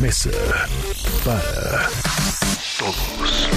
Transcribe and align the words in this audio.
Mesa 0.00 0.30
para 1.24 1.88
Todos. 2.78 3.48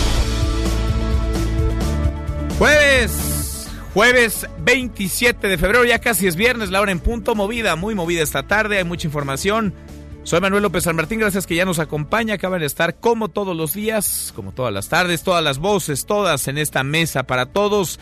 Jueves, 2.58 3.70
jueves 3.94 4.48
27 4.60 5.48
de 5.48 5.58
febrero, 5.60 5.86
ya 5.86 6.00
casi 6.00 6.26
es 6.26 6.36
viernes, 6.36 6.72
la 6.72 6.82
hora 6.82 6.92
en 6.92 7.00
punto, 7.00 7.36
movida, 7.36 7.76
muy 7.76 7.94
movida 7.94 8.24
esta 8.24 8.48
tarde, 8.48 8.80
hay 8.80 8.84
mucha 8.84 9.08
información. 9.08 9.76
Soy 10.24 10.42
Manuel 10.42 10.64
López 10.64 10.86
San 10.86 10.96
Martín, 10.96 11.20
gracias 11.20 11.46
que 11.46 11.56
ya 11.56 11.66
nos 11.66 11.78
acompaña, 11.78 12.36
acaban 12.36 12.62
de 12.62 12.66
estar 12.66 13.00
como 13.00 13.30
todos 13.30 13.56
los 13.56 13.74
días, 13.74 14.34
como 14.36 14.52
todas 14.52 14.74
las 14.74 14.90
tardes, 14.90 15.22
todas 15.22 15.44
las 15.44 15.60
voces, 15.60 16.08
todas 16.08 16.48
en 16.48 16.58
esta 16.58 16.84
mesa 16.84 17.24
para 17.24 17.48
todos. 17.48 18.00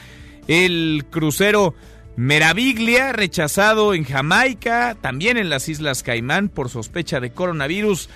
El 0.48 1.06
crucero 1.10 1.76
Meraviglia, 2.24 3.14
rechazado 3.14 3.94
en 3.94 4.04
Jamaica, 4.04 4.98
también 5.00 5.38
en 5.38 5.50
las 5.50 5.70
Islas 5.70 6.04
Caimán 6.04 6.50
por 6.50 6.68
sospecha 6.68 7.22
de 7.22 7.32
coronavirus. 7.32 8.10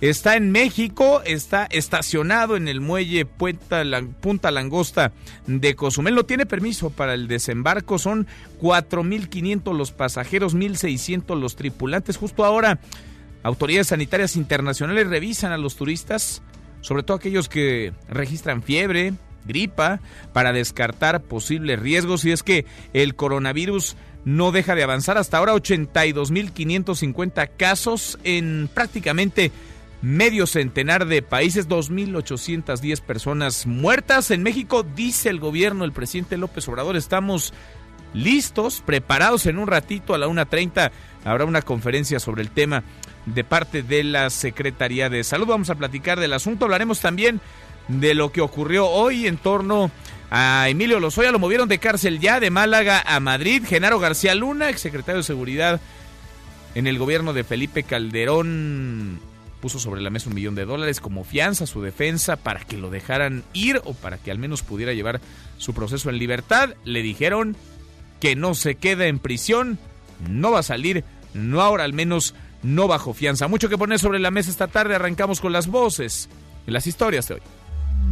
Está 0.00 0.36
en 0.36 0.50
México, 0.50 1.20
está 1.26 1.66
estacionado 1.66 2.56
en 2.56 2.68
el 2.68 2.80
muelle 2.80 3.26
Punta, 3.26 3.84
Lan- 3.84 4.14
Punta 4.14 4.50
Langosta 4.50 5.12
de 5.46 5.74
Cozumel. 5.74 6.14
No 6.14 6.24
tiene 6.24 6.46
permiso 6.46 6.88
para 6.88 7.12
el 7.12 7.28
desembarco. 7.28 7.98
Son 7.98 8.26
4.500 8.62 9.76
los 9.76 9.92
pasajeros, 9.92 10.56
1.600 10.56 11.38
los 11.38 11.54
tripulantes. 11.54 12.16
Justo 12.16 12.46
ahora, 12.46 12.80
autoridades 13.42 13.88
sanitarias 13.88 14.36
internacionales 14.36 15.06
revisan 15.06 15.52
a 15.52 15.58
los 15.58 15.76
turistas, 15.76 16.40
sobre 16.80 17.02
todo 17.02 17.18
aquellos 17.18 17.50
que 17.50 17.92
registran 18.08 18.62
fiebre, 18.62 19.12
gripa, 19.44 20.00
para 20.32 20.52
descartar 20.52 21.22
posibles 21.22 21.78
riesgos. 21.78 22.24
Y 22.24 22.32
es 22.32 22.42
que 22.42 22.66
el 22.92 23.14
coronavirus 23.14 23.96
no 24.24 24.52
deja 24.52 24.74
de 24.74 24.82
avanzar. 24.82 25.18
Hasta 25.18 25.38
ahora 25.38 25.54
82.550 25.54 27.50
casos 27.56 28.18
en 28.24 28.68
prácticamente 28.72 29.50
medio 30.02 30.46
centenar 30.46 31.06
de 31.06 31.22
países, 31.22 31.68
2.810 31.68 33.00
personas 33.00 33.66
muertas. 33.66 34.30
En 34.30 34.42
México, 34.42 34.82
dice 34.82 35.28
el 35.28 35.40
gobierno, 35.40 35.84
el 35.84 35.92
presidente 35.92 36.38
López 36.38 36.66
Obrador, 36.68 36.96
estamos 36.96 37.52
listos, 38.14 38.82
preparados 38.84 39.46
en 39.46 39.58
un 39.58 39.66
ratito 39.66 40.14
a 40.14 40.18
la 40.18 40.26
1.30. 40.26 40.90
Habrá 41.24 41.44
una 41.44 41.62
conferencia 41.62 42.18
sobre 42.18 42.42
el 42.42 42.50
tema 42.50 42.82
de 43.26 43.44
parte 43.44 43.82
de 43.82 44.04
la 44.04 44.30
Secretaría 44.30 45.10
de 45.10 45.22
Salud. 45.22 45.46
Vamos 45.46 45.70
a 45.70 45.74
platicar 45.74 46.18
del 46.18 46.32
asunto. 46.32 46.64
Hablaremos 46.64 47.00
también 47.00 47.40
de 47.98 48.14
lo 48.14 48.32
que 48.32 48.40
ocurrió 48.40 48.88
hoy 48.88 49.26
en 49.26 49.36
torno 49.36 49.90
a 50.30 50.68
Emilio 50.68 51.00
Lozoya. 51.00 51.32
Lo 51.32 51.38
movieron 51.38 51.68
de 51.68 51.78
cárcel 51.78 52.20
ya 52.20 52.40
de 52.40 52.50
Málaga 52.50 53.02
a 53.06 53.20
Madrid. 53.20 53.64
Genaro 53.66 53.98
García 53.98 54.34
Luna, 54.34 54.68
exsecretario 54.68 55.18
de 55.18 55.24
Seguridad 55.24 55.80
en 56.74 56.86
el 56.86 56.98
gobierno 56.98 57.32
de 57.32 57.42
Felipe 57.42 57.82
Calderón, 57.82 59.20
puso 59.60 59.80
sobre 59.80 60.00
la 60.00 60.10
mesa 60.10 60.28
un 60.28 60.36
millón 60.36 60.54
de 60.54 60.64
dólares 60.64 61.00
como 61.00 61.24
fianza 61.24 61.66
su 61.66 61.82
defensa 61.82 62.36
para 62.36 62.60
que 62.60 62.78
lo 62.78 62.90
dejaran 62.90 63.42
ir 63.52 63.80
o 63.84 63.92
para 63.94 64.18
que 64.18 64.30
al 64.30 64.38
menos 64.38 64.62
pudiera 64.62 64.92
llevar 64.92 65.20
su 65.58 65.74
proceso 65.74 66.10
en 66.10 66.18
libertad. 66.18 66.74
Le 66.84 67.02
dijeron 67.02 67.56
que 68.20 68.36
no 68.36 68.54
se 68.54 68.76
queda 68.76 69.06
en 69.06 69.18
prisión, 69.18 69.78
no 70.28 70.52
va 70.52 70.60
a 70.60 70.62
salir, 70.62 71.04
no 71.34 71.60
ahora 71.60 71.84
al 71.84 71.92
menos 71.92 72.34
no 72.62 72.86
bajo 72.86 73.14
fianza. 73.14 73.48
Mucho 73.48 73.68
que 73.68 73.78
poner 73.78 73.98
sobre 73.98 74.20
la 74.20 74.30
mesa 74.30 74.50
esta 74.50 74.68
tarde. 74.68 74.94
Arrancamos 74.94 75.40
con 75.40 75.52
las 75.52 75.66
voces 75.66 76.28
las 76.70 76.86
historias 76.86 77.28
de 77.28 77.34
hoy. 77.34 77.40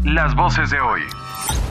Las 0.04 0.34
voces 0.36 0.70
de 0.70 0.80
hoy. 0.80 1.00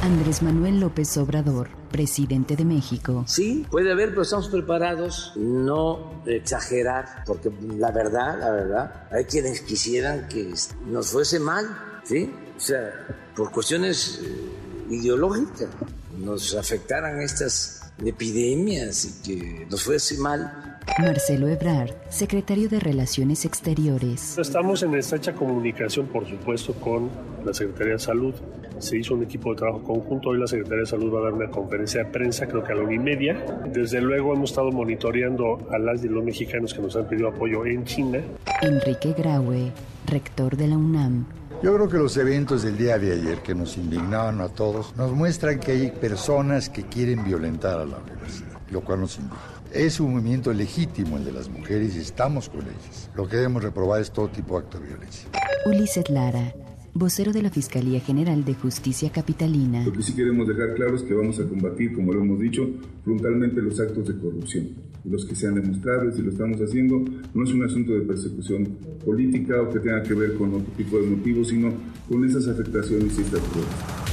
Andrés 0.04 0.42
Manuel 0.42 0.80
López 0.80 1.18
Obrador, 1.18 1.70
presidente 1.92 2.56
de 2.56 2.66
México. 2.66 3.24
Sí, 3.28 3.66
puede 3.70 3.92
haber, 3.92 4.10
pero 4.10 4.22
estamos 4.22 4.48
preparados. 4.48 5.34
No 5.36 6.22
exagerar, 6.26 7.24
porque 7.26 7.52
la 7.78 7.92
verdad, 7.92 8.40
la 8.40 8.52
verdad, 8.52 9.08
hay 9.12 9.26
quienes 9.26 9.62
quisieran 9.62 10.28
que 10.28 10.54
nos 10.86 11.12
fuese 11.12 11.40
mal, 11.40 11.66
¿sí? 12.04 12.34
O 12.56 12.60
sea, 12.60 12.92
por 13.36 13.52
cuestiones 13.52 14.22
eh, 14.24 14.94
ideológicas, 14.94 15.70
nos 16.18 16.56
afectaran 16.56 17.22
estas 17.22 17.92
epidemias 18.04 19.06
y 19.06 19.24
que 19.24 19.68
nos 19.70 19.84
fuese 19.84 20.18
mal. 20.20 20.77
Marcelo 21.00 21.48
Ebrard, 21.48 21.92
secretario 22.10 22.70
de 22.70 22.80
Relaciones 22.80 23.46
Exteriores. 23.46 24.36
Estamos 24.40 24.82
en 24.82 24.96
estrecha 24.96 25.34
comunicación, 25.34 26.08
por 26.08 26.28
supuesto, 26.28 26.74
con 26.74 27.10
la 27.46 27.54
Secretaría 27.54 27.94
de 27.94 28.00
Salud. 28.00 28.34
Se 28.80 28.98
hizo 28.98 29.14
un 29.14 29.24
equipo 29.24 29.52
de 29.52 29.58
trabajo 29.58 29.84
conjunto. 29.84 30.30
Hoy 30.30 30.40
la 30.40 30.48
Secretaría 30.48 30.82
de 30.82 30.86
Salud 30.88 31.14
va 31.14 31.20
a 31.20 31.24
dar 31.26 31.34
una 31.34 31.50
conferencia 31.50 32.04
de 32.04 32.10
prensa, 32.10 32.48
creo 32.48 32.64
que 32.64 32.72
a 32.72 32.76
la 32.76 32.82
una 32.82 32.94
y 32.94 33.00
media. 33.00 33.46
Desde 33.72 34.02
luego 34.02 34.34
hemos 34.34 34.50
estado 34.50 34.72
monitoreando 34.72 35.68
a 35.72 35.78
las 35.78 36.04
y 36.04 36.08
los 36.08 36.24
mexicanos 36.24 36.74
que 36.74 36.82
nos 36.82 36.96
han 36.96 37.08
pedido 37.08 37.28
apoyo 37.28 37.64
en 37.66 37.86
China. 37.86 38.20
Enrique 38.64 39.14
Graue, 39.16 39.72
rector 40.08 40.58
de 40.58 40.68
la 40.68 40.78
UNAM. 40.78 41.26
Yo 41.62 41.76
creo 41.76 41.90
que 41.90 41.98
los 41.98 42.18
eventos 42.18 42.64
del 42.64 42.78
día 42.78 42.98
de 42.98 43.14
ayer 43.14 43.40
que 43.40 43.54
nos 43.54 43.78
indignaron 43.78 44.42
a 44.42 44.50
todos 44.50 44.96
nos 44.96 45.12
muestran 45.12 45.60
que 45.60 45.72
hay 45.74 45.92
personas 45.92 46.70
que 46.70 46.84
quieren 46.84 47.24
violentar 47.24 47.80
a 47.80 47.86
la 47.86 47.98
universidad, 47.98 48.60
lo 48.72 48.82
cual 48.82 49.02
nos 49.02 49.18
indigna. 49.18 49.57
Es 49.74 50.00
un 50.00 50.14
movimiento 50.14 50.54
legítimo 50.54 51.18
el 51.18 51.26
de 51.26 51.32
las 51.34 51.50
mujeres 51.50 51.96
y 51.96 52.00
estamos 52.00 52.50
con 52.50 52.62
ellas. 52.62 53.10
Lo 53.16 53.28
que 53.28 53.36
debemos 53.36 53.64
reprobar 53.64 54.02
es 54.02 54.12
todo 54.12 54.30
tipo 54.30 54.58
de 54.58 54.66
acto 54.66 54.80
de 54.80 54.88
violencia. 54.88 55.28
Ulises 55.66 56.10
Lara, 56.10 56.54
vocero 56.94 57.34
de 57.34 57.42
la 57.42 57.50
Fiscalía 57.50 58.00
General 58.00 58.46
de 58.46 58.54
Justicia 58.54 59.12
Capitalina. 59.12 59.84
Lo 59.84 59.92
que 59.92 60.02
sí 60.02 60.14
queremos 60.14 60.48
dejar 60.48 60.74
claro 60.76 60.96
es 60.96 61.04
que 61.04 61.14
vamos 61.14 61.40
a 61.40 61.44
combatir, 61.44 61.94
como 61.94 62.14
lo 62.14 62.22
hemos 62.22 62.40
dicho, 62.40 62.66
frontalmente 63.04 63.62
los 63.62 63.80
actos 63.80 64.08
de 64.08 64.18
corrupción. 64.18 64.70
Los 65.04 65.26
que 65.26 65.36
sean 65.36 65.56
demostrables 65.56 66.18
y 66.18 66.22
lo 66.22 66.32
estamos 66.32 66.60
haciendo, 66.62 67.04
no 67.34 67.44
es 67.44 67.52
un 67.52 67.64
asunto 67.64 67.94
de 67.94 68.02
persecución 68.02 68.66
política 69.06 69.62
o 69.62 69.70
que 69.70 69.80
tenga 69.80 70.02
que 70.02 70.14
ver 70.14 70.36
con 70.36 70.54
otro 70.54 70.72
tipo 70.78 70.98
de 70.98 71.08
motivos, 71.08 71.50
sino 71.50 71.74
con 72.10 72.26
esas 72.26 72.48
afectaciones 72.48 73.18
y 73.18 73.22
estas 73.22 73.42
pruebas. 73.42 74.07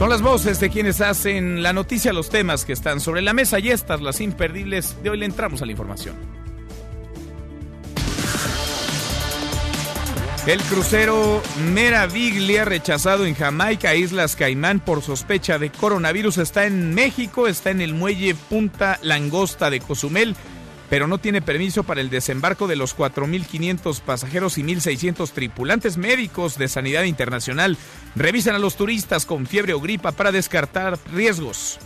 Son 0.00 0.08
las 0.08 0.22
voces 0.22 0.60
de 0.60 0.70
quienes 0.70 1.02
hacen 1.02 1.62
la 1.62 1.74
noticia, 1.74 2.14
los 2.14 2.30
temas 2.30 2.64
que 2.64 2.72
están 2.72 3.00
sobre 3.00 3.20
la 3.20 3.34
mesa 3.34 3.58
y 3.58 3.68
estas, 3.68 4.00
las 4.00 4.22
imperdibles. 4.22 4.96
De 5.02 5.10
hoy 5.10 5.18
le 5.18 5.26
entramos 5.26 5.60
a 5.60 5.66
la 5.66 5.72
información. 5.72 6.16
El 10.46 10.58
crucero 10.62 11.42
Meraviglia, 11.74 12.64
rechazado 12.64 13.26
en 13.26 13.34
Jamaica, 13.34 13.94
Islas 13.94 14.36
Caimán, 14.36 14.80
por 14.80 15.02
sospecha 15.02 15.58
de 15.58 15.68
coronavirus, 15.68 16.38
está 16.38 16.64
en 16.64 16.94
México, 16.94 17.46
está 17.46 17.68
en 17.68 17.82
el 17.82 17.92
muelle 17.92 18.34
Punta 18.34 18.98
Langosta 19.02 19.68
de 19.68 19.80
Cozumel, 19.80 20.34
pero 20.90 21.06
no 21.06 21.18
tiene 21.18 21.40
permiso 21.40 21.84
para 21.84 22.00
el 22.00 22.10
desembarco 22.10 22.66
de 22.66 22.76
los 22.76 22.94
4.500 22.96 24.00
pasajeros 24.00 24.58
y 24.58 24.64
1.600 24.64 25.30
tripulantes 25.30 25.96
médicos 25.96 26.58
de 26.58 26.68
Sanidad 26.68 27.04
Internacional. 27.04 27.78
Revisan 28.16 28.56
a 28.56 28.58
los 28.58 28.76
turistas 28.76 29.24
con 29.24 29.46
fiebre 29.46 29.72
o 29.72 29.80
gripa 29.80 30.12
para 30.12 30.32
descartar 30.32 30.98
riesgos. 31.14 31.78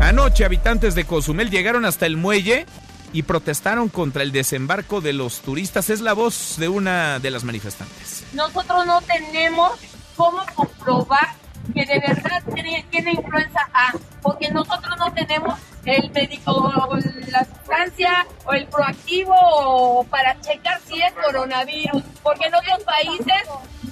Anoche, 0.00 0.44
habitantes 0.44 0.94
de 0.94 1.04
Cozumel 1.04 1.50
llegaron 1.50 1.86
hasta 1.86 2.06
el 2.06 2.18
muelle 2.18 2.66
y 3.14 3.22
protestaron 3.22 3.88
contra 3.88 4.22
el 4.22 4.30
desembarco 4.30 5.00
de 5.00 5.14
los 5.14 5.40
turistas. 5.40 5.88
Es 5.88 6.02
la 6.02 6.12
voz 6.12 6.56
de 6.58 6.68
una 6.68 7.18
de 7.18 7.30
las 7.30 7.44
manifestantes. 7.44 8.24
nosotros 8.34 8.86
no 8.86 9.00
tenemos 9.02 9.72
cómo 10.16 10.44
comprobar 10.54 11.41
que 11.74 11.84
de 11.86 11.98
verdad 12.00 12.42
tiene, 12.54 12.84
tiene 12.90 13.12
influenza 13.12 13.68
A, 13.72 13.92
porque 14.20 14.50
nosotros 14.50 14.96
no 14.98 15.12
tenemos 15.12 15.58
el 15.84 16.10
médico, 16.10 16.52
o 16.52 16.96
la 17.28 17.44
sustancia 17.44 18.26
o 18.44 18.52
el 18.52 18.66
proactivo 18.66 19.34
o 19.36 20.04
para 20.04 20.40
checar 20.40 20.80
si 20.86 21.00
es 21.02 21.12
coronavirus, 21.12 22.02
porque 22.22 22.46
en 22.46 22.54
otros 22.54 22.82
países 22.84 23.42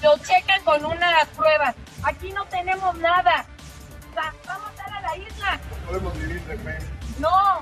lo 0.03 0.17
checan 0.19 0.63
con 0.65 0.85
unas 0.85 1.27
pruebas. 1.37 1.75
Aquí 2.03 2.31
no 2.33 2.45
tenemos 2.47 2.95
nada. 2.99 3.45
Vamos 4.47 4.67
a 4.67 4.71
estar 4.71 4.93
a 4.93 5.01
la 5.03 5.17
isla. 5.17 5.61
Podemos 5.87 6.15
vivir 6.19 6.43
de 6.45 6.59
fe. 6.59 6.79
No, 7.19 7.61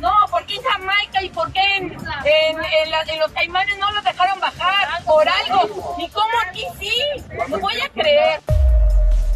no, 0.00 0.12
¿por 0.30 0.44
qué 0.46 0.56
en 0.56 0.62
Jamaica 0.62 1.22
y 1.22 1.28
por 1.30 1.52
qué 1.52 1.76
en, 1.76 1.84
en, 1.92 2.64
en 2.82 2.90
la- 2.90 3.02
en 3.02 3.18
los 3.20 3.30
caimanes 3.32 3.78
no 3.78 3.90
los 3.92 4.04
dejaron 4.04 4.40
bajar? 4.40 5.02
Por 5.04 5.26
algo. 5.28 5.96
¿Y 5.98 6.08
cómo 6.10 6.30
aquí 6.48 6.64
sí? 6.80 6.92
No 7.48 7.58
voy 7.58 7.80
a 7.80 7.88
creer. 7.90 8.40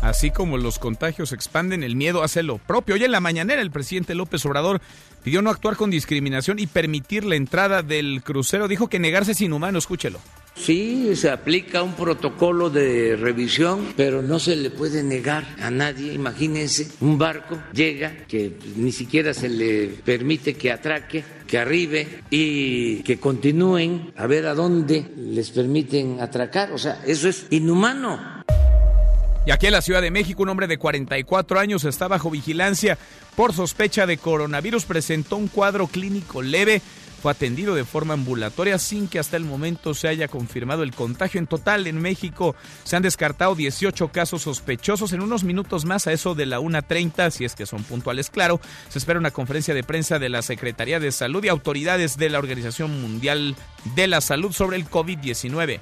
Así 0.03 0.31
como 0.31 0.57
los 0.57 0.79
contagios 0.79 1.33
expanden, 1.33 1.83
el 1.83 1.95
miedo 1.95 2.23
hace 2.23 2.43
lo 2.43 2.57
propio. 2.57 2.95
Hoy 2.95 3.05
en 3.05 3.13
la 3.13 3.21
mañanera 3.21 3.61
el 3.61 3.71
presidente 3.71 4.15
López 4.15 4.45
Obrador 4.47 4.81
pidió 5.23 5.43
no 5.43 5.51
actuar 5.51 5.77
con 5.77 5.91
discriminación 5.91 6.59
y 6.59 6.67
permitir 6.67 7.25
la 7.25 7.37
entrada 7.37 7.83
del 7.83 8.23
crucero. 8.23 8.67
Dijo 8.67 8.89
que 8.89 8.99
negarse 8.99 9.33
es 9.33 9.41
inhumano, 9.43 9.79
escúchelo. 9.79 10.19
Sí, 10.55 11.17
se 11.17 11.31
aplica 11.31 11.83
un 11.83 11.95
protocolo 11.95 12.71
de 12.71 13.17
revisión, 13.17 13.95
pero 13.97 14.21
no 14.21 14.39
se 14.39 14.57
le 14.57 14.71
puede 14.71 15.03
negar 15.03 15.47
a 15.61 15.71
nadie. 15.71 16.13
Imagínense, 16.13 16.91
un 17.01 17.17
barco 17.17 17.59
llega 17.73 18.25
que 18.27 18.59
ni 18.77 18.93
siquiera 18.93 19.33
se 19.33 19.49
le 19.49 19.89
permite 19.89 20.55
que 20.55 20.73
atraque, 20.73 21.25
que 21.47 21.59
arribe 21.59 22.23
y 22.31 23.03
que 23.03 23.19
continúen 23.19 24.13
a 24.17 24.27
ver 24.27 24.47
a 24.47 24.55
dónde 24.55 25.07
les 25.17 25.51
permiten 25.51 26.21
atracar. 26.21 26.73
O 26.73 26.79
sea, 26.79 27.03
eso 27.07 27.29
es 27.29 27.47
inhumano. 27.51 28.40
Y 29.47 29.53
aquí 29.53 29.67
en 29.67 29.73
la 29.73 29.81
Ciudad 29.81 30.03
de 30.03 30.11
México, 30.11 30.43
un 30.43 30.51
hombre 30.51 30.67
de 30.67 30.77
44 30.77 31.59
años 31.59 31.85
está 31.85 32.09
bajo 32.09 32.31
vigilancia 32.31 32.99
por 33.37 33.55
sospecha 33.55 34.07
de 34.07 34.19
coronavirus. 34.19 34.85
Presentó 34.85 35.37
un 35.37 35.49
cuadro 35.49 35.87
clínico 35.87 36.43
leve. 36.43 36.83
Fue 37.23 37.33
atendido 37.33 37.75
de 37.75 37.85
forma 37.85 38.15
ambulatoria 38.15 38.79
sin 38.79 39.07
que 39.07 39.19
hasta 39.19 39.37
el 39.37 39.45
momento 39.45 39.93
se 39.93 40.09
haya 40.09 40.29
confirmado 40.29 40.83
el 40.83 40.95
contagio. 40.95 41.39
En 41.39 41.47
total, 41.47 41.87
en 41.87 42.01
México 42.01 42.55
se 42.85 42.97
han 42.97 43.03
descartado 43.03 43.55
18 43.55 44.09
casos 44.09 44.43
sospechosos. 44.43 45.13
En 45.13 45.21
unos 45.21 45.45
minutos 45.45 45.85
más, 45.85 46.07
a 46.07 46.13
eso 46.13 46.35
de 46.35 46.47
la 46.47 46.61
1.30, 46.61 47.31
si 47.31 47.45
es 47.45 47.55
que 47.55 47.67
son 47.67 47.83
puntuales, 47.85 48.31
claro, 48.31 48.61
se 48.89 48.99
espera 48.99 49.19
una 49.19 49.31
conferencia 49.33 49.75
de 49.75 49.85
prensa 49.85 50.19
de 50.19 50.31
la 50.31 50.41
Secretaría 50.41 50.99
de 50.99 51.13
Salud 51.13 51.45
y 51.45 51.49
autoridades 51.49 52.17
de 52.17 52.31
la 52.31 52.39
Organización 52.39 53.03
Mundial 53.03 53.55
de 53.95 54.07
la 54.07 54.23
Salud 54.23 54.53
sobre 54.53 54.79
el 54.79 54.89
COVID-19. 54.89 55.81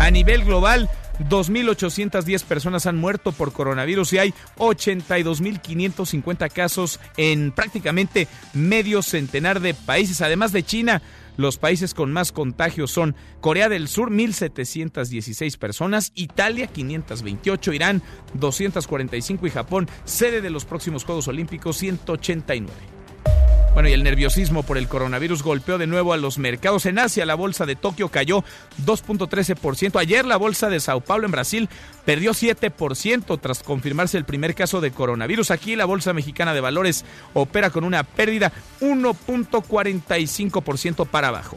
A 0.00 0.10
nivel 0.10 0.44
global, 0.46 0.88
2.810 1.28 2.44
personas 2.44 2.86
han 2.86 2.96
muerto 2.96 3.32
por 3.32 3.52
coronavirus 3.52 4.14
y 4.14 4.18
hay 4.18 4.34
82.550 4.56 6.50
casos 6.50 6.98
en 7.18 7.52
prácticamente 7.52 8.26
medio 8.54 9.02
centenar 9.02 9.60
de 9.60 9.74
países. 9.74 10.22
Además 10.22 10.52
de 10.52 10.62
China, 10.62 11.02
los 11.36 11.58
países 11.58 11.92
con 11.92 12.14
más 12.14 12.32
contagios 12.32 12.90
son 12.90 13.14
Corea 13.42 13.68
del 13.68 13.88
Sur, 13.88 14.10
1.716 14.10 15.58
personas, 15.58 16.12
Italia, 16.14 16.68
528, 16.68 17.72
Irán, 17.74 18.00
245 18.32 19.46
y 19.46 19.50
Japón, 19.50 19.86
sede 20.06 20.40
de 20.40 20.48
los 20.48 20.64
próximos 20.64 21.04
Juegos 21.04 21.28
Olímpicos, 21.28 21.76
189. 21.76 22.99
Bueno, 23.72 23.88
y 23.88 23.92
el 23.92 24.02
nerviosismo 24.02 24.64
por 24.64 24.78
el 24.78 24.88
coronavirus 24.88 25.44
golpeó 25.44 25.78
de 25.78 25.86
nuevo 25.86 26.12
a 26.12 26.16
los 26.16 26.38
mercados. 26.38 26.86
En 26.86 26.98
Asia, 26.98 27.24
la 27.24 27.36
bolsa 27.36 27.66
de 27.66 27.76
Tokio 27.76 28.08
cayó 28.08 28.42
2.13%. 28.84 30.00
Ayer, 30.00 30.26
la 30.26 30.36
bolsa 30.36 30.68
de 30.68 30.80
Sao 30.80 31.00
Paulo 31.00 31.26
en 31.26 31.32
Brasil 31.32 31.68
perdió 32.04 32.32
7% 32.32 33.40
tras 33.40 33.62
confirmarse 33.62 34.18
el 34.18 34.24
primer 34.24 34.56
caso 34.56 34.80
de 34.80 34.90
coronavirus. 34.90 35.52
Aquí, 35.52 35.76
la 35.76 35.84
bolsa 35.84 36.12
mexicana 36.12 36.52
de 36.52 36.60
valores 36.60 37.04
opera 37.32 37.70
con 37.70 37.84
una 37.84 38.02
pérdida 38.02 38.50
1.45% 38.80 41.06
para 41.06 41.28
abajo. 41.28 41.56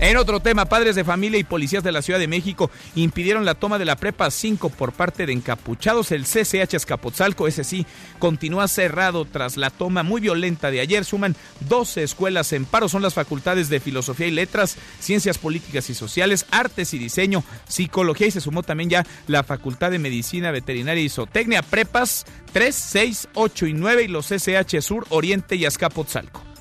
En 0.00 0.16
otro 0.16 0.40
tema, 0.40 0.64
padres 0.66 0.96
de 0.96 1.04
familia 1.04 1.38
y 1.38 1.44
policías 1.44 1.84
de 1.84 1.92
la 1.92 2.02
Ciudad 2.02 2.18
de 2.18 2.26
México 2.26 2.70
impidieron 2.96 3.44
la 3.44 3.54
toma 3.54 3.78
de 3.78 3.84
la 3.84 3.96
prepa 3.96 4.30
5 4.30 4.70
por 4.70 4.92
parte 4.92 5.24
de 5.24 5.32
encapuchados. 5.32 6.10
El 6.10 6.24
CCH 6.24 6.74
Escapotzalco, 6.74 7.46
ese 7.46 7.62
sí, 7.62 7.86
continúa 8.18 8.66
cerrado 8.66 9.24
tras 9.24 9.56
la 9.56 9.70
toma 9.70 10.02
muy 10.02 10.20
violenta 10.20 10.70
de 10.70 10.80
ayer. 10.80 11.04
Suman 11.04 11.36
12 11.68 12.02
escuelas 12.02 12.52
en 12.52 12.64
paro. 12.64 12.88
Son 12.88 13.02
las 13.02 13.14
facultades 13.14 13.68
de 13.68 13.80
Filosofía 13.80 14.26
y 14.26 14.32
Letras, 14.32 14.76
Ciencias 14.98 15.38
Políticas 15.38 15.88
y 15.88 15.94
Sociales, 15.94 16.46
Artes 16.50 16.92
y 16.92 16.98
Diseño, 16.98 17.44
Psicología 17.68 18.26
y 18.26 18.32
se 18.32 18.40
sumó 18.40 18.62
también 18.64 18.90
ya 18.90 19.06
la 19.28 19.44
Facultad 19.44 19.92
de 19.92 20.00
Medicina 20.00 20.50
Veterinaria 20.50 21.04
y 21.04 21.08
Zootecnia. 21.08 21.62
Prepas 21.62 22.26
3, 22.52 22.74
6, 22.74 23.28
8 23.34 23.66
y 23.66 23.72
9 23.74 24.02
y 24.02 24.08
los 24.08 24.26
CCH 24.26 24.80
Sur, 24.82 25.06
Oriente 25.10 25.54
y 25.54 25.64
Azcapotzalco. 25.64 26.53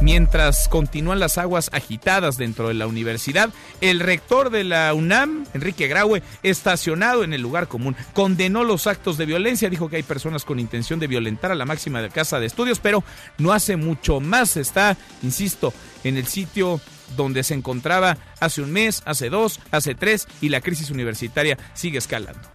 Mientras 0.00 0.68
continúan 0.68 1.18
las 1.18 1.38
aguas 1.38 1.70
agitadas 1.72 2.36
dentro 2.36 2.68
de 2.68 2.74
la 2.74 2.86
universidad, 2.86 3.50
el 3.80 4.00
rector 4.00 4.50
de 4.50 4.64
la 4.64 4.92
UNAM, 4.92 5.46
Enrique 5.54 5.88
Graue, 5.88 6.22
estacionado 6.42 7.24
en 7.24 7.32
el 7.32 7.40
lugar 7.40 7.68
común, 7.68 7.96
condenó 8.12 8.64
los 8.64 8.86
actos 8.86 9.16
de 9.16 9.24
violencia, 9.24 9.70
dijo 9.70 9.88
que 9.88 9.96
hay 9.96 10.02
personas 10.02 10.44
con 10.44 10.60
intención 10.60 11.00
de 11.00 11.06
violentar 11.06 11.52
a 11.52 11.54
la 11.54 11.64
máxima 11.64 12.02
de 12.02 12.10
casa 12.10 12.38
de 12.38 12.46
estudios, 12.46 12.80
pero 12.80 13.02
no 13.38 13.52
hace 13.52 13.76
mucho 13.76 14.20
más, 14.20 14.56
está, 14.56 14.96
insisto, 15.22 15.72
en 16.02 16.16
el 16.16 16.26
sitio 16.26 16.80
donde 17.16 17.42
se 17.42 17.54
encontraba 17.54 18.18
hace 18.40 18.62
un 18.62 18.72
mes, 18.72 19.02
hace 19.06 19.30
dos, 19.30 19.60
hace 19.70 19.94
tres, 19.94 20.26
y 20.40 20.50
la 20.50 20.60
crisis 20.60 20.90
universitaria 20.90 21.58
sigue 21.72 21.98
escalando. 21.98 22.53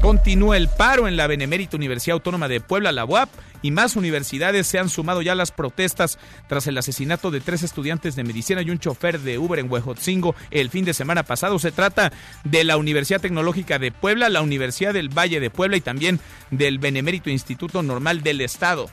Continúa 0.00 0.56
el 0.56 0.68
paro 0.68 1.08
en 1.08 1.16
la 1.16 1.26
Benemérita 1.26 1.76
Universidad 1.76 2.14
Autónoma 2.14 2.48
de 2.48 2.60
Puebla, 2.60 2.92
la 2.92 3.04
UAP, 3.04 3.28
y 3.62 3.70
más 3.70 3.96
universidades 3.96 4.66
se 4.66 4.78
han 4.78 4.88
sumado 4.88 5.22
ya 5.22 5.32
a 5.32 5.34
las 5.36 5.50
protestas 5.50 6.18
tras 6.48 6.66
el 6.66 6.78
asesinato 6.78 7.30
de 7.30 7.40
tres 7.40 7.62
estudiantes 7.62 8.14
de 8.14 8.22
medicina 8.22 8.62
y 8.62 8.70
un 8.70 8.78
chofer 8.78 9.18
de 9.20 9.38
Uber 9.38 9.58
en 9.58 9.70
Huejotzingo 9.70 10.36
el 10.50 10.70
fin 10.70 10.84
de 10.84 10.94
semana 10.94 11.24
pasado. 11.24 11.58
Se 11.58 11.72
trata 11.72 12.12
de 12.44 12.62
la 12.62 12.76
Universidad 12.76 13.20
Tecnológica 13.20 13.78
de 13.78 13.90
Puebla, 13.90 14.28
la 14.28 14.42
Universidad 14.42 14.94
del 14.94 15.08
Valle 15.08 15.40
de 15.40 15.50
Puebla 15.50 15.76
y 15.76 15.80
también 15.80 16.20
del 16.50 16.78
Benemérito 16.78 17.30
Instituto 17.30 17.82
Normal 17.82 18.22
del 18.22 18.42
Estado. 18.42 18.88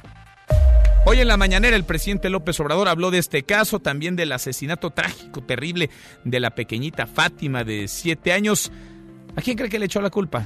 Hoy 1.05 1.19
en 1.19 1.27
la 1.27 1.37
mañanera 1.37 1.75
el 1.75 1.83
presidente 1.83 2.29
López 2.29 2.57
Obrador 2.61 2.87
habló 2.87 3.11
de 3.11 3.17
este 3.17 3.43
caso, 3.43 3.79
también 3.79 4.15
del 4.15 4.31
asesinato 4.31 4.91
trágico, 4.91 5.43
terrible 5.43 5.89
de 6.23 6.39
la 6.39 6.51
pequeñita 6.51 7.05
Fátima 7.07 7.65
de 7.65 7.89
siete 7.89 8.31
años. 8.31 8.71
¿A 9.35 9.41
quién 9.41 9.57
cree 9.57 9.69
que 9.69 9.79
le 9.79 9.85
echó 9.85 10.01
la 10.01 10.09
culpa? 10.09 10.45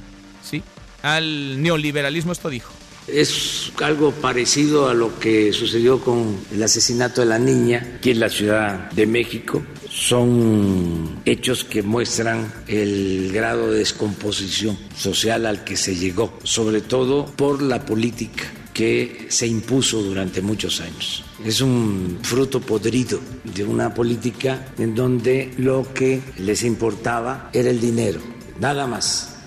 Al 1.02 1.62
neoliberalismo 1.62 2.32
esto 2.32 2.50
dijo. 2.50 2.72
Es 3.06 3.72
algo 3.80 4.12
parecido 4.12 4.88
a 4.88 4.94
lo 4.94 5.18
que 5.18 5.52
sucedió 5.52 6.00
con 6.00 6.36
el 6.52 6.62
asesinato 6.62 7.22
de 7.22 7.26
la 7.26 7.38
niña 7.38 7.94
aquí 7.96 8.10
en 8.10 8.20
la 8.20 8.28
Ciudad 8.28 8.90
de 8.90 9.06
México. 9.06 9.62
Son 9.88 11.20
hechos 11.24 11.64
que 11.64 11.82
muestran 11.82 12.52
el 12.66 13.30
grado 13.32 13.70
de 13.70 13.78
descomposición 13.78 14.78
social 14.94 15.46
al 15.46 15.64
que 15.64 15.76
se 15.76 15.96
llegó, 15.96 16.38
sobre 16.42 16.82
todo 16.82 17.24
por 17.24 17.62
la 17.62 17.86
política 17.86 18.44
que 18.74 19.26
se 19.30 19.46
impuso 19.46 20.02
durante 20.02 20.42
muchos 20.42 20.80
años. 20.82 21.24
Es 21.44 21.62
un 21.62 22.18
fruto 22.22 22.60
podrido 22.60 23.18
de 23.42 23.64
una 23.64 23.94
política 23.94 24.68
en 24.78 24.94
donde 24.94 25.50
lo 25.56 25.94
que 25.94 26.20
les 26.36 26.62
importaba 26.62 27.48
era 27.54 27.70
el 27.70 27.80
dinero, 27.80 28.20
nada 28.60 28.86
más 28.86 29.37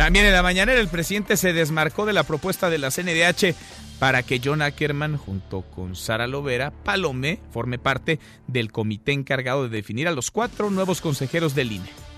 también 0.00 0.24
en 0.24 0.32
la 0.32 0.42
mañanera 0.42 0.80
el 0.80 0.88
presidente 0.88 1.36
se 1.36 1.52
desmarcó 1.52 2.06
de 2.06 2.14
la 2.14 2.22
propuesta 2.22 2.70
de 2.70 2.78
la 2.78 2.90
CNDH 2.90 3.54
para 3.98 4.22
que 4.22 4.40
John 4.42 4.62
Ackerman, 4.62 5.18
junto 5.18 5.60
con 5.60 5.94
Sara 5.94 6.26
Lovera 6.26 6.70
Palome, 6.70 7.38
forme 7.52 7.78
parte 7.78 8.18
del 8.46 8.72
comité 8.72 9.12
encargado 9.12 9.64
de 9.64 9.76
definir 9.76 10.08
a 10.08 10.12
los 10.12 10.30
cuatro 10.30 10.70
nuevos 10.70 11.02
consejeros 11.02 11.54
del 11.54 11.72
INE. 11.72 12.09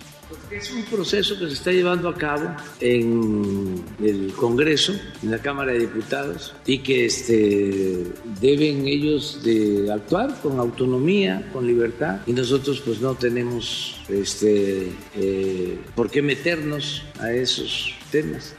Es 0.50 0.72
un 0.72 0.82
proceso 0.84 1.38
que 1.38 1.46
se 1.46 1.54
está 1.54 1.72
llevando 1.72 2.08
a 2.08 2.14
cabo 2.14 2.54
en 2.80 3.82
el 4.02 4.32
Congreso, 4.34 4.94
en 5.22 5.30
la 5.30 5.38
Cámara 5.38 5.72
de 5.72 5.80
Diputados, 5.80 6.54
y 6.66 6.78
que 6.78 7.06
este, 7.06 8.06
deben 8.40 8.86
ellos 8.86 9.40
de 9.42 9.90
actuar 9.92 10.40
con 10.42 10.58
autonomía, 10.58 11.48
con 11.52 11.66
libertad, 11.66 12.20
y 12.26 12.32
nosotros 12.32 12.82
pues 12.84 13.00
no 13.00 13.14
tenemos 13.14 14.00
este, 14.08 14.92
eh, 15.16 15.78
por 15.94 16.10
qué 16.10 16.22
meternos 16.22 17.02
a 17.18 17.32
esos 17.32 17.94
temas. 18.10 18.54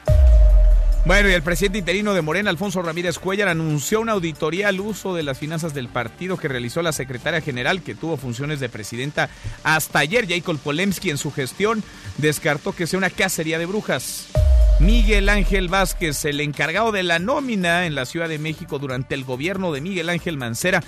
Bueno, 1.06 1.30
y 1.30 1.34
el 1.34 1.44
presidente 1.44 1.80
interino 1.80 2.14
de 2.14 2.22
Morena, 2.22 2.50
Alfonso 2.50 2.82
Ramírez 2.82 3.20
Cuellar, 3.20 3.50
anunció 3.50 4.00
una 4.00 4.14
auditoría 4.14 4.70
al 4.70 4.80
uso 4.80 5.14
de 5.14 5.24
las 5.24 5.38
finanzas 5.38 5.74
del 5.74 5.90
partido 5.90 6.38
que 6.38 6.48
realizó 6.48 6.82
la 6.82 6.94
secretaria 6.94 7.42
general, 7.42 7.82
que 7.82 7.94
tuvo 7.94 8.16
funciones 8.16 8.62
de 8.62 8.70
presidenta 8.70 9.30
hasta 9.66 10.00
ayer. 10.00 10.26
Jacob 10.30 10.58
Polemski, 10.60 11.10
en 11.10 11.18
su 11.18 11.30
gestión, 11.30 11.84
descartó 12.20 12.72
que 12.72 12.88
sea 12.88 13.00
una 13.00 13.10
cacería 13.10 13.60
de 13.60 13.66
brujas. 13.66 14.30
Miguel 14.80 15.28
Ángel 15.28 15.68
Vázquez, 15.68 16.24
el 16.24 16.40
encargado 16.40 16.94
de 16.94 17.04
la 17.04 17.20
nómina 17.20 17.86
en 17.86 17.96
la 17.96 18.06
Ciudad 18.06 18.30
de 18.30 18.40
México 18.40 18.80
durante 18.80 19.14
el 19.14 19.26
gobierno 19.26 19.74
de 19.74 19.82
Miguel 19.82 20.08
Ángel 20.08 20.38
Mancera, 20.38 20.84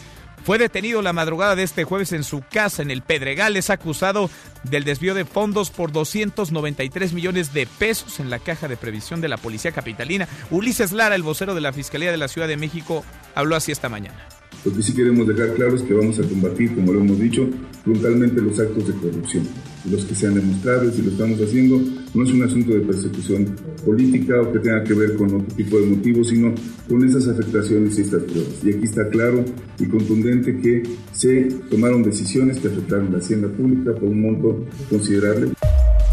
fue 0.45 0.59
detenido 0.59 1.01
la 1.01 1.11
madrugada 1.11 1.55
de 1.55 1.63
este 1.63 1.85
jueves 1.85 2.11
en 2.11 2.23
su 2.23 2.41
casa 2.41 2.83
en 2.83 2.91
el 2.91 3.01
Pedregal. 3.01 3.57
Es 3.57 3.71
acusado 3.71 4.29
del 4.61 4.83
desvío 4.83 5.15
de 5.15 5.25
fondos 5.25 5.71
por 5.71 5.91
293 5.91 7.13
millones 7.13 7.51
de 7.51 7.65
pesos 7.65 8.19
en 8.19 8.29
la 8.29 8.37
caja 8.37 8.67
de 8.67 8.77
previsión 8.77 9.21
de 9.21 9.27
la 9.27 9.37
Policía 9.37 9.71
Capitalina. 9.71 10.27
Ulises 10.51 10.91
Lara, 10.91 11.15
el 11.15 11.23
vocero 11.23 11.55
de 11.55 11.61
la 11.61 11.73
Fiscalía 11.73 12.11
de 12.11 12.17
la 12.17 12.27
Ciudad 12.27 12.47
de 12.47 12.57
México, 12.57 13.03
habló 13.33 13.55
así 13.55 13.71
esta 13.71 13.89
mañana. 13.89 14.23
Lo 14.65 14.74
que 14.74 14.81
sí 14.81 14.93
queremos 14.93 15.27
dejar 15.27 15.53
claro 15.53 15.75
es 15.75 15.84
que 15.84 15.93
vamos 15.93 16.17
a 16.17 16.24
combatir, 16.24 16.74
como 16.74 16.91
lo 16.91 17.00
hemos 17.00 17.19
dicho, 17.19 17.48
frontalmente 17.84 18.41
los 18.41 18.60
actos 18.60 18.88
de 18.88 18.93
corrupción. 18.95 19.48
Los 19.88 20.05
que 20.05 20.15
sean 20.15 20.34
demostrables 20.34 20.98
y 20.98 21.03
lo 21.03 21.12
estamos 21.12 21.39
haciendo, 21.39 21.79
no 22.15 22.24
es 22.24 22.31
un 22.31 22.41
asunto 22.41 22.74
de 22.74 22.79
persecución 22.79 23.55
política 23.86 24.41
o 24.41 24.51
que 24.51 24.57
tenga 24.57 24.84
que 24.84 24.95
ver 24.95 25.15
con 25.17 25.36
otro 25.36 25.55
tipo 25.55 25.79
de 25.79 25.86
motivos, 25.86 26.29
sino 26.29 26.55
con 26.89 27.07
esas 27.07 27.27
afectaciones 27.27 27.95
y 28.00 28.01
estas 28.01 28.24
pruebas. 28.24 28.53
Y 28.63 28.69
aquí 28.72 28.86
está 28.86 29.07
claro 29.10 29.45
y 29.77 29.86
contundente 29.86 30.57
que 30.57 30.81
se 31.12 31.43
tomaron 31.69 32.01
decisiones 32.01 32.57
que 32.57 32.67
afectaron 32.67 33.12
la 33.12 33.19
hacienda 33.19 33.48
pública 33.50 33.93
por 33.93 34.10
un 34.10 34.19
monto 34.19 34.65
considerable. 34.89 35.51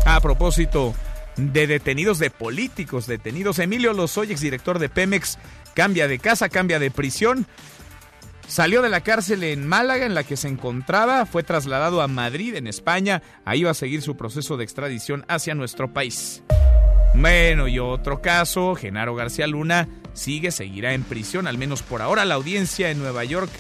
A 0.04 0.20
propósito 0.20 0.94
de 1.36 1.66
detenidos, 1.66 2.18
de 2.18 2.28
políticos 2.30 3.06
detenidos. 3.06 3.58
Emilio 3.58 3.92
Lozoya, 3.94 4.32
exdirector 4.32 4.78
de 4.78 4.88
Pemex, 4.88 5.38
cambia 5.74 6.08
de 6.08 6.18
casa, 6.18 6.48
cambia 6.48 6.78
de 6.78 6.90
prisión. 6.90 7.46
Salió 8.46 8.82
de 8.82 8.88
la 8.88 9.00
cárcel 9.00 9.44
en 9.44 9.66
Málaga, 9.66 10.04
en 10.04 10.14
la 10.14 10.24
que 10.24 10.36
se 10.36 10.48
encontraba, 10.48 11.24
fue 11.26 11.42
trasladado 11.42 12.02
a 12.02 12.08
Madrid, 12.08 12.54
en 12.56 12.66
España. 12.66 13.22
Ahí 13.44 13.62
va 13.62 13.70
a 13.70 13.74
seguir 13.74 14.02
su 14.02 14.16
proceso 14.16 14.56
de 14.56 14.64
extradición 14.64 15.24
hacia 15.28 15.54
nuestro 15.54 15.92
país. 15.92 16.42
Bueno, 17.14 17.68
y 17.68 17.78
otro 17.78 18.22
caso, 18.22 18.74
Genaro 18.74 19.14
García 19.14 19.46
Luna 19.46 19.88
sigue, 20.14 20.50
seguirá 20.50 20.94
en 20.94 21.02
prisión, 21.02 21.46
al 21.46 21.58
menos 21.58 21.82
por 21.82 22.02
ahora. 22.02 22.24
La 22.24 22.34
audiencia 22.34 22.90
en 22.90 22.98
Nueva 22.98 23.24
York 23.24 23.50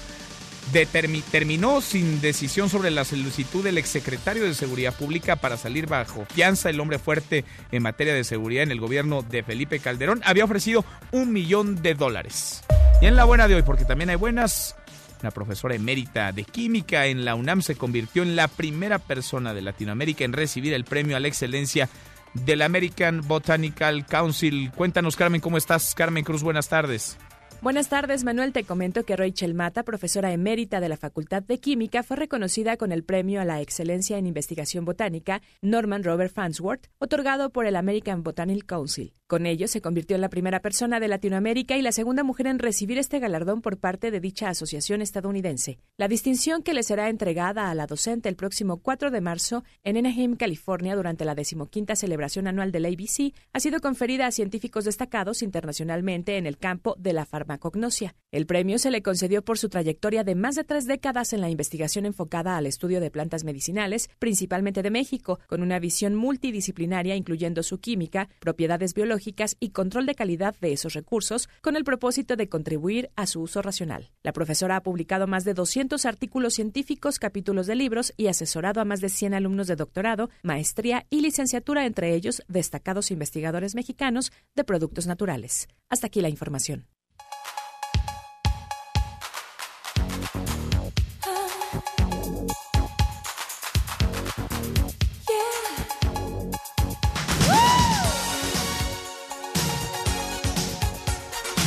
terminó 1.30 1.80
sin 1.80 2.20
decisión 2.20 2.68
sobre 2.68 2.90
la 2.90 3.04
solicitud 3.04 3.62
del 3.62 3.78
exsecretario 3.78 4.44
de 4.44 4.54
Seguridad 4.54 4.94
Pública 4.94 5.36
para 5.36 5.56
salir 5.56 5.86
bajo 5.86 6.24
fianza. 6.26 6.70
El 6.70 6.80
hombre 6.80 6.98
fuerte 6.98 7.44
en 7.70 7.82
materia 7.82 8.14
de 8.14 8.24
seguridad 8.24 8.62
en 8.62 8.70
el 8.70 8.80
gobierno 8.80 9.22
de 9.22 9.42
Felipe 9.42 9.80
Calderón 9.80 10.20
había 10.24 10.44
ofrecido 10.44 10.84
un 11.10 11.32
millón 11.32 11.82
de 11.82 11.94
dólares. 11.94 12.62
Y 13.00 13.06
en 13.06 13.16
la 13.16 13.24
buena 13.24 13.48
de 13.48 13.56
hoy, 13.56 13.62
porque 13.62 13.84
también 13.84 14.10
hay 14.10 14.16
buenas, 14.16 14.76
la 15.22 15.30
profesora 15.30 15.74
emérita 15.74 16.32
de 16.32 16.44
química 16.44 17.06
en 17.06 17.24
la 17.24 17.34
UNAM 17.34 17.62
se 17.62 17.76
convirtió 17.76 18.22
en 18.22 18.36
la 18.36 18.48
primera 18.48 18.98
persona 18.98 19.54
de 19.54 19.62
Latinoamérica 19.62 20.24
en 20.24 20.32
recibir 20.32 20.72
el 20.74 20.84
premio 20.84 21.16
a 21.16 21.20
la 21.20 21.28
excelencia 21.28 21.88
del 22.34 22.62
American 22.62 23.20
Botanical 23.26 24.06
Council. 24.06 24.70
Cuéntanos, 24.72 25.16
Carmen, 25.16 25.40
¿cómo 25.40 25.58
estás? 25.58 25.94
Carmen 25.94 26.24
Cruz, 26.24 26.42
buenas 26.42 26.68
tardes. 26.68 27.18
Buenas 27.62 27.88
tardes, 27.88 28.24
Manuel. 28.24 28.52
Te 28.52 28.64
comento 28.64 29.04
que 29.04 29.14
Rachel 29.14 29.54
Mata, 29.54 29.84
profesora 29.84 30.32
emérita 30.32 30.80
de 30.80 30.88
la 30.88 30.96
Facultad 30.96 31.44
de 31.44 31.60
Química, 31.60 32.02
fue 32.02 32.16
reconocida 32.16 32.76
con 32.76 32.90
el 32.90 33.04
Premio 33.04 33.40
a 33.40 33.44
la 33.44 33.60
Excelencia 33.60 34.18
en 34.18 34.26
Investigación 34.26 34.84
Botánica 34.84 35.42
Norman 35.60 36.02
Robert 36.02 36.34
Farnsworth, 36.34 36.88
otorgado 36.98 37.50
por 37.50 37.66
el 37.66 37.76
American 37.76 38.24
Botanical 38.24 38.66
Council. 38.66 39.12
Con 39.32 39.46
ello, 39.46 39.66
se 39.66 39.80
convirtió 39.80 40.14
en 40.14 40.20
la 40.20 40.28
primera 40.28 40.60
persona 40.60 41.00
de 41.00 41.08
Latinoamérica 41.08 41.74
y 41.78 41.80
la 41.80 41.92
segunda 41.92 42.22
mujer 42.22 42.48
en 42.48 42.58
recibir 42.58 42.98
este 42.98 43.18
galardón 43.18 43.62
por 43.62 43.78
parte 43.78 44.10
de 44.10 44.20
dicha 44.20 44.50
asociación 44.50 45.00
estadounidense. 45.00 45.78
La 45.96 46.06
distinción 46.06 46.62
que 46.62 46.74
le 46.74 46.82
será 46.82 47.08
entregada 47.08 47.70
a 47.70 47.74
la 47.74 47.86
docente 47.86 48.28
el 48.28 48.36
próximo 48.36 48.82
4 48.82 49.10
de 49.10 49.22
marzo 49.22 49.64
en 49.84 49.96
Anaheim, 49.96 50.36
California, 50.36 50.94
durante 50.94 51.24
la 51.24 51.34
decimoquinta 51.34 51.96
celebración 51.96 52.46
anual 52.46 52.72
del 52.72 52.84
ABC, 52.84 53.32
ha 53.54 53.60
sido 53.60 53.80
conferida 53.80 54.26
a 54.26 54.32
científicos 54.32 54.84
destacados 54.84 55.40
internacionalmente 55.40 56.36
en 56.36 56.44
el 56.44 56.58
campo 56.58 56.94
de 56.98 57.14
la 57.14 57.24
farmacognosia. 57.24 58.14
El 58.32 58.44
premio 58.44 58.78
se 58.78 58.90
le 58.90 59.00
concedió 59.00 59.42
por 59.42 59.56
su 59.56 59.70
trayectoria 59.70 60.24
de 60.24 60.34
más 60.34 60.56
de 60.56 60.64
tres 60.64 60.84
décadas 60.84 61.32
en 61.32 61.40
la 61.40 61.48
investigación 61.48 62.04
enfocada 62.04 62.58
al 62.58 62.66
estudio 62.66 63.00
de 63.00 63.10
plantas 63.10 63.44
medicinales, 63.44 64.10
principalmente 64.18 64.82
de 64.82 64.90
México, 64.90 65.40
con 65.46 65.62
una 65.62 65.78
visión 65.78 66.16
multidisciplinaria 66.16 67.16
incluyendo 67.16 67.62
su 67.62 67.80
química, 67.80 68.28
propiedades 68.38 68.92
biológicas, 68.92 69.21
y 69.60 69.70
control 69.70 70.06
de 70.06 70.14
calidad 70.14 70.54
de 70.60 70.72
esos 70.72 70.94
recursos 70.94 71.48
con 71.60 71.76
el 71.76 71.84
propósito 71.84 72.36
de 72.36 72.48
contribuir 72.48 73.10
a 73.16 73.26
su 73.26 73.40
uso 73.40 73.62
racional. 73.62 74.10
La 74.22 74.32
profesora 74.32 74.76
ha 74.76 74.82
publicado 74.82 75.26
más 75.26 75.44
de 75.44 75.54
200 75.54 76.04
artículos 76.06 76.54
científicos, 76.54 77.18
capítulos 77.18 77.66
de 77.66 77.76
libros 77.76 78.12
y 78.16 78.26
asesorado 78.26 78.80
a 78.80 78.84
más 78.84 79.00
de 79.00 79.08
100 79.08 79.34
alumnos 79.34 79.66
de 79.66 79.76
doctorado, 79.76 80.30
maestría 80.42 81.06
y 81.10 81.20
licenciatura, 81.20 81.86
entre 81.86 82.14
ellos 82.14 82.42
destacados 82.48 83.10
investigadores 83.10 83.74
mexicanos 83.74 84.32
de 84.54 84.64
productos 84.64 85.06
naturales. 85.06 85.68
Hasta 85.88 86.06
aquí 86.06 86.20
la 86.20 86.28
información. 86.28 86.86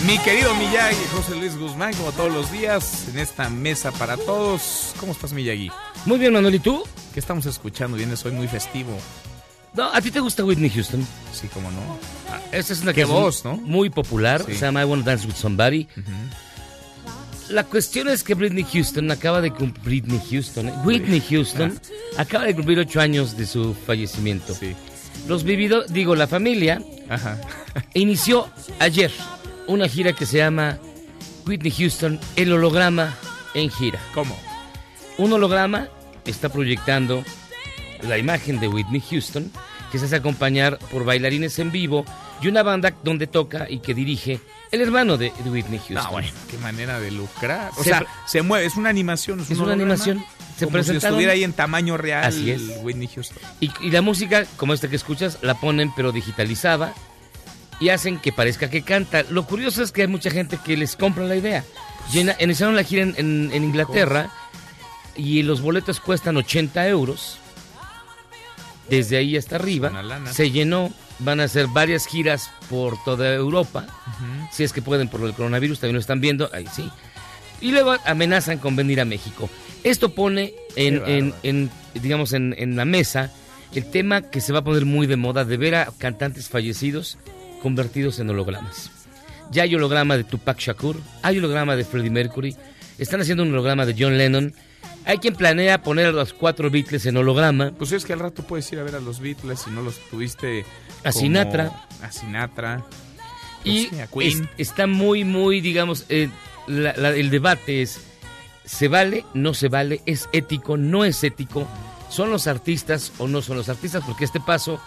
Mi 0.05 0.19
querido 0.19 0.53
Miyagi, 0.53 1.03
José 1.11 1.35
Luis 1.35 1.57
Guzmán, 1.57 1.91
como 1.95 2.11
todos 2.11 2.31
los 2.31 2.51
días, 2.51 3.07
en 3.09 3.17
esta 3.17 3.49
mesa 3.49 3.91
para 3.91 4.17
todos. 4.17 4.93
¿Cómo 4.99 5.13
estás, 5.13 5.33
Miyagi? 5.33 5.71
Muy 6.05 6.19
bien, 6.19 6.31
Manuel, 6.31 6.53
¿y 6.53 6.59
tú? 6.59 6.83
¿Qué 7.11 7.19
estamos 7.19 7.47
escuchando? 7.47 7.97
Vienes 7.97 8.23
hoy 8.23 8.33
muy 8.33 8.47
festivo. 8.47 8.95
No, 9.73 9.91
¿a 9.91 9.99
ti 10.01 10.11
te 10.11 10.19
gusta 10.19 10.43
Whitney 10.43 10.69
Houston? 10.69 11.05
Sí, 11.33 11.47
cómo 11.51 11.71
no. 11.71 11.79
Ah, 12.31 12.39
esta 12.51 12.73
es 12.73 12.83
una 12.83 12.93
que 12.93 13.03
voz, 13.03 13.43
¿no? 13.45 13.57
Muy 13.57 13.89
popular, 13.89 14.45
se 14.45 14.53
llama 14.53 14.83
I 14.83 14.85
Wanna 14.85 15.03
Dance 15.03 15.25
With 15.25 15.35
Somebody. 15.35 15.87
La 17.49 17.63
cuestión 17.63 18.07
es 18.07 18.23
que 18.23 18.35
Britney 18.35 18.63
Houston 18.63 19.09
acaba 19.09 19.41
de 19.41 19.51
cumplir... 19.51 20.03
Britney 20.03 20.21
Houston, 20.29 20.69
¿eh? 20.69 20.73
Whitney 20.83 21.21
Houston 21.29 21.79
ah. 22.17 22.21
acaba 22.21 22.43
de 22.43 22.55
cumplir 22.55 22.77
ocho 22.77 23.01
años 23.01 23.37
de 23.37 23.47
su 23.47 23.73
fallecimiento. 23.73 24.53
Sí. 24.53 24.75
Los 25.27 25.43
vividos, 25.43 25.91
digo, 25.91 26.15
la 26.15 26.27
familia, 26.27 26.79
Ajá. 27.09 27.41
inició 27.95 28.49
ayer 28.79 29.11
una 29.67 29.87
gira 29.87 30.13
que 30.13 30.25
se 30.25 30.37
llama 30.37 30.77
Whitney 31.45 31.71
Houston, 31.71 32.19
el 32.35 32.53
holograma 32.53 33.15
en 33.53 33.69
gira. 33.69 33.99
¿Cómo? 34.13 34.37
Un 35.17 35.33
holograma 35.33 35.87
está 36.25 36.49
proyectando 36.49 37.23
la 38.01 38.17
imagen 38.17 38.59
de 38.59 38.67
Whitney 38.67 39.01
Houston, 39.09 39.51
que 39.91 39.99
se 39.99 40.05
hace 40.05 40.15
acompañar 40.17 40.77
por 40.91 41.05
bailarines 41.05 41.57
en 41.59 41.71
vivo 41.71 42.05
y 42.41 42.47
una 42.47 42.63
banda 42.63 42.93
donde 43.03 43.27
toca 43.27 43.67
y 43.69 43.79
que 43.79 43.93
dirige 43.93 44.39
el 44.71 44.81
hermano 44.81 45.17
de 45.17 45.31
Whitney 45.45 45.79
Houston. 45.79 45.97
Ah, 45.97 46.09
bueno, 46.09 46.27
qué 46.49 46.57
manera 46.57 46.99
de 46.99 47.11
lucrar. 47.11 47.71
O 47.77 47.83
sea, 47.83 48.05
se 48.27 48.41
mueve, 48.41 48.65
es 48.65 48.75
una 48.75 48.89
animación. 48.89 49.39
Es, 49.39 49.57
una 49.57 49.73
animación. 49.73 50.23
Se 50.57 50.65
como 50.65 50.81
si 50.83 50.95
estuviera 50.95 51.33
ahí 51.33 51.43
en 51.43 51.53
tamaño 51.53 51.97
real 51.97 52.23
Así 52.23 52.49
es. 52.49 52.61
Whitney 52.81 53.09
Houston. 53.13 53.37
Y, 53.59 53.71
y 53.81 53.91
la 53.91 54.01
música, 54.01 54.45
como 54.57 54.73
esta 54.73 54.89
que 54.89 54.95
escuchas, 54.95 55.39
la 55.41 55.55
ponen 55.55 55.91
pero 55.95 56.11
digitalizada 56.11 56.93
y 57.79 57.89
hacen 57.89 58.19
que 58.19 58.31
parezca 58.31 58.69
que 58.69 58.83
canta. 58.83 59.23
Lo 59.29 59.45
curioso 59.45 59.83
es 59.83 59.91
que 59.91 60.03
hay 60.03 60.07
mucha 60.07 60.31
gente 60.31 60.57
que 60.63 60.77
les 60.77 60.95
compra 60.95 61.25
la 61.25 61.35
idea. 61.35 61.63
Llena, 62.11 62.35
iniciaron 62.39 62.75
la 62.75 62.83
gira 62.83 63.03
en, 63.03 63.51
Inglaterra 63.53 64.31
y 65.15 65.43
los 65.43 65.61
boletos 65.61 65.99
cuestan 65.99 66.37
80 66.37 66.87
euros. 66.87 67.39
Desde 68.89 69.17
ahí 69.17 69.35
hasta 69.35 69.55
arriba. 69.55 69.91
Se 70.31 70.51
llenó. 70.51 70.91
Van 71.19 71.39
a 71.39 71.45
hacer 71.45 71.67
varias 71.67 72.07
giras 72.07 72.51
por 72.69 73.01
toda 73.05 73.33
Europa. 73.33 73.87
Si 74.51 74.63
es 74.63 74.73
que 74.73 74.81
pueden 74.81 75.07
por 75.07 75.21
el 75.21 75.33
coronavirus, 75.33 75.79
también 75.79 75.95
lo 75.95 76.01
están 76.01 76.19
viendo. 76.19 76.49
Ahí 76.53 76.67
sí. 76.71 76.89
Y 77.61 77.71
luego 77.71 77.95
amenazan 78.05 78.57
con 78.57 78.75
venir 78.75 78.99
a 78.99 79.05
México. 79.05 79.49
Esto 79.83 80.13
pone 80.13 80.53
en, 80.75 81.33
en 81.41 81.71
digamos, 81.93 82.33
en 82.33 82.75
la 82.75 82.83
mesa 82.83 83.31
el 83.73 83.85
tema 83.89 84.21
que 84.21 84.41
se 84.41 84.53
va 84.53 84.59
a 84.59 84.63
poner 84.63 84.85
muy 84.85 85.07
de 85.07 85.15
moda 85.15 85.45
de 85.45 85.57
ver 85.57 85.75
a 85.75 85.89
cantantes 85.97 86.49
fallecidos 86.49 87.17
convertidos 87.65 88.19
en 88.19 88.29
hologramas. 88.29 88.91
Ya 89.49 89.63
hay 89.63 89.73
holograma 89.73 90.15
de 90.17 90.23
Tupac 90.23 90.59
Shakur, 90.59 91.01
hay 91.23 91.39
holograma 91.39 91.75
de 91.75 91.83
Freddie 91.83 92.11
Mercury, 92.11 92.55
están 92.99 93.21
haciendo 93.21 93.41
un 93.41 93.51
holograma 93.53 93.87
de 93.87 93.95
John 93.97 94.19
Lennon. 94.19 94.53
Hay 95.03 95.17
quien 95.17 95.33
planea 95.33 95.81
poner 95.81 96.05
a 96.05 96.11
los 96.11 96.31
cuatro 96.31 96.69
Beatles 96.69 97.07
en 97.07 97.17
holograma. 97.17 97.71
Pues 97.75 97.91
es 97.91 98.05
que 98.05 98.13
al 98.13 98.19
rato 98.19 98.43
puedes 98.43 98.71
ir 98.71 98.77
a 98.77 98.83
ver 98.83 98.93
a 98.93 98.99
los 98.99 99.19
Beatles 99.19 99.61
si 99.61 99.71
no 99.71 99.81
los 99.81 99.97
tuviste. 100.11 100.63
A 101.03 101.11
Sinatra. 101.11 101.87
A 102.03 102.11
Sinatra. 102.11 102.85
y 103.63 103.89
pues 104.11 104.43
está 104.59 104.85
muy, 104.85 105.23
muy, 105.23 105.59
digamos, 105.59 106.05
eh, 106.09 106.29
el 106.67 107.29
debate 107.31 107.81
es: 107.81 107.99
¿se 108.63 108.89
vale? 108.89 109.25
¿No 109.33 109.55
se 109.55 109.69
vale? 109.69 110.03
¿Es 110.05 110.29
ético? 110.33 110.77
¿No 110.77 111.03
es 111.03 111.23
ético? 111.23 111.67
¿Son 112.11 112.29
los 112.29 112.45
artistas 112.45 113.11
o 113.17 113.27
no 113.27 113.41
son 113.41 113.57
los 113.57 113.69
artistas? 113.69 114.03
Porque 114.05 114.23
este 114.23 114.39
paso 114.39 114.79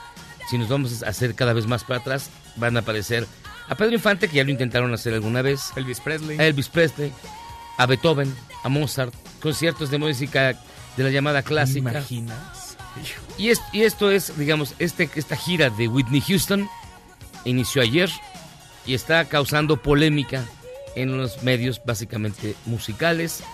si 0.49 0.56
nos 0.56 0.68
vamos 0.68 1.02
a 1.02 1.08
hacer 1.11 1.35
cada 1.35 1.52
vez 1.52 1.66
más 1.66 1.85
para 1.85 2.00
atrás, 2.00 2.30
van 2.57 2.76
a 2.76 2.81
aparecer 2.81 3.26
a 3.69 3.75
Pedro 3.75 3.95
Infante, 3.95 4.28
que 4.28 4.37
ya 4.37 4.45
lo 4.45 4.50
intentaron 4.50 4.93
hacer 4.95 5.14
alguna 5.14 5.43
vez. 5.43 5.73
Elvis 5.76 6.00
Presley. 6.00 6.38
A 6.38 6.47
Elvis 6.47 6.69
Presley. 6.69 7.12
A 7.76 7.87
Beethoven, 7.87 8.35
a 8.64 8.69
Mozart, 8.69 9.14
conciertos 9.40 9.90
de 9.90 9.99
música 9.99 10.59
de 10.97 11.05
la 11.05 11.11
llamada 11.11 11.43
clásica. 11.43 11.90
¿Te 11.90 11.99
imaginas? 11.99 12.76
Y, 13.37 13.52
y 13.73 13.83
esto 13.83 14.11
es, 14.11 14.37
digamos, 14.37 14.75
este, 14.78 15.09
esta 15.14 15.37
gira 15.37 15.71
de 15.71 15.87
Whitney 15.87 16.21
Houston 16.21 16.69
inició 17.45 17.83
ayer 17.83 18.11
y 18.87 18.95
está 18.95 19.26
causando 19.26 19.81
polémica 19.81 20.45
en 20.97 21.17
los 21.17 21.43
medios 21.43 21.81
básicamente 21.85 22.57
musicales 22.64 23.45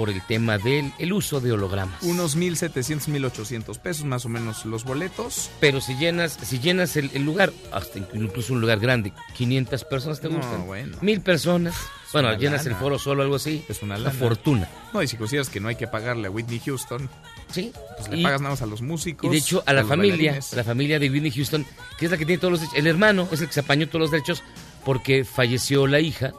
por 0.00 0.08
el 0.08 0.22
tema 0.22 0.56
del 0.56 0.94
el 0.98 1.12
uso 1.12 1.42
de 1.42 1.52
hologramas. 1.52 2.02
Unos 2.02 2.34
1.700, 2.34 3.06
1.800 3.06 3.78
pesos 3.80 4.06
más 4.06 4.24
o 4.24 4.30
menos 4.30 4.64
los 4.64 4.84
boletos. 4.84 5.50
Pero 5.60 5.82
si 5.82 5.94
llenas 5.96 6.38
si 6.42 6.58
llenas 6.58 6.96
el, 6.96 7.22
lugar, 7.22 7.52
hasta 7.70 7.98
incluso 8.14 8.54
un 8.54 8.62
lugar 8.62 8.80
grande, 8.80 9.12
500 9.36 9.84
personas 9.84 10.18
te 10.22 10.28
gustan. 10.28 10.60
No, 10.60 10.64
bueno. 10.64 10.96
Mil 11.02 11.20
personas. 11.20 11.76
bueno, 12.14 12.32
llenas 12.38 12.64
el 12.64 12.76
foro 12.76 12.98
solo 12.98 13.22
algo 13.24 13.34
así. 13.34 13.62
Es 13.68 13.82
una, 13.82 13.98
lana. 13.98 14.18
fortuna. 14.18 14.70
No, 14.94 15.02
y 15.02 15.06
si 15.06 15.18
consideras 15.18 15.50
que 15.50 15.60
no 15.60 15.68
hay 15.68 15.76
que 15.76 15.86
pagarle 15.86 16.28
a 16.28 16.30
Whitney 16.30 16.62
Houston. 16.64 17.10
Sí. 17.50 17.70
Pues 17.98 18.08
le 18.08 18.22
pagas 18.22 18.40
nada 18.40 18.54
más 18.54 18.62
a 18.62 18.66
los 18.66 18.80
músicos. 18.80 19.28
Y 19.28 19.30
de 19.30 19.36
hecho 19.36 19.62
a 19.66 19.74
la 19.74 19.84
familia, 19.84 20.40
a 20.50 20.56
la 20.56 20.64
familia 20.64 20.98
de 20.98 21.10
Whitney 21.10 21.30
Houston, 21.30 21.66
que 21.98 22.06
es 22.06 22.10
la 22.10 22.16
que 22.16 22.24
tiene 22.24 22.40
todos 22.40 22.52
los 22.52 22.60
derechos. 22.60 22.78
El 22.78 22.86
hermano 22.86 23.28
es 23.30 23.42
el 23.42 23.48
que 23.48 23.52
se 23.52 23.60
apañó 23.60 23.86
todos 23.86 24.00
los 24.00 24.10
derechos 24.10 24.42
porque 24.82 25.26
falleció 25.26 25.86
la 25.86 26.00
hija. 26.00 26.32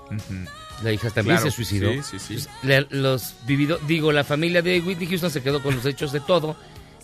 La 0.83 0.91
hija 0.91 1.09
también 1.09 1.39
se 1.39 1.51
suicidó. 1.51 1.91
Sí, 2.03 2.19
sí, 2.19 2.39
sí. 2.39 2.47
los 2.89 3.35
vivido, 3.45 3.79
digo, 3.87 4.11
la 4.11 4.23
familia 4.23 4.61
de 4.61 4.79
Whitney 4.79 5.07
Houston 5.07 5.31
se 5.31 5.41
quedó 5.43 5.61
con 5.61 5.75
los 5.75 5.85
hechos 5.85 6.11
de 6.11 6.19
todo 6.19 6.55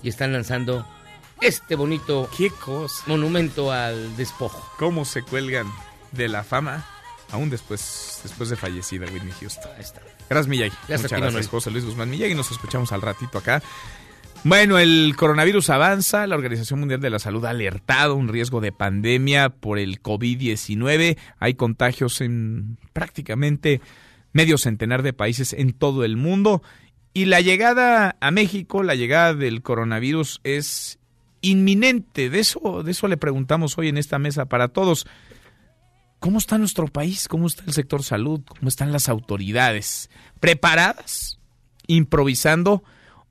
y 0.02 0.10
están 0.10 0.34
lanzando 0.34 0.86
este 1.42 1.76
bonito 1.76 2.30
¿Qué 2.36 2.50
cosa? 2.50 3.04
monumento 3.08 3.72
al 3.72 4.16
despojo. 4.18 4.68
¿Cómo 4.78 5.06
se 5.06 5.22
cuelgan 5.22 5.72
de 6.12 6.28
la 6.28 6.44
fama? 6.44 6.86
Aún 7.32 7.50
después, 7.50 8.22
después 8.24 8.50
de 8.50 8.56
fallecida 8.56 9.06
Whitney 9.12 9.34
Houston. 9.40 9.72
Ahí 9.76 9.82
está. 9.82 10.02
Gracias, 10.30 10.48
Miyagi. 10.48 10.76
Gracias 10.88 10.90
a 10.90 10.94
Muchas 10.94 11.10
ti, 11.10 11.16
gracias, 11.16 11.34
Manuel. 11.34 11.48
José 11.50 11.72
Luis 11.72 11.86
Guzmán 11.86 12.10
Miyagi. 12.10 12.36
Nos 12.36 12.52
escuchamos 12.52 12.92
al 12.92 13.02
ratito 13.02 13.38
acá. 13.38 13.62
Bueno, 14.48 14.80
el 14.80 15.14
coronavirus 15.18 15.70
avanza. 15.72 16.26
La 16.26 16.38
Organización 16.38 16.80
Mundial 16.80 17.02
de 17.02 17.10
la 17.10 17.20
Salud 17.20 17.44
ha 17.44 17.50
alertado 17.50 18.16
un 18.16 18.30
riesgo 18.30 18.62
de 18.62 18.72
pandemia 18.72 19.50
por 19.50 19.78
el 19.78 20.02
COVID-19. 20.02 21.18
Hay 21.38 21.54
contagios 21.56 22.22
en 22.22 22.78
prácticamente 22.94 23.82
medio 24.32 24.58
centenar 24.58 25.04
de 25.04 25.12
países 25.12 25.52
en 25.52 25.74
todo 25.74 26.06
el 26.06 26.16
mundo. 26.16 26.64
Y 27.14 27.26
la 27.26 27.42
llegada 27.42 28.16
a 28.22 28.32
México, 28.32 28.84
la 28.84 28.96
llegada 28.96 29.34
del 29.34 29.62
coronavirus 29.62 30.40
es 30.46 30.98
inminente. 31.42 32.30
De 32.30 32.40
eso, 32.40 32.84
de 32.84 32.92
eso 32.92 33.10
le 33.10 33.18
preguntamos 33.18 33.78
hoy 33.78 33.90
en 33.90 33.98
esta 33.98 34.18
mesa 34.18 34.46
para 34.46 34.70
todos. 34.70 35.08
¿Cómo 36.22 36.38
está 36.38 36.58
nuestro 36.58 36.88
país? 36.88 37.28
¿Cómo 37.28 37.48
está 37.48 37.66
el 37.66 37.74
sector 37.74 38.02
salud? 38.02 38.40
¿Cómo 38.48 38.70
están 38.70 38.94
las 38.94 39.10
autoridades? 39.10 40.10
¿Preparadas? 40.40 41.38
¿Improvisando? 41.86 42.86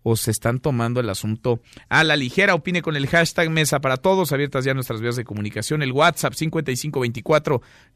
¿O 0.08 0.14
se 0.14 0.30
están 0.30 0.60
tomando 0.60 1.00
el 1.00 1.10
asunto 1.10 1.58
a 1.88 2.04
la 2.04 2.14
ligera? 2.14 2.54
Opine 2.54 2.80
con 2.80 2.94
el 2.94 3.08
hashtag 3.08 3.50
Mesa 3.50 3.80
para 3.80 3.96
Todos. 3.96 4.30
Abiertas 4.30 4.64
ya 4.64 4.72
nuestras 4.72 5.00
vías 5.00 5.16
de 5.16 5.24
comunicación. 5.24 5.82
El 5.82 5.90
WhatsApp 5.90 6.32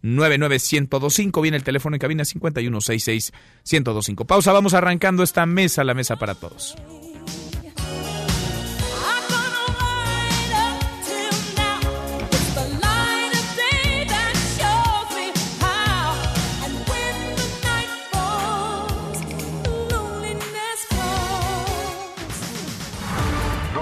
5524-99125. 0.03 1.41
Viene 1.41 1.57
el 1.57 1.63
teléfono 1.63 1.95
en 1.95 2.01
cabina 2.01 2.25
5166-1025. 2.25 4.27
Pausa. 4.27 4.51
Vamos 4.51 4.75
arrancando 4.75 5.23
esta 5.23 5.47
mesa, 5.47 5.85
la 5.85 5.95
Mesa 5.95 6.17
para 6.17 6.35
Todos. 6.35 6.75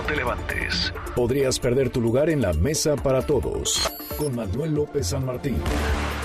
Te 0.09 0.17
levantes. 0.17 0.93
Podrías 1.15 1.61
perder 1.61 1.91
tu 1.91 2.01
lugar 2.01 2.31
en 2.31 2.41
la 2.41 2.53
mesa 2.55 2.97
para 2.97 3.23
todos. 3.23 3.93
Con 4.17 4.35
Manuel 4.35 4.75
López 4.75 5.09
San 5.09 5.25
Martín. 5.25 5.57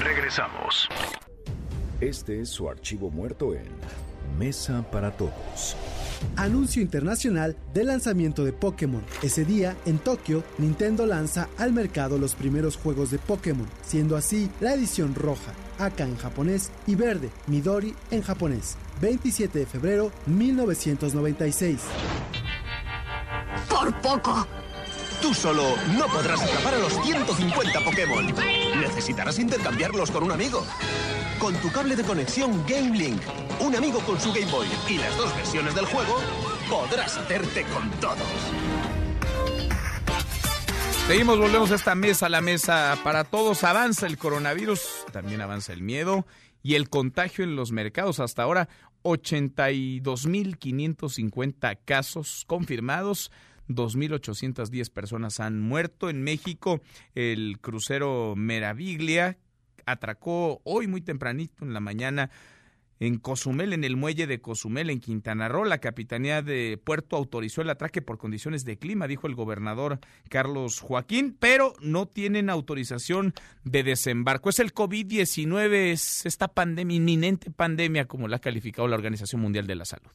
Regresamos. 0.02 0.90
Este 2.00 2.42
es 2.42 2.50
su 2.50 2.70
archivo 2.70 3.12
muerto 3.12 3.54
en 3.54 3.68
Mesa 4.38 4.84
para 4.92 5.12
Todos. 5.12 5.76
Anuncio 6.38 6.82
internacional 6.82 7.56
del 7.74 7.88
lanzamiento 7.88 8.46
de 8.46 8.54
Pokémon. 8.54 9.04
Ese 9.22 9.46
día, 9.46 9.76
en 9.86 10.00
Tokio, 10.00 10.44
Nintendo 10.58 11.06
lanza 11.06 11.50
al 11.58 11.74
mercado 11.74 12.18
los 12.18 12.34
primeros 12.34 12.78
juegos 12.78 13.12
de 13.12 13.20
Pokémon, 13.20 13.68
siendo 13.84 14.16
así 14.16 14.50
la 14.60 14.74
edición 14.74 15.14
roja, 15.16 15.52
Aka 15.78 16.06
en 16.06 16.18
japonés 16.18 16.72
y 16.88 16.96
verde, 16.96 17.30
Midori 17.48 17.94
en 18.12 18.22
japonés. 18.22 18.78
27 19.02 19.60
de 19.60 19.66
febrero 19.66 20.12
1996. 20.26 21.82
Por 23.74 23.94
poco. 24.02 24.48
Tú 25.22 25.34
solo 25.34 25.76
no 25.98 26.06
podrás 26.08 26.42
atrapar 26.42 26.76
a 26.76 26.78
los 26.78 26.94
150 27.04 27.84
Pokémon. 27.84 28.28
Necesitarás 28.80 29.38
intercambiarlos 29.40 30.12
con 30.12 30.24
un 30.24 30.32
amigo. 30.32 30.66
Con 31.40 31.56
tu 31.56 31.72
cable 31.72 31.96
de 31.96 32.04
conexión 32.04 32.64
Game 32.68 32.96
Link, 32.96 33.20
un 33.60 33.76
amigo 33.76 34.00
con 34.02 34.20
su 34.20 34.32
Game 34.32 34.52
Boy 34.52 34.68
y 34.88 35.00
las 35.00 35.18
dos 35.18 35.36
versiones 35.36 35.74
del 35.74 35.86
juego, 35.86 36.20
podrás 36.70 37.18
hacerte 37.18 37.66
con 37.74 37.90
todos. 38.00 38.20
Seguimos, 41.08 41.40
volvemos 41.40 41.72
a 41.72 41.76
esta 41.76 41.96
mesa, 41.96 42.30
la 42.30 42.42
mesa 42.42 43.00
para 43.04 43.24
todos. 43.24 43.64
Avanza 43.64 44.06
el 44.06 44.20
coronavirus, 44.20 45.08
también 45.12 45.42
avanza 45.42 45.74
el 45.74 45.82
miedo 45.82 46.28
y 46.62 46.76
el 46.76 46.90
contagio 46.90 47.44
en 47.44 47.56
los 47.56 47.72
mercados. 47.72 48.20
Hasta 48.20 48.44
ahora, 48.44 48.70
82.550 49.04 51.80
casos 51.84 52.44
confirmados. 52.48 53.32
2.810 53.70 54.92
personas 54.92 55.40
han 55.40 55.60
muerto. 55.60 56.10
En 56.10 56.24
México, 56.24 56.82
el 57.16 57.60
crucero 57.60 58.36
Meraviglia 58.36 59.38
atracó 59.86 60.62
hoy 60.64 60.88
muy 60.88 61.02
tempranito 61.02 61.66
en 61.66 61.74
la 61.74 61.80
mañana 61.80 62.30
en 63.00 63.18
Cozumel, 63.18 63.74
en 63.74 63.84
el 63.84 63.98
muelle 63.98 64.28
de 64.28 64.40
Cozumel, 64.40 64.90
en 64.90 65.00
Quintana 65.00 65.50
Roo. 65.50 65.66
La 65.66 65.80
Capitanía 65.80 66.42
de 66.42 66.80
Puerto 66.82 67.18
autorizó 67.18 67.62
el 67.62 67.70
atraque 67.70 68.02
por 68.02 68.18
condiciones 68.18 68.64
de 68.64 68.78
clima, 68.78 69.08
dijo 69.08 69.28
el 69.28 69.36
gobernador 69.36 70.00
Carlos 70.30 70.80
Joaquín, 70.80 71.36
pero 71.38 71.74
no 71.82 72.08
tienen 72.08 72.50
autorización 72.50 73.34
de 73.64 73.84
desembarco. 73.84 74.50
Es 74.50 74.60
el 74.60 74.74
COVID-19, 74.74 75.92
es 75.92 76.26
esta 76.26 76.48
pandemia, 76.48 76.96
inminente 76.96 77.52
pandemia, 77.52 78.06
como 78.06 78.28
la 78.28 78.38
ha 78.38 78.42
calificado 78.42 78.88
la 78.88 78.96
Organización 78.96 79.42
Mundial 79.42 79.68
de 79.68 79.76
la 79.76 79.86
Salud. 79.86 80.12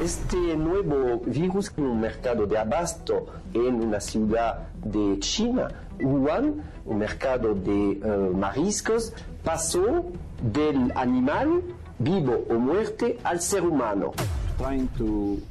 Este 0.00 0.56
nuevo 0.56 1.20
virus 1.26 1.72
en 1.76 1.84
un 1.84 2.00
mercado 2.00 2.46
de 2.46 2.58
abasto 2.58 3.26
en 3.52 3.74
una 3.74 4.00
ciudad 4.00 4.66
de 4.82 5.18
China, 5.20 5.68
Wuhan, 6.00 6.62
un 6.84 6.98
mercado 6.98 7.54
de 7.54 7.92
eh, 7.92 8.30
mariscos, 8.34 9.12
pasó 9.44 10.04
del 10.42 10.92
animal 10.96 11.62
vivo 11.98 12.44
o 12.50 12.54
muerte 12.54 13.18
al 13.22 13.40
ser 13.40 13.62
humano. 13.62 14.12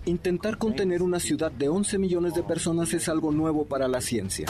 Intentar 0.06 0.58
contener 0.58 1.02
una 1.02 1.20
ciudad 1.20 1.52
de 1.52 1.70
11 1.70 1.98
millones 1.98 2.34
de 2.34 2.44
personas 2.44 2.94
es 2.94 3.10
algo 3.10 3.32
nuevo 3.32 3.66
para 3.66 3.88
la 3.88 4.02
ciencia. 4.02 4.48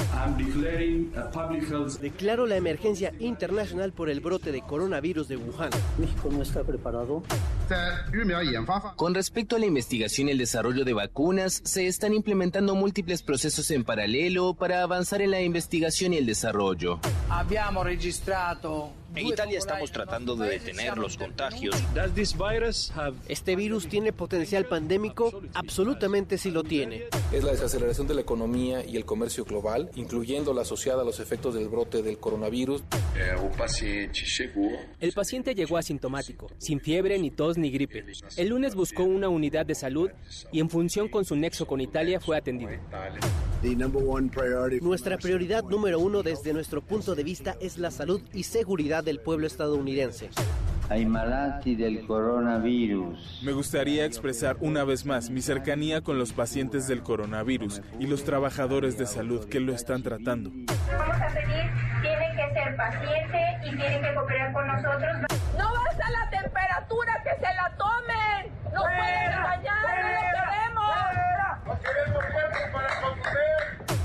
Declaro 2.01 2.45
la 2.45 2.57
emergencia 2.57 3.13
internacional 3.19 3.91
por 3.91 4.09
el 4.09 4.19
brote 4.19 4.51
de 4.51 4.61
coronavirus 4.61 5.27
de 5.27 5.37
Wuhan. 5.37 5.69
México 5.97 6.29
no 6.31 6.41
está 6.41 6.63
preparado. 6.63 7.23
Con 8.95 9.13
respecto 9.13 9.55
a 9.55 9.59
la 9.59 9.65
investigación 9.65 10.27
y 10.27 10.31
el 10.31 10.37
desarrollo 10.37 10.85
de 10.85 10.93
vacunas, 10.93 11.61
se 11.63 11.87
están 11.87 12.13
implementando 12.13 12.75
múltiples 12.75 13.23
procesos 13.23 13.71
en 13.71 13.83
paralelo 13.83 14.53
para 14.53 14.83
avanzar 14.83 15.21
en 15.21 15.31
la 15.31 15.41
investigación 15.41 16.13
y 16.13 16.17
el 16.17 16.25
desarrollo. 16.25 16.99
Abbiamo 17.29 17.83
registrato 17.83 18.91
En 19.13 19.27
Italia 19.27 19.57
estamos 19.57 19.91
tratando 19.91 20.35
de 20.35 20.49
detener 20.51 20.97
los 20.97 21.17
contagios. 21.17 21.75
¿Este 23.27 23.55
virus 23.55 23.87
tiene 23.87 24.13
potencial 24.13 24.65
pandémico? 24.65 25.41
Absolutamente 25.53 26.37
sí 26.37 26.51
lo 26.51 26.63
tiene. 26.63 27.05
Es 27.31 27.43
la 27.43 27.51
desaceleración 27.51 28.07
de 28.07 28.13
la 28.13 28.21
economía 28.21 28.85
y 28.85 28.95
el 28.95 29.05
comercio 29.05 29.43
global, 29.43 29.89
incluyendo 29.95 30.53
la 30.53 30.61
asociada 30.61 31.01
a 31.01 31.05
los 31.05 31.19
efectos 31.19 31.55
del 31.55 31.67
brote 31.67 32.01
del 32.01 32.17
coronavirus. 32.19 32.83
El 34.99 35.11
paciente 35.11 35.55
llegó 35.55 35.77
asintomático, 35.77 36.49
sin 36.57 36.79
fiebre, 36.79 37.19
ni 37.19 37.31
tos, 37.31 37.57
ni 37.57 37.69
gripe. 37.69 38.05
El 38.37 38.47
lunes 38.47 38.75
buscó 38.75 39.03
una 39.03 39.29
unidad 39.29 39.65
de 39.65 39.75
salud 39.75 40.09
y 40.51 40.59
en 40.59 40.69
función 40.69 41.09
con 41.09 41.25
su 41.25 41.35
nexo 41.35 41.67
con 41.67 41.81
Italia 41.81 42.19
fue 42.19 42.37
atendido. 42.37 42.71
Nuestra 44.81 45.17
prioridad 45.17 45.63
número 45.63 45.99
uno 45.99 46.23
desde 46.23 46.53
nuestro 46.53 46.81
punto 46.81 47.13
de 47.13 47.23
vista 47.23 47.57
es 47.59 47.77
la 47.77 47.91
salud 47.91 48.21
y 48.33 48.43
seguridad 48.43 49.00
del 49.01 49.19
pueblo 49.19 49.47
estadounidense. 49.47 50.29
Ai 50.89 51.05
malati 51.05 51.75
del 51.75 52.05
coronavirus. 52.05 53.41
Me 53.43 53.53
gustaría 53.53 54.03
expresar 54.03 54.57
una 54.59 54.83
vez 54.83 55.05
más 55.05 55.29
mi 55.29 55.41
cercanía 55.41 56.01
con 56.01 56.19
los 56.19 56.33
pacientes 56.33 56.85
del 56.85 57.01
coronavirus 57.01 57.81
y 57.97 58.07
los 58.07 58.25
trabajadores 58.25 58.97
de 58.97 59.05
salud 59.05 59.47
que 59.47 59.61
lo 59.61 59.73
están 59.73 60.03
tratando. 60.03 60.51
Vamos 60.51 61.15
a 61.15 61.27
pedir, 61.27 61.71
tienen 62.01 62.35
que 62.35 62.53
ser 62.53 62.75
pacientes 62.75 63.71
y 63.71 63.77
tienen 63.77 64.01
que 64.01 64.13
cooperar 64.13 64.51
con 64.51 64.67
nosotros. 64.67 65.17
No 65.57 65.73
basta 65.73 66.09
la 66.09 66.29
temperatura, 66.29 67.23
que 67.23 67.35
se 67.35 67.53
la 67.55 67.73
tomen. 67.77 68.51
No 68.73 68.81
pueden 68.81 69.31
engañar, 69.31 69.83
no 69.95 70.09
lo 70.11 70.23
queremos. 70.51 70.97
No 71.67 71.73
queremos 71.79 72.23
cuerpos 72.33 72.65
para 72.73 73.01
conducir. 73.01 74.00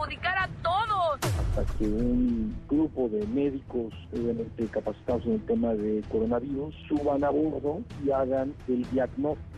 Perjudicar 0.00 0.38
a 0.38 0.48
todos. 0.62 1.20
Hasta 1.56 1.78
que 1.78 1.84
un 1.84 2.56
grupo 2.68 3.08
de 3.08 3.26
médicos 3.26 3.92
obviamente 4.12 4.66
capacitados 4.66 5.24
en 5.26 5.32
el 5.32 5.46
tema 5.46 5.74
de 5.74 6.02
coronavirus 6.10 6.74
suban 6.88 7.24
a 7.24 7.30
bordo 7.30 7.82
y 8.04 8.10
hagan 8.10 8.54
el 8.68 8.88
diagnóstico 8.90 9.50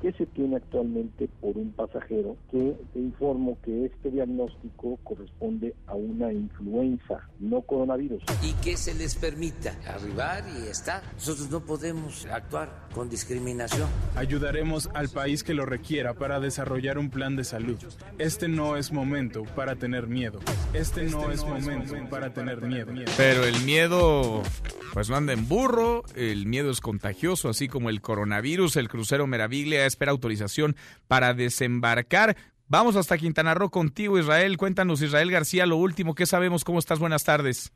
que 0.00 0.12
se 0.12 0.26
tiene 0.26 0.56
actualmente 0.56 1.28
por 1.40 1.56
un 1.56 1.72
pasajero 1.72 2.36
que 2.50 2.76
te 2.92 2.98
informo 2.98 3.56
que 3.64 3.86
este 3.86 4.10
diagnóstico 4.10 4.98
corresponde 5.02 5.74
a 5.86 5.94
una 5.94 6.32
influenza, 6.32 7.28
no 7.38 7.62
coronavirus. 7.62 8.22
Y 8.42 8.52
que 8.54 8.76
se 8.76 8.94
les 8.94 9.14
permita 9.14 9.74
arribar 9.86 10.44
y 10.58 10.68
estar. 10.68 11.02
Nosotros 11.14 11.50
no 11.50 11.60
podemos 11.60 12.26
actuar 12.26 12.88
con 12.94 13.08
discriminación. 13.08 13.88
Ayudaremos 14.16 14.90
al 14.94 15.08
país 15.08 15.42
que 15.42 15.54
lo 15.54 15.64
requiera 15.64 16.14
para 16.14 16.40
desarrollar 16.40 16.98
un 16.98 17.10
plan 17.10 17.36
de 17.36 17.44
salud. 17.44 17.78
Este 18.18 18.48
no 18.48 18.76
es 18.76 18.92
momento 18.92 19.44
para 19.56 19.76
tener 19.84 20.06
miedo. 20.06 20.38
Este, 20.72 21.04
no, 21.10 21.30
es, 21.30 21.44
momento 21.44 21.94
para 22.08 22.32
tener 22.32 22.62
miedo. 22.62 22.90
Pero 23.18 23.44
el 23.44 23.66
miedo, 23.66 24.42
pues 24.94 25.10
no 25.10 25.16
anda 25.16 25.34
en 25.34 25.46
burro, 25.46 26.04
el 26.16 26.46
miedo 26.46 26.70
es 26.70 26.80
contagioso, 26.80 27.50
así 27.50 27.68
como 27.68 27.90
el 27.90 28.00
coronavirus. 28.00 28.76
El 28.76 28.88
crucero 28.88 29.26
Meraviglia 29.26 29.84
espera 29.84 30.12
autorización 30.12 30.74
para 31.06 31.34
desembarcar 31.34 32.34
Vamos 32.66 32.96
hasta 32.96 33.18
Quintana 33.18 33.52
Roo 33.52 33.68
contigo, 33.68 34.18
Israel. 34.18 34.56
Cuéntanos, 34.56 35.02
Israel 35.02 35.30
García, 35.30 35.66
lo 35.66 35.76
último, 35.76 36.14
¿qué 36.14 36.24
sabemos? 36.24 36.64
¿Cómo 36.64 36.78
estás? 36.78 36.98
Buenas 36.98 37.22
tardes. 37.22 37.70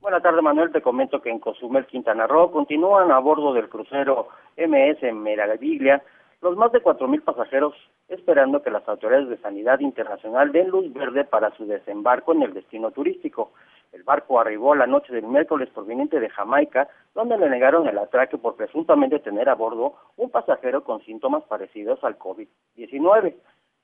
Buenas 0.00 0.22
tardes, 0.22 0.42
Manuel. 0.42 0.72
Te 0.72 0.80
comento 0.80 1.20
que 1.20 1.28
en 1.28 1.38
Cozumel, 1.38 1.84
Quintana 1.84 2.26
Roo, 2.26 2.50
continúan 2.50 3.12
a 3.12 3.18
bordo 3.18 3.52
del 3.52 3.68
crucero 3.68 4.28
MS 4.56 5.14
Meraviglia 5.14 6.02
los 6.42 6.56
más 6.56 6.72
de 6.72 6.82
4.000 6.82 7.22
pasajeros 7.22 7.74
esperando 8.08 8.62
que 8.62 8.70
las 8.70 8.86
autoridades 8.88 9.28
de 9.28 9.38
sanidad 9.38 9.78
internacional 9.78 10.50
den 10.50 10.70
luz 10.70 10.92
verde 10.92 11.24
para 11.24 11.56
su 11.56 11.66
desembarco 11.66 12.32
en 12.32 12.42
el 12.42 12.52
destino 12.52 12.90
turístico. 12.90 13.52
El 13.92 14.02
barco 14.02 14.40
arribó 14.40 14.74
la 14.74 14.88
noche 14.88 15.14
del 15.14 15.24
miércoles 15.24 15.70
proveniente 15.70 16.18
de 16.18 16.28
Jamaica, 16.30 16.88
donde 17.14 17.38
le 17.38 17.48
negaron 17.48 17.86
el 17.86 17.96
atraque 17.96 18.38
por 18.38 18.56
presuntamente 18.56 19.20
tener 19.20 19.48
a 19.48 19.54
bordo 19.54 19.94
un 20.16 20.30
pasajero 20.30 20.82
con 20.82 21.00
síntomas 21.02 21.44
parecidos 21.44 22.02
al 22.02 22.18
COVID-19. 22.18 23.34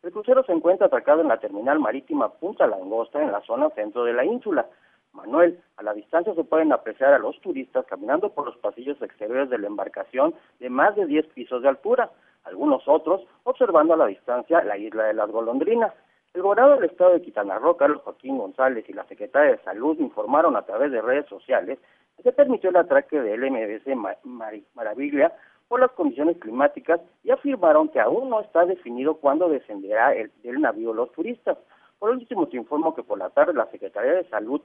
El 0.03 0.13
crucero 0.13 0.43
se 0.43 0.53
encuentra 0.53 0.89
atracado 0.89 1.21
en 1.21 1.29
la 1.29 1.39
terminal 1.39 1.79
marítima 1.79 2.31
Punta 2.31 2.67
Langosta, 2.67 3.23
en 3.23 3.31
la 3.31 3.41
zona 3.43 3.71
centro 3.71 4.05
de 4.05 4.15
la 4.15 4.25
ínsula. 4.25 4.67
Manuel, 5.13 5.61
a 5.77 5.83
la 5.83 5.95
distancia 5.95 6.35
se 6.35 6.45
pueden 6.45 6.73
apreciar 6.73 7.13
a 7.13 7.19
los 7.19 7.41
turistas 7.41 7.87
caminando 7.87 8.31
por 8.31 8.47
los 8.47 8.57
pasillos 8.59 9.01
exteriores 9.01 9.49
de 9.49 9.59
la 9.59 9.67
embarcación 9.69 10.35
de 10.59 10.71
más 10.71 10.97
de 10.97 11.07
10 11.07 11.27
pisos 11.29 11.63
de 11.63 11.69
altura, 11.69 12.11
algunos 12.45 12.87
otros 12.87 13.23
observando 13.45 13.95
a 13.95 13.97
la 13.97 14.07
distancia 14.07 14.63
la 14.65 14.77
isla 14.77 15.05
de 15.05 15.15
las 15.15 15.31
golondrinas. 15.31 15.93
El 16.35 16.43
gobernador 16.43 16.81
del 16.81 16.91
estado 16.91 17.13
de 17.13 17.23
Quintana 17.23 17.59
Roo, 17.59 17.77
Carlos 17.77 18.03
Joaquín 18.03 18.39
González, 18.39 18.85
y 18.89 18.93
la 18.93 19.05
secretaria 19.05 19.53
de 19.53 19.63
Salud 19.63 19.99
informaron 19.99 20.57
a 20.57 20.63
través 20.63 20.93
de 20.93 21.01
redes 21.01 21.27
sociales 21.27 21.79
que 22.17 22.23
se 22.23 22.33
permitió 22.33 22.71
el 22.71 22.77
atraque 22.77 23.21
del 23.21 23.51
MBC 23.51 23.97
Maravilla 24.75 25.33
por 25.69 25.81
las 25.81 25.91
condiciones 25.93 26.39
climáticas 26.39 27.01
y 27.23 27.31
afirmaron 27.31 27.89
que 27.89 28.01
aún 28.01 28.31
no 28.31 28.41
está 28.41 28.65
definido 28.65 29.17
cuándo 29.17 29.49
descenderá 29.49 30.15
el, 30.15 30.33
del 30.43 30.61
navío 30.61 30.93
los 30.93 31.13
turistas. 31.13 31.59
Por 31.99 32.11
último, 32.11 32.47
se 32.47 32.57
informó 32.57 32.95
que 32.95 33.03
por 33.03 33.19
la 33.19 33.31
tarde 33.31 33.53
la 33.53 33.71
Secretaría 33.71 34.13
de 34.13 34.29
Salud, 34.29 34.61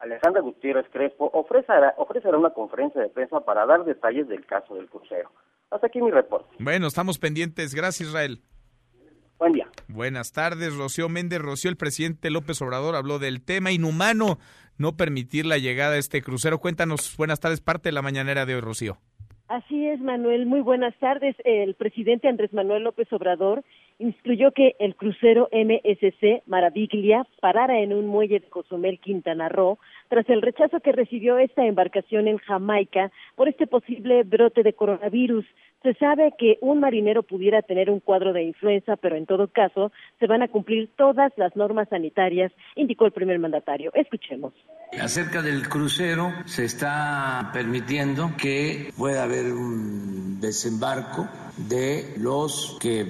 Alejandra 0.00 0.42
Gutiérrez 0.42 0.86
Crespo, 0.90 1.30
ofrecerá, 1.32 1.94
ofrecerá 1.96 2.36
una 2.36 2.50
conferencia 2.50 3.00
de 3.00 3.08
prensa 3.08 3.40
para 3.40 3.64
dar 3.66 3.84
detalles 3.84 4.26
del 4.28 4.44
caso 4.44 4.74
del 4.74 4.88
crucero. 4.88 5.30
Hasta 5.72 5.86
aquí 5.86 6.00
mi 6.00 6.10
reporte. 6.10 6.54
Bueno, 6.58 6.86
estamos 6.86 7.18
pendientes. 7.18 7.74
Gracias, 7.74 8.08
Israel. 8.10 8.40
Buen 9.38 9.54
día. 9.54 9.68
Buenas 9.88 10.32
tardes, 10.32 10.76
Rocío 10.76 11.08
Méndez. 11.08 11.40
Rocío, 11.40 11.70
el 11.70 11.76
presidente 11.76 12.30
López 12.30 12.60
Obrador 12.62 12.94
habló 12.94 13.18
del 13.18 13.42
tema 13.42 13.72
inhumano 13.72 14.38
no 14.78 14.96
permitir 14.96 15.46
la 15.46 15.58
llegada 15.58 15.92
de 15.92 15.98
este 15.98 16.22
crucero. 16.22 16.58
Cuéntanos, 16.58 17.16
buenas 17.16 17.40
tardes, 17.40 17.60
parte 17.60 17.88
de 17.88 17.92
la 17.92 18.02
mañanera 18.02 18.46
de 18.46 18.54
hoy, 18.54 18.60
Rocío. 18.60 18.98
Así 19.48 19.86
es, 19.86 20.00
Manuel. 20.00 20.46
Muy 20.46 20.60
buenas 20.60 20.94
tardes. 20.98 21.36
El 21.44 21.74
presidente 21.74 22.26
Andrés 22.26 22.54
Manuel 22.54 22.84
López 22.84 23.12
Obrador 23.12 23.62
instruyó 23.98 24.52
que 24.52 24.76
el 24.78 24.96
crucero 24.96 25.50
MSC 25.52 26.42
Maraviglia 26.46 27.26
parara 27.40 27.78
en 27.80 27.92
un 27.92 28.06
muelle 28.06 28.40
de 28.40 28.48
Cozumel, 28.48 28.98
Quintana 28.98 29.50
Roo, 29.50 29.78
tras 30.08 30.26
el 30.30 30.40
rechazo 30.40 30.80
que 30.80 30.92
recibió 30.92 31.36
esta 31.36 31.66
embarcación 31.66 32.28
en 32.28 32.38
Jamaica 32.38 33.12
por 33.36 33.46
este 33.46 33.66
posible 33.66 34.22
brote 34.22 34.62
de 34.62 34.72
coronavirus. 34.72 35.44
Se 35.82 35.94
sabe 35.94 36.32
que 36.38 36.58
un 36.60 36.80
marinero 36.80 37.22
pudiera 37.22 37.62
tener 37.62 37.90
un 37.90 38.00
cuadro 38.00 38.32
de 38.32 38.44
influenza, 38.44 38.96
pero 38.96 39.16
en 39.16 39.26
todo 39.26 39.48
caso 39.48 39.90
se 40.20 40.26
van 40.26 40.42
a 40.42 40.48
cumplir 40.48 40.90
todas 40.96 41.32
las 41.36 41.56
normas 41.56 41.88
sanitarias, 41.88 42.52
indicó 42.76 43.06
el 43.06 43.12
primer 43.12 43.38
mandatario. 43.38 43.90
Escuchemos. 43.94 44.52
Acerca 45.00 45.42
del 45.42 45.68
crucero, 45.68 46.30
se 46.44 46.64
está 46.64 47.50
permitiendo 47.52 48.30
que 48.40 48.92
pueda 48.96 49.24
haber 49.24 49.46
un 49.52 50.40
desembarco 50.40 51.26
de 51.56 52.14
los 52.18 52.78
que 52.80 53.06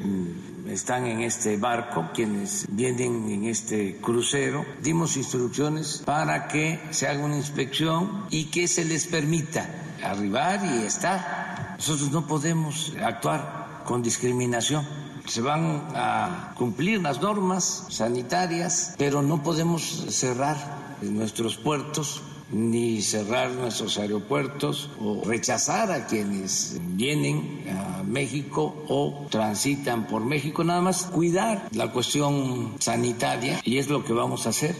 están 0.68 1.06
en 1.06 1.20
este 1.20 1.56
barco, 1.56 2.10
quienes 2.14 2.66
vienen 2.68 3.30
en 3.30 3.44
este 3.44 3.96
crucero. 3.98 4.64
Dimos 4.82 5.16
instrucciones 5.16 6.02
para 6.04 6.48
que 6.48 6.80
se 6.90 7.08
haga 7.08 7.24
una 7.24 7.36
inspección 7.36 8.26
y 8.30 8.46
que 8.46 8.68
se 8.68 8.84
les 8.84 9.06
permita 9.06 9.68
arribar 10.02 10.60
y 10.64 10.84
estar. 10.86 11.74
Nosotros 11.76 12.10
no 12.10 12.26
podemos 12.26 12.92
actuar 13.02 13.82
con 13.84 14.02
discriminación. 14.02 14.86
Se 15.26 15.40
van 15.40 15.88
a 15.94 16.52
cumplir 16.56 17.00
las 17.00 17.20
normas 17.20 17.86
sanitarias, 17.90 18.94
pero 18.98 19.22
no 19.22 19.42
podemos 19.42 20.06
cerrar 20.08 20.56
nuestros 21.00 21.56
puertos 21.56 22.22
ni 22.52 23.00
cerrar 23.00 23.50
nuestros 23.50 23.98
aeropuertos 23.98 24.90
o 25.00 25.22
rechazar 25.26 25.90
a 25.90 26.06
quienes 26.06 26.80
vienen 26.96 27.64
a 27.68 28.02
México 28.02 28.84
o 28.88 29.26
transitan 29.30 30.06
por 30.06 30.24
México, 30.24 30.62
nada 30.64 30.80
más 30.80 31.06
cuidar 31.06 31.68
la 31.74 31.90
cuestión 31.90 32.80
sanitaria 32.80 33.58
y 33.64 33.78
es 33.78 33.88
lo 33.88 34.04
que 34.04 34.12
vamos 34.12 34.46
a 34.46 34.50
hacer. 34.50 34.74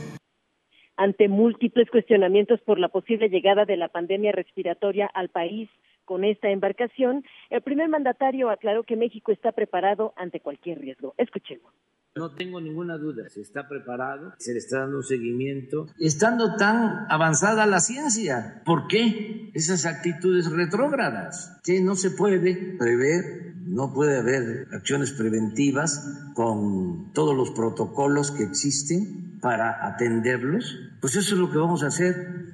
Ante 0.97 1.29
múltiples 1.29 1.91
cuestionamientos 1.91 2.61
por 2.61 2.79
la 2.79 2.89
posible 2.89 3.29
llegada 3.29 3.65
de 3.65 3.77
la 3.77 3.89
pandemia 3.89 4.33
respiratoria 4.33 5.07
al 5.07 5.31
país 5.31 5.69
con 6.05 6.25
esta 6.25 6.51
embarcación, 6.51 7.25
el 7.49 7.63
primer 7.63 7.89
mandatario 7.89 8.51
aclaró 8.51 8.83
que 8.85 8.97
México 8.97 9.33
está 9.33 9.53
preparado 9.53 10.13
ante 10.17 10.41
cualquier 10.41 10.81
riesgo. 10.81 11.15
Escuchemos. 11.17 11.73
No 12.15 12.35
tengo 12.35 12.61
ninguna 12.61 12.99
duda, 12.99 13.31
se 13.31 13.41
está 13.41 13.67
preparado, 13.67 14.35
se 14.39 14.53
le 14.53 14.59
está 14.59 14.81
dando 14.81 14.99
un 14.99 15.03
seguimiento, 15.03 15.87
estando 15.99 16.57
tan 16.57 17.07
avanzada 17.09 17.65
la 17.65 17.81
ciencia. 17.81 18.61
¿Por 18.67 18.87
qué 18.87 19.51
esas 19.55 19.87
actitudes 19.87 20.53
retrógradas? 20.53 21.59
Que 21.65 21.81
no 21.81 21.95
se 21.95 22.11
puede 22.11 22.77
prever, 22.79 23.55
no 23.65 23.95
puede 23.95 24.19
haber 24.19 24.69
acciones 24.75 25.13
preventivas 25.13 26.31
con 26.35 27.15
todos 27.15 27.35
los 27.35 27.51
protocolos 27.53 28.31
que 28.31 28.43
existen 28.43 29.39
para 29.41 29.87
atenderlos. 29.87 30.79
Pues 31.01 31.17
eso 31.17 31.35
es 31.35 31.41
lo 31.41 31.51
que 31.51 31.57
vamos 31.57 31.83
a 31.83 31.87
hacer. 31.87 32.53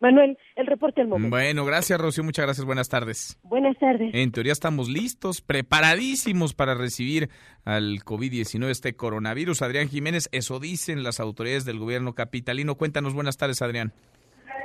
Manuel, 0.00 0.38
el 0.56 0.66
reporte 0.76 1.00
al 1.00 1.08
momento. 1.08 1.30
Bueno, 1.30 1.64
gracias 1.64 2.00
Rocío, 2.00 2.22
muchas 2.24 2.44
gracias, 2.44 2.64
buenas 2.64 2.88
tardes. 2.88 3.38
Buenas 3.42 3.76
tardes. 3.78 4.14
En 4.14 4.30
teoría 4.30 4.52
estamos 4.52 4.88
listos, 4.88 5.40
preparadísimos 5.40 6.54
para 6.54 6.74
recibir 6.74 7.30
al 7.64 8.04
COVID-19, 8.04 8.68
este 8.68 8.94
coronavirus. 8.94 9.62
Adrián 9.62 9.88
Jiménez, 9.88 10.28
eso 10.32 10.60
dicen 10.60 11.02
las 11.02 11.20
autoridades 11.20 11.64
del 11.64 11.78
gobierno 11.78 12.14
capitalino. 12.14 12.76
Cuéntanos, 12.76 13.14
buenas 13.14 13.36
tardes, 13.36 13.62
Adrián. 13.62 13.92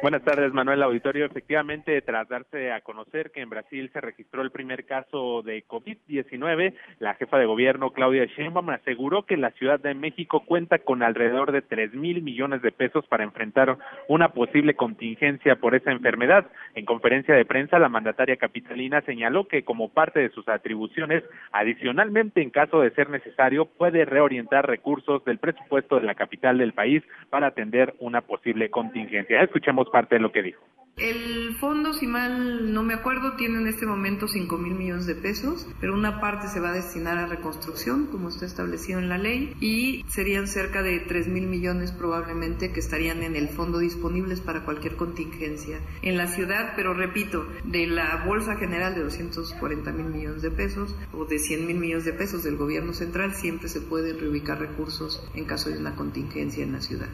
Buenas 0.02 0.24
tardes, 0.24 0.52
Manuel 0.52 0.82
Auditorio. 0.84 1.26
Efectivamente, 1.26 2.02
tras 2.02 2.28
darse 2.28 2.72
a 2.72 2.82
conocer 2.82 3.32
que 3.32 3.41
en 3.41 3.50
Brasil 3.50 3.89
se 3.94 4.02
registró 4.02 4.41
el 4.41 4.52
primer 4.52 4.86
caso 4.86 5.41
de 5.44 5.63
COVID-19, 5.65 6.74
la 7.00 7.13
jefa 7.15 7.38
de 7.38 7.46
gobierno, 7.46 7.91
Claudia 7.91 8.26
Sheinbaum, 8.26 8.72
aseguró 8.72 9.24
que 9.28 9.38
la 9.38 9.52
Ciudad 9.52 9.80
de 9.80 9.94
México 9.94 10.44
cuenta 10.46 10.80
con 10.80 11.04
alrededor 11.04 11.52
de 11.52 11.62
tres 11.62 11.94
mil 11.94 12.24
millones 12.24 12.62
de 12.62 12.72
pesos 12.72 13.06
para 13.08 13.24
enfrentar 13.24 13.78
una 14.08 14.30
posible 14.30 14.76
contingencia 14.76 15.56
por 15.58 15.76
esa 15.76 15.91
enfermedad. 15.91 16.48
En 16.74 16.86
conferencia 16.86 17.36
de 17.36 17.46
prensa, 17.46 17.78
la 17.78 17.89
mandataria 17.89 18.38
capitalina 18.38 19.02
señaló 19.02 19.48
que 19.48 19.63
como 19.63 19.89
parte 19.89 20.20
de 20.20 20.30
sus 20.30 20.48
atribuciones, 20.48 21.24
adicionalmente, 21.52 22.41
en 22.41 22.50
caso 22.50 22.82
de 22.82 22.91
ser 22.91 23.10
necesario, 23.10 23.65
puede 23.65 24.06
reorientar 24.06 24.67
recursos 24.67 25.24
del 25.26 25.38
presupuesto 25.38 26.00
de 26.00 26.06
la 26.06 26.15
capital 26.15 26.58
del 26.58 26.74
país 26.74 27.04
para 27.30 27.48
atender 27.48 27.94
una 28.00 28.22
posible 28.22 28.70
contingencia. 28.70 29.41
Escuchemos 29.71 29.89
parte 29.91 30.15
de 30.15 30.21
lo 30.21 30.31
que 30.31 30.43
dijo. 30.43 30.62
El 30.97 31.55
fondo, 31.55 31.93
si 31.93 32.05
mal 32.05 32.73
no 32.73 32.84
me 32.84 32.93
acuerdo, 32.93 33.38
tiene 33.38 33.60
en 33.60 33.67
este 33.67 33.86
momento 33.86 34.27
5 34.27 34.57
mil 34.57 34.75
millones 34.75 35.05
de 35.07 35.15
pesos, 35.15 35.65
pero 35.79 35.93
una 35.93 36.19
parte 36.19 36.49
se 36.49 36.60
va 36.60 36.69
a 36.69 36.73
destinar 36.73 37.17
a 37.17 37.27
reconstrucción, 37.27 38.07
como 38.07 38.27
está 38.27 38.45
establecido 38.45 38.99
en 38.99 39.07
la 39.07 39.17
ley, 39.17 39.55
y 39.62 40.03
serían 40.10 40.47
cerca 40.47 40.84
de 40.84 40.99
3 40.99 41.29
mil 41.29 41.47
millones 41.47 41.93
probablemente 41.93 42.73
que 42.73 42.81
estarían 42.81 43.23
en 43.23 43.38
el 43.38 43.47
fondo 43.47 43.79
disponibles 43.79 44.41
para 44.41 44.65
cualquier 44.65 44.97
contingencia 44.97 45.79
en 46.01 46.17
la 46.17 46.27
ciudad, 46.27 46.73
pero 46.75 46.93
repito, 46.93 47.47
de 47.63 47.88
la 47.88 48.23
Bolsa 48.25 48.57
General 48.57 48.93
de 48.93 49.03
240 49.03 49.91
mil 49.93 50.07
millones 50.07 50.41
de 50.41 50.51
pesos 50.51 50.93
o 51.13 51.23
de 51.23 51.39
100 51.39 51.65
mil 51.65 51.77
millones 51.77 52.03
de 52.05 52.13
pesos 52.13 52.43
del 52.43 52.57
gobierno 52.57 52.91
central, 52.91 53.34
siempre 53.34 53.69
se 53.69 53.79
pueden 53.79 54.19
reubicar 54.19 54.60
recursos 54.60 55.25
en 55.34 55.45
caso 55.45 55.69
de 55.69 55.79
una 55.79 55.95
contingencia 55.95 56.63
en 56.63 56.73
la 56.73 56.81
ciudad. 56.81 57.10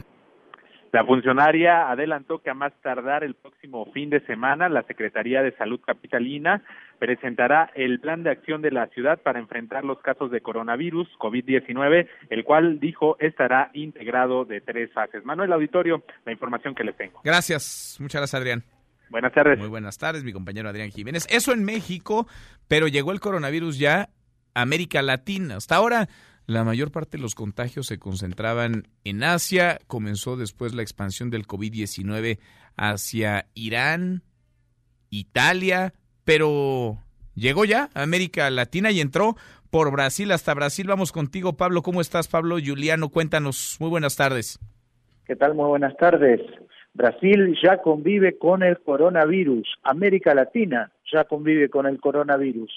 La 0.97 1.05
funcionaria 1.05 1.91
adelantó 1.91 2.39
que 2.39 2.49
a 2.49 2.55
más 2.55 2.73
tardar 2.81 3.23
el 3.23 3.35
próximo 3.35 3.85
fin 3.93 4.09
de 4.09 4.19
semana 4.21 4.67
la 4.67 4.81
Secretaría 4.81 5.43
de 5.43 5.55
Salud 5.55 5.79
Capitalina 5.79 6.63
presentará 6.97 7.69
el 7.75 7.99
plan 7.99 8.23
de 8.23 8.31
acción 8.31 8.63
de 8.63 8.71
la 8.71 8.87
ciudad 8.87 9.21
para 9.21 9.37
enfrentar 9.37 9.85
los 9.85 9.99
casos 9.99 10.31
de 10.31 10.41
coronavirus 10.41 11.07
COVID-19, 11.19 12.07
el 12.31 12.43
cual 12.43 12.79
dijo 12.79 13.15
estará 13.19 13.69
integrado 13.75 14.43
de 14.43 14.59
tres 14.59 14.91
fases. 14.91 15.23
Manuel 15.23 15.53
Auditorio, 15.53 16.03
la 16.25 16.31
información 16.31 16.73
que 16.73 16.83
les 16.83 16.97
tengo. 16.97 17.21
Gracias, 17.23 17.97
muchas 17.99 18.19
gracias 18.19 18.41
Adrián. 18.41 18.63
Buenas 19.11 19.33
tardes. 19.33 19.59
Muy 19.59 19.69
buenas 19.69 19.99
tardes, 19.99 20.23
mi 20.23 20.33
compañero 20.33 20.67
Adrián 20.67 20.89
Jiménez. 20.89 21.27
Eso 21.29 21.53
en 21.53 21.63
México, 21.63 22.25
pero 22.67 22.87
llegó 22.87 23.11
el 23.11 23.19
coronavirus 23.19 23.77
ya 23.77 24.09
a 24.55 24.63
América 24.63 25.03
Latina. 25.03 25.57
Hasta 25.57 25.75
ahora 25.75 26.07
la 26.47 26.63
mayor 26.63 26.91
parte 26.91 27.17
de 27.17 27.21
los 27.21 27.35
contagios 27.35 27.87
se 27.87 27.99
concentraban 27.99 28.87
en 29.03 29.23
Asia, 29.23 29.79
comenzó 29.87 30.37
después 30.37 30.73
la 30.73 30.81
expansión 30.81 31.29
del 31.29 31.45
COVID-19 31.45 32.39
hacia 32.77 33.47
Irán, 33.53 34.23
Italia, 35.09 35.93
pero 36.23 36.99
llegó 37.35 37.65
ya 37.65 37.89
América 37.93 38.49
Latina 38.49 38.91
y 38.91 39.01
entró 39.01 39.35
por 39.69 39.91
Brasil. 39.91 40.31
Hasta 40.31 40.53
Brasil 40.53 40.87
vamos 40.87 41.11
contigo, 41.11 41.57
Pablo. 41.57 41.81
¿Cómo 41.81 41.99
estás, 41.99 42.29
Pablo? 42.29 42.57
Juliano, 42.65 43.09
cuéntanos. 43.09 43.75
Muy 43.81 43.89
buenas 43.89 44.15
tardes. 44.15 44.57
¿Qué 45.25 45.35
tal? 45.35 45.53
Muy 45.53 45.67
buenas 45.67 45.97
tardes. 45.97 46.39
Brasil 46.93 47.57
ya 47.61 47.81
convive 47.81 48.37
con 48.37 48.63
el 48.63 48.79
coronavirus. 48.79 49.67
América 49.83 50.33
Latina 50.33 50.93
ya 51.11 51.25
convive 51.25 51.69
con 51.69 51.85
el 51.85 51.99
coronavirus. 51.99 52.71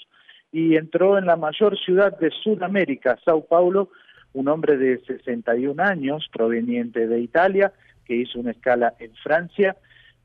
Y 0.51 0.75
entró 0.75 1.17
en 1.17 1.25
la 1.25 1.35
mayor 1.35 1.77
ciudad 1.79 2.17
de 2.19 2.29
Sudamérica, 2.31 3.17
Sao 3.23 3.45
Paulo, 3.45 3.89
un 4.33 4.47
hombre 4.47 4.77
de 4.77 4.99
61 4.99 5.81
años, 5.81 6.27
proveniente 6.31 7.07
de 7.07 7.19
Italia, 7.19 7.73
que 8.05 8.15
hizo 8.15 8.39
una 8.39 8.51
escala 8.51 8.93
en 8.99 9.13
Francia, 9.15 9.77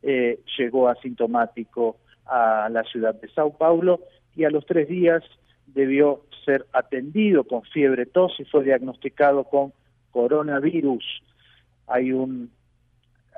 eh, 0.03 0.41
llegó 0.59 0.89
asintomático 0.89 1.99
a 2.27 2.69
la 2.71 2.83
ciudad 2.85 3.15
de 3.15 3.29
Sao 3.29 3.57
Paulo 3.57 4.01
y 4.35 4.45
a 4.45 4.51
los 4.51 4.67
tres 4.67 4.89
días 4.89 5.23
debió 5.67 6.23
ser 6.45 6.67
atendido 6.73 7.45
con 7.45 7.63
fiebre 7.63 8.07
tos 8.07 8.35
y 8.39 8.45
fue 8.45 8.65
diagnosticado 8.65 9.45
con 9.45 9.73
coronavirus. 10.11 11.05
Hay 11.89 12.13
un, 12.13 12.51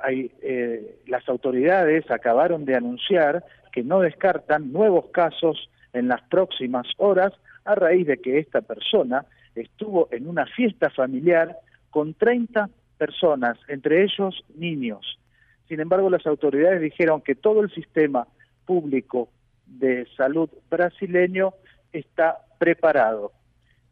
hay, 0.02 0.30
eh, 0.42 1.00
las 1.06 1.28
autoridades 1.28 2.10
acabaron 2.10 2.64
de 2.64 2.76
anunciar 2.76 3.44
que 3.72 3.82
no 3.82 4.00
descartan 4.00 4.72
nuevos 4.72 5.06
casos 5.06 5.70
en 5.92 6.08
las 6.08 6.22
próximas 6.22 6.86
horas 6.96 7.32
a 7.64 7.74
raíz 7.74 8.06
de 8.06 8.18
que 8.18 8.38
esta 8.38 8.60
persona 8.62 9.24
estuvo 9.54 10.08
en 10.10 10.28
una 10.28 10.46
fiesta 10.46 10.90
familiar 10.90 11.56
con 11.90 12.14
30 12.14 12.68
personas, 12.96 13.58
entre 13.68 14.02
ellos 14.02 14.44
niños. 14.56 15.18
Sin 15.68 15.80
embargo, 15.80 16.10
las 16.10 16.26
autoridades 16.26 16.80
dijeron 16.80 17.20
que 17.20 17.34
todo 17.34 17.60
el 17.60 17.70
sistema 17.70 18.26
público 18.64 19.28
de 19.66 20.06
salud 20.16 20.48
brasileño 20.70 21.54
está 21.92 22.38
preparado. 22.58 23.32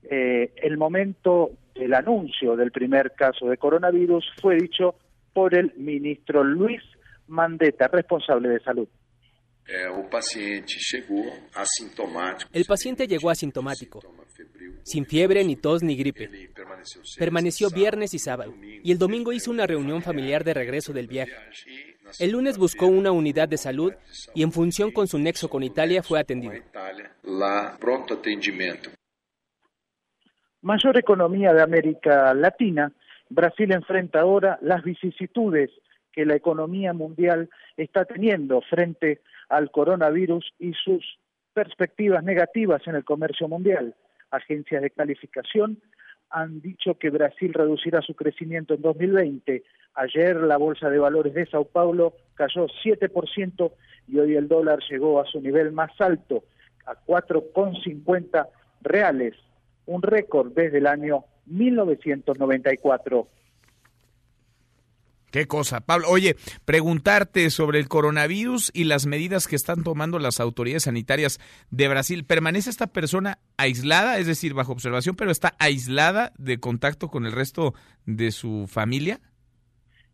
Eh, 0.02 0.52
el 0.56 0.76
momento 0.76 1.50
del 1.74 1.94
anuncio 1.94 2.56
del 2.56 2.72
primer 2.72 3.12
caso 3.12 3.46
de 3.46 3.58
coronavirus 3.58 4.24
fue 4.40 4.56
dicho 4.56 4.94
por 5.32 5.54
el 5.54 5.72
ministro 5.76 6.42
Luis 6.42 6.82
Mandetta, 7.28 7.88
responsable 7.88 8.48
de 8.48 8.60
salud. 8.60 8.88
El 12.52 12.64
paciente 12.64 13.06
llegó 13.08 13.30
asintomático, 13.30 14.00
sin 14.84 15.04
fiebre, 15.04 15.44
ni 15.44 15.56
tos, 15.56 15.82
ni 15.82 15.96
gripe. 15.96 16.30
Permaneció 17.18 17.68
viernes 17.70 18.14
y 18.14 18.18
sábado, 18.18 18.54
y 18.62 18.92
el 18.92 18.98
domingo 18.98 19.32
hizo 19.32 19.50
una 19.50 19.66
reunión 19.66 20.02
familiar 20.02 20.44
de 20.44 20.54
regreso 20.54 20.92
del 20.92 21.08
viaje. 21.08 21.32
El 22.20 22.30
lunes 22.30 22.58
buscó 22.58 22.86
una 22.86 23.10
unidad 23.10 23.48
de 23.48 23.56
salud 23.56 23.92
y 24.34 24.44
en 24.44 24.52
función 24.52 24.92
con 24.92 25.08
su 25.08 25.18
nexo 25.18 25.48
con 25.48 25.64
Italia 25.64 26.02
fue 26.02 26.20
atendido. 26.20 26.54
Mayor 30.62 30.98
economía 30.98 31.52
de 31.52 31.62
América 31.62 32.32
Latina, 32.34 32.92
Brasil 33.28 33.72
enfrenta 33.72 34.20
ahora 34.20 34.58
las 34.62 34.84
vicisitudes 34.84 35.70
que 36.12 36.24
la 36.24 36.36
economía 36.36 36.92
mundial 36.92 37.50
está 37.76 38.04
teniendo 38.04 38.60
frente 38.62 39.20
al 39.48 39.70
coronavirus 39.70 40.52
y 40.58 40.72
sus 40.72 41.18
perspectivas 41.52 42.22
negativas 42.22 42.86
en 42.86 42.96
el 42.96 43.04
comercio 43.04 43.48
mundial. 43.48 43.94
Agencias 44.30 44.82
de 44.82 44.90
calificación 44.90 45.80
han 46.30 46.60
dicho 46.60 46.98
que 46.98 47.10
Brasil 47.10 47.54
reducirá 47.54 48.02
su 48.02 48.14
crecimiento 48.14 48.74
en 48.74 48.82
2020. 48.82 49.62
Ayer 49.94 50.36
la 50.36 50.56
Bolsa 50.56 50.90
de 50.90 50.98
Valores 50.98 51.34
de 51.34 51.46
Sao 51.46 51.64
Paulo 51.64 52.14
cayó 52.34 52.66
7% 52.84 53.72
y 54.08 54.18
hoy 54.18 54.34
el 54.36 54.48
dólar 54.48 54.80
llegó 54.90 55.20
a 55.20 55.26
su 55.26 55.40
nivel 55.40 55.72
más 55.72 55.90
alto, 56.00 56.44
a 56.84 56.94
4,50 57.06 58.48
reales, 58.82 59.34
un 59.86 60.02
récord 60.02 60.52
desde 60.52 60.78
el 60.78 60.86
año 60.86 61.24
1994. 61.46 63.28
Qué 65.36 65.46
cosa, 65.46 65.82
Pablo. 65.82 66.06
Oye, 66.08 66.34
preguntarte 66.64 67.50
sobre 67.50 67.78
el 67.78 67.88
coronavirus 67.88 68.70
y 68.72 68.84
las 68.84 69.04
medidas 69.04 69.46
que 69.46 69.54
están 69.54 69.84
tomando 69.84 70.18
las 70.18 70.40
autoridades 70.40 70.84
sanitarias 70.84 71.40
de 71.70 71.88
Brasil. 71.88 72.24
¿Permanece 72.24 72.70
esta 72.70 72.86
persona 72.86 73.36
aislada, 73.58 74.16
es 74.16 74.26
decir, 74.26 74.54
bajo 74.54 74.72
observación, 74.72 75.14
pero 75.14 75.30
está 75.30 75.52
aislada 75.58 76.32
de 76.38 76.58
contacto 76.58 77.08
con 77.08 77.26
el 77.26 77.32
resto 77.32 77.74
de 78.06 78.30
su 78.30 78.64
familia? 78.66 79.20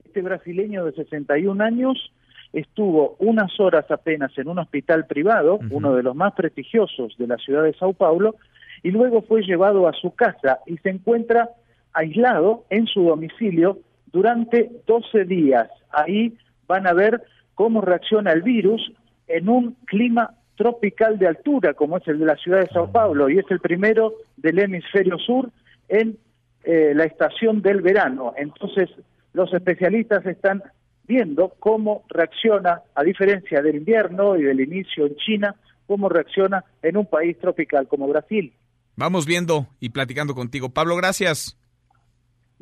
Este 0.04 0.22
brasileño 0.22 0.86
de 0.86 0.92
61 0.92 1.62
años 1.62 2.12
estuvo 2.52 3.14
unas 3.20 3.60
horas 3.60 3.88
apenas 3.92 4.36
en 4.38 4.48
un 4.48 4.58
hospital 4.58 5.06
privado, 5.06 5.60
uno 5.70 5.94
de 5.94 6.02
los 6.02 6.16
más 6.16 6.34
prestigiosos 6.34 7.16
de 7.16 7.28
la 7.28 7.36
ciudad 7.36 7.62
de 7.62 7.74
Sao 7.74 7.92
Paulo, 7.92 8.34
y 8.82 8.90
luego 8.90 9.22
fue 9.22 9.42
llevado 9.42 9.86
a 9.86 9.92
su 9.92 10.16
casa 10.16 10.58
y 10.66 10.78
se 10.78 10.88
encuentra 10.88 11.48
aislado 11.92 12.64
en 12.70 12.88
su 12.88 13.04
domicilio 13.04 13.78
durante 14.12 14.70
12 14.86 15.24
días. 15.24 15.68
Ahí 15.90 16.36
van 16.66 16.86
a 16.86 16.92
ver 16.92 17.22
cómo 17.54 17.80
reacciona 17.80 18.32
el 18.32 18.42
virus 18.42 18.92
en 19.28 19.48
un 19.48 19.76
clima 19.86 20.34
tropical 20.56 21.18
de 21.18 21.28
altura, 21.28 21.74
como 21.74 21.96
es 21.96 22.06
el 22.06 22.18
de 22.18 22.26
la 22.26 22.36
ciudad 22.36 22.60
de 22.60 22.68
Sao 22.68 22.90
Paulo, 22.90 23.28
y 23.28 23.38
es 23.38 23.46
el 23.50 23.60
primero 23.60 24.14
del 24.36 24.58
hemisferio 24.58 25.18
sur 25.18 25.50
en 25.88 26.18
eh, 26.64 26.92
la 26.94 27.04
estación 27.04 27.62
del 27.62 27.80
verano. 27.80 28.34
Entonces, 28.36 28.90
los 29.32 29.52
especialistas 29.52 30.24
están 30.26 30.62
viendo 31.06 31.54
cómo 31.58 32.04
reacciona, 32.08 32.82
a 32.94 33.02
diferencia 33.02 33.60
del 33.62 33.76
invierno 33.76 34.36
y 34.36 34.42
del 34.42 34.60
inicio 34.60 35.06
en 35.06 35.16
China, 35.16 35.56
cómo 35.86 36.08
reacciona 36.08 36.64
en 36.82 36.96
un 36.96 37.06
país 37.06 37.38
tropical 37.38 37.88
como 37.88 38.06
Brasil. 38.08 38.52
Vamos 38.96 39.26
viendo 39.26 39.66
y 39.80 39.90
platicando 39.90 40.34
contigo. 40.34 40.68
Pablo, 40.68 40.96
gracias. 40.96 41.58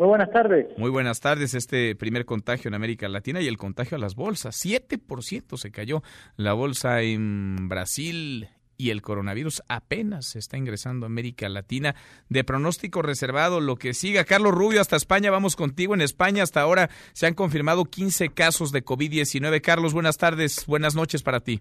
Muy 0.00 0.08
buenas 0.08 0.30
tardes. 0.30 0.66
Muy 0.78 0.88
buenas 0.88 1.20
tardes. 1.20 1.52
Este 1.52 1.94
primer 1.94 2.24
contagio 2.24 2.68
en 2.68 2.74
América 2.74 3.06
Latina 3.06 3.42
y 3.42 3.48
el 3.48 3.58
contagio 3.58 3.98
a 3.98 4.00
las 4.00 4.14
bolsas. 4.14 4.56
7% 4.64 5.58
se 5.58 5.70
cayó 5.70 6.00
la 6.38 6.54
bolsa 6.54 7.02
en 7.02 7.68
Brasil 7.68 8.48
y 8.78 8.88
el 8.88 9.02
coronavirus 9.02 9.60
apenas 9.68 10.36
está 10.36 10.56
ingresando 10.56 11.04
a 11.04 11.08
América 11.08 11.50
Latina. 11.50 11.96
De 12.30 12.44
pronóstico 12.44 13.02
reservado, 13.02 13.60
lo 13.60 13.76
que 13.76 13.92
siga. 13.92 14.24
Carlos 14.24 14.54
Rubio, 14.54 14.80
hasta 14.80 14.96
España, 14.96 15.30
vamos 15.30 15.54
contigo. 15.54 15.92
En 15.92 16.00
España 16.00 16.44
hasta 16.44 16.62
ahora 16.62 16.88
se 17.12 17.26
han 17.26 17.34
confirmado 17.34 17.84
15 17.84 18.30
casos 18.30 18.72
de 18.72 18.82
COVID-19. 18.82 19.60
Carlos, 19.60 19.92
buenas 19.92 20.16
tardes, 20.16 20.64
buenas 20.66 20.96
noches 20.96 21.22
para 21.22 21.40
ti. 21.40 21.60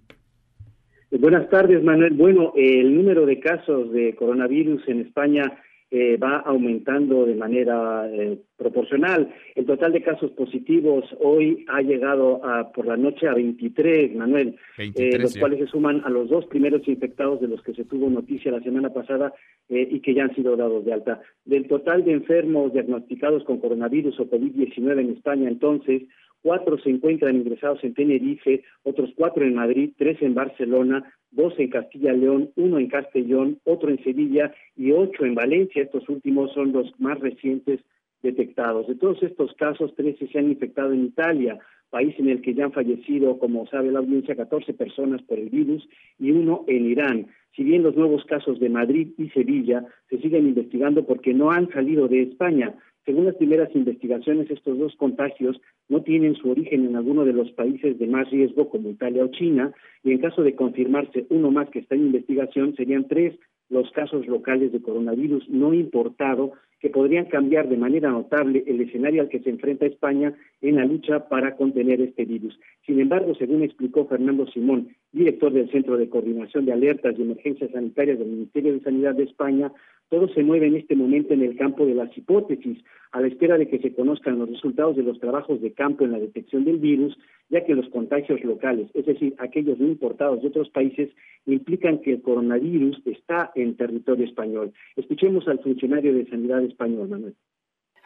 Buenas 1.12 1.50
tardes, 1.50 1.84
Manuel. 1.84 2.14
Bueno, 2.14 2.54
el 2.56 2.96
número 2.96 3.26
de 3.26 3.42
casos 3.42 3.92
de 3.92 4.16
coronavirus 4.16 4.88
en 4.88 5.02
España 5.02 5.44
eh, 5.92 6.18
va 6.18 6.38
aumentando 6.46 7.26
de 7.26 7.34
manera 7.34 8.08
eh, 8.12 8.38
proporcional. 8.56 9.34
El 9.56 9.66
total 9.66 9.92
de 9.92 10.04
casos 10.04 10.30
positivos 10.32 11.04
hoy 11.20 11.66
ha 11.68 11.82
llegado 11.82 12.46
a, 12.46 12.72
por 12.72 12.86
la 12.86 12.96
noche 12.96 13.28
a 13.28 13.34
23, 13.34 14.16
Manuel, 14.16 14.56
eh, 14.78 15.18
los 15.18 15.36
cuales 15.36 15.58
se 15.60 15.66
suman 15.66 16.04
a 16.06 16.10
los 16.12 16.30
dos 16.30 16.46
primeros 16.46 16.88
infectados 16.88 17.42
de 17.42 17.48
los 17.48 17.64
que 17.64 17.74
se 17.74 17.86
tuvo 17.86 18.08
noticia 18.08 18.52
la 18.52 18.62
semana 18.62 18.94
pasada 18.94 19.34
y 19.68 20.00
que 20.02 20.14
ya 20.14 20.26
han 20.26 20.36
sido 20.36 20.56
dados 20.56 20.86
de 20.86 20.94
alta. 20.94 21.22
Del 21.46 21.68
total 21.68 22.06
de 22.06 22.14
enfermos 22.14 22.72
diagnosticados 22.72 23.44
con 23.44 23.60
coronavirus 23.60 24.20
o 24.20 24.30
COVID-19 24.30 25.00
en 25.00 25.10
España, 25.12 25.50
entonces, 25.50 26.04
cuatro 26.42 26.78
se 26.78 26.90
encuentran 26.90 27.36
ingresados 27.36 27.84
en 27.84 27.94
Tenerife, 27.94 28.64
otros 28.84 29.12
cuatro 29.16 29.46
en 29.46 29.56
Madrid, 29.56 29.92
tres 29.98 30.22
en 30.22 30.34
Barcelona, 30.34 31.14
dos 31.32 31.54
en 31.58 31.70
Castilla 31.70 32.14
León, 32.14 32.52
uno 32.56 32.80
en 32.80 32.88
Castellón, 32.88 33.60
otro 33.64 33.90
en 33.90 34.04
Sevilla 34.04 34.54
y 34.76 34.92
ocho 34.92 35.26
en 35.26 35.36
Valencia. 35.36 35.84
Estos 35.84 36.08
últimos 36.10 36.54
son 36.54 36.72
los 36.72 36.94
más 37.00 37.20
recientes 37.20 37.82
detectados. 38.22 38.88
De 38.88 38.96
todos 38.96 39.22
estos 39.24 39.54
casos, 39.54 39.94
13 39.96 40.28
se 40.28 40.40
han 40.40 40.50
infectado 40.50 40.94
en 40.94 41.06
Italia, 41.06 41.60
país 41.90 42.16
en 42.20 42.30
el 42.30 42.42
que 42.42 42.54
ya 42.54 42.66
han 42.66 42.72
fallecido, 42.72 43.40
como 43.40 43.66
sabe 43.68 43.92
la 43.92 44.00
audiencia, 44.00 44.36
14 44.36 44.74
personas 44.74 45.22
por 45.24 45.40
el 45.40 45.50
virus 45.50 45.88
y 46.20 46.32
uno 46.32 46.64
en 46.68 46.86
Irán. 46.86 47.28
Si 47.56 47.64
bien 47.64 47.84
los 47.84 47.96
nuevos 47.96 48.24
casos 48.26 48.60
de 48.60 48.70
Madrid 48.70 49.10
y 49.18 49.30
Sevilla 49.30 49.84
se 50.10 50.20
siguen 50.20 50.48
investigando 50.48 51.06
porque 51.06 51.34
no 51.34 51.52
han 51.52 51.70
salido 51.70 52.08
de 52.08 52.22
España, 52.24 52.76
según 53.10 53.26
las 53.26 53.38
primeras 53.38 53.76
investigaciones, 53.76 54.52
estos 54.52 54.78
dos 54.78 54.96
contagios 54.96 55.60
no 55.88 56.04
tienen 56.04 56.36
su 56.36 56.52
origen 56.52 56.86
en 56.86 56.96
alguno 56.96 57.26
de 57.26 57.34
los 57.34 57.50
países 57.54 57.98
de 57.98 58.06
más 58.06 58.30
riesgo 58.30 58.70
como 58.70 58.92
Italia 58.92 59.26
o 59.26 59.30
China, 59.30 59.74
y 60.04 60.12
en 60.12 60.20
caso 60.20 60.44
de 60.44 60.54
confirmarse 60.54 61.26
uno 61.32 61.50
más 61.50 61.72
que 61.72 61.80
está 61.80 61.96
en 61.96 62.06
investigación, 62.06 62.76
serían 62.76 63.08
tres 63.08 63.34
los 63.68 63.90
casos 63.94 64.28
locales 64.28 64.72
de 64.72 64.84
coronavirus 64.84 65.50
no 65.50 65.74
importado 65.74 66.54
que 66.80 66.90
podrían 66.90 67.26
cambiar 67.26 67.68
de 67.68 67.78
manera 67.78 68.12
notable 68.12 68.64
el 68.68 68.80
escenario 68.82 69.24
al 69.24 69.30
que 69.30 69.40
se 69.40 69.50
enfrenta 69.50 69.88
España 69.88 70.34
en 70.62 70.76
la 70.76 70.86
lucha 70.86 71.28
para 71.30 71.56
contener 71.56 72.02
este 72.02 72.26
virus. 72.26 72.60
Sin 72.86 73.00
embargo, 73.00 73.34
según 73.36 73.64
explicó 73.64 74.06
Fernando 74.06 74.46
Simón, 74.48 74.90
director 75.12 75.52
del 75.52 75.70
Centro 75.72 75.98
de 75.98 76.10
Coordinación 76.10 76.66
de 76.66 76.74
Alertas 76.74 77.16
y 77.18 77.24
Emergencias 77.24 77.72
Sanitarias 77.72 78.20
del 78.20 78.30
Ministerio 78.30 78.74
de 78.74 78.82
Sanidad 78.82 79.16
de 79.16 79.24
España, 79.24 79.72
Todo 80.10 80.28
se 80.30 80.42
mueve 80.42 80.68
en 80.68 80.76
este 80.76 80.96
momento 80.96 81.36
en 81.36 81.44
el 81.44 81.56
campo 81.56 81.86
de 81.86 81.94
las 81.94 82.16
hipótesis, 82.18 82.80
a 83.12 83.22
la 83.22 83.28
espera 83.28 83.58
de 83.58 83.68
que 83.68 83.78
se 83.80 83.94
conozcan 83.94 84.40
los 84.40 84.50
resultados 84.50 84.96
de 84.96 85.04
los 85.04 85.20
trabajos 85.20 85.62
de 85.62 85.72
campo 85.74 86.04
en 86.04 86.12
la 86.12 86.20
detección 86.20 86.66
del 86.66 86.80
virus, 86.80 87.16
ya 87.50 87.64
que 87.64 87.76
los 87.76 87.88
contagios 87.90 88.44
locales, 88.44 88.90
es 88.96 89.06
decir, 89.06 89.36
aquellos 89.38 89.80
importados 89.80 90.42
de 90.42 90.48
otros 90.48 90.70
países, 90.70 91.10
implican 91.46 92.00
que 92.00 92.14
el 92.14 92.22
coronavirus 92.24 93.02
está 93.06 93.52
en 93.54 93.78
territorio 93.78 94.26
español. 94.26 94.74
Escuchemos 94.96 95.48
al 95.48 95.60
funcionario 95.60 96.14
de 96.14 96.28
Sanidad 96.28 96.64
español, 96.64 97.08
Manuel. 97.08 97.36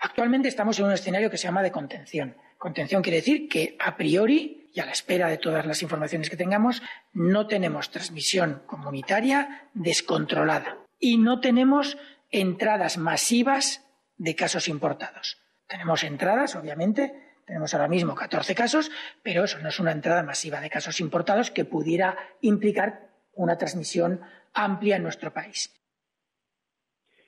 Actualmente 0.02 0.50
estamos 0.50 0.78
en 0.80 0.86
un 0.88 0.92
escenario 0.92 1.30
que 1.30 1.38
se 1.38 1.48
llama 1.48 1.64
de 1.64 1.72
contención. 1.72 2.36
Contención 2.58 3.02
quiere 3.02 3.18
decir 3.18 3.48
que 3.48 3.78
a 3.80 3.96
priori 3.96 4.68
y 4.74 4.80
a 4.82 4.86
la 4.86 4.92
espera 4.92 5.30
de 5.30 5.38
todas 5.38 5.66
las 5.66 5.82
informaciones 5.82 6.30
que 6.30 6.36
tengamos, 6.36 6.82
no 7.14 7.48
tenemos 7.48 7.92
transmisión 7.92 8.64
comunitaria 8.66 9.70
descontrolada 9.74 10.83
y 11.04 11.18
no 11.18 11.42
tenemos 11.42 11.98
entradas 12.32 12.98
masivas 12.98 13.86
de 14.18 14.36
casos 14.36 14.70
importados. 14.70 15.38
Tenemos 15.68 16.02
entradas, 16.06 16.56
obviamente, 16.56 17.12
tenemos 17.46 17.74
ahora 17.74 17.90
mismo 17.90 18.16
14 18.16 18.56
casos, 18.56 18.90
pero 19.22 19.44
eso 19.44 19.60
no 19.60 19.68
es 19.68 19.82
una 19.82 19.92
entrada 19.92 20.24
masiva 20.24 20.62
de 20.62 20.70
casos 20.70 21.02
importados 21.02 21.52
que 21.52 21.66
pudiera 21.66 22.16
implicar 22.40 23.10
una 23.34 23.58
transmisión 23.58 24.22
amplia 24.54 24.96
en 24.96 25.04
nuestro 25.04 25.34
país. 25.34 25.78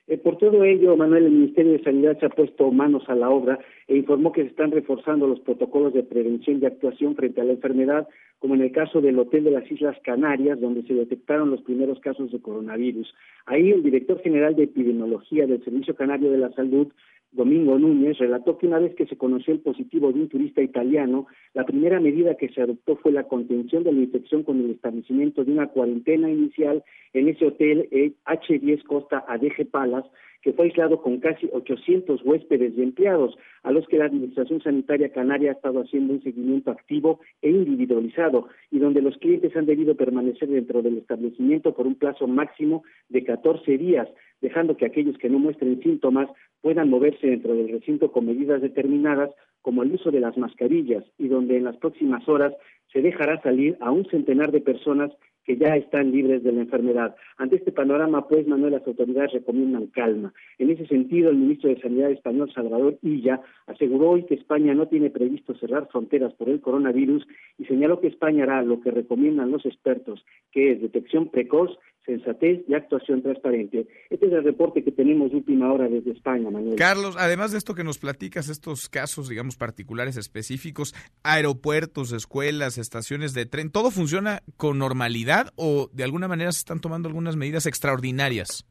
Eh, 0.06 0.16
por 0.16 0.38
todo 0.38 0.64
ello, 0.64 0.96
Manuel, 0.96 1.26
el 1.26 1.32
Ministerio 1.32 1.72
de 1.72 1.84
Sanidad 1.84 2.18
se 2.18 2.26
ha 2.26 2.30
puesto 2.30 2.70
manos 2.70 3.02
a 3.08 3.14
la 3.14 3.28
obra 3.28 3.58
e 3.88 3.96
informó 3.96 4.32
que 4.32 4.42
se 4.42 4.48
están 4.48 4.70
reforzando 4.70 5.26
los 5.26 5.40
protocolos 5.40 5.92
de 5.92 6.02
prevención 6.02 6.60
y 6.62 6.64
actuación 6.64 7.14
frente 7.14 7.42
a 7.42 7.44
la 7.44 7.52
enfermedad, 7.52 8.08
como 8.38 8.54
en 8.54 8.62
el 8.62 8.72
caso 8.72 9.00
del 9.00 9.18
Hotel 9.18 9.44
de 9.44 9.50
las 9.50 9.70
Islas 9.70 9.96
Canarias, 10.04 10.60
donde 10.60 10.82
se 10.82 10.94
detectaron 10.94 11.50
los 11.50 11.62
primeros 11.62 12.00
casos 12.00 12.30
de 12.30 12.40
coronavirus. 12.40 13.12
Ahí 13.46 13.70
el 13.70 13.82
director 13.82 14.20
general 14.20 14.54
de 14.56 14.64
epidemiología 14.64 15.46
del 15.46 15.64
Servicio 15.64 15.94
Canario 15.94 16.30
de 16.30 16.38
la 16.38 16.52
Salud 16.52 16.88
Domingo 17.32 17.78
Núñez, 17.78 18.18
relató 18.18 18.56
que 18.56 18.66
una 18.66 18.78
vez 18.78 18.94
que 18.94 19.06
se 19.06 19.18
conoció 19.18 19.52
el 19.52 19.60
positivo 19.60 20.10
de 20.10 20.20
un 20.20 20.28
turista 20.28 20.62
italiano, 20.62 21.26
la 21.52 21.64
primera 21.64 22.00
medida 22.00 22.36
que 22.36 22.48
se 22.48 22.62
adoptó 22.62 22.96
fue 22.96 23.12
la 23.12 23.24
contención 23.24 23.84
de 23.84 23.92
la 23.92 24.00
infección 24.00 24.42
con 24.42 24.58
el 24.58 24.70
establecimiento 24.70 25.44
de 25.44 25.52
una 25.52 25.66
cuarentena 25.66 26.30
inicial 26.30 26.82
en 27.12 27.28
ese 27.28 27.46
hotel 27.46 27.88
H10 28.24 28.82
Costa 28.84 29.24
ADG 29.28 29.70
Palace, 29.70 30.08
que 30.46 30.52
fue 30.52 30.66
aislado 30.66 31.02
con 31.02 31.18
casi 31.18 31.48
800 31.52 32.22
huéspedes 32.22 32.72
y 32.78 32.82
empleados, 32.84 33.36
a 33.64 33.72
los 33.72 33.84
que 33.88 33.98
la 33.98 34.04
Administración 34.04 34.62
Sanitaria 34.62 35.08
Canaria 35.08 35.50
ha 35.50 35.54
estado 35.54 35.80
haciendo 35.80 36.12
un 36.12 36.22
seguimiento 36.22 36.70
activo 36.70 37.18
e 37.42 37.50
individualizado, 37.50 38.46
y 38.70 38.78
donde 38.78 39.02
los 39.02 39.16
clientes 39.16 39.56
han 39.56 39.66
debido 39.66 39.96
permanecer 39.96 40.48
dentro 40.48 40.82
del 40.82 40.98
establecimiento 40.98 41.74
por 41.74 41.88
un 41.88 41.96
plazo 41.96 42.28
máximo 42.28 42.84
de 43.08 43.24
14 43.24 43.76
días, 43.76 44.06
dejando 44.40 44.76
que 44.76 44.86
aquellos 44.86 45.18
que 45.18 45.28
no 45.28 45.40
muestren 45.40 45.82
síntomas 45.82 46.28
puedan 46.60 46.90
moverse 46.90 47.26
dentro 47.26 47.56
del 47.56 47.68
recinto 47.68 48.12
con 48.12 48.26
medidas 48.26 48.62
determinadas 48.62 49.30
como 49.62 49.82
el 49.82 49.94
uso 49.94 50.12
de 50.12 50.20
las 50.20 50.38
mascarillas 50.38 51.02
y 51.18 51.26
donde 51.26 51.56
en 51.56 51.64
las 51.64 51.76
próximas 51.78 52.28
horas 52.28 52.54
se 52.92 53.02
dejará 53.02 53.42
salir 53.42 53.76
a 53.80 53.90
un 53.90 54.04
centenar 54.04 54.52
de 54.52 54.60
personas 54.60 55.10
que 55.46 55.56
ya 55.56 55.76
están 55.76 56.10
libres 56.10 56.42
de 56.42 56.52
la 56.52 56.62
enfermedad. 56.62 57.14
Ante 57.38 57.56
este 57.56 57.72
panorama, 57.72 58.26
pues, 58.26 58.46
Manuel, 58.48 58.72
las 58.72 58.86
autoridades 58.86 59.32
recomiendan 59.32 59.86
calma. 59.86 60.34
En 60.58 60.70
ese 60.70 60.86
sentido, 60.86 61.30
el 61.30 61.36
ministro 61.36 61.70
de 61.70 61.80
Sanidad 61.80 62.10
español, 62.10 62.50
Salvador 62.52 62.98
Illa, 63.02 63.40
aseguró 63.66 64.10
hoy 64.10 64.24
que 64.24 64.34
España 64.34 64.74
no 64.74 64.88
tiene 64.88 65.10
previsto 65.10 65.54
cerrar 65.54 65.88
fronteras 65.88 66.34
por 66.34 66.48
el 66.48 66.60
coronavirus 66.60 67.26
y 67.58 67.64
señaló 67.66 68.00
que 68.00 68.08
España 68.08 68.42
hará 68.42 68.62
lo 68.62 68.80
que 68.80 68.90
recomiendan 68.90 69.52
los 69.52 69.64
expertos, 69.64 70.24
que 70.50 70.72
es 70.72 70.82
detección 70.82 71.28
precoz 71.28 71.78
sensatez 72.06 72.62
y 72.68 72.74
actuación 72.74 73.22
transparente. 73.22 73.86
Este 74.08 74.26
es 74.26 74.32
el 74.32 74.44
reporte 74.44 74.82
que 74.82 74.92
tenemos 74.92 75.32
última 75.32 75.72
hora 75.72 75.88
desde 75.88 76.12
España, 76.12 76.50
Manuel. 76.50 76.76
Carlos, 76.76 77.16
además 77.18 77.52
de 77.52 77.58
esto 77.58 77.74
que 77.74 77.84
nos 77.84 77.98
platicas, 77.98 78.48
estos 78.48 78.88
casos, 78.88 79.28
digamos, 79.28 79.56
particulares 79.56 80.16
específicos, 80.16 80.94
aeropuertos, 81.22 82.12
escuelas, 82.12 82.78
estaciones 82.78 83.34
de 83.34 83.44
tren, 83.46 83.70
¿todo 83.70 83.90
funciona 83.90 84.42
con 84.56 84.78
normalidad 84.78 85.52
o 85.56 85.90
de 85.92 86.04
alguna 86.04 86.28
manera 86.28 86.52
se 86.52 86.60
están 86.60 86.80
tomando 86.80 87.08
algunas 87.08 87.36
medidas 87.36 87.66
extraordinarias? 87.66 88.64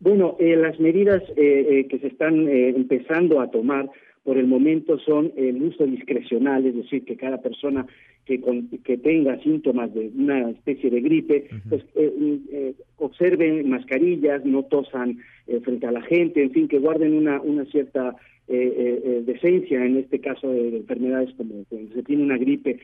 Bueno, 0.00 0.36
eh, 0.40 0.56
las 0.56 0.78
medidas 0.80 1.22
eh, 1.36 1.66
eh, 1.70 1.88
que 1.88 1.98
se 2.00 2.08
están 2.08 2.48
empezando 2.48 3.40
a 3.40 3.50
tomar 3.50 3.88
por 4.24 4.38
el 4.38 4.46
momento 4.46 4.98
son 4.98 5.32
el 5.36 5.62
uso 5.62 5.86
discrecional, 5.86 6.66
es 6.66 6.74
decir, 6.74 7.04
que 7.04 7.16
cada 7.16 7.40
persona 7.42 7.86
que, 8.24 8.40
que 8.84 8.96
tenga 8.96 9.38
síntomas 9.40 9.92
de 9.94 10.10
una 10.16 10.50
especie 10.50 10.90
de 10.90 11.00
gripe, 11.00 11.48
pues 11.68 11.82
eh, 11.94 12.38
eh, 12.52 12.74
observen 12.96 13.68
mascarillas, 13.68 14.44
no 14.44 14.62
tosan 14.64 15.18
eh, 15.46 15.60
frente 15.60 15.86
a 15.86 15.92
la 15.92 16.02
gente, 16.02 16.42
en 16.42 16.50
fin, 16.52 16.68
que 16.68 16.78
guarden 16.78 17.14
una, 17.14 17.40
una 17.40 17.64
cierta 17.66 18.16
decencia 18.46 19.82
en 19.82 19.96
este 19.96 20.20
caso 20.20 20.50
de, 20.50 20.76
enfermedades 20.76 21.32
como 21.34 21.64
cuando 21.64 21.94
se 21.94 22.02
tiene 22.02 22.24
una 22.24 22.36
gripe. 22.36 22.78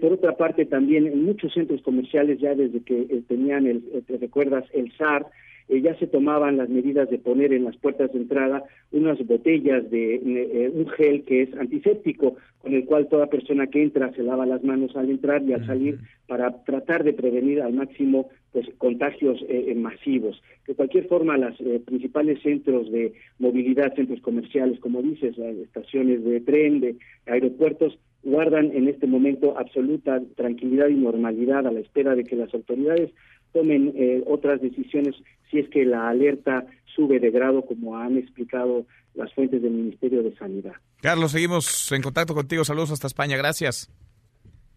por 0.00 0.14
otra 0.14 0.36
parte, 0.36 0.64
también 0.64 1.06
en 1.06 1.24
muchos 1.24 1.54
centros 1.54 1.82
comerciales 1.82 2.40
ya 2.40 2.56
desde 2.56 2.80
que 2.80 3.22
tenían, 3.28 3.68
el, 3.68 3.80
te 4.08 4.18
recuerdas, 4.18 4.64
el 4.72 4.90
SAR, 4.98 5.26
eh, 5.68 5.80
ya 5.80 5.94
se 5.98 6.06
tomaban 6.06 6.56
las 6.56 6.68
medidas 6.68 7.08
de 7.10 7.18
poner 7.18 7.52
en 7.52 7.64
las 7.64 7.76
puertas 7.76 8.12
de 8.12 8.18
entrada 8.18 8.64
unas 8.92 9.18
botellas 9.26 9.90
de 9.90 10.16
eh, 10.16 10.70
un 10.74 10.86
gel 10.88 11.24
que 11.24 11.42
es 11.42 11.54
antiséptico, 11.54 12.36
con 12.58 12.74
el 12.74 12.84
cual 12.84 13.08
toda 13.08 13.26
persona 13.26 13.66
que 13.66 13.82
entra 13.82 14.12
se 14.12 14.22
lava 14.22 14.46
las 14.46 14.62
manos 14.62 14.94
al 14.96 15.10
entrar 15.10 15.42
y 15.42 15.52
al 15.52 15.66
salir 15.66 15.98
para 16.26 16.64
tratar 16.64 17.04
de 17.04 17.12
prevenir 17.12 17.62
al 17.62 17.72
máximo 17.72 18.28
pues 18.52 18.66
contagios 18.78 19.44
eh, 19.48 19.74
masivos. 19.74 20.42
De 20.66 20.74
cualquier 20.74 21.06
forma, 21.06 21.36
los 21.36 21.56
principales 21.84 22.40
centros 22.42 22.90
de 22.90 23.12
movilidad, 23.38 23.94
centros 23.94 24.20
comerciales, 24.20 24.78
como 24.80 25.02
dices, 25.02 25.36
las 25.36 25.56
estaciones 25.56 26.24
de 26.24 26.40
tren, 26.40 26.80
de 26.80 26.96
aeropuertos, 27.26 27.98
guardan 28.22 28.70
en 28.72 28.88
este 28.88 29.06
momento 29.06 29.58
absoluta 29.58 30.20
tranquilidad 30.34 30.88
y 30.88 30.94
normalidad 30.94 31.66
a 31.66 31.72
la 31.72 31.80
espera 31.80 32.14
de 32.14 32.24
que 32.24 32.36
las 32.36 32.52
autoridades 32.54 33.10
tomen 33.54 33.94
eh, 33.96 34.22
otras 34.26 34.60
decisiones 34.60 35.14
si 35.50 35.60
es 35.60 35.70
que 35.70 35.86
la 35.86 36.08
alerta 36.10 36.66
sube 36.94 37.18
de 37.20 37.30
grado, 37.30 37.64
como 37.64 37.96
han 37.96 38.18
explicado 38.18 38.84
las 39.14 39.32
fuentes 39.32 39.62
del 39.62 39.72
Ministerio 39.72 40.22
de 40.22 40.34
Sanidad. 40.36 40.74
Carlos, 41.00 41.32
seguimos 41.32 41.90
en 41.92 42.02
contacto 42.02 42.34
contigo. 42.34 42.64
Saludos 42.64 42.90
hasta 42.90 43.06
España. 43.06 43.36
Gracias. 43.36 43.90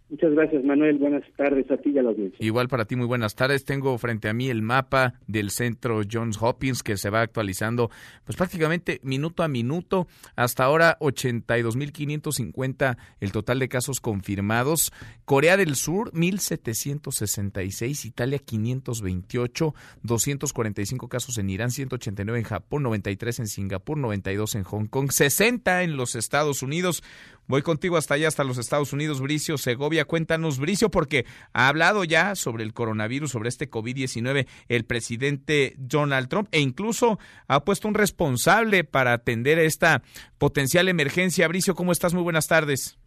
Muchas 0.09 0.31
gracias, 0.31 0.63
Manuel. 0.63 0.97
Buenas 0.99 1.23
tardes 1.35 1.69
a 1.69 1.75
ti 1.75 1.89
y 1.89 1.97
a 1.97 2.03
la 2.03 2.11
audiencia. 2.11 2.37
Igual 2.39 2.69
para 2.69 2.85
ti, 2.85 2.95
muy 2.95 3.07
buenas 3.07 3.35
tardes. 3.35 3.65
Tengo 3.65 3.97
frente 3.97 4.29
a 4.29 4.33
mí 4.33 4.49
el 4.49 4.61
mapa 4.61 5.15
del 5.27 5.49
centro 5.49 5.99
Johns 6.09 6.41
Hopkins 6.41 6.81
que 6.81 6.95
se 6.95 7.09
va 7.09 7.19
actualizando 7.21 7.89
pues 8.23 8.37
prácticamente 8.37 9.01
minuto 9.03 9.43
a 9.43 9.49
minuto. 9.49 10.07
Hasta 10.37 10.63
ahora 10.63 10.97
82.550 10.99 12.97
el 13.19 13.31
total 13.33 13.59
de 13.59 13.67
casos 13.67 13.99
confirmados. 13.99 14.93
Corea 15.25 15.57
del 15.57 15.75
Sur 15.75 16.13
1.766, 16.13 18.05
Italia 18.05 18.39
528, 18.39 19.75
245 20.03 21.09
casos 21.09 21.37
en 21.37 21.49
Irán, 21.49 21.71
189 21.71 22.39
en 22.39 22.45
Japón, 22.45 22.83
93 22.83 23.39
en 23.39 23.47
Singapur, 23.47 23.97
92 23.97 24.55
en 24.55 24.63
Hong 24.63 24.85
Kong, 24.85 25.11
60 25.11 25.83
en 25.83 25.97
los 25.97 26.15
Estados 26.15 26.63
Unidos. 26.63 27.03
Voy 27.47 27.61
contigo 27.61 27.95
hasta 27.95 28.15
allá, 28.15 28.27
hasta 28.27 28.43
los 28.43 28.57
Estados 28.57 28.91
Unidos, 28.91 29.21
Bricio 29.21 29.57
Segovia. 29.57 30.03
Cuéntanos, 30.03 30.59
Bricio, 30.59 30.89
porque 30.89 31.25
ha 31.53 31.69
hablado 31.69 32.03
ya 32.03 32.35
sobre 32.35 32.65
el 32.65 32.73
coronavirus, 32.73 33.31
sobre 33.31 33.47
este 33.47 33.69
COVID-19, 33.69 34.47
el 34.67 34.85
presidente 34.85 35.73
Donald 35.77 36.27
Trump, 36.27 36.49
e 36.51 36.59
incluso 36.59 37.19
ha 37.47 37.61
puesto 37.63 37.87
un 37.87 37.93
responsable 37.93 38.83
para 38.83 39.13
atender 39.13 39.59
esta 39.59 40.01
potencial 40.37 40.89
emergencia. 40.89 41.47
Bricio, 41.47 41.73
¿cómo 41.73 41.93
estás? 41.93 42.13
Muy 42.13 42.23
buenas 42.23 42.47
tardes. 42.47 42.99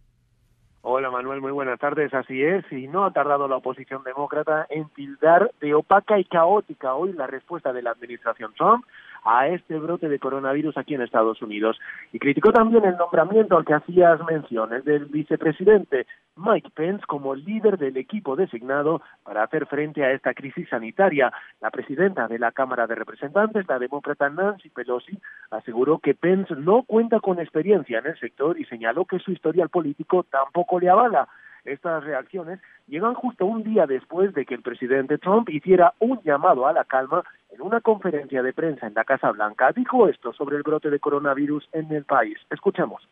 Hola 0.83 1.11
Manuel, 1.11 1.41
muy 1.41 1.51
buenas 1.51 1.79
tardes. 1.79 2.11
Así 2.11 2.41
es, 2.41 2.65
y 2.71 2.87
no 2.87 3.05
ha 3.05 3.13
tardado 3.13 3.47
la 3.47 3.57
oposición 3.57 4.03
demócrata 4.03 4.65
en 4.71 4.89
tildar 4.89 5.51
de 5.61 5.75
opaca 5.75 6.17
y 6.17 6.25
caótica 6.25 6.95
hoy 6.95 7.13
la 7.13 7.27
respuesta 7.27 7.71
de 7.71 7.83
la 7.83 7.91
administración 7.91 8.51
Trump 8.57 8.83
a 9.23 9.47
este 9.47 9.77
brote 9.77 10.09
de 10.09 10.19
coronavirus 10.19 10.77
aquí 10.77 10.95
en 10.95 11.01
Estados 11.01 11.41
Unidos. 11.41 11.79
Y 12.11 12.19
criticó 12.19 12.51
también 12.51 12.85
el 12.85 12.97
nombramiento 12.97 13.57
al 13.57 13.65
que 13.65 13.73
hacías 13.73 14.19
menciones 14.25 14.83
del 14.85 15.05
vicepresidente 15.05 16.07
Mike 16.35 16.69
Pence 16.73 17.05
como 17.05 17.35
líder 17.35 17.77
del 17.77 17.97
equipo 17.97 18.35
designado 18.35 19.01
para 19.23 19.43
hacer 19.43 19.65
frente 19.67 20.03
a 20.03 20.11
esta 20.11 20.33
crisis 20.33 20.69
sanitaria. 20.69 21.31
La 21.59 21.69
presidenta 21.71 22.27
de 22.27 22.39
la 22.39 22.51
Cámara 22.51 22.87
de 22.87 22.95
Representantes, 22.95 23.67
la 23.67 23.79
demócrata 23.79 24.29
Nancy 24.29 24.69
Pelosi, 24.69 25.19
aseguró 25.51 25.99
que 25.99 26.15
Pence 26.15 26.55
no 26.55 26.83
cuenta 26.83 27.19
con 27.19 27.39
experiencia 27.39 27.99
en 27.99 28.07
el 28.07 28.19
sector 28.19 28.59
y 28.59 28.65
señaló 28.65 29.05
que 29.05 29.19
su 29.19 29.31
historial 29.31 29.69
político 29.69 30.23
tampoco 30.23 30.79
le 30.79 30.89
avala. 30.89 31.27
Estas 31.65 32.03
reacciones 32.03 32.59
llegan 32.87 33.13
justo 33.13 33.45
un 33.45 33.63
día 33.63 33.85
después 33.85 34.33
de 34.33 34.45
que 34.45 34.55
el 34.55 34.61
presidente 34.61 35.17
Trump 35.17 35.49
hiciera 35.49 35.93
un 35.99 36.21
llamado 36.23 36.67
a 36.67 36.73
la 36.73 36.85
calma 36.85 37.23
en 37.49 37.61
una 37.61 37.81
conferencia 37.81 38.41
de 38.41 38.53
prensa 38.53 38.87
en 38.87 38.93
la 38.93 39.03
Casa 39.03 39.31
Blanca. 39.31 39.71
Dijo 39.71 40.07
esto 40.07 40.33
sobre 40.33 40.57
el 40.57 40.63
brote 40.63 40.89
de 40.89 40.99
coronavirus 40.99 41.67
en 41.73 41.91
el 41.91 42.05
país. 42.05 42.37
Escuchemos. 42.49 43.07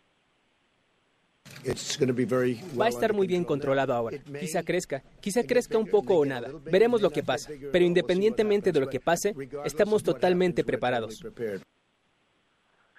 Va 2.79 2.85
a 2.85 2.89
estar 2.89 3.13
muy 3.13 3.27
bien 3.27 3.43
controlado 3.43 3.93
ahora. 3.93 4.17
Quizá 4.39 4.63
crezca, 4.63 5.01
quizá 5.19 5.43
crezca 5.43 5.77
un 5.77 5.87
poco 5.87 6.17
o 6.17 6.25
nada. 6.25 6.49
Veremos 6.71 7.01
lo 7.01 7.09
que 7.09 7.23
pasa. 7.23 7.51
Pero 7.71 7.85
independientemente 7.85 8.71
de 8.71 8.79
lo 8.79 8.87
que 8.87 8.99
pase, 8.99 9.33
estamos 9.65 10.03
totalmente 10.03 10.63
preparados. 10.63 11.21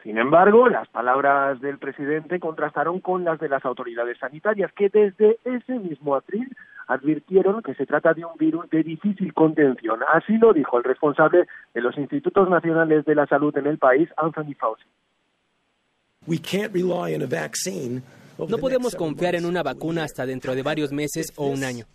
Sin 0.03 0.17
embargo, 0.17 0.69
las 0.69 0.89
palabras 0.89 1.61
del 1.61 1.79
presidente 1.79 2.41
contrastaron 2.41 3.01
con 3.01 3.25
las 3.25 3.39
de 3.39 3.49
las 3.49 3.65
autoridades 3.65 4.19
sanitarias, 4.19 4.73
que 4.73 4.89
desde 4.89 5.39
ese 5.45 5.79
mismo 5.79 6.15
abril 6.15 6.57
advirtieron 6.87 7.63
que 7.63 7.75
se 7.75 7.87
trata 7.87 8.15
de 8.15 8.25
un 8.25 8.37
virus 8.39 8.69
de 8.71 8.83
difícil 8.83 9.35
contención. 9.35 10.01
Así 10.13 10.39
lo 10.39 10.53
dijo 10.53 10.79
el 10.79 10.85
responsable 10.85 11.47
de 11.75 11.81
los 11.81 11.97
Institutos 11.99 12.49
Nacionales 12.49 13.05
de 13.05 13.15
la 13.15 13.27
Salud 13.27 13.57
en 13.59 13.67
el 13.67 13.79
país, 13.79 14.09
Anthony 14.17 14.55
Fauci. 14.59 14.87
No 18.49 18.59
podemos 18.59 18.95
confiar 18.95 19.35
en 19.35 19.47
una 19.47 19.63
vacuna 19.63 20.05
hasta 20.05 20.27
dentro 20.27 20.55
de 20.55 20.63
varios 20.63 20.93
meses 20.93 21.33
o 21.37 21.47
un 21.47 21.65
año. 21.65 21.87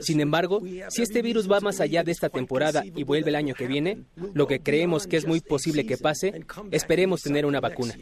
Sin 0.00 0.20
embargo, 0.20 0.60
si 0.88 1.02
este 1.02 1.22
virus 1.22 1.50
va 1.50 1.60
más 1.60 1.80
allá 1.80 2.02
de 2.02 2.12
esta 2.12 2.28
temporada 2.28 2.82
y 2.84 3.04
vuelve 3.04 3.30
el 3.30 3.36
año 3.36 3.54
que 3.54 3.66
viene, 3.66 4.04
lo 4.34 4.46
que 4.46 4.60
creemos 4.60 5.06
que 5.06 5.16
es 5.16 5.26
muy 5.26 5.40
posible 5.40 5.86
que 5.86 5.96
pase, 5.96 6.44
esperemos 6.70 7.22
tener 7.22 7.46
una 7.46 7.60
vacuna. 7.60 7.94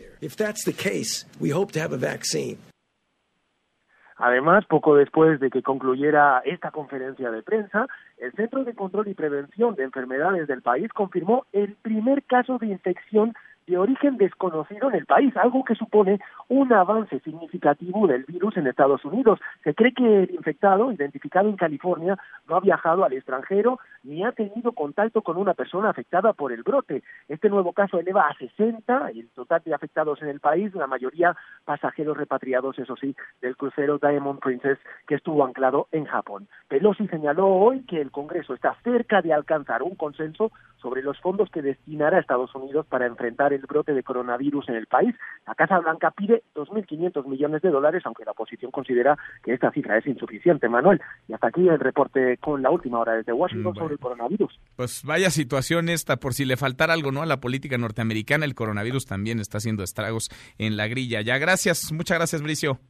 Además, 4.23 4.67
poco 4.67 4.97
después 4.97 5.41
de 5.41 5.49
que 5.49 5.63
concluyera 5.63 6.43
esta 6.45 6.71
conferencia 6.71 7.31
de 7.31 7.43
prensa, 7.43 7.87
el 8.19 8.33
Centro 8.33 8.65
de 8.65 8.75
Control 8.75 9.09
y 9.09 9.15
Prevención 9.15 9.75
de 9.77 9.85
Enfermedades 9.85 10.47
del 10.47 10.61
país 10.61 10.93
confirmó 10.93 11.47
el 11.53 11.75
primer 11.77 12.23
caso 12.25 12.59
de 12.59 12.67
infección 12.67 13.33
de 13.71 13.79
origen 13.79 14.17
desconocido 14.17 14.91
en 14.91 14.97
el 14.97 15.07
país, 15.07 15.35
algo 15.37 15.65
que 15.65 15.77
supone 15.77 16.21
un 16.49 16.73
avance 16.73 17.21
significativo 17.21 18.07
del 18.09 18.25
virus 18.25 18.57
en 18.57 18.67
Estados 18.67 19.05
Unidos. 19.05 19.39
Se 19.63 19.75
cree 19.75 19.95
que 19.95 20.25
el 20.25 20.31
infectado, 20.33 20.93
identificado 20.93 21.49
en 21.49 21.57
California, 21.57 22.19
no 22.49 22.57
ha 22.57 22.61
viajado 22.61 23.05
al 23.05 23.13
extranjero 23.13 23.79
ni 24.03 24.25
ha 24.25 24.33
tenido 24.33 24.73
contacto 24.73 25.23
con 25.23 25.37
una 25.37 25.55
persona 25.55 25.91
afectada 25.91 26.33
por 26.33 26.53
el 26.53 26.63
brote. 26.63 27.03
Este 27.29 27.49
nuevo 27.49 27.73
caso 27.73 27.99
eleva 27.99 28.27
a 28.27 28.37
60 28.37 29.11
el 29.11 29.29
total 29.31 29.63
de 29.65 29.75
afectados 29.75 30.21
en 30.23 30.29
el 30.29 30.41
país, 30.41 30.75
la 30.75 30.87
mayoría 30.87 31.37
pasajeros 31.65 32.17
repatriados, 32.17 32.79
eso 32.79 32.97
sí, 32.97 33.15
del 33.41 33.57
crucero 33.57 33.99
Diamond 33.99 34.41
Princess 34.41 34.79
que 35.07 35.15
estuvo 35.15 35.45
anclado 35.45 35.87
en 35.93 36.07
Japón. 36.07 36.49
Pelosi 36.69 37.07
señaló 37.07 37.47
hoy 37.49 37.85
que 37.85 38.01
el 38.01 38.11
Congreso 38.11 38.55
está 38.55 38.75
cerca 38.83 39.23
de 39.23 39.33
alcanzar 39.33 39.83
un 39.83 39.95
consenso 39.95 40.51
sobre 40.81 41.03
los 41.03 41.21
fondos 41.21 41.51
que 41.51 41.63
destinará 41.63 42.17
a 42.17 42.21
Estados 42.21 42.55
Unidos 42.55 42.87
para 42.87 43.07
enfrentar 43.07 43.53
el 43.53 43.60
brote 43.67 43.93
de 43.93 44.03
coronavirus 44.03 44.69
en 44.69 44.77
el 44.77 44.87
país. 44.87 45.15
La 45.47 45.55
Casa 45.55 45.79
Blanca 45.79 46.11
pide 46.11 46.43
2.500 46.55 47.27
millones 47.27 47.63
de 47.63 47.71
dólares, 47.71 48.03
aunque 48.05 48.25
la 48.25 48.33
oposición 48.33 48.71
considera 48.71 49.17
que 49.43 49.53
esta 49.55 49.71
cifra 49.71 49.99
es 49.99 50.07
insuficiente, 50.07 50.69
Manuel. 50.69 51.01
Y 51.29 51.33
hasta 51.33 51.49
aquí 51.49 51.69
el 51.69 51.79
reporte 51.79 52.37
con 52.39 52.63
la 52.63 52.71
última 52.71 52.99
hora 52.99 53.15
desde 53.15 53.33
Washington 53.33 53.75
sobre 53.75 53.95
el 53.95 54.01
coronavirus. 54.01 54.59
Pues 54.77 55.03
vaya 55.05 55.31
situación 55.31 55.89
esta, 55.89 56.17
por 56.17 56.35
si 56.35 56.45
le 56.45 56.57
faltara 56.57 56.95
algo 56.95 57.13
no 57.13 57.23
a 57.23 57.27
la 57.27 57.41
política 57.41 57.79
norteamericana, 57.79 58.45
el 58.45 58.55
coronavirus 58.55 59.07
también 59.07 59.41
está 59.41 59.59
haciendo 59.59 59.83
estragos 59.83 60.31
en 60.59 60.77
la 60.77 60.89
grilla. 60.89 61.21
Ya, 61.21 61.39
gracias, 61.39 61.93
muchas 61.93 62.19
gracias, 62.19 62.43
Bricio. 62.43 62.81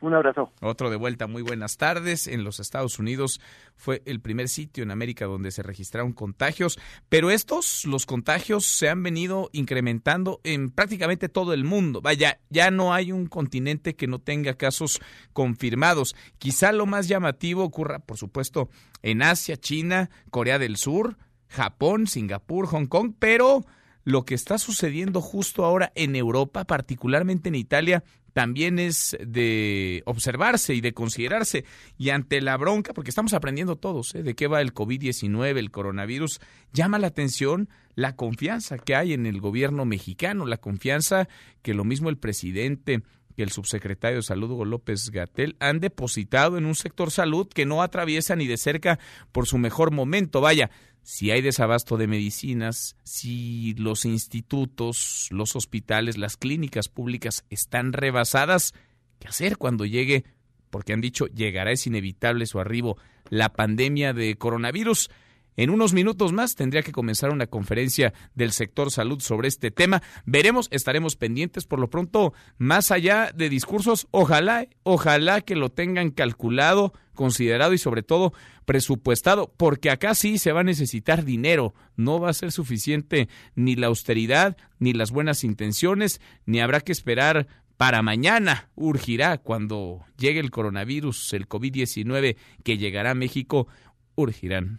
Un 0.00 0.14
abrazo. 0.14 0.52
Otro 0.60 0.90
de 0.90 0.96
vuelta, 0.96 1.26
muy 1.26 1.42
buenas 1.42 1.76
tardes. 1.76 2.28
En 2.28 2.44
los 2.44 2.60
Estados 2.60 2.98
Unidos 2.98 3.40
fue 3.76 4.02
el 4.06 4.20
primer 4.20 4.48
sitio 4.48 4.82
en 4.82 4.90
América 4.90 5.26
donde 5.26 5.50
se 5.50 5.62
registraron 5.62 6.12
contagios, 6.12 6.78
pero 7.08 7.30
estos, 7.30 7.84
los 7.84 8.06
contagios, 8.06 8.64
se 8.64 8.88
han 8.88 9.02
venido 9.02 9.50
incrementando 9.52 10.40
en 10.44 10.70
prácticamente 10.70 11.28
todo 11.28 11.52
el 11.52 11.64
mundo. 11.64 12.00
Vaya, 12.00 12.38
ya 12.50 12.70
no 12.70 12.94
hay 12.94 13.12
un 13.12 13.26
continente 13.26 13.96
que 13.96 14.06
no 14.06 14.20
tenga 14.20 14.54
casos 14.54 15.00
confirmados. 15.32 16.14
Quizá 16.38 16.72
lo 16.72 16.86
más 16.86 17.08
llamativo 17.08 17.64
ocurra, 17.64 17.98
por 17.98 18.16
supuesto, 18.16 18.68
en 19.02 19.22
Asia, 19.22 19.56
China, 19.56 20.10
Corea 20.30 20.58
del 20.58 20.76
Sur, 20.76 21.16
Japón, 21.48 22.06
Singapur, 22.06 22.66
Hong 22.66 22.86
Kong, 22.86 23.14
pero 23.18 23.64
lo 24.04 24.24
que 24.24 24.34
está 24.34 24.58
sucediendo 24.58 25.20
justo 25.20 25.64
ahora 25.64 25.92
en 25.94 26.16
Europa, 26.16 26.64
particularmente 26.64 27.48
en 27.48 27.54
Italia, 27.56 28.04
también 28.38 28.78
es 28.78 29.16
de 29.20 30.04
observarse 30.06 30.72
y 30.72 30.80
de 30.80 30.94
considerarse. 30.94 31.64
Y 31.96 32.10
ante 32.10 32.40
la 32.40 32.56
bronca, 32.56 32.94
porque 32.94 33.10
estamos 33.10 33.34
aprendiendo 33.34 33.74
todos 33.74 34.14
¿eh? 34.14 34.22
de 34.22 34.36
qué 34.36 34.46
va 34.46 34.60
el 34.60 34.72
COVID-19, 34.72 35.58
el 35.58 35.72
coronavirus, 35.72 36.38
llama 36.72 37.00
la 37.00 37.08
atención 37.08 37.68
la 37.96 38.14
confianza 38.14 38.78
que 38.78 38.94
hay 38.94 39.12
en 39.12 39.26
el 39.26 39.40
gobierno 39.40 39.84
mexicano, 39.86 40.46
la 40.46 40.58
confianza 40.58 41.28
que 41.62 41.74
lo 41.74 41.82
mismo 41.82 42.10
el 42.10 42.16
presidente 42.16 43.02
que 43.34 43.42
el 43.42 43.50
subsecretario 43.50 44.18
de 44.18 44.22
Salud 44.22 44.52
Hugo 44.52 44.64
López 44.64 45.10
Gatel 45.10 45.56
han 45.58 45.80
depositado 45.80 46.58
en 46.58 46.64
un 46.64 46.76
sector 46.76 47.10
salud 47.10 47.48
que 47.48 47.66
no 47.66 47.82
atraviesa 47.82 48.36
ni 48.36 48.46
de 48.46 48.56
cerca 48.56 49.00
por 49.32 49.48
su 49.48 49.58
mejor 49.58 49.90
momento. 49.90 50.40
Vaya, 50.40 50.70
si 51.02 51.30
hay 51.30 51.40
desabasto 51.40 51.96
de 51.96 52.06
medicinas, 52.06 52.96
si 53.02 53.74
los 53.74 54.04
institutos, 54.04 55.28
los 55.30 55.56
hospitales, 55.56 56.18
las 56.18 56.36
clínicas 56.36 56.88
públicas 56.88 57.44
están 57.50 57.92
rebasadas, 57.92 58.74
¿qué 59.18 59.28
hacer 59.28 59.56
cuando 59.56 59.84
llegue? 59.86 60.24
Porque 60.70 60.92
han 60.92 61.00
dicho, 61.00 61.26
llegará, 61.26 61.72
es 61.72 61.86
inevitable 61.86 62.46
su 62.46 62.60
arribo, 62.60 62.98
la 63.30 63.52
pandemia 63.52 64.12
de 64.12 64.36
coronavirus. 64.36 65.10
En 65.58 65.70
unos 65.70 65.92
minutos 65.92 66.32
más 66.32 66.54
tendría 66.54 66.82
que 66.82 66.92
comenzar 66.92 67.30
una 67.30 67.48
conferencia 67.48 68.14
del 68.36 68.52
sector 68.52 68.92
salud 68.92 69.18
sobre 69.18 69.48
este 69.48 69.72
tema. 69.72 70.04
Veremos, 70.24 70.68
estaremos 70.70 71.16
pendientes 71.16 71.66
por 71.66 71.80
lo 71.80 71.90
pronto, 71.90 72.32
más 72.58 72.92
allá 72.92 73.32
de 73.34 73.48
discursos, 73.48 74.06
ojalá, 74.12 74.68
ojalá 74.84 75.40
que 75.40 75.56
lo 75.56 75.70
tengan 75.70 76.10
calculado, 76.10 76.92
considerado 77.12 77.72
y 77.72 77.78
sobre 77.78 78.04
todo 78.04 78.32
presupuestado, 78.66 79.52
porque 79.56 79.90
acá 79.90 80.14
sí 80.14 80.38
se 80.38 80.52
va 80.52 80.60
a 80.60 80.62
necesitar 80.64 81.24
dinero, 81.24 81.74
no 81.96 82.20
va 82.20 82.30
a 82.30 82.34
ser 82.34 82.52
suficiente 82.52 83.28
ni 83.56 83.74
la 83.74 83.88
austeridad, 83.88 84.56
ni 84.78 84.92
las 84.92 85.10
buenas 85.10 85.42
intenciones, 85.42 86.20
ni 86.46 86.60
habrá 86.60 86.82
que 86.82 86.92
esperar 86.92 87.48
para 87.76 88.00
mañana. 88.00 88.68
Urgirá 88.76 89.38
cuando 89.38 90.04
llegue 90.16 90.38
el 90.38 90.52
coronavirus, 90.52 91.32
el 91.32 91.48
COVID-19 91.48 92.36
que 92.62 92.78
llegará 92.78 93.10
a 93.10 93.16
México, 93.16 93.66
urgirán 94.14 94.78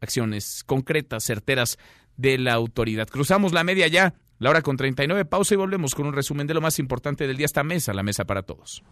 acciones 0.00 0.62
concretas, 0.64 1.24
certeras 1.24 1.78
de 2.16 2.38
la 2.38 2.54
autoridad. 2.54 3.08
Cruzamos 3.08 3.52
la 3.52 3.64
media 3.64 3.86
ya, 3.86 4.14
la 4.38 4.50
hora 4.50 4.62
con 4.62 4.76
39, 4.76 5.24
pausa 5.24 5.54
y 5.54 5.56
volvemos 5.56 5.94
con 5.94 6.06
un 6.06 6.12
resumen 6.12 6.46
de 6.46 6.54
lo 6.54 6.60
más 6.60 6.78
importante 6.78 7.26
del 7.26 7.36
día 7.36 7.46
esta 7.46 7.64
mesa, 7.64 7.92
la 7.92 8.02
mesa 8.02 8.24
para 8.24 8.42
todos. 8.42 8.82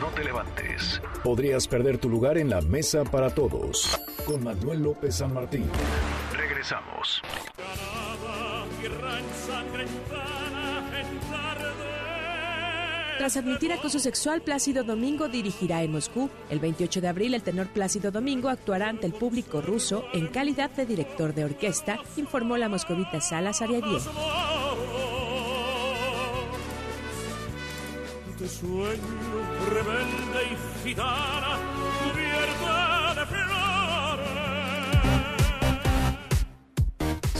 No 0.00 0.08
te 0.08 0.24
levantes. 0.24 1.00
Podrías 1.22 1.66
perder 1.66 1.98
tu 1.98 2.08
lugar 2.08 2.38
en 2.38 2.50
la 2.50 2.60
mesa 2.60 3.04
para 3.04 3.30
todos. 3.30 3.98
Con 4.26 4.44
Manuel 4.44 4.82
López 4.82 5.16
San 5.16 5.32
Martín. 5.32 5.64
Regresamos. 6.32 7.22
Tras 13.18 13.36
admitir 13.36 13.72
acoso 13.72 14.00
sexual, 14.00 14.42
Plácido 14.42 14.82
Domingo 14.82 15.28
dirigirá 15.28 15.82
en 15.82 15.92
Moscú. 15.92 16.30
El 16.50 16.58
28 16.58 17.00
de 17.00 17.08
abril, 17.08 17.34
el 17.34 17.42
tenor 17.42 17.68
Plácido 17.68 18.10
Domingo 18.10 18.48
actuará 18.48 18.88
ante 18.88 19.06
el 19.06 19.12
público 19.12 19.60
ruso 19.60 20.04
en 20.12 20.26
calidad 20.26 20.70
de 20.70 20.84
director 20.84 21.32
de 21.32 21.44
orquesta, 21.44 22.00
informó 22.16 22.56
la 22.56 22.68
moscovita 22.68 23.20
Sala 23.20 23.52
Sariadien. 23.52 24.00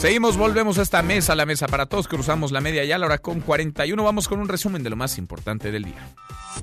Seguimos, 0.05 0.37
volvemos 0.37 0.77
a 0.77 0.83
esta 0.83 1.03
mesa, 1.03 1.35
la 1.35 1.47
mesa 1.47 1.67
para 1.67 1.87
todos, 1.87 2.09
cruzamos 2.09 2.53
la 2.53 2.61
media 2.61 2.85
ya, 2.85 2.99
la 2.99 3.07
hora 3.07 3.17
con 3.17 3.41
41, 3.41 4.05
vamos 4.05 4.29
con 4.29 4.39
un 4.39 4.49
resumen 4.49 4.83
de 4.83 4.91
lo 4.91 4.97
más 4.97 5.17
importante 5.17 5.73
del 5.73 5.85
día. 5.85 6.11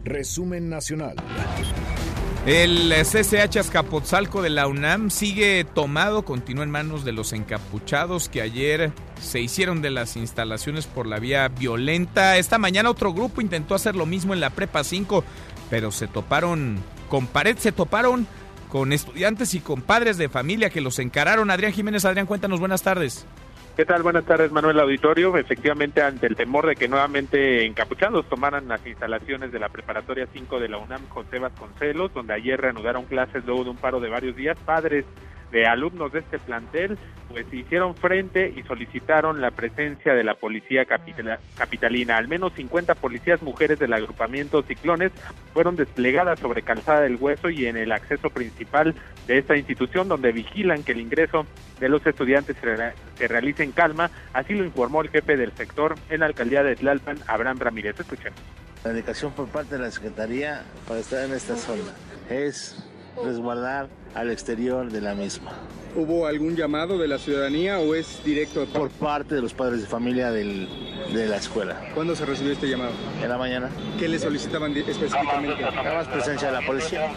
Resumen 0.04 0.70
nacional. 0.70 1.16
El 2.46 2.94
CCH 2.94 3.58
Azcapotzalco 3.58 4.44
de 4.44 4.52
la 4.52 4.68
UNAM 4.68 5.10
sigue 5.10 5.64
tomado, 5.64 6.24
continúa 6.24 6.66
en 6.66 6.70
manos 6.70 7.04
de 7.04 7.14
los 7.14 7.34
encapuchados 7.34 8.30
que 8.30 8.44
ayer 8.44 8.92
se 9.20 9.42
hicieron 9.42 9.82
de 9.82 9.90
las 9.90 10.18
instalaciones 10.18 10.86
por 10.86 11.08
la 11.08 11.18
vía 11.18 11.48
violenta. 11.48 12.38
Esta 12.38 12.60
mañana 12.60 12.92
otro 12.92 13.12
grupo 13.12 13.42
intentó 13.42 13.74
hacer 13.74 13.96
lo 13.96 14.06
mismo 14.06 14.36
en 14.36 14.40
la 14.40 14.52
Prepa 14.52 14.84
5, 14.84 15.24
pero 15.72 15.90
se 15.90 16.08
toparon 16.08 16.78
con 17.10 17.26
pared, 17.26 17.58
se 17.58 17.72
toparon 17.72 18.28
con 18.72 18.94
estudiantes 18.94 19.54
y 19.54 19.60
con 19.60 19.82
padres 19.82 20.18
de 20.18 20.30
familia 20.30 20.70
que 20.70 20.80
los 20.80 20.98
encararon. 21.00 21.52
Adrián 21.52 21.74
Jiménez, 21.74 22.06
Adrián, 22.06 22.26
cuéntanos, 22.26 22.62
buenas 22.62 22.82
tardes. 22.82 23.28
¿Qué 23.76 23.84
tal? 23.84 24.02
Buenas 24.02 24.24
tardes, 24.24 24.50
Manuel 24.52 24.80
Auditorio. 24.80 25.36
Efectivamente, 25.38 26.02
ante 26.02 26.28
el 26.28 26.38
temor 26.38 26.68
de 26.68 26.76
que 26.76 26.88
nuevamente 26.88 27.66
encapuchados 27.66 28.28
tomaran 28.30 28.70
las 28.70 28.86
instalaciones 28.88 29.52
de 29.52 29.60
la 29.60 29.68
Preparatoria 29.68 30.26
5 30.32 30.60
de 30.60 30.70
la 30.70 30.78
UNAM 30.78 31.02
José 31.10 31.40
Vasconcelos, 31.40 32.14
donde 32.14 32.34
ayer 32.34 32.62
reanudaron 32.62 33.04
clases 33.06 33.44
luego 33.46 33.66
de 33.66 33.70
un 33.72 33.78
paro 33.78 34.00
de 34.00 34.10
varios 34.10 34.38
días, 34.38 34.58
padres 34.66 35.04
de 35.52 35.66
alumnos 35.66 36.12
de 36.12 36.20
este 36.20 36.40
plantel 36.40 36.98
pues 37.32 37.46
hicieron 37.54 37.96
frente 37.96 38.54
y 38.56 38.64
solicitaron 38.64 39.42
la 39.42 39.52
presencia 39.52 40.14
de 40.14 40.24
la 40.24 40.36
policía 40.36 40.86
capitalina. 40.86 42.18
Al 42.18 42.28
menos 42.28 42.54
50 42.54 42.96
policías 42.96 43.42
mujeres 43.42 43.80
del 43.80 43.94
agrupamiento 43.94 44.62
Ciclones 44.64 45.12
fueron 45.54 45.76
desplegadas 45.76 46.40
sobre 46.40 46.62
Calzada 46.62 47.02
del 47.02 47.16
Hueso 47.16 47.50
y 47.50 47.68
en 47.68 47.78
el 47.78 47.92
acceso 47.92 48.30
principal 48.30 48.96
de 49.28 49.38
esta 49.38 49.56
institución 49.56 50.08
donde 50.10 50.32
vigilan 50.32 50.84
que 50.84 50.92
el 50.92 51.00
ingreso 51.00 51.46
de 51.80 51.90
los 51.90 52.06
estudiantes 52.06 52.58
se, 52.58 53.28
realice 53.28 53.64
en 53.64 53.72
calma. 53.72 54.12
Así 54.34 54.54
lo 54.54 54.66
informó 54.66 55.02
el 55.02 55.10
jefe 55.10 55.38
del 55.38 55.52
sector 55.54 55.96
en 56.10 56.20
la 56.20 56.26
alcaldía 56.28 56.64
de 56.64 56.76
Tlalpan, 56.76 57.18
Abraham 57.28 57.60
Ramírez. 57.60 58.00
Escuchen. 58.00 58.34
La 58.84 58.92
indicación 58.92 59.32
por 59.34 59.48
parte 59.48 59.76
de 59.76 59.84
la 59.84 59.92
Secretaría 59.92 60.64
para 60.88 61.00
estar 61.00 61.24
en 61.24 61.34
esta 61.34 61.56
zona 61.56 61.94
es 62.30 62.91
resguardar 63.24 63.88
al 64.16 64.32
exterior 64.32 64.92
de 64.92 65.02
la 65.02 65.16
misma. 65.16 65.52
¿Hubo 65.96 66.26
algún 66.26 66.56
llamado 66.56 66.98
de 66.98 67.08
la 67.08 67.18
ciudadanía 67.18 67.80
o 67.80 67.96
es 67.96 68.24
directo? 68.24 68.66
Por 68.66 68.90
parte 68.92 69.36
de 69.36 69.42
los 69.42 69.54
padres 69.54 69.82
de 69.82 69.88
familia 69.88 70.32
del, 70.32 70.70
de 71.14 71.28
la 71.28 71.38
escuela. 71.38 71.82
¿Cuándo 71.94 72.16
se 72.16 72.26
recibió 72.26 72.54
este 72.54 72.70
llamado? 72.70 72.92
En 73.22 73.28
la 73.28 73.38
mañana. 73.38 73.70
¿Qué 74.00 74.08
le 74.08 74.18
solicitaban 74.18 74.76
específicamente? 74.76 75.62
La 75.62 75.94
más 75.94 76.08
presencia 76.08 76.48
de 76.48 76.54
la 76.54 76.66
policía. 76.66 77.10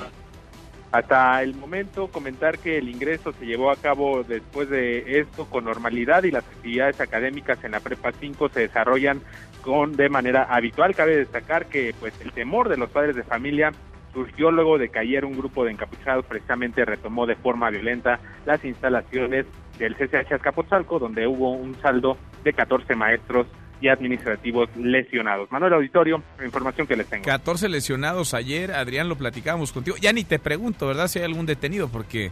Hasta 0.90 1.42
el 1.42 1.54
momento 1.54 2.06
comentar 2.06 2.58
que 2.58 2.78
el 2.78 2.88
ingreso 2.88 3.32
se 3.32 3.46
llevó 3.46 3.72
a 3.72 3.76
cabo 3.76 4.22
después 4.22 4.70
de 4.70 5.18
esto 5.18 5.44
con 5.46 5.64
normalidad 5.64 6.22
y 6.22 6.30
las 6.30 6.44
actividades 6.44 7.00
académicas 7.00 7.58
en 7.64 7.72
la 7.72 7.80
Prepa 7.80 8.12
5 8.12 8.48
se 8.50 8.60
desarrollan 8.60 9.20
con 9.62 9.96
de 9.96 10.08
manera 10.08 10.44
habitual. 10.44 10.94
Cabe 10.94 11.16
destacar 11.16 11.66
que 11.66 11.94
pues 11.98 12.14
el 12.20 12.30
temor 12.30 12.68
de 12.68 12.76
los 12.76 12.90
padres 12.90 13.16
de 13.16 13.24
familia 13.24 13.72
surgió 14.14 14.50
luego 14.50 14.78
de 14.78 14.88
que 14.88 15.00
ayer 15.00 15.24
un 15.24 15.36
grupo 15.36 15.64
de 15.64 15.72
encapuchados 15.72 16.24
precisamente 16.24 16.84
retomó 16.84 17.26
de 17.26 17.36
forma 17.36 17.68
violenta 17.68 18.20
las 18.46 18.64
instalaciones 18.64 19.44
del 19.78 19.96
CCH 19.96 20.32
Azcapotzalco, 20.32 20.98
donde 20.98 21.26
hubo 21.26 21.50
un 21.50 21.74
saldo 21.82 22.16
de 22.44 22.52
14 22.52 22.94
maestros 22.94 23.46
y 23.80 23.88
administrativos 23.88 24.68
lesionados. 24.76 25.50
Manuel 25.50 25.74
Auditorio, 25.74 26.22
información 26.42 26.86
que 26.86 26.96
les 26.96 27.06
tengo. 27.08 27.24
14 27.24 27.68
lesionados 27.68 28.32
ayer, 28.32 28.72
Adrián, 28.72 29.08
lo 29.08 29.16
platicábamos 29.16 29.72
contigo. 29.72 29.96
Ya 30.00 30.12
ni 30.12 30.24
te 30.24 30.38
pregunto, 30.38 30.86
¿verdad? 30.86 31.08
Si 31.08 31.18
hay 31.18 31.24
algún 31.24 31.44
detenido, 31.44 31.88
porque 31.88 32.30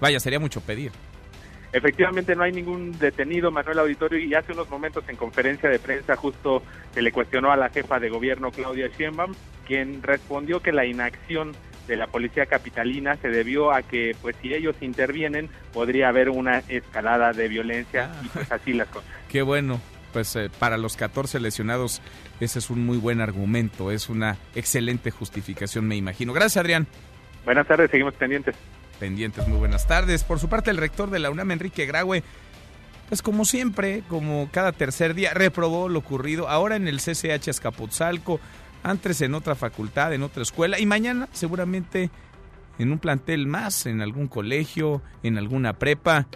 vaya, 0.00 0.20
sería 0.20 0.38
mucho 0.38 0.60
pedir. 0.60 0.92
Efectivamente 1.74 2.36
no 2.36 2.44
hay 2.44 2.52
ningún 2.52 2.96
detenido, 3.00 3.50
Manuel 3.50 3.80
Auditorio, 3.80 4.20
y 4.20 4.32
hace 4.32 4.52
unos 4.52 4.70
momentos 4.70 5.02
en 5.08 5.16
conferencia 5.16 5.68
de 5.68 5.80
prensa 5.80 6.14
justo 6.14 6.62
se 6.92 7.02
le 7.02 7.10
cuestionó 7.10 7.50
a 7.50 7.56
la 7.56 7.68
jefa 7.68 7.98
de 7.98 8.10
gobierno 8.10 8.52
Claudia 8.52 8.86
Sheinbaum, 8.96 9.34
quien 9.66 10.00
respondió 10.00 10.60
que 10.60 10.70
la 10.70 10.86
inacción 10.86 11.50
de 11.88 11.96
la 11.96 12.06
policía 12.06 12.46
capitalina 12.46 13.16
se 13.16 13.28
debió 13.28 13.72
a 13.72 13.82
que 13.82 14.14
pues 14.22 14.36
si 14.40 14.54
ellos 14.54 14.76
intervienen 14.82 15.50
podría 15.72 16.10
haber 16.10 16.30
una 16.30 16.60
escalada 16.68 17.32
de 17.32 17.48
violencia 17.48 18.08
y 18.24 18.28
pues 18.28 18.52
así 18.52 18.72
las 18.72 18.86
cosas. 18.86 19.10
Qué 19.28 19.42
bueno, 19.42 19.80
pues 20.12 20.36
eh, 20.36 20.50
para 20.60 20.78
los 20.78 20.96
14 20.96 21.40
lesionados 21.40 22.00
ese 22.38 22.60
es 22.60 22.70
un 22.70 22.86
muy 22.86 22.98
buen 22.98 23.20
argumento, 23.20 23.90
es 23.90 24.08
una 24.08 24.36
excelente 24.54 25.10
justificación 25.10 25.88
me 25.88 25.96
imagino. 25.96 26.32
Gracias 26.32 26.58
Adrián. 26.58 26.86
Buenas 27.44 27.66
tardes, 27.66 27.90
seguimos 27.90 28.14
pendientes 28.14 28.54
pendientes. 28.94 29.46
Muy 29.48 29.58
buenas 29.58 29.86
tardes. 29.86 30.24
Por 30.24 30.38
su 30.38 30.48
parte, 30.48 30.70
el 30.70 30.76
rector 30.76 31.10
de 31.10 31.18
la 31.18 31.30
UNAM, 31.30 31.50
Enrique 31.52 31.86
Graue, 31.86 32.22
pues 33.08 33.22
como 33.22 33.44
siempre, 33.44 34.02
como 34.08 34.48
cada 34.50 34.72
tercer 34.72 35.14
día, 35.14 35.34
reprobó 35.34 35.88
lo 35.88 35.98
ocurrido 35.98 36.48
ahora 36.48 36.76
en 36.76 36.88
el 36.88 37.00
CCH 37.00 37.48
Escapotzalco, 37.48 38.40
antes 38.82 39.20
en 39.20 39.34
otra 39.34 39.54
facultad, 39.54 40.12
en 40.12 40.22
otra 40.22 40.42
escuela, 40.42 40.78
y 40.78 40.86
mañana 40.86 41.28
seguramente 41.32 42.10
en 42.78 42.92
un 42.92 42.98
plantel 42.98 43.46
más, 43.46 43.86
en 43.86 44.00
algún 44.00 44.28
colegio, 44.28 45.02
en 45.22 45.38
alguna 45.38 45.74
prepa. 45.74 46.26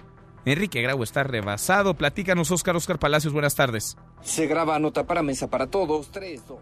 Enrique 0.44 0.80
Graue 0.80 1.04
está 1.04 1.24
rebasado. 1.24 1.94
Platícanos, 1.94 2.50
Oscar 2.50 2.76
Oscar 2.76 2.98
Palacios, 2.98 3.32
buenas 3.32 3.54
tardes. 3.54 3.96
Se 4.22 4.46
graba 4.46 4.78
nota 4.78 5.04
para 5.06 5.22
mesa 5.22 5.48
para 5.48 5.66
todos, 5.66 6.10
3, 6.10 6.46
2 6.46 6.60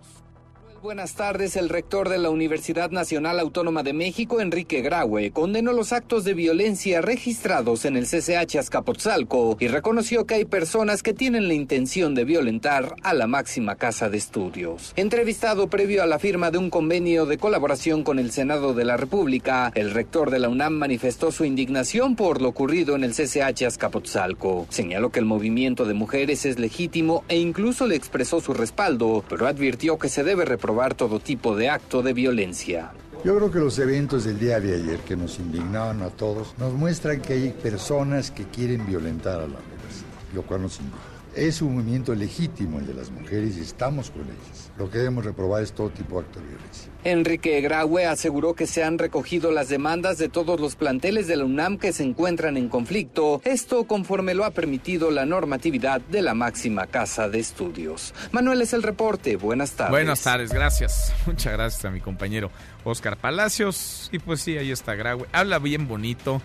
buenas 0.86 1.14
tardes. 1.14 1.56
El 1.56 1.68
rector 1.68 2.08
de 2.08 2.16
la 2.16 2.30
Universidad 2.30 2.92
Nacional 2.92 3.40
Autónoma 3.40 3.82
de 3.82 3.92
México, 3.92 4.40
Enrique 4.40 4.82
Graue, 4.82 5.32
condenó 5.32 5.72
los 5.72 5.92
actos 5.92 6.22
de 6.22 6.32
violencia 6.32 7.00
registrados 7.00 7.84
en 7.84 7.96
el 7.96 8.06
CCH 8.06 8.58
Azcapotzalco 8.60 9.56
y 9.58 9.66
reconoció 9.66 10.26
que 10.26 10.34
hay 10.34 10.44
personas 10.44 11.02
que 11.02 11.12
tienen 11.12 11.48
la 11.48 11.54
intención 11.54 12.14
de 12.14 12.24
violentar 12.24 12.94
a 13.02 13.14
la 13.14 13.26
máxima 13.26 13.74
casa 13.74 14.08
de 14.08 14.18
estudios. 14.18 14.92
Entrevistado 14.94 15.68
previo 15.68 16.04
a 16.04 16.06
la 16.06 16.20
firma 16.20 16.52
de 16.52 16.58
un 16.58 16.70
convenio 16.70 17.26
de 17.26 17.38
colaboración 17.38 18.04
con 18.04 18.20
el 18.20 18.30
Senado 18.30 18.72
de 18.72 18.84
la 18.84 18.96
República, 18.96 19.72
el 19.74 19.90
rector 19.90 20.30
de 20.30 20.38
la 20.38 20.48
UNAM 20.48 20.74
manifestó 20.74 21.32
su 21.32 21.44
indignación 21.44 22.14
por 22.14 22.40
lo 22.40 22.50
ocurrido 22.50 22.94
en 22.94 23.02
el 23.02 23.12
CCH 23.12 23.64
Azcapotzalco. 23.66 24.68
Señaló 24.70 25.10
que 25.10 25.18
el 25.18 25.26
movimiento 25.26 25.84
de 25.84 25.94
mujeres 25.94 26.46
es 26.46 26.60
legítimo 26.60 27.24
e 27.26 27.38
incluso 27.38 27.88
le 27.88 27.96
expresó 27.96 28.40
su 28.40 28.54
respaldo, 28.54 29.24
pero 29.28 29.48
advirtió 29.48 29.98
que 29.98 30.08
se 30.08 30.22
debe 30.22 30.44
reprobar 30.44 30.75
todo 30.94 31.20
tipo 31.20 31.56
de 31.56 31.70
acto 31.70 32.02
de 32.02 32.12
violencia. 32.12 32.92
Yo 33.24 33.36
creo 33.36 33.50
que 33.50 33.58
los 33.58 33.78
eventos 33.78 34.24
del 34.24 34.38
día 34.38 34.60
de 34.60 34.74
ayer 34.74 35.00
que 35.00 35.16
nos 35.16 35.38
indignaban 35.38 36.02
a 36.02 36.10
todos 36.10 36.54
nos 36.58 36.72
muestran 36.74 37.20
que 37.20 37.32
hay 37.32 37.50
personas 37.50 38.30
que 38.30 38.44
quieren 38.44 38.86
violentar 38.86 39.36
a 39.36 39.48
la 39.48 39.58
universidad, 39.58 40.34
lo 40.34 40.42
cual 40.42 40.62
nos 40.62 40.78
indigna. 40.78 41.15
Es 41.36 41.60
un 41.60 41.74
movimiento 41.74 42.14
legítimo 42.14 42.78
el 42.78 42.86
de 42.86 42.94
las 42.94 43.10
mujeres 43.10 43.58
y 43.58 43.60
estamos 43.60 44.10
con 44.10 44.22
ellas. 44.22 44.72
Lo 44.78 44.90
que 44.90 44.96
debemos 44.96 45.22
reprobar 45.22 45.62
es 45.62 45.74
todo 45.74 45.90
tipo 45.90 46.18
de 46.18 46.26
acto 46.26 46.40
de 46.40 46.46
violencia. 46.46 46.90
Enrique 47.04 47.60
Graue 47.60 48.06
aseguró 48.06 48.54
que 48.54 48.66
se 48.66 48.82
han 48.82 48.96
recogido 48.96 49.50
las 49.50 49.68
demandas 49.68 50.16
de 50.16 50.30
todos 50.30 50.58
los 50.58 50.76
planteles 50.76 51.26
de 51.26 51.36
la 51.36 51.44
UNAM 51.44 51.76
que 51.76 51.92
se 51.92 52.04
encuentran 52.04 52.56
en 52.56 52.70
conflicto, 52.70 53.42
esto 53.44 53.84
conforme 53.84 54.32
lo 54.32 54.46
ha 54.46 54.52
permitido 54.52 55.10
la 55.10 55.26
normatividad 55.26 56.00
de 56.00 56.22
la 56.22 56.32
máxima 56.32 56.86
casa 56.86 57.28
de 57.28 57.38
estudios. 57.38 58.14
Manuel 58.32 58.62
es 58.62 58.72
el 58.72 58.82
reporte, 58.82 59.36
buenas 59.36 59.72
tardes. 59.72 59.90
Buenas 59.90 60.22
tardes, 60.22 60.50
gracias. 60.54 61.12
Muchas 61.26 61.52
gracias 61.52 61.84
a 61.84 61.90
mi 61.90 62.00
compañero 62.00 62.50
Oscar 62.82 63.18
Palacios. 63.18 64.08
Y 64.10 64.20
pues 64.20 64.40
sí, 64.40 64.56
ahí 64.56 64.70
está 64.70 64.94
Graue. 64.94 65.26
Habla 65.32 65.58
bien 65.58 65.86
bonito, 65.86 66.40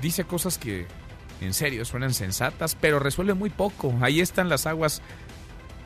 dice 0.00 0.22
cosas 0.22 0.58
que 0.58 0.86
en 1.40 1.54
serio, 1.54 1.84
suenan 1.84 2.14
sensatas, 2.14 2.76
pero 2.80 2.98
resuelve 2.98 3.34
muy 3.34 3.50
poco. 3.50 3.94
Ahí 4.00 4.20
están 4.20 4.48
las 4.48 4.66
aguas 4.66 5.02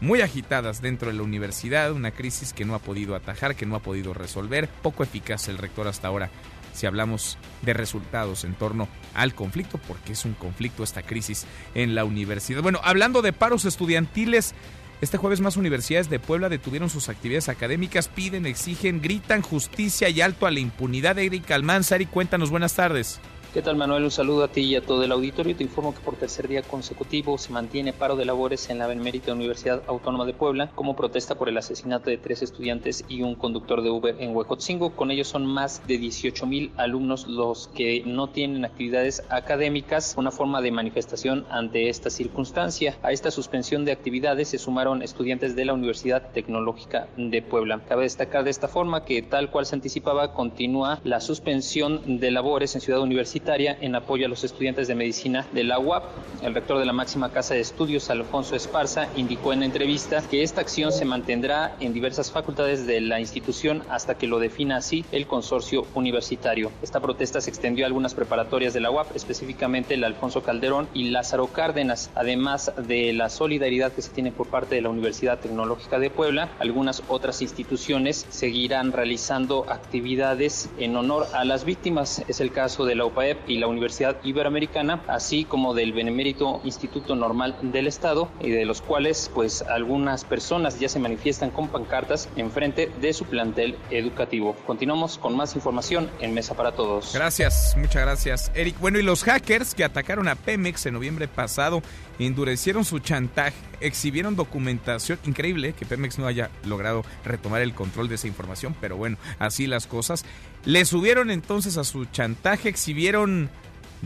muy 0.01 0.21
agitadas 0.23 0.81
dentro 0.81 1.09
de 1.11 1.17
la 1.17 1.23
universidad, 1.23 1.93
una 1.93 2.11
crisis 2.11 2.53
que 2.53 2.65
no 2.65 2.75
ha 2.75 2.79
podido 2.79 3.15
atajar, 3.15 3.57
que 3.57 3.67
no 3.67 3.77
ha 3.77 3.81
podido 3.81 4.15
resolver, 4.15 4.69
poco 4.69 5.03
eficaz 5.03 5.49
el 5.49 5.59
rector 5.59 5.89
hasta 5.89 6.09
ahora 6.09 6.31
si 6.73 6.87
hablamos 6.87 7.39
de 7.63 7.75
resultados 7.75 8.45
en 8.45 8.55
torno 8.55 8.89
al 9.15 9.35
conflicto, 9.35 9.79
porque 9.79 10.13
es 10.13 10.25
un 10.25 10.35
conflicto 10.35 10.83
esta 10.83 11.03
crisis 11.03 11.47
en 11.75 11.95
la 11.95 12.05
universidad. 12.05 12.63
Bueno, 12.63 12.81
hablando 12.85 13.23
de 13.23 13.33
paros 13.33 13.65
estudiantiles, 13.65 14.55
este 15.01 15.17
jueves 15.17 15.41
más 15.41 15.57
universidades 15.57 16.11
de 16.11 16.19
Puebla 16.19 16.49
detuvieron 16.49 16.91
sus 16.91 17.09
actividades 17.09 17.49
académicas, 17.49 18.09
piden, 18.09 18.47
exigen, 18.47 19.01
gritan 19.01 19.43
justicia 19.43 20.09
y 20.11 20.21
alto 20.21 20.47
a 20.47 20.51
la 20.51 20.61
impunidad. 20.61 21.19
Eric 21.19 21.51
Almanzar 21.51 22.03
y 22.03 22.07
cuéntanos, 22.07 22.51
buenas 22.51 22.75
tardes. 22.75 23.21
¿Qué 23.53 23.63
tal 23.63 23.75
Manuel? 23.75 24.05
Un 24.05 24.13
saludo 24.13 24.45
a 24.45 24.49
ti 24.49 24.61
y 24.61 24.77
a 24.77 24.81
todo 24.81 25.03
el 25.03 25.11
auditorio. 25.11 25.57
Te 25.57 25.65
informo 25.65 25.93
que 25.93 25.99
por 25.99 26.15
tercer 26.15 26.47
día 26.47 26.63
consecutivo 26.63 27.37
se 27.37 27.53
mantiene 27.53 27.93
paro 27.93 28.15
de 28.15 28.25
labores 28.25 28.71
en 28.71 28.79
la 28.79 28.87
Benemérita 28.87 29.33
Universidad 29.33 29.83
Autónoma 29.89 30.25
de 30.25 30.35
Puebla 30.35 30.71
como 30.77 30.95
protesta 30.95 31.35
por 31.35 31.49
el 31.49 31.59
asesinato 31.59 32.11
de 32.11 32.17
tres 32.17 32.43
estudiantes 32.43 33.05
y 33.09 33.23
un 33.23 33.35
conductor 33.35 33.83
de 33.83 33.91
Uber 33.91 34.15
en 34.21 34.37
Huejotzingo. 34.37 34.95
Con 34.95 35.11
ellos 35.11 35.27
son 35.27 35.47
más 35.47 35.85
de 35.89 35.99
18 35.99 36.47
mil 36.47 36.71
alumnos 36.77 37.27
los 37.27 37.67
que 37.67 38.05
no 38.07 38.29
tienen 38.29 38.65
actividades 38.65 39.25
académicas, 39.31 40.15
una 40.17 40.31
forma 40.31 40.63
de 40.63 40.71
manifestación 40.71 41.45
ante 41.51 41.89
esta 41.89 42.09
circunstancia. 42.09 42.99
A 43.03 43.11
esta 43.11 43.33
suspensión 43.33 43.85
de 43.85 43.91
actividades 43.91 44.47
se 44.47 44.59
sumaron 44.59 45.03
estudiantes 45.03 45.57
de 45.57 45.65
la 45.65 45.73
Universidad 45.73 46.31
Tecnológica 46.31 47.09
de 47.17 47.43
Puebla. 47.43 47.81
Cabe 47.89 48.05
destacar 48.05 48.45
de 48.45 48.51
esta 48.51 48.69
forma 48.69 49.05
que 49.05 49.23
tal 49.23 49.51
cual 49.51 49.67
se 49.67 49.75
anticipaba 49.75 50.35
continúa 50.35 51.01
la 51.03 51.19
suspensión 51.19 52.21
de 52.21 52.31
labores 52.31 52.77
en 52.77 52.81
Ciudad 52.81 53.01
Universitaria 53.01 53.40
en 53.47 53.95
apoyo 53.97 54.27
a 54.27 54.29
los 54.29 54.45
estudiantes 54.45 54.87
de 54.87 54.95
medicina 54.95 55.47
de 55.53 55.65
la 55.65 55.79
UAP. 55.79 56.05
El 56.43 56.55
rector 56.55 56.79
de 56.79 56.85
la 56.85 56.93
máxima 56.93 57.33
casa 57.33 57.55
de 57.55 57.61
estudios, 57.61 58.09
Alfonso 58.11 58.55
Esparza, 58.55 59.09
indicó 59.17 59.53
en 59.53 59.61
la 59.61 59.67
entrevista 59.67 60.23
que 60.31 60.43
esta 60.43 60.61
acción 60.61 60.93
se 60.93 61.05
mantendrá 61.05 61.75
en 61.81 61.93
diversas 61.93 62.31
facultades 62.31 62.87
de 62.87 63.01
la 63.01 63.19
institución 63.19 63.83
hasta 63.89 64.17
que 64.17 64.27
lo 64.27 64.39
defina 64.39 64.77
así 64.77 65.05
el 65.11 65.27
consorcio 65.27 65.87
universitario. 65.95 66.71
Esta 66.83 67.01
protesta 67.01 67.41
se 67.41 67.51
extendió 67.51 67.85
a 67.85 67.89
algunas 67.89 68.15
preparatorias 68.15 68.73
de 68.73 68.81
la 68.81 68.91
UAP, 68.91 69.17
específicamente 69.17 69.95
el 69.95 70.05
Alfonso 70.05 70.43
Calderón 70.43 70.89
y 70.95 71.11
Lázaro 71.11 71.49
Cárdenas, 71.49 72.11
además 72.15 72.73
de 72.77 73.13
la 73.13 73.31
solidaridad 73.31 73.93
que 73.93 74.03
se 74.03 74.11
tiene 74.11 74.33
por 74.33 74.49
parte 74.49 74.77
de 74.77 74.83
la 74.83 74.91
Universidad 74.91 75.41
Tecnológica 75.41 75.99
de 75.99 76.11
Puebla. 76.11 76.51
Algunas 76.61 77.03
otras 77.09 77.43
instituciones 77.43 78.27
seguirán 78.29 78.93
realizando 78.93 79.65
actividades 79.69 80.71
en 80.79 80.95
honor 80.97 81.27
a 81.33 81.45
las 81.45 81.65
víctimas. 81.65 82.23
Es 82.29 82.41
el 82.41 82.53
caso 82.53 82.85
de 82.85 82.95
la 82.95 83.07
UPAE 83.07 83.30
Y 83.47 83.59
la 83.59 83.67
Universidad 83.67 84.17
Iberoamericana, 84.23 85.03
así 85.09 85.45
como 85.45 85.75
del 85.75 85.93
Benemérito 85.93 86.61
Instituto 86.65 87.17
Normal 87.17 87.57
del 87.63 87.87
Estado, 87.87 88.31
y 88.41 88.51
de 88.51 88.65
los 88.65 88.81
cuales 88.83 89.31
pues 89.35 89.63
algunas 89.63 90.25
personas 90.25 90.79
ya 90.79 90.89
se 90.89 90.99
manifiestan 90.99 91.51
con 91.51 91.69
pancartas 91.69 92.29
enfrente 92.37 92.91
de 93.01 93.13
su 93.13 93.25
plantel 93.25 93.77
educativo. 93.91 94.57
Continuamos 94.67 95.19
con 95.19 95.37
más 95.37 95.55
información 95.55 96.11
en 96.21 96.35
Mesa 96.35 96.55
para 96.55 96.73
Todos. 96.73 97.13
Gracias, 97.15 97.75
muchas 97.77 98.03
gracias, 98.03 98.53
Eric. 98.55 98.79
Bueno, 98.81 98.99
y 98.99 99.03
los 99.03 99.25
hackers 99.25 99.75
que 99.75 99.85
atacaron 99.85 100.29
a 100.29 100.35
Pemex 100.35 100.87
en 100.87 100.95
noviembre 100.95 101.29
pasado 101.29 101.83
endurecieron 102.27 102.85
su 102.85 102.99
chantaje, 102.99 103.57
exhibieron 103.81 104.37
documentación 104.37 105.19
increíble 105.25 105.73
que 105.73 105.87
Pemex 105.87 106.19
no 106.19 106.27
haya 106.27 106.51
logrado 106.65 107.05
retomar 107.25 107.63
el 107.63 107.75
control 107.75 108.09
de 108.09 108.17
esa 108.17 108.27
información, 108.27 108.75
pero 108.81 108.97
bueno, 108.97 109.17
así 109.39 109.67
las 109.67 109.87
cosas. 109.87 110.25
Le 110.65 110.85
subieron 110.85 111.31
entonces 111.31 111.77
a 111.77 111.85
su 111.85 112.05
chantaje, 112.07 112.69
exhibieron 112.69 113.51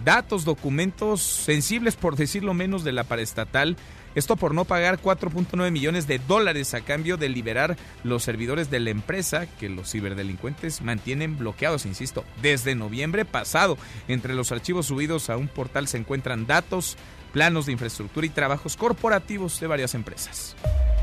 datos, 0.04 0.44
documentos 0.44 1.22
sensibles, 1.22 1.96
por 1.96 2.16
decirlo 2.16 2.54
menos, 2.54 2.84
de 2.84 2.92
la 2.92 3.04
paraestatal. 3.04 3.76
Esto 4.14 4.36
por 4.36 4.54
no 4.54 4.64
pagar 4.64 5.00
4.9 5.00 5.70
millones 5.70 6.06
de 6.06 6.18
dólares 6.18 6.74
a 6.74 6.82
cambio 6.82 7.16
de 7.16 7.28
liberar 7.28 7.76
los 8.02 8.22
servidores 8.22 8.70
de 8.70 8.80
la 8.80 8.90
empresa 8.90 9.46
que 9.46 9.68
los 9.68 9.90
ciberdelincuentes 9.90 10.82
mantienen 10.82 11.38
bloqueados, 11.38 11.86
insisto, 11.86 12.24
desde 12.40 12.74
noviembre 12.74 13.24
pasado. 13.24 13.76
Entre 14.08 14.34
los 14.34 14.52
archivos 14.52 14.86
subidos 14.86 15.30
a 15.30 15.36
un 15.36 15.48
portal 15.48 15.88
se 15.88 15.98
encuentran 15.98 16.46
datos, 16.46 16.96
planos 17.32 17.66
de 17.66 17.72
infraestructura 17.72 18.26
y 18.26 18.30
trabajos 18.30 18.76
corporativos 18.76 19.58
de 19.60 19.66
varias 19.66 19.94
empresas. 19.94 20.54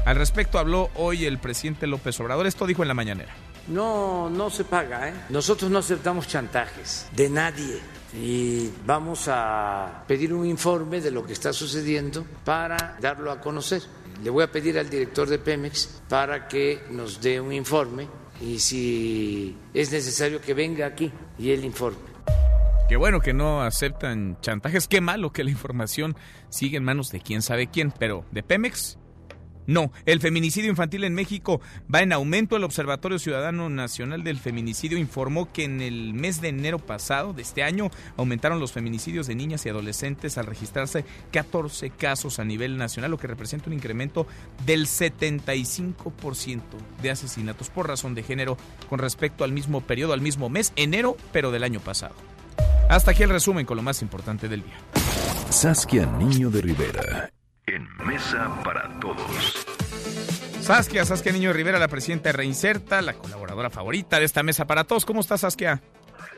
Al 0.05 0.16
respecto 0.16 0.57
habló 0.57 0.89
hoy 0.95 1.26
el 1.26 1.38
presidente 1.38 1.88
López 1.88 2.20
Obrador. 2.20 2.47
Esto 2.47 2.66
dijo 2.66 2.82
en 2.82 2.88
la 2.88 2.93
mañanera. 2.93 3.34
No, 3.68 4.30
no 4.30 4.49
se 4.49 4.64
paga. 4.64 5.09
¿eh? 5.09 5.14
Nosotros 5.30 5.70
no 5.70 5.80
aceptamos 5.80 6.28
chantajes 6.28 7.07
de 7.16 7.30
nadie 7.30 7.80
y 8.14 8.70
vamos 8.86 9.28
a 9.28 10.03
pedir 10.07 10.34
un 10.34 10.45
informe 10.45 10.99
de 11.01 11.12
lo 11.12 11.26
que 11.26 11.34
está 11.34 11.53
sucediendo 11.53 12.26
para 12.43 12.97
darlo 12.99 13.32
a 13.32 13.39
conocer. 13.39 13.82
Le 14.24 14.30
voy 14.30 14.43
a 14.43 14.51
pedir 14.51 14.78
al 14.78 14.89
director 14.89 15.28
de 15.28 15.39
Pemex 15.39 16.01
para 16.09 16.47
que 16.47 16.84
nos 16.91 17.22
dé 17.22 17.39
un 17.39 17.53
informe 17.53 18.07
y 18.41 18.59
si 18.59 19.55
es 19.74 19.91
necesario 19.91 20.41
que 20.41 20.53
venga 20.53 20.86
aquí 20.86 21.12
y 21.38 21.51
el 21.51 21.64
informe. 21.64 22.12
Qué 22.91 22.97
bueno 22.97 23.22
que 23.22 23.34
no 23.34 23.62
aceptan 23.62 24.38
chantajes. 24.41 24.89
Qué 24.89 24.99
malo 24.99 25.32
que 25.32 25.45
la 25.45 25.49
información 25.49 26.18
sigue 26.49 26.76
en 26.76 26.84
manos 26.84 27.09
de 27.09 27.22
quién 27.22 27.41
sabe 27.41 27.68
quién. 27.68 27.93
Pero 27.97 28.26
de 28.32 28.43
Pemex, 28.43 28.97
no, 29.72 29.92
el 30.06 30.20
feminicidio 30.20 30.70
infantil 30.70 31.04
en 31.04 31.14
México 31.14 31.62
va 31.94 32.02
en 32.02 32.14
aumento. 32.14 32.56
El 32.56 32.64
Observatorio 32.64 33.20
Ciudadano 33.20 33.70
Nacional 33.70 34.24
del 34.24 34.38
Feminicidio 34.38 34.98
informó 34.98 35.52
que 35.52 35.64
en 35.64 35.82
el 35.82 36.14
mes 36.14 36.42
de 36.42 36.50
enero 36.50 36.78
pasado 36.80 37.34
de 37.34 37.42
este 37.42 37.64
año 37.64 37.90
aumentaron 38.18 38.60
los 38.60 38.74
feminicidios 38.74 39.28
de 39.28 39.36
niñas 39.36 39.66
y 39.66 39.70
adolescentes 39.70 40.38
al 40.38 40.46
registrarse 40.46 41.06
14 41.32 41.90
casos 41.92 42.40
a 42.40 42.44
nivel 42.44 42.78
nacional, 42.78 43.12
lo 43.12 43.18
que 43.18 43.28
representa 43.28 43.68
un 43.68 43.74
incremento 43.74 44.28
del 44.66 44.88
75% 44.88 46.62
de 47.02 47.12
asesinatos 47.12 47.70
por 47.70 47.88
razón 47.88 48.14
de 48.14 48.24
género 48.24 48.58
con 48.90 49.00
respecto 49.00 49.44
al 49.44 49.52
mismo 49.52 49.82
periodo, 49.82 50.14
al 50.14 50.22
mismo 50.22 50.50
mes, 50.50 50.74
enero, 50.76 51.16
pero 51.32 51.52
del 51.52 51.64
año 51.64 51.80
pasado. 51.80 52.16
Hasta 52.90 53.12
aquí 53.12 53.24
el 53.24 53.30
resumen 53.30 53.66
con 53.66 53.78
lo 53.78 53.84
más 53.84 54.02
importante 54.02 54.50
del 54.50 54.64
día. 54.64 54.78
Saskia 55.50 56.06
Niño 56.06 56.50
de 56.50 56.62
Rivera, 56.62 57.32
en 57.74 57.88
Mesa 58.06 58.62
para 58.64 59.00
Todos. 59.00 59.66
Saskia, 60.60 61.06
Saskia 61.06 61.32
Niño 61.32 61.54
Rivera, 61.54 61.80
la 61.80 61.88
presidenta 61.88 62.30
de 62.30 62.34
Reinserta, 62.34 63.02
la 63.02 63.14
colaboradora 63.14 63.70
favorita 63.70 64.20
de 64.20 64.26
esta 64.26 64.44
Mesa 64.44 64.68
para 64.68 64.84
Todos. 64.84 65.06
¿Cómo 65.06 65.22
estás, 65.22 65.42
Saskia? 65.42 65.82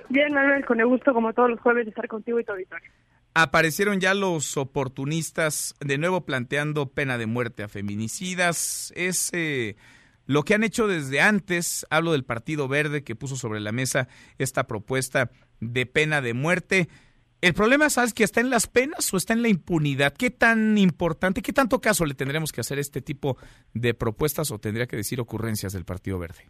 Bien, 0.09 0.31
Manuel, 0.31 0.63
con 0.65 0.79
el 0.79 0.85
gusto, 0.85 1.13
como 1.13 1.33
todos 1.33 1.49
los 1.49 1.59
jueves, 1.59 1.85
de 1.85 1.89
estar 1.89 2.07
contigo 2.07 2.39
y 2.39 2.45
tu 2.45 2.51
auditorio. 2.51 2.89
Aparecieron 3.33 3.99
ya 3.99 4.13
los 4.13 4.57
oportunistas 4.57 5.75
de 5.79 5.97
nuevo 5.97 6.21
planteando 6.21 6.87
pena 6.87 7.17
de 7.17 7.25
muerte 7.25 7.63
a 7.63 7.67
feminicidas. 7.67 8.93
Es 8.95 9.31
eh, 9.33 9.75
lo 10.27 10.43
que 10.43 10.53
han 10.53 10.63
hecho 10.63 10.87
desde 10.87 11.19
antes. 11.19 11.87
Hablo 11.89 12.11
del 12.11 12.25
Partido 12.25 12.67
Verde 12.67 13.03
que 13.03 13.15
puso 13.15 13.35
sobre 13.35 13.59
la 13.59 13.71
mesa 13.71 14.07
esta 14.37 14.67
propuesta 14.67 15.31
de 15.59 15.87
pena 15.87 16.21
de 16.21 16.35
muerte. 16.35 16.89
El 17.43 17.53
problema, 17.53 17.89
¿sabes 17.89 18.13
que 18.13 18.23
está 18.23 18.39
en 18.39 18.49
las 18.49 18.67
penas 18.67 19.13
o 19.13 19.17
está 19.17 19.33
en 19.33 19.41
la 19.41 19.49
impunidad? 19.49 20.13
¿Qué 20.17 20.29
tan 20.29 20.77
importante, 20.77 21.41
qué 21.41 21.51
tanto 21.51 21.81
caso 21.81 22.05
le 22.05 22.13
tendremos 22.13 22.53
que 22.53 22.61
hacer 22.61 22.79
este 22.79 23.01
tipo 23.01 23.35
de 23.73 23.93
propuestas 23.93 24.49
o 24.49 24.59
tendría 24.59 24.85
que 24.85 24.95
decir 24.95 25.19
ocurrencias 25.19 25.73
del 25.73 25.83
Partido 25.83 26.17
Verde? 26.17 26.45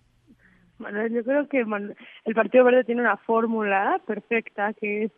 Bueno, 0.77 1.07
yo 1.07 1.23
creo 1.23 1.49
que 1.49 1.65
el 2.25 2.35
Partido 2.35 2.63
Verde 2.65 2.83
tiene 2.83 3.01
una 3.01 3.17
fórmula 3.17 4.03
perfecta 4.05 4.71
que 4.73 5.05
es 5.05 5.11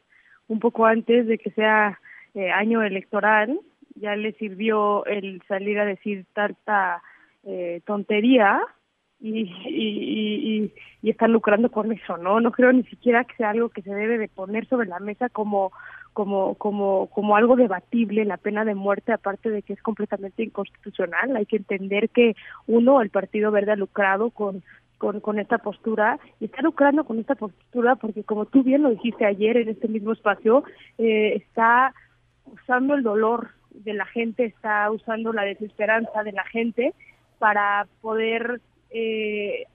un 0.48 0.62
poco 0.62 0.86
antes 0.86 1.28
de 1.28 1.38
que 1.38 1.52
sea 1.52 2.00
eh, 2.36 2.52
año 2.52 2.82
electoral, 2.82 3.60
ya 3.96 4.16
le 4.16 4.32
sirvió 4.36 5.06
el 5.06 5.42
salir 5.46 5.78
a 5.78 5.84
decir 5.84 6.26
tanta 6.34 7.04
eh, 7.44 7.82
tontería 7.86 8.62
y, 9.26 9.52
y, 9.68 10.74
y, 11.02 11.10
están 11.10 11.34
lucrando 11.34 11.72
con 11.72 11.92
eso, 11.92 12.18
¿no? 12.18 12.40
No 12.40 12.52
creo 12.52 12.72
ni 12.72 12.84
siquiera 12.84 13.24
que 13.24 13.36
sea 13.36 13.50
algo 13.50 13.70
que 13.70 13.82
se 13.82 13.94
debe 13.94 14.18
de 14.18 14.28
poner 14.28 14.68
sobre 14.68 14.88
la 14.88 15.00
mesa 15.00 15.30
como 15.30 15.72
como 16.14 16.56
como 16.56 17.08
como 17.08 17.36
algo 17.36 17.56
debatible 17.56 18.24
la 18.24 18.38
pena 18.38 18.64
de 18.64 18.76
muerte 18.76 19.12
aparte 19.12 19.50
de 19.50 19.64
que 19.64 19.74
es 19.74 19.82
completamente 19.82 20.44
inconstitucional 20.44 21.36
hay 21.36 21.46
que 21.46 21.58
entender 21.58 22.10
que 22.10 22.36
uno 22.68 23.02
el 23.02 23.10
Partido 23.10 23.52
Verde 23.52 23.74
ha 23.74 23.76
lucrado 23.76 24.30
con 24.30 24.64
con, 24.98 25.20
con 25.20 25.40
esta 25.40 25.58
postura 25.58 26.18
y 26.40 26.46
está 26.46 26.62
lucrando 26.62 27.04
con 27.04 27.20
esta 27.20 27.36
postura 27.36 27.98
porque 27.98 28.24
como 28.24 28.46
tú 28.46 28.64
bien 28.64 28.84
lo 28.84 28.92
dijiste 28.92 29.26
ayer 29.26 29.58
en 29.58 29.68
este 29.68 29.90
mismo 29.90 30.14
espacio 30.14 30.64
eh, 30.98 31.34
está 31.36 31.94
usando 32.46 32.94
el 32.94 33.04
dolor 33.04 33.50
de 33.72 33.94
la 33.94 34.06
gente 34.06 34.46
está 34.46 34.90
usando 34.92 35.34
la 35.34 35.44
desesperanza 35.44 36.24
de 36.24 36.32
la 36.32 36.46
gente 36.46 36.94
para 37.40 37.88
poder 38.00 38.62
eh, 38.98 39.66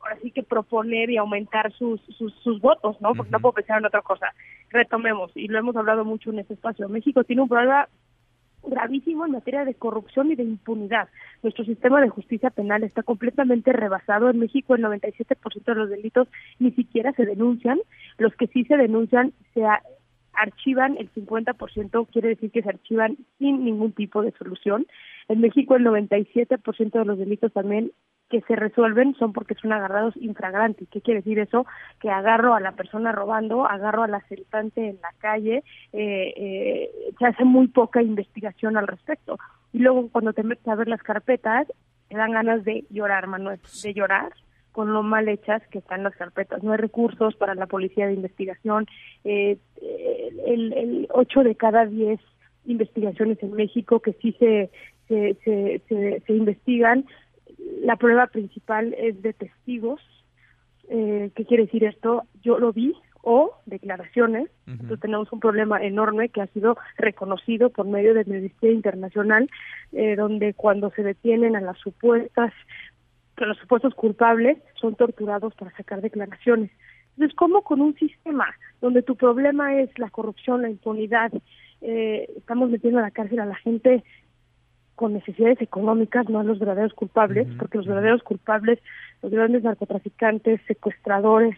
ahora 0.00 0.18
sí 0.20 0.30
que 0.32 0.42
proponer 0.42 1.10
y 1.10 1.16
aumentar 1.16 1.72
sus, 1.72 2.00
sus, 2.18 2.34
sus 2.42 2.60
votos, 2.60 3.00
¿no? 3.00 3.14
Porque 3.14 3.30
no 3.30 3.40
puedo 3.40 3.54
pensar 3.54 3.78
en 3.78 3.86
otra 3.86 4.02
cosa. 4.02 4.34
Retomemos, 4.70 5.30
y 5.36 5.48
lo 5.48 5.58
hemos 5.58 5.76
hablado 5.76 6.04
mucho 6.04 6.30
en 6.30 6.40
este 6.40 6.54
espacio. 6.54 6.88
México 6.88 7.22
tiene 7.24 7.42
un 7.42 7.48
problema 7.48 7.88
gravísimo 8.64 9.24
en 9.24 9.32
materia 9.32 9.64
de 9.64 9.74
corrupción 9.74 10.30
y 10.32 10.34
de 10.34 10.42
impunidad. 10.42 11.08
Nuestro 11.42 11.64
sistema 11.64 12.00
de 12.00 12.08
justicia 12.08 12.50
penal 12.50 12.82
está 12.82 13.04
completamente 13.04 13.72
rebasado. 13.72 14.28
En 14.28 14.40
México 14.40 14.74
el 14.74 14.82
97% 14.82 15.64
de 15.64 15.74
los 15.74 15.90
delitos 15.90 16.28
ni 16.58 16.72
siquiera 16.72 17.12
se 17.12 17.24
denuncian. 17.24 17.78
Los 18.18 18.34
que 18.34 18.48
sí 18.48 18.64
se 18.64 18.76
denuncian 18.76 19.32
se 19.54 19.62
archivan 20.32 20.96
el 20.98 21.10
50%, 21.12 22.08
quiere 22.12 22.28
decir 22.28 22.50
que 22.50 22.62
se 22.62 22.68
archivan 22.68 23.16
sin 23.38 23.64
ningún 23.64 23.92
tipo 23.92 24.22
de 24.22 24.32
solución. 24.32 24.86
En 25.28 25.40
México 25.40 25.76
el 25.76 25.84
97% 25.84 26.90
de 26.90 27.04
los 27.04 27.18
delitos 27.18 27.52
también 27.52 27.92
que 28.28 28.40
se 28.42 28.56
resuelven 28.56 29.14
son 29.14 29.32
porque 29.32 29.54
son 29.54 29.72
agarrados 29.72 30.16
infragrantes. 30.16 30.88
¿Qué 30.90 31.00
quiere 31.00 31.20
decir 31.20 31.38
eso? 31.38 31.66
Que 32.00 32.10
agarro 32.10 32.54
a 32.54 32.60
la 32.60 32.72
persona 32.72 33.12
robando, 33.12 33.66
agarro 33.66 34.02
al 34.02 34.14
asaltante 34.14 34.88
en 34.88 34.98
la 35.00 35.12
calle, 35.18 35.62
eh, 35.92 36.34
eh, 36.36 36.90
se 37.18 37.26
hace 37.26 37.44
muy 37.44 37.68
poca 37.68 38.02
investigación 38.02 38.76
al 38.76 38.88
respecto. 38.88 39.38
Y 39.72 39.78
luego 39.78 40.08
cuando 40.10 40.32
te 40.32 40.42
metes 40.42 40.66
a 40.66 40.74
ver 40.74 40.88
las 40.88 41.02
carpetas, 41.02 41.68
te 42.08 42.16
dan 42.16 42.32
ganas 42.32 42.64
de 42.64 42.84
llorar, 42.90 43.26
Manuel, 43.26 43.60
de 43.82 43.94
llorar 43.94 44.32
con 44.72 44.92
lo 44.92 45.02
mal 45.02 45.28
hechas 45.28 45.62
que 45.68 45.78
están 45.78 46.02
las 46.02 46.14
carpetas. 46.16 46.62
No 46.62 46.72
hay 46.72 46.78
recursos 46.78 47.34
para 47.36 47.54
la 47.54 47.66
policía 47.66 48.06
de 48.06 48.14
investigación. 48.14 48.86
Eh, 49.24 49.56
el, 50.46 50.72
el 50.72 51.08
8 51.10 51.44
de 51.44 51.54
cada 51.54 51.86
10 51.86 52.20
investigaciones 52.66 53.42
en 53.42 53.52
México 53.52 54.00
que 54.00 54.12
sí 54.14 54.32
se, 54.38 54.70
se, 55.08 55.36
se, 55.44 56.22
se 56.26 56.32
investigan 56.32 57.06
la 57.82 57.96
prueba 57.96 58.26
principal 58.28 58.94
es 58.98 59.20
de 59.22 59.32
testigos. 59.32 60.00
Eh, 60.88 61.30
¿Qué 61.34 61.44
quiere 61.44 61.64
decir 61.64 61.84
esto? 61.84 62.24
Yo 62.42 62.58
lo 62.58 62.72
vi 62.72 62.94
o 63.22 63.52
declaraciones. 63.66 64.48
Entonces 64.68 65.00
tenemos 65.00 65.32
un 65.32 65.40
problema 65.40 65.82
enorme 65.82 66.28
que 66.28 66.40
ha 66.40 66.46
sido 66.48 66.76
reconocido 66.96 67.70
por 67.70 67.86
medio 67.86 68.14
del 68.14 68.26
Ministerio 68.26 68.76
Internacional, 68.76 69.50
eh, 69.92 70.14
donde 70.14 70.54
cuando 70.54 70.90
se 70.92 71.02
detienen 71.02 71.56
a 71.56 71.60
las 71.60 71.76
supuestas, 71.78 72.52
a 73.36 73.44
los 73.46 73.58
supuestos 73.58 73.94
culpables, 73.94 74.58
son 74.80 74.94
torturados 74.94 75.54
para 75.56 75.76
sacar 75.76 76.02
declaraciones. 76.02 76.70
Entonces, 77.16 77.34
¿cómo 77.34 77.62
con 77.62 77.80
un 77.80 77.96
sistema 77.96 78.46
donde 78.80 79.02
tu 79.02 79.16
problema 79.16 79.80
es 79.80 79.90
la 79.98 80.10
corrupción, 80.10 80.62
la 80.62 80.70
impunidad, 80.70 81.32
eh, 81.80 82.30
estamos 82.36 82.70
metiendo 82.70 83.00
a 83.00 83.02
la 83.02 83.10
cárcel 83.10 83.40
a 83.40 83.46
la 83.46 83.56
gente 83.56 84.04
con 84.96 85.12
necesidades 85.12 85.60
económicas, 85.60 86.28
no 86.28 86.40
a 86.40 86.44
los 86.44 86.58
verdaderos 86.58 86.94
culpables, 86.94 87.46
porque 87.58 87.78
los 87.78 87.86
verdaderos 87.86 88.22
culpables, 88.22 88.80
los 89.22 89.30
grandes 89.30 89.62
narcotraficantes, 89.62 90.60
secuestradores 90.66 91.56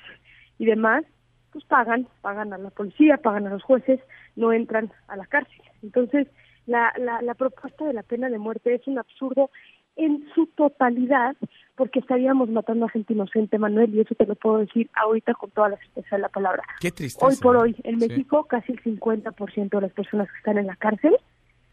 y 0.58 0.66
demás, 0.66 1.04
pues 1.52 1.64
pagan, 1.64 2.08
pagan 2.20 2.52
a 2.52 2.58
la 2.58 2.70
policía, 2.70 3.16
pagan 3.16 3.46
a 3.46 3.50
los 3.50 3.62
jueces, 3.62 4.00
no 4.36 4.52
entran 4.52 4.92
a 5.06 5.16
la 5.16 5.24
cárcel. 5.26 5.62
Entonces, 5.82 6.26
la, 6.66 6.92
la, 6.98 7.22
la 7.22 7.34
propuesta 7.34 7.86
de 7.86 7.94
la 7.94 8.02
pena 8.02 8.28
de 8.28 8.38
muerte 8.38 8.74
es 8.74 8.86
un 8.86 8.98
absurdo 8.98 9.50
en 9.96 10.24
su 10.34 10.46
totalidad, 10.46 11.36
porque 11.76 11.98
estaríamos 11.98 12.48
matando 12.50 12.86
a 12.86 12.88
gente 12.88 13.14
inocente, 13.14 13.58
Manuel, 13.58 13.94
y 13.94 14.00
eso 14.00 14.14
te 14.14 14.26
lo 14.26 14.34
puedo 14.36 14.58
decir 14.58 14.88
ahorita 14.94 15.34
con 15.34 15.50
toda 15.50 15.70
la 15.70 15.76
certeza 15.76 16.16
de 16.16 16.22
la 16.22 16.28
palabra. 16.28 16.62
Qué 16.80 16.90
tristeza. 16.90 17.26
Hoy 17.26 17.34
por 17.40 17.56
hoy, 17.56 17.76
en 17.82 17.98
México, 17.98 18.44
casi 18.44 18.72
el 18.72 18.82
50% 18.82 19.68
de 19.70 19.80
las 19.80 19.92
personas 19.92 20.28
que 20.30 20.38
están 20.38 20.58
en 20.58 20.66
la 20.66 20.76
cárcel 20.76 21.16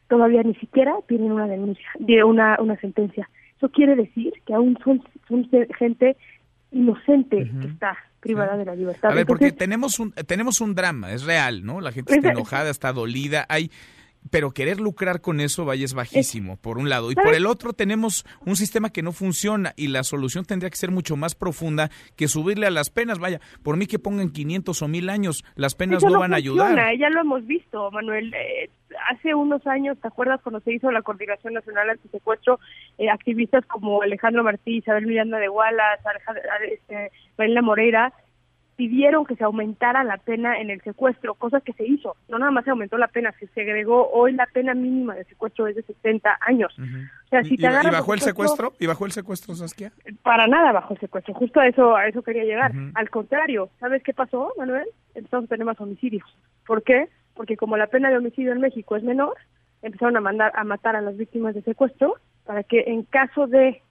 todavía 0.08 0.44
ni 0.44 0.56
siquiera 0.56 0.96
tienen 1.08 1.32
una 1.32 1.48
denuncia, 1.48 1.88
de 2.00 2.24
una, 2.24 2.58
una 2.60 2.78
sentencia. 2.78 3.30
Eso 3.58 3.70
quiere 3.70 3.96
decir 3.96 4.34
que 4.46 4.54
aún 4.54 4.78
son, 4.84 5.04
son 5.28 5.50
gente 5.78 6.18
inocente 6.72 7.50
que 7.62 7.68
está 7.68 7.98
privada 8.20 8.58
de 8.58 8.66
la 8.66 8.76
libertad. 8.76 9.12
A 9.12 9.16
ver, 9.16 9.26
porque 9.26 9.52
tenemos 9.52 10.00
un 10.00 10.12
tenemos 10.12 10.60
un 10.60 10.76
drama, 10.76 11.14
es 11.14 11.24
real, 11.24 11.64
¿no? 11.64 11.80
La 11.80 11.92
gente 11.92 12.16
está 12.16 12.32
enojada, 12.32 12.70
está 12.70 12.92
dolida, 12.92 13.46
hay 13.48 13.70
pero 14.32 14.52
querer 14.52 14.80
lucrar 14.80 15.22
con 15.22 15.40
eso, 15.40 15.66
vaya, 15.66 15.86
es 15.86 15.94
bajísimo, 15.94 16.58
por 16.58 16.78
un 16.78 16.90
lado. 16.90 17.12
Y 17.12 17.16
por 17.16 17.36
el 17.36 17.46
otro, 17.46 17.74
tenemos 17.74 18.26
un 18.46 18.56
sistema 18.56 18.90
que 18.90 19.04
no 19.04 19.12
funciona 19.12 19.74
y 19.76 19.88
la 19.88 20.04
solución 20.04 20.46
tendría 20.46 20.70
que 20.70 20.78
ser 20.78 20.92
mucho 20.92 21.16
más 21.16 21.36
profunda 21.36 21.90
que 22.16 22.28
subirle 22.28 22.66
a 22.66 22.72
las 22.72 22.90
penas. 22.90 23.20
Vaya, 23.20 23.40
por 23.64 23.78
mí 23.78 23.86
que 23.86 24.00
pongan 24.00 24.32
500 24.32 24.82
o 24.82 24.88
1000 24.88 25.10
años, 25.10 25.46
las 25.56 25.76
penas 25.76 26.04
no, 26.04 26.20
van 26.20 26.34
a 26.34 26.38
ayudar. 26.38 26.76
Ya 26.98 27.10
lo 27.10 27.22
hemos 27.22 27.46
visto, 27.46 27.92
Manuel. 27.92 28.34
Eh, 28.34 28.70
hace 29.10 29.34
unos 29.34 29.66
años, 29.68 29.98
¿te 30.00 30.08
acuerdas 30.08 30.42
cuando 30.42 30.60
se 30.62 30.74
hizo 30.74 30.92
la 30.92 31.02
Coordinación 31.02 31.54
Nacional 31.54 31.90
Antisecuestro? 31.90 32.60
Eh, 32.98 33.10
activistas 33.10 33.66
como 33.66 34.02
Alejandro 34.02 34.44
Martí, 34.44 34.78
Isabel 34.78 35.08
Miranda 35.08 35.38
de 35.38 35.50
Wallace, 35.50 36.04
este, 36.72 37.12
Marina 37.38 37.62
Moreira, 37.62 38.14
pidieron 38.76 39.26
que 39.26 39.36
se 39.36 39.44
aumentara 39.44 40.04
la 40.04 40.18
pena 40.18 40.60
en 40.60 40.70
el 40.70 40.82
secuestro, 40.82 41.36
cosa 41.36 41.62
que 41.62 41.74
se 41.74 41.86
hizo. 41.86 42.16
No 42.28 42.40
nada 42.40 42.52
más 42.52 42.66
se 42.66 42.72
aumentó 42.72 42.98
la 42.98 43.08
pena, 43.08 43.34
se 43.54 43.62
agregó 43.62 44.10
hoy 44.12 44.34
la 44.34 44.46
pena 44.48 44.74
mínima 44.74 45.16
de 45.16 45.24
secuestro 45.26 45.68
es 45.68 45.76
de 45.76 45.84
70 45.84 46.38
años. 46.42 46.76
O 46.78 47.28
sea, 47.30 47.44
si 47.44 47.58
te 47.58 47.66
¿Y, 47.66 47.70
bajó 47.70 48.14
el 48.14 48.20
secuestro? 48.20 48.74
¿Y 48.80 48.86
bajó 48.88 49.06
el 49.06 49.12
secuestro, 49.12 49.56
Saskia? 49.56 49.92
Para 50.24 50.48
nada 50.48 50.72
bajó 50.72 50.94
el 50.94 51.00
secuestro, 51.00 51.34
justo 51.34 51.60
a 51.60 51.68
eso 51.68 51.96
a 51.96 52.08
eso 52.08 52.22
quería 52.22 52.44
llegar. 52.44 52.72
Al 52.96 53.10
contrario, 53.10 53.70
¿sabes 53.80 54.04
qué 54.04 54.14
pasó, 54.14 54.52
Manuel? 54.58 54.88
Entonces 55.14 55.50
tenemos 55.50 55.80
homicidios. 55.80 56.26
¿Por 56.66 56.84
qué? 56.84 57.08
Porque 57.36 57.58
como 57.58 57.78
la 57.78 57.88
pena 57.88 58.10
de 58.10 58.18
homicidio 58.18 58.52
en 58.54 58.62
México 58.62 58.96
es 58.96 59.04
menor, 59.04 59.36
empezaron 59.82 60.18
a 60.18 60.22
mandar 60.22 60.52
a 60.56 60.64
matar 60.64 60.96
a 60.96 61.02
las 61.02 61.16
víctimas 61.18 61.54
de 61.54 61.62
secuestro 61.62 62.16
para 62.46 62.64
que 62.64 62.86
en 62.88 63.04
caso 63.04 63.48
de 63.48 63.82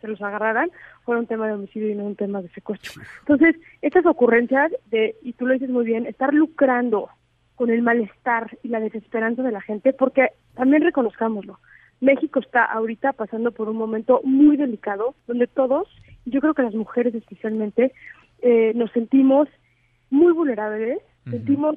se 0.00 0.08
los 0.08 0.20
agarraran, 0.22 0.70
fuera 1.04 1.20
un 1.20 1.26
tema 1.26 1.46
de 1.46 1.54
homicidio 1.54 1.90
y 1.90 1.94
no 1.94 2.04
un 2.04 2.16
tema 2.16 2.40
de 2.40 2.48
secuestro. 2.50 3.02
Entonces, 3.20 3.56
estas 3.82 4.06
ocurrencias 4.06 4.72
de, 4.86 5.16
y 5.22 5.32
tú 5.32 5.46
lo 5.46 5.54
dices 5.54 5.70
muy 5.70 5.84
bien, 5.84 6.06
estar 6.06 6.32
lucrando 6.32 7.08
con 7.56 7.70
el 7.70 7.82
malestar 7.82 8.56
y 8.62 8.68
la 8.68 8.80
desesperanza 8.80 9.42
de 9.42 9.50
la 9.50 9.60
gente, 9.60 9.92
porque 9.92 10.28
también 10.54 10.82
reconozcámoslo, 10.82 11.58
México 12.00 12.38
está 12.38 12.64
ahorita 12.64 13.12
pasando 13.12 13.50
por 13.50 13.68
un 13.68 13.76
momento 13.76 14.20
muy 14.22 14.56
delicado, 14.56 15.16
donde 15.26 15.48
todos, 15.48 15.88
yo 16.24 16.40
creo 16.40 16.54
que 16.54 16.62
las 16.62 16.74
mujeres 16.74 17.14
especialmente, 17.14 17.92
eh, 18.40 18.72
nos 18.76 18.92
sentimos 18.92 19.48
muy 20.10 20.32
vulnerables, 20.32 20.98
sentimos 21.28 21.76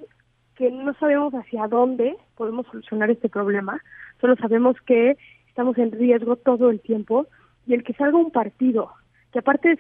que 0.56 0.72
no 0.72 0.94
sabemos 0.96 1.34
hacia 1.34 1.68
dónde 1.68 2.16
podemos 2.36 2.66
solucionar 2.68 3.10
este 3.10 3.30
problema, 3.30 3.82
solo 4.20 4.36
sabemos 4.36 4.76
que 4.86 5.18
estamos 5.48 5.78
en 5.78 5.92
riesgo 5.92 6.36
todo 6.36 6.70
el 6.70 6.80
tiempo 6.80 7.28
y 7.66 7.74
el 7.74 7.84
que 7.84 7.94
salga 7.94 8.18
un 8.18 8.32
partido 8.32 8.92
que 9.32 9.40
aparte 9.40 9.72
es 9.74 9.80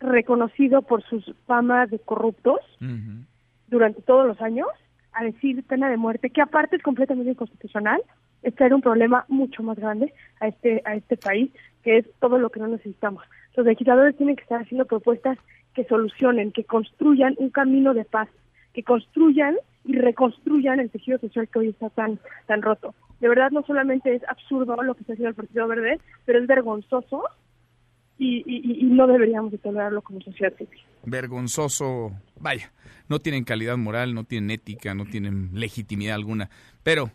reconocido 0.00 0.82
por 0.82 1.02
sus 1.02 1.34
famas 1.46 1.90
de 1.90 1.98
corruptos 1.98 2.60
durante 3.66 4.02
todos 4.02 4.26
los 4.26 4.40
años, 4.40 4.68
a 5.12 5.24
decir 5.24 5.64
pena 5.64 5.90
de 5.90 5.96
muerte, 5.96 6.30
que 6.30 6.40
aparte 6.40 6.76
es 6.76 6.82
completamente 6.82 7.32
inconstitucional, 7.32 8.00
es 8.42 8.54
traer 8.54 8.72
un 8.72 8.80
problema 8.80 9.24
mucho 9.28 9.62
más 9.64 9.76
grande 9.76 10.14
a 10.40 10.46
este 10.46 10.80
a 10.84 10.94
este 10.94 11.16
país, 11.16 11.50
que 11.82 11.98
es 11.98 12.06
todo 12.20 12.38
lo 12.38 12.50
que 12.50 12.60
no 12.60 12.68
necesitamos. 12.68 13.24
Los 13.56 13.66
legisladores 13.66 14.16
tienen 14.16 14.36
que 14.36 14.42
estar 14.42 14.62
haciendo 14.62 14.86
propuestas 14.86 15.36
que 15.74 15.84
solucionen, 15.84 16.52
que 16.52 16.64
construyan 16.64 17.34
un 17.38 17.50
camino 17.50 17.94
de 17.94 18.04
paz, 18.04 18.28
que 18.78 18.84
construyan 18.84 19.56
y 19.84 19.94
reconstruyan 19.96 20.78
el 20.78 20.88
tejido 20.88 21.18
social 21.18 21.48
que 21.48 21.58
hoy 21.58 21.68
está 21.70 21.90
tan 21.90 22.20
tan 22.46 22.62
roto. 22.62 22.94
De 23.18 23.28
verdad 23.28 23.50
no 23.50 23.64
solamente 23.64 24.14
es 24.14 24.22
absurdo 24.28 24.76
lo 24.84 24.94
que 24.94 25.00
está 25.00 25.14
haciendo 25.14 25.30
el 25.30 25.34
Partido 25.34 25.66
Verde, 25.66 25.98
pero 26.24 26.38
es 26.38 26.46
vergonzoso 26.46 27.24
y, 28.18 28.84
no 28.84 29.08
deberíamos 29.08 29.50
de 29.50 29.58
tolerarlo 29.58 30.00
como 30.02 30.20
sociedad 30.20 30.56
civil. 30.56 30.78
Vergonzoso, 31.04 32.12
vaya, 32.38 32.70
no 33.08 33.18
tienen 33.18 33.42
calidad 33.42 33.76
moral, 33.76 34.14
no 34.14 34.22
tienen 34.22 34.52
ética, 34.52 34.94
no 34.94 35.06
tienen 35.06 35.50
legitimidad 35.54 36.14
alguna, 36.14 36.48
pero 36.84 37.10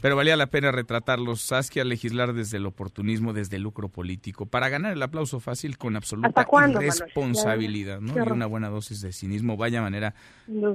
pero 0.00 0.16
valía 0.16 0.36
la 0.36 0.46
pena 0.46 0.72
retratarlos. 0.72 1.40
Saskia 1.40 1.84
legislar 1.84 2.32
desde 2.32 2.58
el 2.58 2.66
oportunismo, 2.66 3.32
desde 3.32 3.56
el 3.56 3.62
lucro 3.62 3.88
político, 3.88 4.46
para 4.46 4.68
ganar 4.68 4.92
el 4.92 5.02
aplauso 5.02 5.40
fácil 5.40 5.78
con 5.78 5.96
absoluta 5.96 6.46
responsabilidad, 6.78 8.00
¿no? 8.00 8.14
Y 8.16 8.30
una 8.30 8.46
buena 8.46 8.68
dosis 8.68 9.00
de 9.00 9.12
cinismo. 9.12 9.56
Vaya 9.56 9.80
manera 9.82 10.14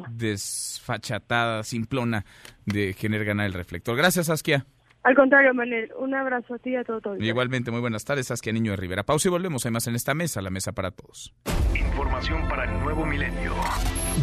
desfachatada, 0.10 1.64
simplona 1.64 2.26
de 2.66 2.94
querer 2.94 3.26
ganar 3.26 3.46
el 3.46 3.54
reflector. 3.54 3.96
Gracias, 3.96 4.28
Saskia. 4.28 4.66
Al 5.04 5.16
contrario, 5.16 5.54
Manel, 5.54 5.92
un 5.98 6.14
abrazo 6.14 6.56
a 6.56 6.60
ti 6.60 6.72
y 6.72 6.76
a 6.76 6.84
todo, 6.84 7.00
todo. 7.00 7.16
Igualmente, 7.18 7.72
muy 7.72 7.80
buenas 7.80 8.04
tardes, 8.04 8.28
Saskia 8.28 8.52
Niño 8.52 8.72
de 8.72 8.78
Rivera. 8.78 9.04
Pausa 9.04 9.30
y 9.30 9.32
volvemos. 9.32 9.66
Hay 9.66 9.72
más 9.72 9.88
en 9.88 9.96
esta 9.96 10.14
mesa, 10.14 10.42
la 10.42 10.50
mesa 10.50 10.74
para 10.74 10.92
todos. 10.92 11.34
Información 11.74 12.48
para 12.50 12.66
el 12.66 12.80
nuevo 12.82 13.06
milenio. 13.06 13.54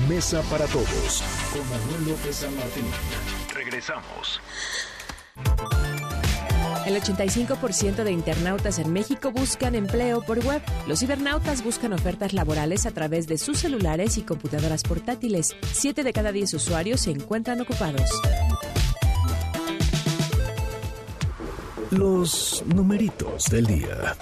Mesa 0.08 0.42
para 0.50 0.66
todos, 0.66 1.22
con 1.52 1.68
Manuel 1.70 2.10
López 2.10 2.36
San 2.36 2.54
Martín. 2.56 3.45
Regresamos. 3.66 4.40
El 6.86 7.02
85% 7.02 8.04
de 8.04 8.12
internautas 8.12 8.78
en 8.78 8.92
México 8.92 9.32
buscan 9.32 9.74
empleo 9.74 10.22
por 10.22 10.38
web. 10.44 10.62
Los 10.86 11.00
cibernautas 11.00 11.64
buscan 11.64 11.92
ofertas 11.92 12.32
laborales 12.32 12.86
a 12.86 12.92
través 12.92 13.26
de 13.26 13.38
sus 13.38 13.58
celulares 13.58 14.18
y 14.18 14.22
computadoras 14.22 14.84
portátiles. 14.84 15.56
Siete 15.72 16.04
de 16.04 16.12
cada 16.12 16.30
diez 16.30 16.54
usuarios 16.54 17.00
se 17.00 17.10
encuentran 17.10 17.60
ocupados. 17.60 18.08
los 21.90 22.64
numeritos 22.66 23.44
del 23.46 23.66
día. 23.66 24.16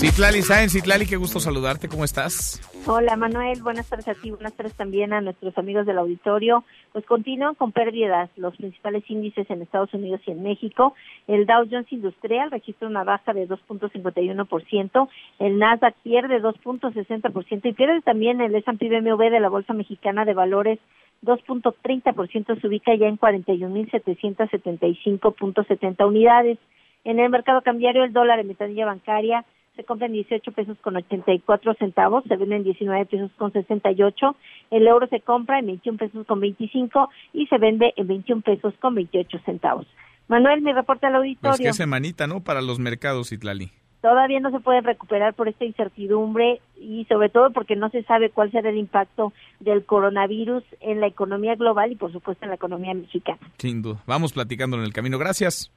Citlali 0.00 0.40
Sáenz, 0.40 0.72
Citlali, 0.72 1.04
qué 1.04 1.16
gusto 1.16 1.40
saludarte, 1.40 1.86
¿cómo 1.86 2.04
estás? 2.04 2.58
Hola 2.86 3.16
Manuel, 3.16 3.60
buenas 3.60 3.86
tardes 3.86 4.08
a 4.08 4.14
ti, 4.14 4.30
buenas 4.30 4.54
tardes 4.54 4.72
también 4.72 5.12
a 5.12 5.20
nuestros 5.20 5.58
amigos 5.58 5.84
del 5.84 5.98
auditorio. 5.98 6.64
Pues 6.92 7.04
continúan 7.04 7.54
con 7.54 7.72
pérdidas 7.72 8.30
los 8.36 8.56
principales 8.56 9.04
índices 9.10 9.50
en 9.50 9.60
Estados 9.60 9.92
Unidos 9.92 10.22
y 10.26 10.30
en 10.30 10.42
México. 10.42 10.94
El 11.28 11.44
Dow 11.44 11.68
Jones 11.70 11.92
Industrial 11.92 12.50
registra 12.50 12.88
una 12.88 13.04
baja 13.04 13.34
de 13.34 13.46
2.51%, 13.46 15.08
el 15.38 15.58
Nasdaq 15.58 15.94
pierde 16.02 16.40
2.60% 16.40 17.60
y 17.64 17.74
pierde 17.74 18.00
también 18.00 18.40
el 18.40 18.54
S&P 18.54 18.88
BMW 18.88 19.28
de 19.28 19.40
la 19.40 19.50
Bolsa 19.50 19.74
Mexicana 19.74 20.24
de 20.24 20.32
Valores 20.32 20.78
2.30% 21.26 22.58
se 22.58 22.66
ubica 22.66 22.94
ya 22.94 23.06
en 23.06 23.18
41.775.70 23.18 26.08
unidades. 26.08 26.56
En 27.04 27.18
el 27.18 27.28
mercado 27.28 27.60
cambiario, 27.60 28.04
el 28.04 28.14
dólar 28.14 28.40
en 28.40 28.48
ventanilla 28.48 28.86
bancaria 28.86 29.44
se 29.80 29.86
compra 29.86 30.06
en 30.06 30.12
18 30.12 30.52
pesos 30.52 30.76
con 30.82 30.96
84 30.96 31.74
centavos, 31.74 32.22
se 32.28 32.36
vende 32.36 32.56
en 32.56 32.64
19 32.64 33.06
pesos 33.06 33.30
con 33.38 33.50
68, 33.50 34.36
el 34.70 34.86
euro 34.86 35.06
se 35.06 35.20
compra 35.20 35.58
en 35.58 35.66
21 35.66 35.98
pesos 35.98 36.26
con 36.26 36.38
25 36.40 37.08
y 37.32 37.46
se 37.46 37.56
vende 37.56 37.94
en 37.96 38.06
21 38.06 38.42
pesos 38.42 38.74
con 38.78 38.94
28 38.94 39.38
centavos. 39.46 39.86
Manuel, 40.28 40.60
mi 40.60 40.72
reporte 40.72 41.06
al 41.06 41.16
auditorio. 41.16 41.56
Pues 41.56 41.60
qué 41.60 41.72
semanita, 41.72 42.26
¿no? 42.26 42.40
Para 42.40 42.60
los 42.60 42.78
mercados, 42.78 43.32
Itlali 43.32 43.70
todavía 44.00 44.40
no 44.40 44.50
se 44.50 44.60
pueden 44.60 44.84
recuperar 44.84 45.34
por 45.34 45.48
esta 45.48 45.66
incertidumbre 45.66 46.62
y 46.80 47.04
sobre 47.04 47.28
todo 47.28 47.50
porque 47.50 47.76
no 47.76 47.90
se 47.90 48.02
sabe 48.04 48.30
cuál 48.30 48.50
será 48.50 48.70
el 48.70 48.78
impacto 48.78 49.34
del 49.58 49.84
coronavirus 49.84 50.64
en 50.80 51.00
la 51.00 51.06
economía 51.06 51.54
global 51.54 51.92
y 51.92 51.96
por 51.96 52.10
supuesto 52.10 52.46
en 52.46 52.48
la 52.48 52.54
economía 52.54 52.94
mexicana. 52.94 53.38
Sin 53.58 53.82
duda. 53.82 54.02
Vamos 54.06 54.32
platicando 54.32 54.78
en 54.78 54.84
el 54.84 54.94
camino. 54.94 55.18
Gracias. 55.18 55.70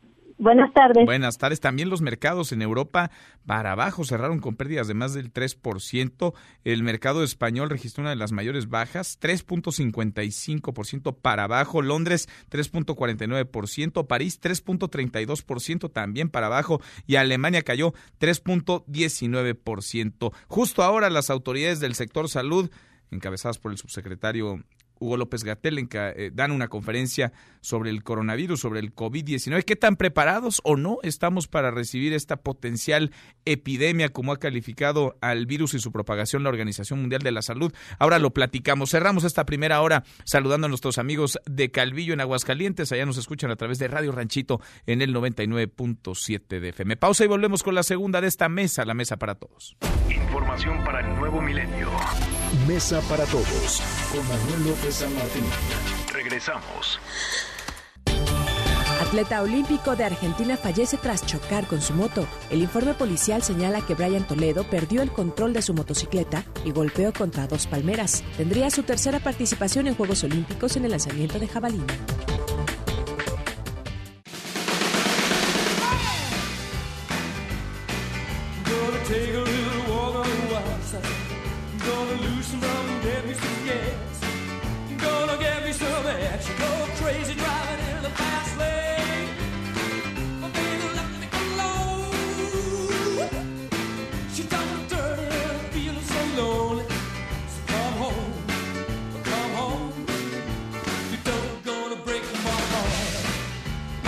Buenas 0.43 0.73
tardes. 0.73 1.05
Buenas 1.05 1.37
tardes. 1.37 1.61
También 1.61 1.89
los 1.89 2.01
mercados 2.01 2.51
en 2.51 2.61
Europa 2.61 3.11
para 3.45 3.71
abajo 3.71 4.03
cerraron 4.03 4.39
con 4.39 4.57
pérdidas 4.57 4.89
de 4.89 4.93
más 4.93 5.13
del 5.13 5.31
3%. 5.31 6.33
El 6.65 6.83
mercado 6.83 7.23
español 7.23 7.69
registró 7.69 8.01
una 8.01 8.09
de 8.09 8.17
las 8.17 8.33
mayores 8.33 8.67
bajas, 8.67 9.17
3.55% 9.21 11.15
para 11.15 11.45
abajo. 11.45 11.81
Londres 11.81 12.27
3.49%. 12.51 14.05
París 14.05 14.41
3.32% 14.41 15.89
también 15.93 16.27
para 16.27 16.47
abajo. 16.47 16.81
Y 17.07 17.15
Alemania 17.15 17.61
cayó 17.61 17.93
3.19%. 18.19 20.33
Justo 20.47 20.83
ahora 20.83 21.09
las 21.09 21.29
autoridades 21.29 21.79
del 21.79 21.95
sector 21.95 22.27
salud 22.27 22.69
encabezadas 23.11 23.59
por 23.59 23.71
el 23.71 23.77
subsecretario 23.77 24.61
Hugo 25.03 25.17
López 25.17 25.43
Gatel 25.43 25.87
eh, 25.91 26.31
dan 26.33 26.51
una 26.51 26.69
conferencia 26.69 27.33
sobre 27.61 27.89
el 27.89 28.03
coronavirus, 28.03 28.59
sobre 28.59 28.79
el 28.79 28.95
COVID-19. 28.95 29.63
¿Qué 29.63 29.75
tan 29.75 29.97
preparados 29.97 30.61
o 30.63 30.77
no 30.77 30.99
estamos 31.03 31.47
para 31.47 31.71
recibir 31.71 32.13
esta 32.13 32.37
potencial 32.37 33.11
epidemia, 33.45 34.09
como 34.09 34.31
ha 34.31 34.39
calificado 34.39 35.17
al 35.21 35.45
virus 35.45 35.73
y 35.73 35.79
su 35.79 35.91
propagación 35.91 36.43
la 36.43 36.49
Organización 36.49 37.01
Mundial 37.01 37.21
de 37.21 37.31
la 37.31 37.41
Salud? 37.41 37.73
Ahora 37.99 38.17
lo 38.19 38.31
platicamos. 38.31 38.91
Cerramos 38.91 39.25
esta 39.25 39.45
primera 39.45 39.81
hora 39.81 40.03
saludando 40.23 40.65
a 40.65 40.69
nuestros 40.69 40.97
amigos 40.97 41.39
de 41.45 41.69
Calvillo 41.69 42.13
en 42.13 42.21
Aguascalientes. 42.21 42.91
Allá 42.91 43.05
nos 43.05 43.17
escuchan 43.17 43.51
a 43.51 43.55
través 43.55 43.79
de 43.79 43.89
Radio 43.89 44.13
Ranchito 44.13 44.61
en 44.85 45.01
el 45.01 45.13
99.7 45.13 46.59
de 46.59 46.69
FM. 46.69 46.97
Pausa 46.97 47.25
y 47.25 47.27
volvemos 47.27 47.61
con 47.63 47.75
la 47.75 47.83
segunda 47.83 48.21
de 48.21 48.27
esta 48.27 48.47
mesa, 48.47 48.85
la 48.85 48.93
mesa 48.93 49.17
para 49.17 49.35
todos. 49.35 49.75
Información 50.09 50.83
para 50.85 51.01
el 51.01 51.15
nuevo 51.17 51.41
milenio. 51.41 51.89
Mesa 52.67 53.01
para 53.09 53.25
todos 53.25 53.81
con 54.11 54.27
Manuel 54.27 54.69
López 54.69 54.95
San 54.95 55.13
Martín. 55.15 55.43
Regresamos. 56.11 56.99
Atleta 59.01 59.41
olímpico 59.41 59.95
de 59.95 60.05
Argentina 60.05 60.55
fallece 60.55 60.97
tras 60.97 61.25
chocar 61.25 61.67
con 61.67 61.81
su 61.81 61.93
moto. 61.93 62.25
El 62.49 62.61
informe 62.61 62.93
policial 62.93 63.43
señala 63.43 63.85
que 63.85 63.95
Brian 63.95 64.25
Toledo 64.25 64.63
perdió 64.63 65.01
el 65.01 65.11
control 65.11 65.53
de 65.53 65.61
su 65.61 65.73
motocicleta 65.73 66.45
y 66.63 66.71
golpeó 66.71 67.11
contra 67.11 67.47
dos 67.47 67.67
palmeras. 67.67 68.23
Tendría 68.37 68.69
su 68.69 68.83
tercera 68.83 69.19
participación 69.19 69.87
en 69.87 69.95
Juegos 69.95 70.23
Olímpicos 70.23 70.77
en 70.77 70.85
el 70.85 70.91
lanzamiento 70.91 71.39
de 71.39 71.47
jabalina. 71.47 71.93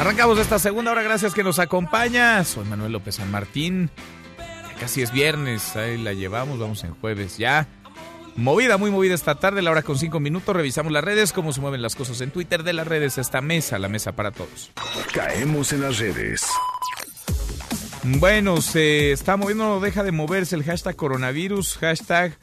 Arrancamos 0.06 0.38
esta 0.38 0.60
segunda 0.60 0.92
hora, 0.92 1.02
gracias 1.02 1.34
que 1.34 1.44
nos 1.44 1.58
acompaña. 1.58 2.44
Soy 2.44 2.64
Manuel 2.66 2.92
López 2.92 3.16
San 3.16 3.32
Martín. 3.32 3.90
Casi 4.80 5.02
es 5.02 5.12
viernes, 5.12 5.76
ahí 5.76 5.98
la 5.98 6.14
llevamos, 6.14 6.60
vamos 6.60 6.84
en 6.84 6.94
jueves 6.96 7.38
ya. 7.38 7.68
Movida, 8.36 8.78
muy 8.78 8.92
movida 8.92 9.14
esta 9.14 9.36
tarde, 9.36 9.62
la 9.62 9.72
hora 9.72 9.82
con 9.82 9.98
cinco 9.98 10.20
minutos. 10.20 10.54
Revisamos 10.54 10.92
las 10.92 11.04
redes, 11.04 11.32
cómo 11.32 11.54
se 11.54 11.62
mueven 11.62 11.82
las 11.82 11.96
cosas 11.96 12.20
en 12.20 12.32
Twitter 12.32 12.64
de 12.64 12.74
las 12.74 12.86
redes. 12.86 13.18
Esta 13.18 13.40
mesa, 13.40 13.80
la 13.80 13.88
mesa 13.88 14.12
para 14.12 14.32
todos. 14.32 14.72
Caemos 15.14 15.72
en 15.72 15.82
las 15.82 16.00
redes. 16.00 16.46
Bueno, 18.04 18.62
se 18.62 19.14
está 19.14 19.38
moviendo, 19.38 19.66
no 19.66 19.80
deja 19.80 20.04
de 20.04 20.12
moverse 20.12 20.56
el 20.56 20.64
hashtag 20.64 20.98
coronavirus, 20.98 21.78
hashtag 21.78 22.38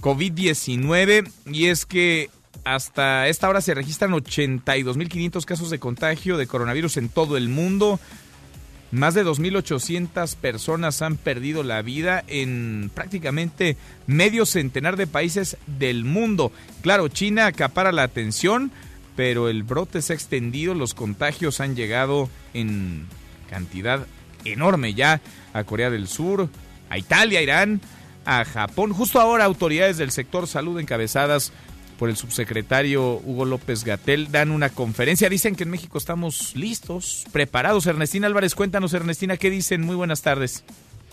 COVID-19. 0.00 1.30
Y 1.46 1.66
es 1.66 1.84
que 1.84 2.30
hasta 2.64 3.28
esta 3.28 3.48
hora 3.48 3.60
se 3.60 3.74
registran 3.74 4.12
82.500 4.12 5.44
casos 5.44 5.68
de 5.68 5.78
contagio 5.78 6.38
de 6.38 6.46
coronavirus 6.46 6.96
en 6.96 7.10
todo 7.10 7.36
el 7.36 7.50
mundo. 7.50 8.00
Más 8.94 9.14
de 9.14 9.24
2.800 9.24 10.36
personas 10.36 11.02
han 11.02 11.16
perdido 11.16 11.64
la 11.64 11.82
vida 11.82 12.22
en 12.28 12.92
prácticamente 12.94 13.76
medio 14.06 14.46
centenar 14.46 14.96
de 14.96 15.08
países 15.08 15.56
del 15.66 16.04
mundo. 16.04 16.52
Claro, 16.80 17.08
China 17.08 17.46
acapara 17.46 17.90
la 17.90 18.04
atención, 18.04 18.70
pero 19.16 19.48
el 19.48 19.64
brote 19.64 20.00
se 20.00 20.12
ha 20.12 20.16
extendido, 20.16 20.74
los 20.74 20.94
contagios 20.94 21.58
han 21.58 21.74
llegado 21.74 22.30
en 22.52 23.08
cantidad 23.50 24.06
enorme 24.44 24.94
ya 24.94 25.20
a 25.54 25.64
Corea 25.64 25.90
del 25.90 26.06
Sur, 26.06 26.48
a 26.88 26.96
Italia, 26.96 27.42
Irán, 27.42 27.80
a 28.24 28.44
Japón. 28.44 28.92
Justo 28.92 29.20
ahora 29.20 29.44
autoridades 29.44 29.96
del 29.96 30.12
sector 30.12 30.46
salud 30.46 30.78
encabezadas 30.78 31.52
por 31.98 32.08
el 32.08 32.16
subsecretario 32.16 33.20
Hugo 33.24 33.44
López 33.44 33.84
Gatel 33.84 34.30
dan 34.30 34.50
una 34.50 34.68
conferencia. 34.70 35.28
Dicen 35.28 35.56
que 35.56 35.64
en 35.64 35.70
México 35.70 35.98
estamos 35.98 36.54
listos, 36.56 37.24
preparados. 37.32 37.86
Ernestina 37.86 38.26
Álvarez, 38.26 38.54
cuéntanos, 38.54 38.92
Ernestina, 38.94 39.36
¿qué 39.36 39.50
dicen? 39.50 39.82
Muy 39.82 39.96
buenas 39.96 40.22
tardes. 40.22 40.64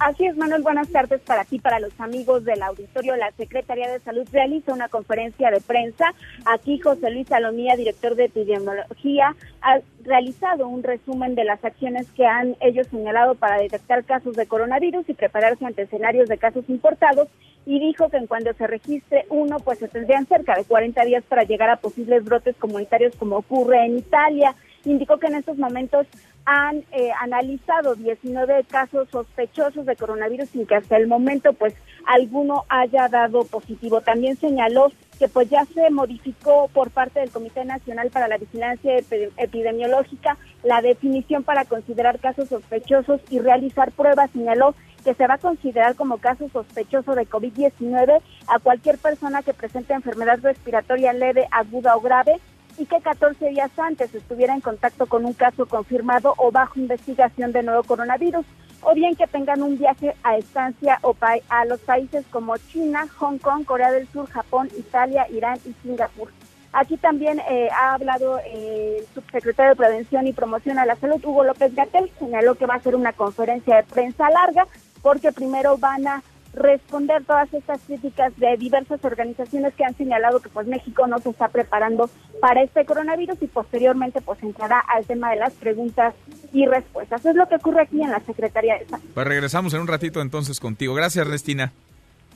Así 0.04 0.26
es, 0.26 0.36
Manuel, 0.36 0.64
buenas 0.64 0.90
tardes 0.90 1.22
para 1.22 1.46
ti, 1.46 1.60
para 1.60 1.80
los 1.80 1.94
amigos 2.00 2.44
del 2.44 2.64
auditorio. 2.64 3.16
La 3.18 3.30
Secretaría 3.34 3.88
de 3.88 4.00
Salud 4.00 4.28
realiza 4.32 4.74
una 4.74 4.90
conferencia 4.90 5.52
de 5.52 5.62
prensa. 5.62 6.16
Aquí 6.44 6.80
José 6.80 7.12
Luis 7.12 7.28
Salomía, 7.28 7.76
director 7.76 8.16
de 8.16 8.26
epidemiología, 8.26 9.36
ha 9.62 9.80
realizado 10.04 10.68
un 10.68 10.82
resumen 10.82 11.36
de 11.36 11.44
las 11.44 11.64
acciones 11.64 12.12
que 12.14 12.26
han 12.26 12.56
ellos 12.62 12.88
señalado 12.88 13.36
para 13.36 13.62
detectar 13.62 14.04
casos 14.04 14.36
de 14.36 14.48
coronavirus 14.48 15.08
y 15.08 15.14
prepararse 15.14 15.68
ante 15.68 15.84
escenarios 15.84 16.28
de 16.28 16.40
casos 16.40 16.68
importados 16.68 17.28
y 17.68 17.80
dijo 17.80 18.10
que 18.10 18.18
en 18.18 18.26
cuando 18.26 18.52
se 18.54 18.66
registre 18.66 19.26
uno, 19.30 19.60
pues 19.60 19.78
se 19.78 19.88
tendrían 19.88 20.26
cerca 20.26 20.56
de 20.56 20.64
40 20.64 21.06
días 21.06 21.24
para 21.26 21.44
llegar 21.44 21.70
a 21.70 21.76
posibles 21.76 22.24
brotes 22.24 22.56
comunitarios 22.58 23.16
como 23.18 23.38
ocurre 23.38 23.86
en 23.86 24.00
Italia. 24.00 24.56
Indicó 24.86 25.18
que 25.18 25.28
en 25.28 25.36
estos 25.36 25.58
momentos 25.58 26.08
han 26.46 26.84
eh, 26.92 27.12
analizado 27.20 27.96
19 27.96 28.64
casos 28.64 29.08
sospechosos 29.10 29.86
de 29.86 29.96
coronavirus 29.96 30.50
sin 30.50 30.66
que 30.66 30.76
hasta 30.76 30.98
el 30.98 31.08
momento 31.08 31.54
pues 31.54 31.76
alguno 32.06 32.66
haya 32.70 33.08
dado 33.08 33.46
positivo. 33.46 34.02
También 34.02 34.36
señaló 34.38 34.92
que 35.20 35.28
pues 35.28 35.50
ya 35.50 35.66
se 35.66 35.90
modificó 35.92 36.68
por 36.74 36.90
parte 36.90 37.20
del 37.20 37.30
Comité 37.30 37.64
Nacional 37.64 38.10
para 38.10 38.28
la 38.28 38.40
Vigilancia 38.40 38.98
Epidemiológica 39.38 40.38
la 40.64 40.82
definición 40.82 41.44
para 41.44 41.66
considerar 41.66 42.20
casos 42.20 42.50
sospechosos 42.50 43.22
y 43.30 43.40
realizar 43.40 43.92
pruebas. 43.92 44.32
Señaló 44.32 44.74
que 45.04 45.14
se 45.14 45.28
va 45.28 45.36
a 45.36 45.40
considerar 45.40 45.96
como 45.96 46.18
caso 46.18 46.50
sospechoso 46.50 47.16
de 47.16 47.28
COVID-19 47.28 48.22
a 48.48 48.60
cualquier 48.60 48.98
persona 48.98 49.42
que 49.42 49.54
presente 49.54 49.94
enfermedad 49.94 50.40
respiratoria 50.42 51.14
leve, 51.14 51.48
aguda 51.52 51.96
o 51.96 52.02
grave 52.02 52.40
y 52.82 52.86
que 52.88 53.00
14 53.00 53.50
días 53.50 53.70
antes 53.78 54.14
estuviera 54.16 54.56
en 54.56 54.62
contacto 54.62 55.06
con 55.06 55.24
un 55.24 55.34
caso 55.34 55.68
confirmado 55.68 56.34
o 56.38 56.52
bajo 56.52 56.80
investigación 56.80 57.52
de 57.52 57.62
nuevo 57.62 57.84
coronavirus, 57.84 58.44
o 58.82 58.96
bien 58.96 59.16
que 59.16 59.28
tengan 59.28 59.62
un 59.62 59.78
viaje 59.78 60.16
a 60.24 60.36
estancia 60.38 60.98
o 61.04 61.16
a 61.22 61.66
los 61.66 61.80
países 61.82 62.26
como 62.32 62.58
China, 62.58 63.06
Hong 63.20 63.38
Kong, 63.38 63.66
Corea 63.66 63.92
del 63.92 64.08
Sur, 64.08 64.28
Japón, 64.32 64.68
Italia, 64.76 65.28
Irán 65.30 65.60
y 65.64 65.74
Singapur. 65.84 66.32
Aquí 66.74 66.98
también 66.98 67.40
eh, 67.48 67.70
ha 67.72 67.94
hablado 67.94 68.40
eh, 68.40 68.98
el 69.00 69.06
subsecretario 69.14 69.72
de 69.72 69.76
Prevención 69.76 70.26
y 70.26 70.34
Promoción 70.34 70.80
a 70.80 70.86
la 70.88 70.96
Salud, 70.96 71.24
Hugo 71.24 71.44
López 71.44 71.76
Gatel, 71.76 72.10
señaló 72.18 72.56
que 72.56 72.66
va 72.66 72.76
a 72.76 72.82
ser 72.82 72.96
una 72.96 73.14
conferencia 73.14 73.76
de 73.76 73.84
prensa 73.84 74.28
larga 74.32 74.66
porque 75.04 75.32
primero 75.32 75.78
van 75.78 76.08
a 76.08 76.24
responder 76.54 77.24
todas 77.26 77.54
estas 77.54 77.82
críticas 77.82 78.38
de 78.38 78.58
diversas 78.58 79.04
organizaciones 79.04 79.74
que 79.76 79.86
han 79.86 79.96
señalado 79.96 80.42
que 80.42 80.50
pues 80.50 80.68
México 80.68 81.08
no 81.08 81.20
se 81.20 81.30
está 81.30 81.48
preparando 81.48 82.10
para 82.42 82.62
este 82.64 82.86
coronavirus 82.86 83.42
y 83.42 83.48
posteriormente 83.48 84.22
pues 84.22 84.42
entrará 84.44 84.80
al 84.80 85.06
tema 85.06 85.32
de 85.32 85.38
las 85.38 85.54
preguntas 85.54 86.14
y 86.54 86.66
respuestas. 86.66 87.26
Es 87.26 87.36
lo 87.36 87.48
que 87.48 87.56
ocurre 87.56 87.84
aquí 87.84 88.02
en 88.02 88.12
la 88.12 88.20
Secretaría 88.20 88.78
de 88.78 88.88
Salud. 88.88 89.06
Pues 89.14 89.28
regresamos 89.28 89.74
en 89.74 89.82
un 89.82 89.88
ratito 89.88 90.22
entonces 90.22 90.60
contigo. 90.60 90.94
Gracias, 90.94 91.26
Restina. 91.28 91.72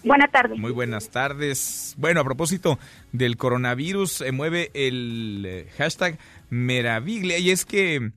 Buenas 0.03 0.32
tardes. 0.32 0.59
Muy 0.59 0.72
buenas 0.72 1.09
tardes. 1.09 1.95
Bueno, 1.97 2.22
a 2.22 2.24
propósito 2.24 2.78
del 3.11 3.38
coronavirus, 3.38 4.11
se 4.11 4.32
mueve 4.32 4.70
el 4.76 5.43
eh, 5.47 5.68
hashtag 5.78 6.20
Meraviglia 6.49 7.39
y 7.39 7.49
es 7.49 7.66
que 7.66 8.11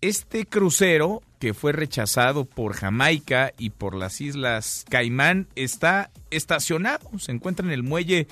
este 0.00 0.46
crucero 0.46 1.20
que 1.40 1.54
fue 1.54 1.72
rechazado 1.72 2.44
por 2.44 2.74
Jamaica 2.74 3.52
y 3.58 3.70
por 3.70 3.96
las 3.96 4.20
Islas 4.20 4.84
Caimán 4.88 5.48
está 5.56 6.10
estacionado, 6.30 7.18
se 7.18 7.32
encuentra 7.32 7.66
en 7.66 7.72
el 7.72 7.82
muelle 7.82 8.28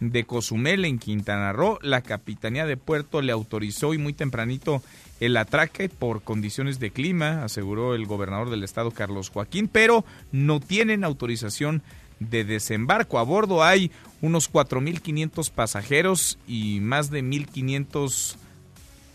de 0.00 0.24
Cozumel 0.24 0.84
en 0.84 0.98
Quintana 0.98 1.52
Roo. 1.52 1.78
La 1.82 2.02
Capitanía 2.02 2.66
de 2.66 2.76
Puerto 2.76 3.22
le 3.22 3.32
autorizó 3.32 3.94
y 3.94 3.98
muy 3.98 4.12
tempranito 4.12 4.82
el 5.20 5.36
atraque 5.36 5.88
por 5.88 6.22
condiciones 6.22 6.80
de 6.80 6.90
clima, 6.90 7.44
aseguró 7.44 7.94
el 7.94 8.06
gobernador 8.06 8.50
del 8.50 8.64
estado 8.64 8.90
Carlos 8.90 9.30
Joaquín, 9.30 9.68
pero 9.68 10.04
no 10.32 10.60
tienen 10.60 11.04
autorización 11.04 11.82
de 12.18 12.44
desembarco. 12.44 13.20
A 13.20 13.22
bordo 13.22 13.62
hay 13.62 13.92
unos 14.20 14.52
4.500 14.52 15.50
pasajeros 15.52 16.38
y 16.48 16.80
más 16.80 17.10
de 17.10 17.22
1.500 17.22 18.36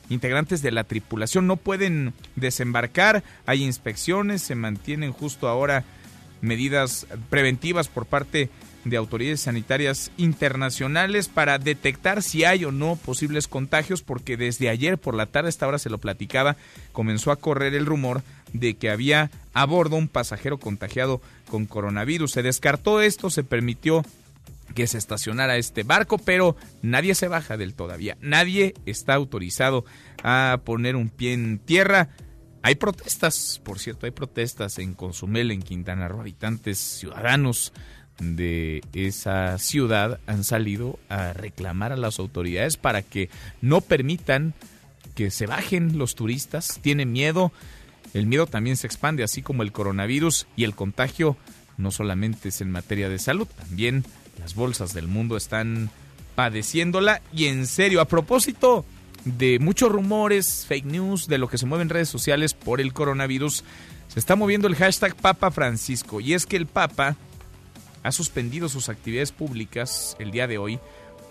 integrantes 0.09 0.61
de 0.61 0.71
la 0.71 0.83
tripulación 0.83 1.47
no 1.47 1.57
pueden 1.57 2.13
desembarcar, 2.35 3.23
hay 3.45 3.63
inspecciones, 3.63 4.41
se 4.41 4.55
mantienen 4.55 5.11
justo 5.11 5.47
ahora 5.47 5.83
medidas 6.41 7.07
preventivas 7.29 7.87
por 7.87 8.05
parte 8.05 8.49
de 8.85 8.97
autoridades 8.97 9.41
sanitarias 9.41 10.11
internacionales 10.17 11.29
para 11.29 11.57
detectar 11.57 12.21
si 12.21 12.43
hay 12.43 12.65
o 12.65 12.71
no 12.71 12.97
posibles 12.97 13.47
contagios, 13.47 14.01
porque 14.01 14.35
desde 14.35 14.69
ayer 14.69 14.97
por 14.97 15.15
la 15.15 15.25
tarde, 15.25 15.49
esta 15.49 15.67
hora 15.67 15.79
se 15.79 15.89
lo 15.89 15.99
platicaba, 15.99 16.57
comenzó 16.91 17.31
a 17.31 17.37
correr 17.37 17.73
el 17.75 17.85
rumor 17.85 18.23
de 18.51 18.75
que 18.75 18.89
había 18.89 19.31
a 19.53 19.65
bordo 19.65 19.95
un 19.95 20.07
pasajero 20.07 20.57
contagiado 20.57 21.21
con 21.49 21.65
coronavirus. 21.65 22.31
Se 22.31 22.43
descartó 22.43 23.01
esto, 23.01 23.29
se 23.29 23.43
permitió 23.43 24.03
que 24.75 24.87
se 24.87 24.97
estacionara 24.97 25.57
este 25.57 25.83
barco, 25.83 26.17
pero 26.17 26.55
nadie 26.81 27.15
se 27.15 27.27
baja 27.27 27.57
del 27.57 27.75
todavía. 27.75 28.17
Nadie 28.21 28.73
está 28.85 29.13
autorizado 29.13 29.85
a 30.23 30.61
poner 30.63 30.95
un 30.95 31.09
pie 31.09 31.33
en 31.33 31.59
tierra. 31.59 32.09
Hay 32.61 32.75
protestas, 32.75 33.61
por 33.63 33.79
cierto, 33.79 34.05
hay 34.05 34.11
protestas 34.11 34.79
en 34.79 34.93
Consumel, 34.93 35.51
en 35.51 35.61
Quintana 35.61 36.07
Roo. 36.07 36.21
Habitantes, 36.21 36.77
ciudadanos 36.77 37.73
de 38.19 38.81
esa 38.93 39.57
ciudad 39.57 40.19
han 40.27 40.43
salido 40.43 40.99
a 41.09 41.33
reclamar 41.33 41.91
a 41.91 41.97
las 41.97 42.19
autoridades 42.19 42.77
para 42.77 43.01
que 43.01 43.29
no 43.61 43.81
permitan 43.81 44.53
que 45.15 45.31
se 45.31 45.45
bajen 45.45 45.97
los 45.97 46.15
turistas. 46.15 46.79
Tienen 46.81 47.11
miedo. 47.11 47.51
El 48.13 48.27
miedo 48.27 48.47
también 48.47 48.77
se 48.77 48.87
expande, 48.87 49.23
así 49.23 49.41
como 49.41 49.63
el 49.63 49.71
coronavirus 49.71 50.47
y 50.55 50.63
el 50.63 50.75
contagio 50.75 51.35
no 51.77 51.91
solamente 51.91 52.49
es 52.49 52.61
en 52.61 52.71
materia 52.71 53.09
de 53.09 53.17
salud, 53.17 53.47
también 53.47 54.05
las 54.39 54.55
bolsas 54.55 54.93
del 54.93 55.07
mundo 55.07 55.37
están 55.37 55.89
padeciéndola. 56.35 57.21
Y 57.31 57.45
en 57.45 57.67
serio, 57.67 58.01
a 58.01 58.05
propósito 58.05 58.85
de 59.25 59.59
muchos 59.59 59.91
rumores, 59.91 60.65
fake 60.67 60.85
news, 60.85 61.27
de 61.27 61.37
lo 61.37 61.47
que 61.47 61.57
se 61.57 61.65
mueve 61.65 61.83
en 61.83 61.89
redes 61.89 62.09
sociales 62.09 62.53
por 62.53 62.81
el 62.81 62.93
coronavirus, 62.93 63.63
se 64.07 64.19
está 64.19 64.35
moviendo 64.35 64.67
el 64.67 64.75
hashtag 64.75 65.15
Papa 65.15 65.51
Francisco. 65.51 66.19
Y 66.19 66.33
es 66.33 66.45
que 66.45 66.57
el 66.57 66.67
Papa 66.67 67.15
ha 68.03 68.11
suspendido 68.11 68.69
sus 68.69 68.89
actividades 68.89 69.31
públicas 69.31 70.15
el 70.19 70.31
día 70.31 70.47
de 70.47 70.57
hoy 70.57 70.79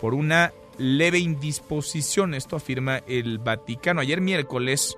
por 0.00 0.14
una 0.14 0.52
leve 0.78 1.18
indisposición, 1.18 2.34
esto 2.34 2.56
afirma 2.56 2.98
el 3.06 3.38
Vaticano. 3.38 4.00
Ayer 4.00 4.20
miércoles 4.20 4.96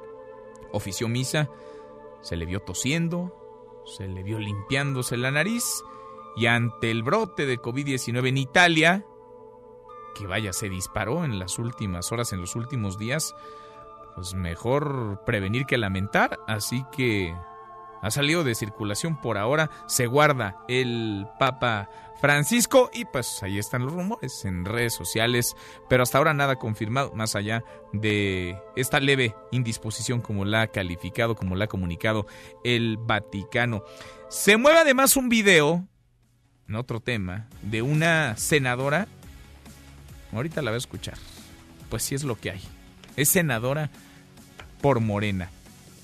ofició 0.72 1.08
misa, 1.08 1.50
se 2.22 2.36
le 2.36 2.46
vio 2.46 2.60
tosiendo, 2.60 3.36
se 3.98 4.08
le 4.08 4.22
vio 4.22 4.38
limpiándose 4.38 5.16
la 5.16 5.30
nariz 5.30 5.64
y 6.36 6.46
ante 6.46 6.90
el 6.90 7.02
brote 7.02 7.46
de 7.46 7.60
COVID-19 7.60 8.28
en 8.28 8.38
Italia, 8.38 9.04
que 10.14 10.26
vaya, 10.26 10.52
se 10.52 10.68
disparó 10.68 11.24
en 11.24 11.38
las 11.38 11.58
últimas 11.58 12.12
horas, 12.12 12.32
en 12.32 12.40
los 12.40 12.56
últimos 12.56 12.98
días, 12.98 13.34
pues 14.14 14.34
mejor 14.34 15.22
prevenir 15.26 15.66
que 15.66 15.78
lamentar, 15.78 16.38
así 16.46 16.84
que 16.92 17.34
ha 18.00 18.10
salido 18.10 18.44
de 18.44 18.54
circulación 18.54 19.20
por 19.20 19.38
ahora, 19.38 19.70
se 19.86 20.06
guarda 20.06 20.58
el 20.68 21.26
Papa 21.38 21.88
Francisco 22.20 22.90
y 22.92 23.06
pues 23.06 23.42
ahí 23.42 23.58
están 23.58 23.84
los 23.84 23.92
rumores 23.92 24.44
en 24.44 24.64
redes 24.64 24.94
sociales, 24.94 25.56
pero 25.88 26.02
hasta 26.02 26.18
ahora 26.18 26.34
nada 26.34 26.56
confirmado 26.56 27.12
más 27.14 27.34
allá 27.34 27.64
de 27.92 28.58
esta 28.76 29.00
leve 29.00 29.34
indisposición 29.52 30.20
como 30.20 30.44
la 30.44 30.62
ha 30.62 30.66
calificado, 30.68 31.34
como 31.34 31.56
la 31.56 31.64
ha 31.64 31.68
comunicado 31.68 32.26
el 32.62 32.98
Vaticano. 32.98 33.84
Se 34.28 34.56
mueve 34.56 34.80
además 34.80 35.16
un 35.16 35.28
video 35.28 35.88
en 36.68 36.76
otro 36.76 37.00
tema, 37.00 37.46
de 37.62 37.82
una 37.82 38.36
senadora. 38.36 39.06
Ahorita 40.32 40.62
la 40.62 40.70
voy 40.70 40.76
a 40.76 40.78
escuchar. 40.78 41.18
Pues 41.88 42.02
sí 42.02 42.14
es 42.14 42.24
lo 42.24 42.38
que 42.38 42.50
hay. 42.50 42.60
Es 43.16 43.28
senadora 43.28 43.90
por 44.80 45.00
Morena. 45.00 45.50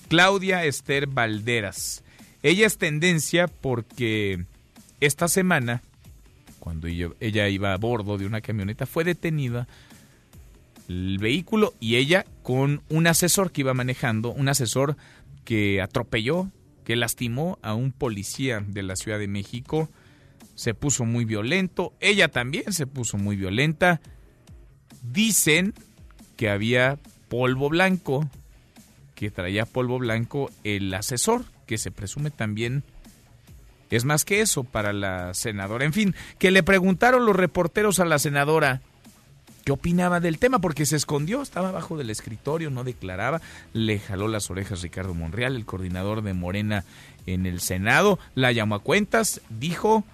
Claudia 0.09 0.65
Esther 0.65 1.07
Valderas. 1.07 2.03
Ella 2.43 2.67
es 2.67 2.79
tendencia 2.79 3.49
porque 3.49 4.45
esta 5.01 5.29
semana, 5.29 5.83
cuando 6.59 6.89
ella 6.89 7.49
iba 7.49 7.73
a 7.73 7.77
bordo 7.77 8.19
de 8.19 8.27
una 8.27 8.41
camioneta, 8.41 8.87
fue 8.87 9.05
detenida 9.05 9.69
el 10.89 11.19
vehículo 11.19 11.75
y 11.79 11.97
ella 11.97 12.25
con 12.43 12.83
un 12.89 13.07
asesor 13.07 13.53
que 13.53 13.61
iba 13.61 13.75
manejando, 13.75 14.33
un 14.33 14.49
asesor 14.49 14.97
que 15.45 15.81
atropelló, 15.81 16.51
que 16.85 16.97
lastimó 16.97 17.59
a 17.63 17.75
un 17.75 17.93
policía 17.93 18.65
de 18.67 18.83
la 18.83 18.97
Ciudad 18.97 19.19
de 19.19 19.29
México 19.29 19.89
se 20.61 20.75
puso 20.75 21.07
muy 21.07 21.25
violento, 21.25 21.95
ella 22.01 22.29
también 22.29 22.75
se 22.75 22.87
puso 22.87 23.17
muy 23.17 23.35
violenta. 23.35 24.03
Dicen 25.03 25.73
que 26.37 26.51
había 26.51 26.99
polvo 27.31 27.71
blanco, 27.71 28.29
que 29.15 29.31
traía 29.31 29.65
polvo 29.65 29.99
blanco 29.99 30.51
el 30.63 30.93
asesor, 30.93 31.47
que 31.65 31.79
se 31.79 31.91
presume 31.91 32.31
también 32.31 32.85
es 33.89 34.05
más 34.05 34.27
que 34.27 34.43
eso 34.43 34.63
para 34.63 34.93
la 34.93 35.33
senadora. 35.33 35.87
En 35.87 35.95
fin, 35.95 36.15
que 36.39 36.51
le 36.51 36.63
preguntaron 36.63 37.25
los 37.25 37.35
reporteros 37.35 37.99
a 37.99 38.05
la 38.05 38.19
senadora 38.19 38.83
qué 39.65 39.73
opinaba 39.73 40.21
del 40.21 40.39
tema, 40.39 40.59
porque 40.59 40.85
se 40.85 40.97
escondió, 40.97 41.41
estaba 41.41 41.71
abajo 41.71 41.97
del 41.97 42.11
escritorio, 42.11 42.69
no 42.69 42.85
declaraba, 42.85 43.41
le 43.73 43.99
jaló 43.99 44.29
las 44.29 44.51
orejas 44.51 44.83
Ricardo 44.83 45.15
Monreal, 45.15 45.57
el 45.57 45.65
coordinador 45.65 46.21
de 46.21 46.35
Morena 46.35 46.85
en 47.25 47.47
el 47.47 47.61
Senado, 47.61 48.19
la 48.35 48.53
llamó 48.53 48.75
a 48.75 48.83
cuentas, 48.83 49.41
dijo 49.49 50.05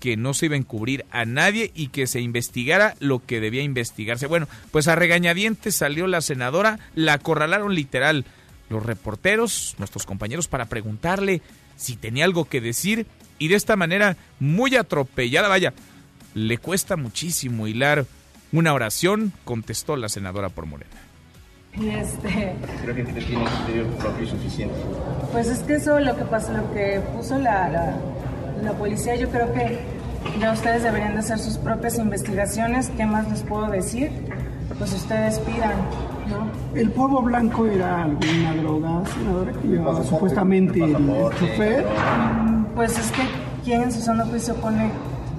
que 0.00 0.16
no 0.16 0.34
se 0.34 0.46
iba 0.46 0.54
a 0.54 0.58
encubrir 0.58 1.04
a 1.10 1.24
nadie 1.24 1.70
y 1.74 1.88
que 1.88 2.06
se 2.06 2.20
investigara 2.20 2.96
lo 2.98 3.24
que 3.24 3.40
debía 3.40 3.62
investigarse. 3.62 4.26
Bueno, 4.26 4.48
pues 4.72 4.88
a 4.88 4.96
regañadientes 4.96 5.76
salió 5.76 6.06
la 6.06 6.22
senadora, 6.22 6.80
la 6.94 7.12
acorralaron 7.12 7.74
literal 7.74 8.24
los 8.70 8.84
reporteros, 8.84 9.74
nuestros 9.78 10.06
compañeros, 10.06 10.48
para 10.48 10.66
preguntarle 10.66 11.42
si 11.76 11.96
tenía 11.96 12.24
algo 12.24 12.46
que 12.46 12.60
decir 12.60 13.06
y 13.38 13.48
de 13.48 13.56
esta 13.56 13.76
manera 13.76 14.16
muy 14.38 14.74
atropellada, 14.76 15.48
vaya, 15.48 15.72
le 16.34 16.58
cuesta 16.58 16.96
muchísimo 16.96 17.66
hilar 17.66 18.06
una 18.52 18.72
oración, 18.72 19.32
contestó 19.44 19.96
la 19.96 20.08
senadora 20.08 20.48
por 20.48 20.66
Morena. 20.66 20.90
Y 21.78 21.88
este... 21.88 22.54
Creo 22.82 22.94
que 22.94 23.04
tiene 23.04 23.24
criterio 23.24 23.86
propio 23.98 24.26
suficiente. 24.26 24.74
Pues 25.32 25.46
es 25.46 25.60
que 25.60 25.74
eso 25.74 26.00
lo 26.00 26.16
que 26.16 26.24
pasó, 26.24 26.52
lo 26.52 26.72
que 26.72 27.00
puso 27.14 27.38
la 27.38 27.68
la 27.68 27.96
policía 28.72 29.16
yo 29.16 29.28
creo 29.28 29.52
que 29.52 29.78
ya 30.38 30.52
ustedes 30.52 30.82
deberían 30.82 31.14
de 31.14 31.20
hacer 31.20 31.38
sus 31.38 31.58
propias 31.58 31.98
investigaciones. 31.98 32.90
¿Qué 32.96 33.06
más 33.06 33.28
les 33.30 33.42
puedo 33.42 33.68
decir? 33.68 34.10
Pues 34.78 34.92
ustedes 34.92 35.38
pidan, 35.40 35.74
¿no? 36.28 36.78
¿El 36.78 36.90
polvo 36.90 37.22
blanco 37.22 37.66
era 37.66 38.04
alguna 38.04 38.54
droga, 38.56 39.02
senadora, 39.14 39.52
que 39.52 39.68
llevaba 39.68 40.02
supuestamente 40.04 40.82
el, 40.82 40.94
chofer? 41.38 41.84
Mm, 41.84 42.64
pues 42.74 42.98
es 42.98 43.10
que, 43.10 43.22
¿quién 43.64 43.82
en 43.82 43.92
su 43.92 44.00
sano 44.00 44.24
juicio 44.26 44.54
pone 44.54 44.90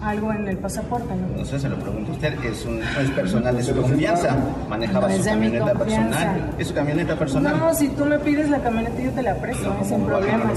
algo 0.04 0.34
en 0.34 0.48
el 0.48 0.58
pasaporte, 0.58 1.16
¿no? 1.16 1.38
No 1.38 1.46
sé, 1.46 1.60
se 1.60 1.70
lo 1.70 1.78
pregunto 1.78 2.12
a 2.12 2.16
usted, 2.16 2.34
es, 2.44 2.66
un, 2.66 2.82
es 2.82 3.10
personal 3.12 3.56
de 3.56 3.64
su 3.64 3.76
confianza, 3.76 4.36
manejaba 4.70 5.12
su 5.12 5.24
camioneta 5.24 5.74
personal, 5.74 6.56
es 6.58 6.68
su 6.68 6.74
camioneta 6.74 7.16
personal. 7.16 7.60
No, 7.60 7.74
si 7.74 7.88
tú 7.90 8.06
me 8.06 8.20
pides 8.20 8.50
la 8.50 8.60
camioneta 8.60 9.02
yo 9.02 9.12
te 9.12 9.22
la 9.22 9.36
presto, 9.36 9.76
sin 9.84 10.04
problema. 10.04 10.52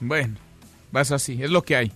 Bueno, 0.00 0.34
vas 0.94 1.10
así, 1.10 1.42
es 1.42 1.50
lo 1.50 1.62
que 1.62 1.74
hay. 1.76 1.92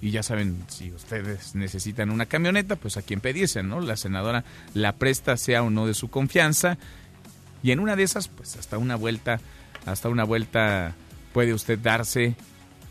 Y 0.00 0.12
ya 0.12 0.22
saben, 0.22 0.64
si 0.68 0.92
ustedes 0.92 1.54
necesitan 1.54 2.10
una 2.10 2.26
camioneta, 2.26 2.76
pues 2.76 2.96
a 2.96 3.02
quien 3.02 3.20
pediesen, 3.20 3.68
¿no? 3.68 3.80
La 3.80 3.96
senadora 3.96 4.44
la 4.72 4.92
presta, 4.92 5.36
sea 5.36 5.62
o 5.64 5.70
no 5.70 5.86
de 5.86 5.94
su 5.94 6.08
confianza. 6.08 6.78
Y 7.62 7.72
en 7.72 7.80
una 7.80 7.96
de 7.96 8.04
esas, 8.04 8.28
pues 8.28 8.56
hasta 8.56 8.78
una 8.78 8.94
vuelta, 8.94 9.40
hasta 9.84 10.08
una 10.08 10.22
vuelta 10.22 10.94
puede 11.32 11.54
usted 11.54 11.78
darse 11.78 12.36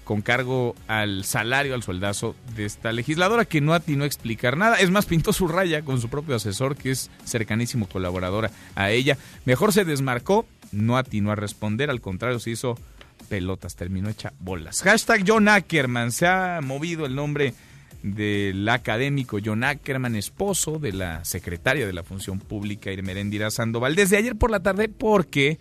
con 0.04 0.22
cargo 0.22 0.76
al 0.88 1.24
salario, 1.24 1.74
al 1.74 1.84
sueldazo 1.84 2.36
de 2.58 2.66
esta 2.66 2.92
legisladora 2.92 3.46
que 3.46 3.62
no 3.62 3.74
atinó 3.74 4.04
a 4.04 4.08
explicar 4.08 4.58
nada. 4.58 4.76
Es 4.76 4.92
más, 4.92 5.06
pintó 5.06 5.32
su 5.32 5.48
raya 5.48 5.84
con 5.84 6.02
su 6.02 6.10
propio 6.10 6.36
asesor, 6.36 6.76
que 6.76 6.92
es 6.92 7.10
cercanísimo 7.24 7.88
colaboradora 7.88 8.52
a 8.76 8.92
ella. 8.92 9.18
Mejor 9.46 9.72
se 9.72 9.86
desmarcó, 9.86 10.46
no 10.74 10.98
atinó 10.98 11.32
a 11.32 11.36
responder, 11.36 11.90
al 11.90 12.02
contrario, 12.02 12.40
se 12.40 12.50
hizo 12.50 12.78
pelotas, 13.30 13.76
terminó 13.76 14.10
hecha 14.10 14.34
bolas. 14.40 14.82
Hashtag 14.82 15.24
John 15.28 15.48
Ackerman, 15.48 16.12
se 16.12 16.28
ha 16.28 16.60
movido 16.62 17.06
el 17.06 17.16
nombre 17.16 17.54
del 18.04 18.68
académico 18.68 19.40
John 19.44 19.64
Ackerman, 19.64 20.16
esposo 20.16 20.78
de 20.78 20.92
la 20.92 21.24
secretaria 21.24 21.88
de 21.88 21.94
la 21.94 22.04
Función 22.04 22.40
Pública 22.40 22.92
Irmerendira 22.92 23.50
Sandoval, 23.50 23.96
desde 23.96 24.18
ayer 24.18 24.36
por 24.36 24.52
la 24.52 24.62
tarde 24.62 24.90
porque 24.90 25.58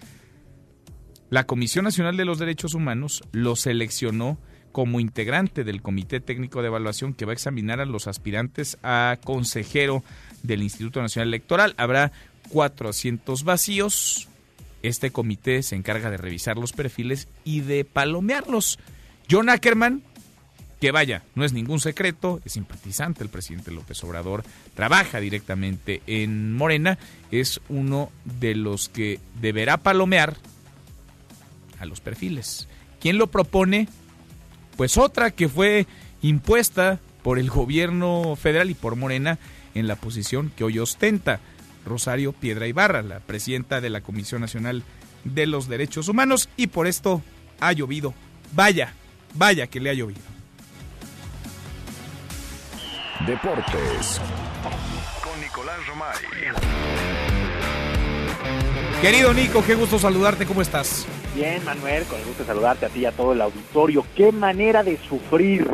la 1.31 1.45
Comisión 1.45 1.85
Nacional 1.85 2.17
de 2.17 2.25
los 2.25 2.39
Derechos 2.39 2.75
Humanos 2.75 3.23
lo 3.33 3.57
seleccionó 3.57 4.39
como 4.73 5.01
integrante 5.01 5.65
del 5.65 5.83
Comité 5.83 6.21
Técnico 6.21 6.63
de 6.63 6.69
Evaluación 6.69 7.15
que 7.15 7.25
va 7.25 7.33
a 7.33 7.35
examinar 7.35 7.81
a 7.81 7.87
los 7.87 8.07
aspirantes 8.07 8.79
a 8.83 9.19
consejero 9.23 10.03
del 10.43 10.63
Instituto 10.63 11.01
Nacional 11.01 11.29
Electoral. 11.29 11.75
Habrá 11.77 12.11
400 12.51 13.45
vacíos, 13.45 14.29
este 14.83 15.11
comité 15.11 15.63
se 15.63 15.77
encarga 15.77 16.11
de 16.11 16.17
revisar 16.17 16.57
los 16.57 16.73
perfiles 16.73 17.29
y 17.45 17.61
de 17.61 17.85
palomearlos. 17.85 18.79
John 19.31 19.49
Ackerman, 19.49 20.03
que 20.81 20.91
vaya, 20.91 21.23
no 21.35 21.45
es 21.45 21.53
ningún 21.53 21.81
secreto, 21.81 22.41
es 22.45 22.53
simpatizante 22.53 23.23
el 23.23 23.31
presidente 23.31 23.71
López 23.71 24.03
Obrador, 24.05 24.45
trabaja 24.75 25.21
directamente 25.21 26.03
en 26.07 26.53
Morena, 26.53 26.99
es 27.31 27.61
uno 27.69 28.11
de 28.41 28.55
los 28.55 28.89
que 28.89 29.21
deberá 29.41 29.77
palomear 29.77 30.37
a 31.79 31.87
los 31.87 32.01
perfiles. 32.01 32.69
¿Quién 33.01 33.19
lo 33.19 33.29
propone? 33.29 33.89
Pues 34.77 34.99
otra 34.99 35.31
que 35.31 35.49
fue 35.49 35.87
impuesta 36.23 37.01
por 37.23 37.39
el 37.39 37.51
gobierno 37.51 38.37
federal 38.37 38.71
y 38.71 38.75
por 38.75 38.97
Morena 38.97 39.39
en 39.75 39.87
la 39.87 39.97
posición 39.97 40.53
que 40.57 40.65
hoy 40.65 40.79
ostenta. 40.79 41.41
Rosario 41.85 42.33
Piedra 42.33 42.67
Ibarra, 42.67 43.03
la 43.03 43.21
presidenta 43.21 43.81
de 43.81 43.91
la 43.91 44.01
Comisión 44.01 44.41
Nacional 44.41 44.83
de 45.25 45.47
los 45.47 45.69
Derechos 45.69 46.09
Humanos, 46.09 46.49
y 46.57 46.69
por 46.69 46.87
esto 46.87 47.23
ha 47.61 47.73
llovido. 47.73 48.15
Vaya, 48.53 48.95
vaya 49.35 49.67
que 49.67 49.81
le 49.81 49.91
ha 49.91 49.95
llovido. 49.95 50.21
Deportes. 53.27 54.21
Con 55.23 55.41
Nicolás 55.41 55.87
Romay. 55.87 56.17
Querido 59.01 59.33
Nico, 59.35 59.65
qué 59.65 59.75
gusto 59.75 59.99
saludarte, 59.99 60.47
¿cómo 60.47 60.63
estás? 60.63 61.07
Bien, 61.35 61.65
Manuel, 61.65 62.05
con 62.05 62.21
el 62.21 62.27
gusto 62.27 62.43
de 62.43 62.47
saludarte 62.47 62.87
a 62.87 62.89
ti 62.89 63.01
y 63.01 63.05
a 63.05 63.13
todo 63.13 63.33
el 63.33 63.41
auditorio. 63.41 64.05
Qué 64.15 64.33
manera 64.33 64.83
de 64.83 64.99
sufrir. 65.09 65.69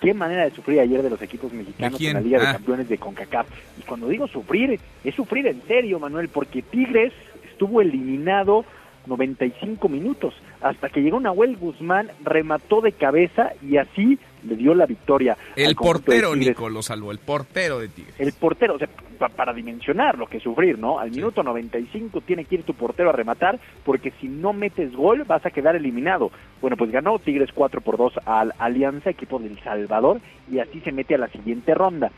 Qué 0.00 0.14
manera 0.14 0.44
de 0.44 0.50
sufrir 0.52 0.80
ayer 0.80 1.02
de 1.02 1.10
los 1.10 1.20
equipos 1.22 1.52
mexicanos 1.52 2.00
en 2.00 2.12
la 2.14 2.20
Liga 2.20 2.38
de 2.38 2.46
Ah. 2.46 2.52
Campeones 2.52 2.88
de 2.88 2.98
CONCACAF. 2.98 3.46
Y 3.78 3.82
cuando 3.82 4.08
digo 4.08 4.28
sufrir, 4.28 4.78
es 5.04 5.14
sufrir 5.14 5.46
en 5.48 5.60
serio, 5.66 5.98
Manuel, 5.98 6.28
porque 6.28 6.62
Tigres 6.62 7.12
estuvo 7.50 7.80
eliminado 7.80 8.64
95 9.06 9.88
minutos 9.88 10.34
hasta 10.60 10.88
que 10.88 11.00
llegó 11.00 11.18
Nahuel 11.18 11.56
Guzmán, 11.56 12.10
remató 12.24 12.80
de 12.80 12.92
cabeza 12.92 13.52
y 13.62 13.76
así 13.78 14.18
le 14.46 14.56
dio 14.56 14.74
la 14.74 14.86
victoria. 14.86 15.36
El 15.56 15.74
portero. 15.74 16.34
Nico, 16.50 16.68
lo 16.68 16.82
salvó, 16.82 17.10
el 17.12 17.18
portero 17.18 17.78
de 17.78 17.88
Tigres. 17.88 18.14
El 18.18 18.32
portero, 18.32 18.74
o 18.74 18.78
sea, 18.78 18.88
pa- 19.18 19.28
para 19.28 19.52
dimensionar 19.52 20.18
lo 20.18 20.26
que 20.26 20.40
sufrir, 20.40 20.78
¿no? 20.78 20.98
Al 20.98 21.10
minuto 21.10 21.42
95 21.42 22.20
tiene 22.22 22.44
que 22.44 22.56
ir 22.56 22.62
tu 22.64 22.74
portero 22.74 23.10
a 23.10 23.12
rematar, 23.12 23.58
porque 23.84 24.12
si 24.20 24.28
no 24.28 24.52
metes 24.52 24.92
gol 24.94 25.24
vas 25.26 25.44
a 25.46 25.50
quedar 25.50 25.76
eliminado. 25.76 26.30
Bueno, 26.60 26.76
pues 26.76 26.90
ganó 26.90 27.18
Tigres 27.18 27.50
4 27.54 27.80
por 27.80 27.96
2 27.96 28.14
al 28.24 28.52
Alianza, 28.58 29.10
equipo 29.10 29.38
del 29.38 29.58
Salvador, 29.60 30.20
y 30.50 30.58
así 30.58 30.80
se 30.80 30.92
mete 30.92 31.14
a 31.14 31.18
la 31.18 31.28
siguiente 31.28 31.74
ronda. 31.74 32.10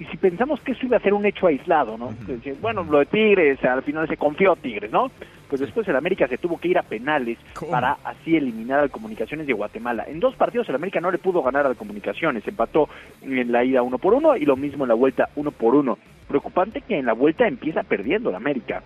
Y 0.00 0.04
si 0.04 0.16
pensamos 0.16 0.60
que 0.60 0.72
eso 0.72 0.86
iba 0.86 0.96
a 0.96 1.00
ser 1.00 1.12
un 1.12 1.26
hecho 1.26 1.48
aislado, 1.48 1.98
¿no? 1.98 2.14
Bueno, 2.60 2.84
lo 2.88 3.00
de 3.00 3.06
Tigres, 3.06 3.64
al 3.64 3.82
final 3.82 4.06
se 4.06 4.16
confió 4.16 4.54
Tigres, 4.54 4.92
¿no? 4.92 5.10
Pues 5.48 5.60
después 5.60 5.88
el 5.88 5.96
América 5.96 6.28
se 6.28 6.38
tuvo 6.38 6.58
que 6.58 6.68
ir 6.68 6.78
a 6.78 6.82
penales 6.82 7.38
para 7.70 7.98
así 8.04 8.36
eliminar 8.36 8.80
al 8.80 8.90
Comunicaciones 8.90 9.46
de 9.46 9.54
Guatemala. 9.54 10.04
En 10.06 10.20
dos 10.20 10.36
partidos 10.36 10.68
el 10.68 10.74
América 10.74 11.00
no 11.00 11.10
le 11.10 11.18
pudo 11.18 11.42
ganar 11.42 11.66
al 11.66 11.76
Comunicaciones, 11.76 12.46
empató 12.46 12.88
en 13.22 13.50
la 13.50 13.64
ida 13.64 13.82
uno 13.82 13.98
por 13.98 14.12
uno 14.12 14.36
y 14.36 14.44
lo 14.44 14.56
mismo 14.56 14.84
en 14.84 14.88
la 14.88 14.94
vuelta 14.94 15.30
uno 15.36 15.50
por 15.50 15.74
uno. 15.74 15.98
Preocupante 16.28 16.82
que 16.82 16.98
en 16.98 17.06
la 17.06 17.14
vuelta 17.14 17.48
empieza 17.48 17.82
perdiendo 17.82 18.28
el 18.28 18.36
América. 18.36 18.82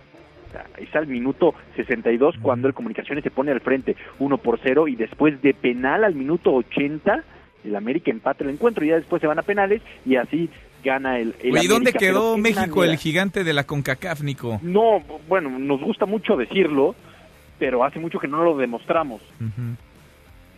Está 0.77 0.99
al 0.99 1.07
minuto 1.07 1.55
62 1.75 2.35
cuando 2.41 2.67
el 2.67 2.73
Comunicaciones 2.73 3.23
se 3.23 3.31
pone 3.31 3.51
al 3.51 3.59
frente 3.59 3.95
1 4.19 4.37
por 4.37 4.59
0 4.61 4.87
y 4.87 4.95
después 4.95 5.41
de 5.41 5.53
penal 5.53 6.03
al 6.03 6.15
minuto 6.15 6.53
80 6.53 7.23
el 7.65 7.75
América 7.75 8.11
empata 8.11 8.43
el 8.43 8.51
encuentro 8.51 8.85
y 8.85 8.89
ya 8.89 8.95
después 8.95 9.21
se 9.21 9.27
van 9.27 9.39
a 9.39 9.43
penales 9.43 9.81
y 10.05 10.15
así 10.15 10.49
gana 10.83 11.17
el, 11.19 11.35
el 11.41 11.63
¿y 11.63 11.67
dónde 11.67 11.93
quedó 11.93 12.37
México, 12.37 12.77
manera. 12.77 12.93
el 12.93 12.99
gigante 12.99 13.43
de 13.43 13.53
la 13.53 13.63
CONCACAF, 13.63 14.21
Nico? 14.21 14.59
No, 14.61 15.01
bueno, 15.27 15.49
nos 15.57 15.81
gusta 15.81 16.05
mucho 16.05 16.35
decirlo, 16.35 16.95
pero 17.59 17.83
hace 17.83 17.99
mucho 17.99 18.19
que 18.19 18.27
no 18.27 18.43
lo 18.43 18.57
demostramos. 18.57 19.21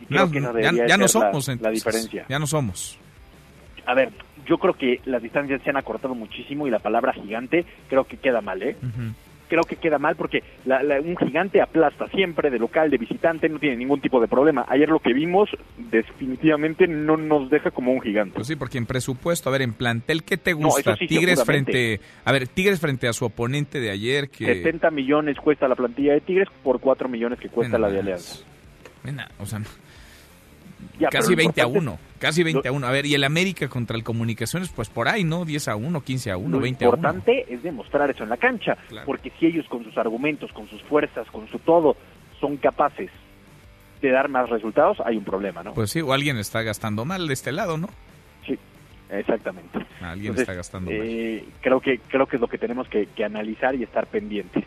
Y 0.01 0.05
creo 0.07 0.25
No, 0.25 0.31
que 0.31 0.37
esa 0.39 0.71
ya, 0.87 0.97
no 0.97 1.03
la- 1.03 1.07
somos, 1.07 1.47
la, 1.47 1.53
entonces. 1.53 1.71
diferencia. 1.83 2.25
Ya 2.27 2.39
no 2.39 2.47
somos. 2.47 2.97
A 3.85 3.93
ver, 3.93 4.09
yo 4.47 4.57
creo 4.57 4.73
que 4.73 4.99
las 5.05 5.21
distancias 5.21 5.61
se 5.63 5.69
han 5.69 5.77
acortado 5.77 6.15
muchísimo 6.15 6.65
y 6.67 6.71
la 6.71 6.79
palabra 6.79 7.13
gigante 7.13 7.65
creo 7.87 8.03
que 8.05 8.17
queda 8.17 8.41
mal, 8.41 8.61
¿eh? 8.63 8.75
Creo 9.47 9.63
que 9.63 9.75
queda 9.75 9.97
mal 9.99 10.15
porque 10.15 10.43
la- 10.65 10.81
la- 10.83 10.99
un 11.01 11.15
gigante 11.17 11.61
aplasta 11.61 12.07
siempre 12.09 12.49
de 12.49 12.59
local, 12.59 12.89
de 12.89 12.97
visitante, 12.97 13.47
no 13.49 13.59
tiene 13.59 13.77
ningún 13.77 14.01
tipo 14.01 14.19
de 14.19 14.27
problema. 14.27 14.65
Ayer 14.67 14.89
lo 14.89 14.99
que 14.99 15.13
vimos 15.13 15.49
definitivamente 15.77 16.87
no 16.87 17.17
nos 17.17 17.49
deja 17.49 17.71
como 17.71 17.91
un 17.91 18.01
gigante. 18.01 18.35
Pues 18.35 18.47
sí, 18.47 18.55
porque 18.55 18.77
en 18.77 18.85
presupuesto, 18.85 19.49
a 19.49 19.51
ver, 19.51 19.61
en 19.61 19.73
plantel, 19.73 20.23
¿qué 20.23 20.37
te 20.37 20.53
gusta? 20.53 20.95
sí, 20.97 21.07
Tigres 21.07 21.43
frente, 21.43 21.99
a 22.23 22.31
ver, 22.31 22.47
Tigres 22.47 22.79
frente 22.79 23.07
a 23.07 23.13
su 23.13 23.25
oponente 23.25 23.79
de 23.79 23.91
ayer 23.91 24.29
que 24.29 24.45
70 24.45 24.91
millones 24.91 25.37
cuesta 25.37 25.67
la 25.67 25.75
plantilla 25.75 26.13
de 26.13 26.21
Tigres 26.21 26.47
por 26.63 26.79
4 26.79 27.07
millones 27.09 27.39
que 27.39 27.49
cuesta 27.49 27.77
la 27.77 27.89
de 27.89 27.99
Alianza. 27.99 28.43
Nena, 29.03 29.29
o 29.39 29.45
sea, 29.45 29.59
Ya, 30.99 31.09
pero 31.09 31.21
casi 31.21 31.31
lo 31.31 31.37
20 31.37 31.61
a 31.61 31.67
importante 31.67 31.89
1, 31.91 31.99
casi 32.25 32.41
20 32.41 32.67
a 32.67 32.71
1. 32.71 32.87
A 32.87 32.91
ver, 32.91 33.05
y 33.05 33.13
el 33.13 33.23
América 33.23 33.67
contra 33.67 33.95
el 33.95 34.03
Comunicaciones, 34.03 34.69
pues 34.69 34.89
por 34.89 35.07
ahí, 35.07 35.23
¿no? 35.23 35.45
10 35.45 35.67
a 35.67 35.75
1, 35.75 36.01
15 36.01 36.31
a 36.31 36.37
1, 36.37 36.49
Lo 36.49 36.59
20 36.59 36.85
a 36.85 36.89
1. 36.89 36.97
importante 36.97 37.45
es 37.53 37.61
demostrar 37.61 38.09
eso 38.09 38.23
en 38.23 38.29
la 38.29 38.37
cancha, 38.37 38.75
porque 39.05 39.31
si 39.39 39.45
ellos 39.45 39.67
con 39.69 39.83
sus 39.83 39.95
argumentos, 39.97 40.51
con 40.51 40.67
sus 40.67 40.81
fuerzas, 40.83 41.27
con 41.29 41.47
su 41.49 41.59
todo, 41.59 41.95
son 42.39 42.57
capaces 42.57 43.11
de 44.01 44.09
dar 44.09 44.27
más 44.27 44.49
resultados, 44.49 44.97
hay 45.05 45.17
un 45.17 45.23
problema, 45.23 45.61
¿no? 45.61 45.73
Pues 45.75 45.91
sí, 45.91 46.01
o 46.01 46.13
alguien 46.13 46.37
está 46.37 46.63
gastando 46.63 47.05
mal 47.05 47.27
de 47.27 47.33
este 47.33 47.51
lado, 47.51 47.77
¿no? 47.77 47.89
Sí, 48.45 48.57
exactamente. 49.09 49.77
Alguien 50.01 50.31
Entonces, 50.31 50.41
está 50.41 50.53
gastando 50.53 50.89
mal. 50.89 50.99
eh, 51.03 51.45
creo 51.61 51.79
que 51.79 51.99
creo 51.99 52.25
que 52.25 52.37
es 52.37 52.41
lo 52.41 52.47
que 52.47 52.57
tenemos 52.57 52.87
que, 52.89 53.05
que 53.07 53.23
analizar 53.23 53.75
y 53.75 53.83
estar 53.83 54.07
pendientes. 54.07 54.63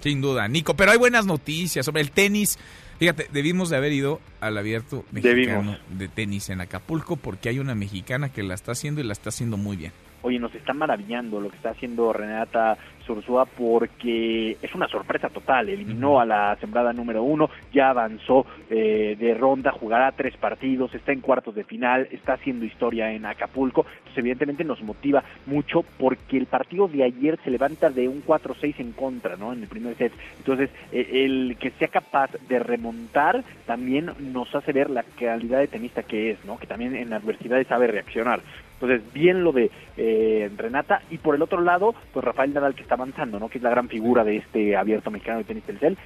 Sin 0.00 0.20
duda, 0.20 0.46
Nico. 0.48 0.74
Pero 0.74 0.90
hay 0.90 0.98
buenas 0.98 1.24
noticias 1.26 1.86
sobre 1.86 2.02
el 2.02 2.10
tenis. 2.10 2.58
Fíjate, 2.98 3.26
debimos 3.32 3.68
de 3.70 3.76
haber 3.76 3.92
ido 3.92 4.20
al 4.40 4.56
abierto 4.56 5.04
mexicano 5.12 5.72
Debimos. 5.72 5.98
de 5.98 6.08
tenis 6.08 6.50
en 6.50 6.60
Acapulco 6.60 7.16
porque 7.16 7.48
hay 7.48 7.58
una 7.58 7.74
mexicana 7.74 8.30
que 8.32 8.42
la 8.42 8.54
está 8.54 8.72
haciendo 8.72 9.00
y 9.00 9.04
la 9.04 9.12
está 9.12 9.28
haciendo 9.28 9.56
muy 9.56 9.76
bien. 9.76 9.92
Oye, 10.22 10.38
nos 10.38 10.54
está 10.54 10.72
maravillando 10.72 11.40
lo 11.40 11.50
que 11.50 11.56
está 11.56 11.70
haciendo 11.70 12.12
Renata 12.12 12.76
Sursúa 13.06 13.46
porque 13.46 14.56
es 14.60 14.74
una 14.74 14.88
sorpresa 14.88 15.28
total. 15.28 15.68
Eliminó 15.68 16.20
a 16.20 16.26
la 16.26 16.56
sembrada 16.60 16.92
número 16.92 17.22
uno, 17.22 17.50
ya 17.72 17.90
avanzó 17.90 18.46
eh, 18.70 19.16
de 19.18 19.34
ronda, 19.34 19.72
jugará 19.72 20.12
tres 20.12 20.36
partidos, 20.36 20.94
está 20.94 21.12
en 21.12 21.20
cuartos 21.20 21.54
de 21.54 21.64
final, 21.64 22.08
está 22.10 22.34
haciendo 22.34 22.64
historia 22.64 23.12
en 23.12 23.26
Acapulco. 23.26 23.86
Entonces, 23.98 24.18
evidentemente 24.18 24.64
nos 24.64 24.82
motiva 24.82 25.24
mucho 25.46 25.84
porque 25.98 26.36
el 26.36 26.46
partido 26.46 26.88
de 26.88 27.04
ayer 27.04 27.38
se 27.44 27.50
levanta 27.50 27.90
de 27.90 28.08
un 28.08 28.22
4-6 28.24 28.74
en 28.78 28.92
contra, 28.92 29.36
¿no? 29.36 29.52
En 29.52 29.62
el 29.62 29.68
primer 29.68 29.96
set. 29.96 30.12
Entonces, 30.38 30.70
eh, 30.92 31.24
el 31.24 31.56
que 31.58 31.70
sea 31.72 31.88
capaz 31.88 32.30
de 32.48 32.58
remontar 32.58 33.44
también 33.66 34.10
nos 34.18 34.54
hace 34.54 34.72
ver 34.72 34.90
la 34.90 35.02
calidad 35.02 35.58
de 35.58 35.68
tenista 35.68 36.02
que 36.02 36.30
es, 36.30 36.44
¿no? 36.44 36.58
Que 36.58 36.66
también 36.66 36.96
en 36.96 37.12
adversidades 37.12 37.66
sabe 37.66 37.86
reaccionar. 37.86 38.40
Entonces, 38.80 39.02
bien 39.12 39.42
lo 39.42 39.52
de 39.52 39.70
eh, 39.96 40.50
Renata. 40.56 41.00
Y 41.10 41.18
por 41.18 41.34
el 41.34 41.42
otro 41.42 41.60
lado, 41.62 41.94
pues 42.12 42.24
Rafael 42.24 42.52
Nadal 42.52 42.74
que 42.74 42.82
está 42.82 42.94
avanzando, 42.94 43.38
¿no? 43.40 43.48
Que 43.48 43.58
es 43.58 43.64
la 43.64 43.70
gran 43.70 43.88
figura 43.88 44.22
de 44.24 44.36
este 44.36 44.76
abierto 44.76 45.10
mexicano 45.10 45.38
de 45.38 45.44
tenis 45.44 45.64
Telcel. 45.64 45.96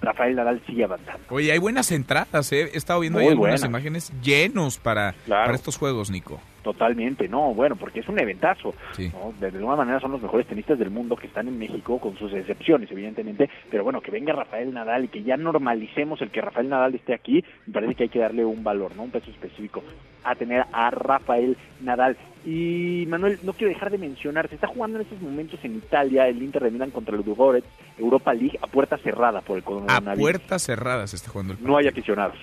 Rafael 0.00 0.36
Nadal 0.36 0.60
sigue 0.66 0.84
avanzando. 0.84 1.20
Oye, 1.30 1.50
hay 1.50 1.58
buenas 1.58 1.90
entradas, 1.90 2.52
¿eh? 2.52 2.70
He 2.72 2.76
estado 2.76 3.00
viendo 3.00 3.18
ahí 3.18 3.24
Muy 3.24 3.32
algunas 3.32 3.60
buenas. 3.62 3.68
imágenes 3.68 4.12
llenos 4.22 4.78
para, 4.78 5.14
Claro. 5.24 5.46
para 5.46 5.56
estos 5.56 5.76
juegos, 5.76 6.10
Nico. 6.10 6.40
Totalmente, 6.68 7.26
no, 7.30 7.54
bueno, 7.54 7.76
porque 7.76 8.00
es 8.00 8.08
un 8.10 8.20
eventazo. 8.20 8.74
Sí. 8.92 9.10
¿no? 9.10 9.32
De 9.40 9.46
alguna 9.46 9.76
manera 9.76 10.00
son 10.00 10.12
los 10.12 10.20
mejores 10.20 10.46
tenistas 10.46 10.78
del 10.78 10.90
mundo 10.90 11.16
que 11.16 11.26
están 11.26 11.48
en 11.48 11.58
México, 11.58 11.98
con 11.98 12.14
sus 12.18 12.30
excepciones, 12.34 12.90
evidentemente. 12.90 13.48
Pero 13.70 13.84
bueno, 13.84 14.02
que 14.02 14.10
venga 14.10 14.34
Rafael 14.34 14.74
Nadal 14.74 15.06
y 15.06 15.08
que 15.08 15.22
ya 15.22 15.38
normalicemos 15.38 16.20
el 16.20 16.30
que 16.30 16.42
Rafael 16.42 16.68
Nadal 16.68 16.94
esté 16.94 17.14
aquí, 17.14 17.42
me 17.64 17.72
parece 17.72 17.94
que 17.94 18.02
hay 18.02 18.08
que 18.10 18.18
darle 18.18 18.44
un 18.44 18.62
valor, 18.62 18.94
¿no? 18.94 19.04
Un 19.04 19.10
peso 19.10 19.30
específico 19.30 19.82
a 20.24 20.34
tener 20.34 20.66
a 20.70 20.90
Rafael 20.90 21.56
Nadal. 21.80 22.18
Y 22.44 23.06
Manuel, 23.08 23.38
no 23.44 23.54
quiero 23.54 23.72
dejar 23.72 23.90
de 23.90 23.96
mencionar, 23.96 24.46
se 24.50 24.56
está 24.56 24.66
jugando 24.66 24.98
en 24.98 25.04
estos 25.04 25.22
momentos 25.22 25.58
en 25.64 25.76
Italia 25.76 26.28
el 26.28 26.42
Inter 26.42 26.64
de 26.64 26.70
Milán 26.70 26.90
contra 26.90 27.14
el 27.14 27.22
Ludogorets, 27.22 27.66
Europa 27.96 28.34
League, 28.34 28.58
a 28.60 28.66
puerta 28.66 28.98
cerrada 28.98 29.40
por 29.40 29.56
el 29.56 29.62
A 29.62 29.66
coronavirus. 29.66 30.20
puertas 30.20 30.62
cerradas 30.64 31.14
está 31.14 31.30
jugando 31.30 31.54
el 31.54 31.64
No 31.64 31.78
hay 31.78 31.88
aficionados. 31.88 32.36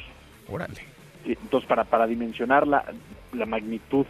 Órale. 0.47 0.81
Entonces, 1.25 1.67
para, 1.67 1.83
para 1.83 2.07
dimensionar 2.07 2.67
la, 2.67 2.85
la 3.35 3.45
magnitud 3.45 4.05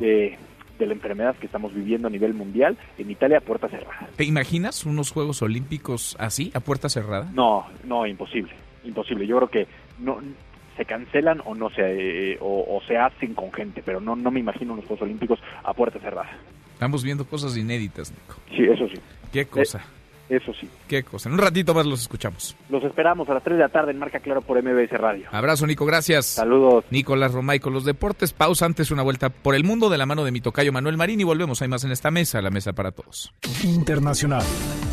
de, 0.00 0.38
de 0.78 0.86
la 0.86 0.92
enfermedad 0.92 1.36
que 1.36 1.46
estamos 1.46 1.74
viviendo 1.74 2.08
a 2.08 2.10
nivel 2.10 2.34
mundial, 2.34 2.76
en 2.98 3.10
Italia, 3.10 3.40
puerta 3.40 3.68
cerrada. 3.68 4.08
¿Te 4.16 4.24
imaginas 4.24 4.84
unos 4.84 5.10
Juegos 5.10 5.42
Olímpicos 5.42 6.16
así, 6.18 6.50
a 6.54 6.60
puerta 6.60 6.88
cerrada? 6.88 7.30
No, 7.34 7.66
no, 7.84 8.06
imposible, 8.06 8.52
imposible. 8.84 9.26
Yo 9.26 9.36
creo 9.36 9.50
que 9.50 9.66
no 9.98 10.20
se 10.76 10.84
cancelan 10.84 11.40
o 11.46 11.54
no 11.54 11.70
se 11.70 12.32
eh, 12.32 12.38
o, 12.40 12.76
o 12.76 12.82
se 12.86 12.98
hacen 12.98 13.34
con 13.34 13.50
gente, 13.52 13.82
pero 13.82 13.98
no 13.98 14.14
no 14.14 14.30
me 14.30 14.40
imagino 14.40 14.74
unos 14.74 14.84
Juegos 14.84 15.02
Olímpicos 15.02 15.40
a 15.64 15.72
puerta 15.72 15.98
cerrada. 15.98 16.30
Estamos 16.74 17.02
viendo 17.02 17.24
cosas 17.24 17.56
inéditas, 17.56 18.12
Nico. 18.12 18.36
Sí, 18.54 18.64
eso 18.64 18.86
sí. 18.88 19.00
Qué 19.32 19.46
cosa, 19.46 19.82
Eso 20.28 20.52
sí. 20.60 20.68
qué 20.88 21.02
cosa. 21.02 21.28
En 21.28 21.34
un 21.34 21.38
ratito 21.38 21.72
más 21.74 21.86
los 21.86 22.00
escuchamos. 22.02 22.56
Los 22.68 22.82
esperamos 22.84 23.28
a 23.28 23.34
las 23.34 23.42
3 23.44 23.56
de 23.56 23.62
la 23.62 23.68
tarde 23.68 23.92
en 23.92 23.98
Marca 23.98 24.20
Claro 24.20 24.42
por 24.42 24.60
MBS 24.62 24.90
Radio. 24.90 25.26
Abrazo, 25.30 25.66
Nico, 25.66 25.86
gracias. 25.86 26.26
Saludos. 26.26 26.84
Nicolás 26.90 27.32
Romay 27.32 27.60
con 27.60 27.72
los 27.72 27.84
deportes. 27.84 28.32
Pausa 28.32 28.66
antes 28.66 28.90
una 28.90 29.02
vuelta 29.02 29.30
por 29.30 29.54
el 29.54 29.64
mundo 29.64 29.88
de 29.88 29.98
la 29.98 30.06
mano 30.06 30.24
de 30.24 30.32
mi 30.32 30.40
tocayo 30.40 30.72
Manuel 30.72 30.96
Marín 30.96 31.20
y 31.20 31.24
volvemos. 31.24 31.62
Hay 31.62 31.68
más 31.68 31.84
en 31.84 31.92
esta 31.92 32.10
mesa, 32.10 32.42
la 32.42 32.50
mesa 32.50 32.72
para 32.72 32.90
todos. 32.90 33.32
Internacional. 33.62 34.42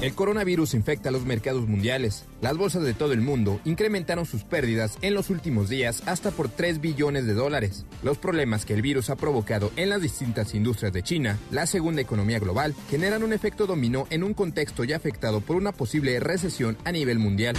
El 0.02 0.14
coronavirus 0.14 0.74
infecta 0.74 1.12
los 1.12 1.26
mercados 1.26 1.68
mundiales. 1.68 2.28
Las 2.42 2.58
bolsas 2.58 2.84
de 2.84 2.94
todo 2.94 3.14
el 3.14 3.22
mundo 3.22 3.60
incrementaron 3.64 4.26
sus 4.26 4.44
pérdidas 4.44 4.98
en 5.02 5.14
los 5.14 5.30
últimos 5.30 5.70
días 5.70 6.04
hasta 6.08 6.32
por 6.32 6.50
3 6.50 6.82
billones 6.82 7.26
de 7.26 7.34
dólares. 7.34 7.86
Los 8.04 8.18
problemas 8.18 8.66
que 8.66 8.74
el 8.74 8.82
virus 8.82 9.10
ha 9.10 9.16
provocado 9.16 9.72
en 9.78 9.90
las 9.90 10.02
distintas 10.02 10.54
industrias 10.54 10.94
de 10.94 11.04
China, 11.04 11.38
la 11.52 11.66
segunda 11.66 12.02
economía 12.02 12.40
global, 12.40 12.76
generan 12.90 13.24
un 13.24 13.34
efecto 13.34 13.66
dominó 13.66 14.06
en 14.10 14.24
un 14.24 14.34
contexto 14.34 14.84
ya 14.84 14.98
afectado 14.98 15.23
por 15.32 15.56
una 15.56 15.72
posible 15.72 16.20
recesión 16.20 16.78
a 16.84 16.92
nivel 16.92 17.18
mundial. 17.18 17.56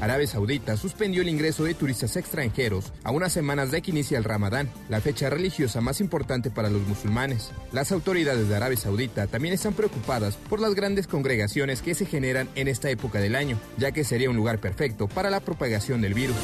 Arabia 0.00 0.26
Saudita 0.26 0.76
suspendió 0.76 1.22
el 1.22 1.28
ingreso 1.28 1.64
de 1.64 1.74
turistas 1.74 2.16
extranjeros 2.16 2.92
a 3.02 3.12
unas 3.12 3.32
semanas 3.32 3.70
de 3.70 3.80
que 3.80 3.92
inicia 3.92 4.18
el 4.18 4.24
Ramadán, 4.24 4.68
la 4.88 5.00
fecha 5.00 5.30
religiosa 5.30 5.80
más 5.80 6.00
importante 6.00 6.50
para 6.50 6.68
los 6.68 6.82
musulmanes. 6.82 7.52
Las 7.72 7.92
autoridades 7.92 8.48
de 8.48 8.56
Arabia 8.56 8.76
Saudita 8.76 9.26
también 9.26 9.54
están 9.54 9.72
preocupadas 9.72 10.36
por 10.36 10.60
las 10.60 10.74
grandes 10.74 11.06
congregaciones 11.06 11.80
que 11.80 11.94
se 11.94 12.04
generan 12.04 12.48
en 12.56 12.68
esta 12.68 12.90
época 12.90 13.20
del 13.20 13.36
año, 13.36 13.58
ya 13.78 13.92
que 13.92 14.04
sería 14.04 14.28
un 14.28 14.36
lugar 14.36 14.58
perfecto 14.58 15.06
para 15.08 15.30
la 15.30 15.40
propagación 15.40 16.02
del 16.02 16.12
virus. 16.12 16.36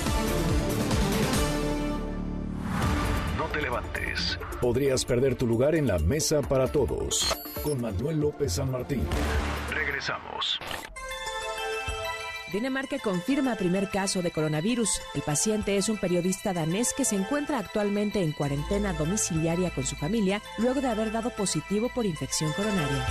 No 3.37 3.47
te 3.49 3.61
levantes. 3.61 4.03
Levantes. 4.03 4.39
Podrías 4.61 5.05
perder 5.05 5.35
tu 5.35 5.47
lugar 5.47 5.75
en 5.75 5.89
la 5.89 5.99
mesa 5.99 6.41
para 6.41 6.69
todos. 6.69 7.37
Con 7.65 7.81
Manuel 7.81 8.21
López 8.21 8.53
San 8.53 8.71
Martín. 8.71 9.03
Regresamos. 10.03 10.59
Dinamarca 12.53 12.99
confirma 12.99 13.55
primer 13.55 13.89
caso 13.89 14.21
de 14.21 14.31
coronavirus. 14.31 15.01
El 15.15 15.23
paciente 15.23 15.77
es 15.77 15.89
un 15.89 15.97
periodista 15.97 16.53
danés 16.53 16.93
que 16.93 17.05
se 17.05 17.17
encuentra 17.17 17.59
actualmente 17.59 18.23
en 18.23 18.33
cuarentena 18.33 18.93
domiciliaria 18.95 19.71
con 19.71 19.87
su 19.87 19.97
familia 19.97 20.43
luego 20.59 20.81
de 20.81 20.89
haber 20.89 21.13
dado 21.13 21.31
positivo 21.31 21.89
por 21.95 22.05
infección 22.05 22.53
coronaria. 22.53 23.07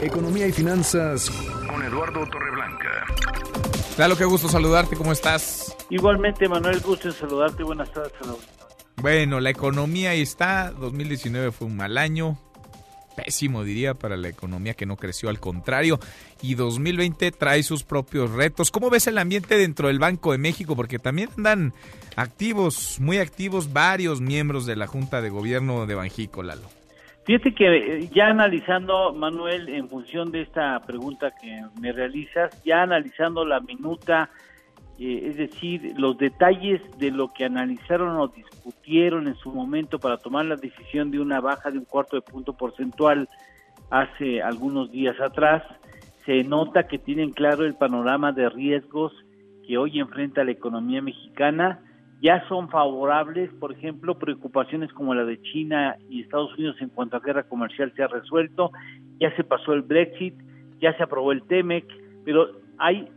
Economía 0.00 0.46
y 0.46 0.52
finanzas 0.52 1.30
con 1.30 1.82
Eduardo 1.82 2.26
Torreblanca. 2.26 3.06
Claro, 3.96 4.16
qué 4.16 4.24
gusto 4.24 4.48
saludarte, 4.48 4.96
¿cómo 4.96 5.12
estás? 5.12 5.76
Igualmente, 5.90 6.48
Manuel, 6.48 6.80
gusto 6.80 7.08
en 7.08 7.14
saludarte. 7.14 7.62
Buenas 7.62 7.90
tardes. 7.92 8.12
Bueno, 8.96 9.40
la 9.40 9.50
economía 9.50 10.10
ahí 10.10 10.22
está. 10.22 10.70
2019 10.72 11.52
fue 11.52 11.66
un 11.66 11.76
mal 11.76 11.96
año 11.96 12.36
pésimo, 13.16 13.64
diría, 13.64 13.94
para 13.94 14.16
la 14.16 14.28
economía 14.28 14.74
que 14.74 14.86
no 14.86 14.96
creció, 14.96 15.28
al 15.28 15.40
contrario. 15.40 15.98
Y 16.42 16.54
2020 16.54 17.30
trae 17.32 17.62
sus 17.62 17.84
propios 17.84 18.30
retos. 18.32 18.70
¿Cómo 18.70 18.90
ves 18.90 19.06
el 19.06 19.18
ambiente 19.18 19.56
dentro 19.56 19.88
del 19.88 19.98
Banco 19.98 20.32
de 20.32 20.38
México? 20.38 20.76
Porque 20.76 20.98
también 20.98 21.28
andan 21.36 21.72
activos, 22.16 22.98
muy 23.00 23.18
activos, 23.18 23.72
varios 23.72 24.20
miembros 24.20 24.66
de 24.66 24.76
la 24.76 24.86
Junta 24.86 25.20
de 25.20 25.30
Gobierno 25.30 25.86
de 25.86 25.94
Banjico, 25.94 26.42
Lalo. 26.42 26.68
Fíjate 27.24 27.54
que 27.54 27.76
eh, 27.76 28.08
ya 28.12 28.28
analizando, 28.28 29.12
Manuel, 29.12 29.68
en 29.68 29.88
función 29.88 30.32
de 30.32 30.42
esta 30.42 30.80
pregunta 30.80 31.32
que 31.40 31.60
me 31.80 31.92
realizas, 31.92 32.62
ya 32.64 32.82
analizando 32.82 33.44
la 33.44 33.60
minuta 33.60 34.30
eh, 35.02 35.28
es 35.30 35.36
decir, 35.38 35.94
los 35.96 36.18
detalles 36.18 36.82
de 36.98 37.10
lo 37.10 37.32
que 37.32 37.46
analizaron 37.46 38.18
o 38.18 38.28
discutieron 38.28 39.28
en 39.28 39.34
su 39.36 39.50
momento 39.50 39.98
para 39.98 40.18
tomar 40.18 40.44
la 40.44 40.56
decisión 40.56 41.10
de 41.10 41.18
una 41.18 41.40
baja 41.40 41.70
de 41.70 41.78
un 41.78 41.86
cuarto 41.86 42.16
de 42.16 42.22
punto 42.22 42.52
porcentual 42.52 43.26
hace 43.88 44.42
algunos 44.42 44.92
días 44.92 45.18
atrás, 45.18 45.62
se 46.26 46.44
nota 46.44 46.86
que 46.86 46.98
tienen 46.98 47.30
claro 47.30 47.64
el 47.64 47.76
panorama 47.76 48.32
de 48.32 48.50
riesgos 48.50 49.14
que 49.66 49.78
hoy 49.78 50.00
enfrenta 50.00 50.44
la 50.44 50.50
economía 50.50 51.00
mexicana. 51.00 51.80
Ya 52.20 52.46
son 52.46 52.68
favorables, 52.68 53.50
por 53.54 53.72
ejemplo, 53.72 54.18
preocupaciones 54.18 54.92
como 54.92 55.14
la 55.14 55.24
de 55.24 55.40
China 55.40 55.96
y 56.10 56.20
Estados 56.20 56.52
Unidos 56.58 56.76
en 56.80 56.90
cuanto 56.90 57.16
a 57.16 57.20
guerra 57.20 57.44
comercial 57.44 57.90
se 57.96 58.02
ha 58.02 58.06
resuelto, 58.06 58.70
ya 59.18 59.34
se 59.34 59.44
pasó 59.44 59.72
el 59.72 59.80
Brexit, 59.80 60.34
ya 60.78 60.94
se 60.98 61.02
aprobó 61.02 61.32
el 61.32 61.42
TEMEC, 61.44 61.86
pero 62.22 62.60
hay 62.76 63.08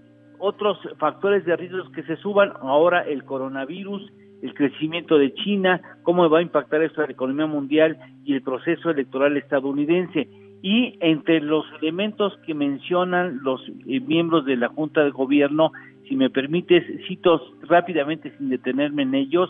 otros 0.44 0.78
factores 0.98 1.46
de 1.46 1.56
riesgos 1.56 1.90
que 1.92 2.04
se 2.04 2.18
suban, 2.18 2.52
ahora 2.60 3.00
el 3.00 3.24
coronavirus, 3.24 4.12
el 4.42 4.54
crecimiento 4.54 5.18
de 5.18 5.34
China, 5.36 5.80
cómo 6.04 6.30
va 6.30 6.40
a 6.40 6.42
impactar 6.42 6.84
esto 6.84 7.02
a 7.02 7.06
la 7.06 7.14
economía 7.14 7.46
mundial 7.46 7.98
y 8.26 8.34
el 8.34 8.42
proceso 8.42 8.90
electoral 8.90 9.38
estadounidense. 9.38 10.28
Y 10.62 10.98
entre 11.00 11.40
los 11.40 11.66
elementos 11.82 12.38
que 12.46 12.54
mencionan 12.54 13.40
los 13.42 13.62
eh, 13.88 14.02
miembros 14.02 14.44
de 14.44 14.58
la 14.58 14.68
Junta 14.68 15.06
de 15.06 15.12
Gobierno, 15.12 15.72
si 16.10 16.18
me 16.18 16.30
permites, 16.30 16.84
cito 17.08 17.42
rápidamente 17.62 18.38
sin 18.38 18.50
detenerme 18.50 19.04
en 19.04 19.16
ellos, 19.16 19.50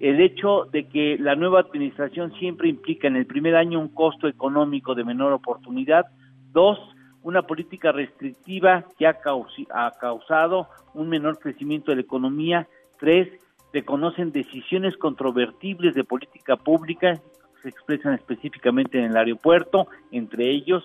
el 0.00 0.18
hecho 0.18 0.64
de 0.72 0.88
que 0.88 1.18
la 1.20 1.36
nueva 1.36 1.60
administración 1.60 2.32
siempre 2.38 2.70
implica 2.70 3.06
en 3.06 3.16
el 3.16 3.26
primer 3.26 3.54
año 3.54 3.78
un 3.78 3.88
costo 3.88 4.28
económico 4.28 4.94
de 4.94 5.04
menor 5.04 5.34
oportunidad, 5.34 6.06
dos, 6.54 6.78
una 7.22 7.42
política 7.42 7.92
restrictiva 7.92 8.84
que 8.98 9.06
ha, 9.06 9.18
causado 9.20 10.68
un 10.94 11.08
menor 11.08 11.38
crecimiento 11.38 11.90
de 11.90 11.96
la 11.96 12.02
economía. 12.02 12.68
Tres, 12.98 13.28
reconocen 13.72 14.32
decisiones 14.32 14.96
controvertibles 14.96 15.94
de 15.94 16.04
política 16.04 16.56
pública, 16.56 17.20
se 17.62 17.68
expresan 17.68 18.14
específicamente 18.14 18.98
en 18.98 19.04
el 19.04 19.16
aeropuerto, 19.16 19.86
entre 20.10 20.50
ellos. 20.50 20.84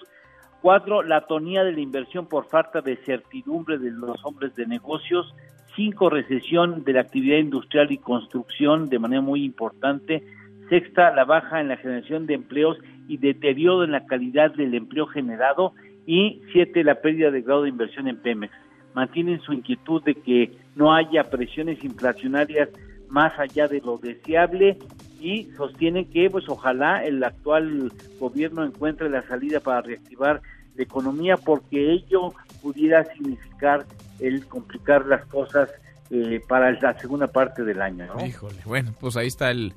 Cuatro, 0.61 1.01
la 1.01 1.21
tonía 1.21 1.63
de 1.63 1.71
la 1.71 1.79
inversión 1.79 2.27
por 2.27 2.45
falta 2.45 2.81
de 2.81 2.97
certidumbre 2.97 3.77
de 3.77 3.91
los 3.91 4.23
hombres 4.23 4.55
de 4.55 4.67
negocios. 4.67 5.33
Cinco, 5.75 6.09
recesión 6.09 6.83
de 6.83 6.93
la 6.93 7.01
actividad 7.01 7.37
industrial 7.37 7.91
y 7.91 7.97
construcción 7.97 8.89
de 8.89 8.99
manera 8.99 9.21
muy 9.21 9.43
importante. 9.43 10.23
Sexta, 10.69 11.13
la 11.13 11.25
baja 11.25 11.61
en 11.61 11.69
la 11.69 11.77
generación 11.77 12.25
de 12.25 12.33
empleos 12.33 12.77
y 13.07 13.17
deterioro 13.17 13.83
en 13.83 13.91
la 13.91 14.05
calidad 14.05 14.53
del 14.53 14.73
empleo 14.73 15.07
generado 15.07 15.73
y 16.07 16.41
siete, 16.53 16.83
la 16.83 16.95
pérdida 16.95 17.29
de 17.29 17.41
grado 17.41 17.63
de 17.63 17.69
inversión 17.69 18.07
en 18.07 18.17
Pemex. 18.17 18.53
Mantienen 18.95 19.41
su 19.41 19.53
inquietud 19.53 20.01
de 20.03 20.15
que 20.15 20.57
no 20.75 20.95
haya 20.95 21.25
presiones 21.25 21.83
inflacionarias 21.83 22.69
más 23.09 23.37
allá 23.37 23.67
de 23.67 23.81
lo 23.81 23.97
deseable 23.97 24.79
y 25.19 25.43
sostienen 25.57 26.05
que 26.05 26.29
pues 26.29 26.47
ojalá 26.47 27.03
el 27.03 27.23
actual 27.23 27.91
gobierno 28.19 28.63
encuentre 28.63 29.09
la 29.09 29.21
salida 29.23 29.59
para 29.59 29.81
reactivar 29.81 30.41
la 30.75 30.83
economía 30.83 31.37
porque 31.37 31.93
ello 31.93 32.33
pudiera 32.61 33.03
significar 33.13 33.85
el 34.19 34.45
complicar 34.47 35.05
las 35.05 35.25
cosas 35.25 35.69
eh, 36.09 36.41
para 36.47 36.71
la 36.71 36.97
segunda 36.99 37.27
parte 37.27 37.63
del 37.63 37.81
año. 37.81 38.07
Híjole, 38.25 38.57
bueno, 38.65 38.93
pues 38.99 39.17
ahí 39.17 39.27
está 39.27 39.51
el 39.51 39.73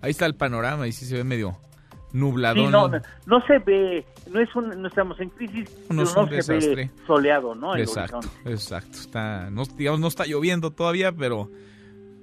ahí 0.00 0.10
está 0.10 0.26
el 0.26 0.34
panorama 0.34 0.86
y 0.86 0.92
sí 0.92 1.04
se 1.04 1.16
ve 1.16 1.24
medio 1.24 1.56
nublado. 2.14 2.70
no, 2.70 2.88
no, 3.26 3.46
se 3.46 3.58
ve, 3.58 4.06
no 4.30 4.40
es 4.40 4.54
un, 4.54 4.80
no 4.80 4.88
estamos 4.88 5.20
en 5.20 5.28
crisis, 5.30 5.68
no, 5.90 6.04
pero 6.04 6.26
no 6.26 6.42
se 6.42 6.74
ve 6.74 6.90
soleado, 7.06 7.54
¿no? 7.54 7.76
exacto, 7.76 8.20
exacto. 8.44 8.98
Está, 8.98 9.50
no, 9.50 9.64
digamos, 9.76 10.00
no 10.00 10.06
está 10.06 10.24
lloviendo 10.24 10.70
todavía, 10.70 11.12
pero, 11.12 11.50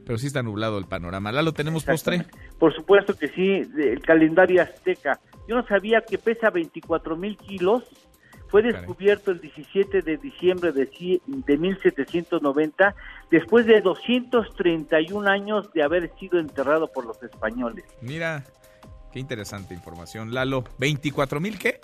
pero 0.06 0.18
sí 0.18 0.28
está 0.28 0.42
nublado 0.42 0.78
el 0.78 0.86
panorama. 0.86 1.32
¿La 1.32 1.42
lo 1.42 1.54
tenemos 1.54 1.84
postre? 1.84 2.26
Por 2.58 2.74
supuesto 2.74 3.16
que 3.16 3.28
sí, 3.28 3.62
el 3.78 4.02
calendario 4.02 4.64
azteca. 4.64 5.20
Yo 5.48 5.56
no 5.56 5.68
sabía 5.68 6.02
que 6.02 6.18
pesa 6.18 6.50
24 6.50 7.18
mil 7.18 7.38
kilos. 7.38 7.84
Fue 8.48 8.62
descubierto 8.62 9.32
el 9.32 9.40
17 9.40 10.02
de 10.02 10.18
diciembre 10.18 10.74
de, 10.74 10.90
de 11.26 11.58
1790, 11.58 12.96
después 13.30 13.66
de 13.66 13.80
231 13.80 15.30
años 15.30 15.72
de 15.72 15.82
haber 15.82 16.12
sido 16.20 16.38
enterrado 16.38 16.92
por 16.92 17.06
los 17.06 17.24
españoles. 17.24 17.86
Mira, 18.02 18.44
Qué 19.12 19.20
interesante 19.20 19.74
información. 19.74 20.34
Lalo, 20.34 20.64
¿24 20.80 21.40
mil 21.40 21.58
qué? 21.60 21.80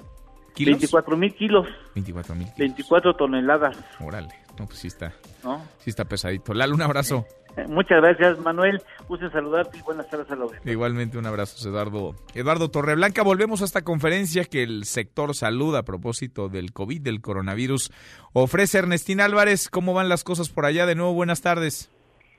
¿Kilos? 0.53 0.79
24 0.79 1.17
mil 1.17 1.35
kilos. 1.35 1.67
24 1.93 2.35
mil 2.35 2.47
24 2.57 3.15
toneladas. 3.15 3.77
Órale, 3.99 4.33
no, 4.57 4.65
pues 4.65 4.79
sí 4.79 4.87
está, 4.87 5.13
¿No? 5.43 5.63
sí 5.79 5.89
está 5.89 6.05
pesadito. 6.05 6.53
Lalo, 6.53 6.73
un 6.73 6.81
abrazo. 6.81 7.25
Muchas 7.67 8.01
gracias, 8.01 8.37
Manuel. 8.39 8.81
Gusto 9.07 9.29
saludarte 9.31 9.79
y 9.79 9.81
buenas 9.81 10.07
tardes 10.09 10.29
a 10.29 10.35
la 10.35 10.45
Igualmente, 10.65 11.17
un 11.17 11.25
abrazo, 11.25 11.67
Eduardo. 11.67 12.15
Eduardo 12.35 12.69
Torreblanca, 12.69 13.23
volvemos 13.23 13.61
a 13.61 13.65
esta 13.65 13.81
conferencia 13.83 14.45
que 14.45 14.61
el 14.61 14.85
sector 14.85 15.35
salud 15.35 15.75
a 15.75 15.83
propósito 15.83 16.49
del 16.49 16.71
COVID, 16.71 17.01
del 17.01 17.21
coronavirus, 17.21 17.91
ofrece 18.33 18.77
Ernestina 18.77 19.25
Álvarez. 19.25 19.69
¿Cómo 19.69 19.93
van 19.93 20.09
las 20.09 20.23
cosas 20.23 20.49
por 20.49 20.65
allá? 20.65 20.85
De 20.85 20.95
nuevo, 20.95 21.13
buenas 21.13 21.41
tardes. 21.41 21.89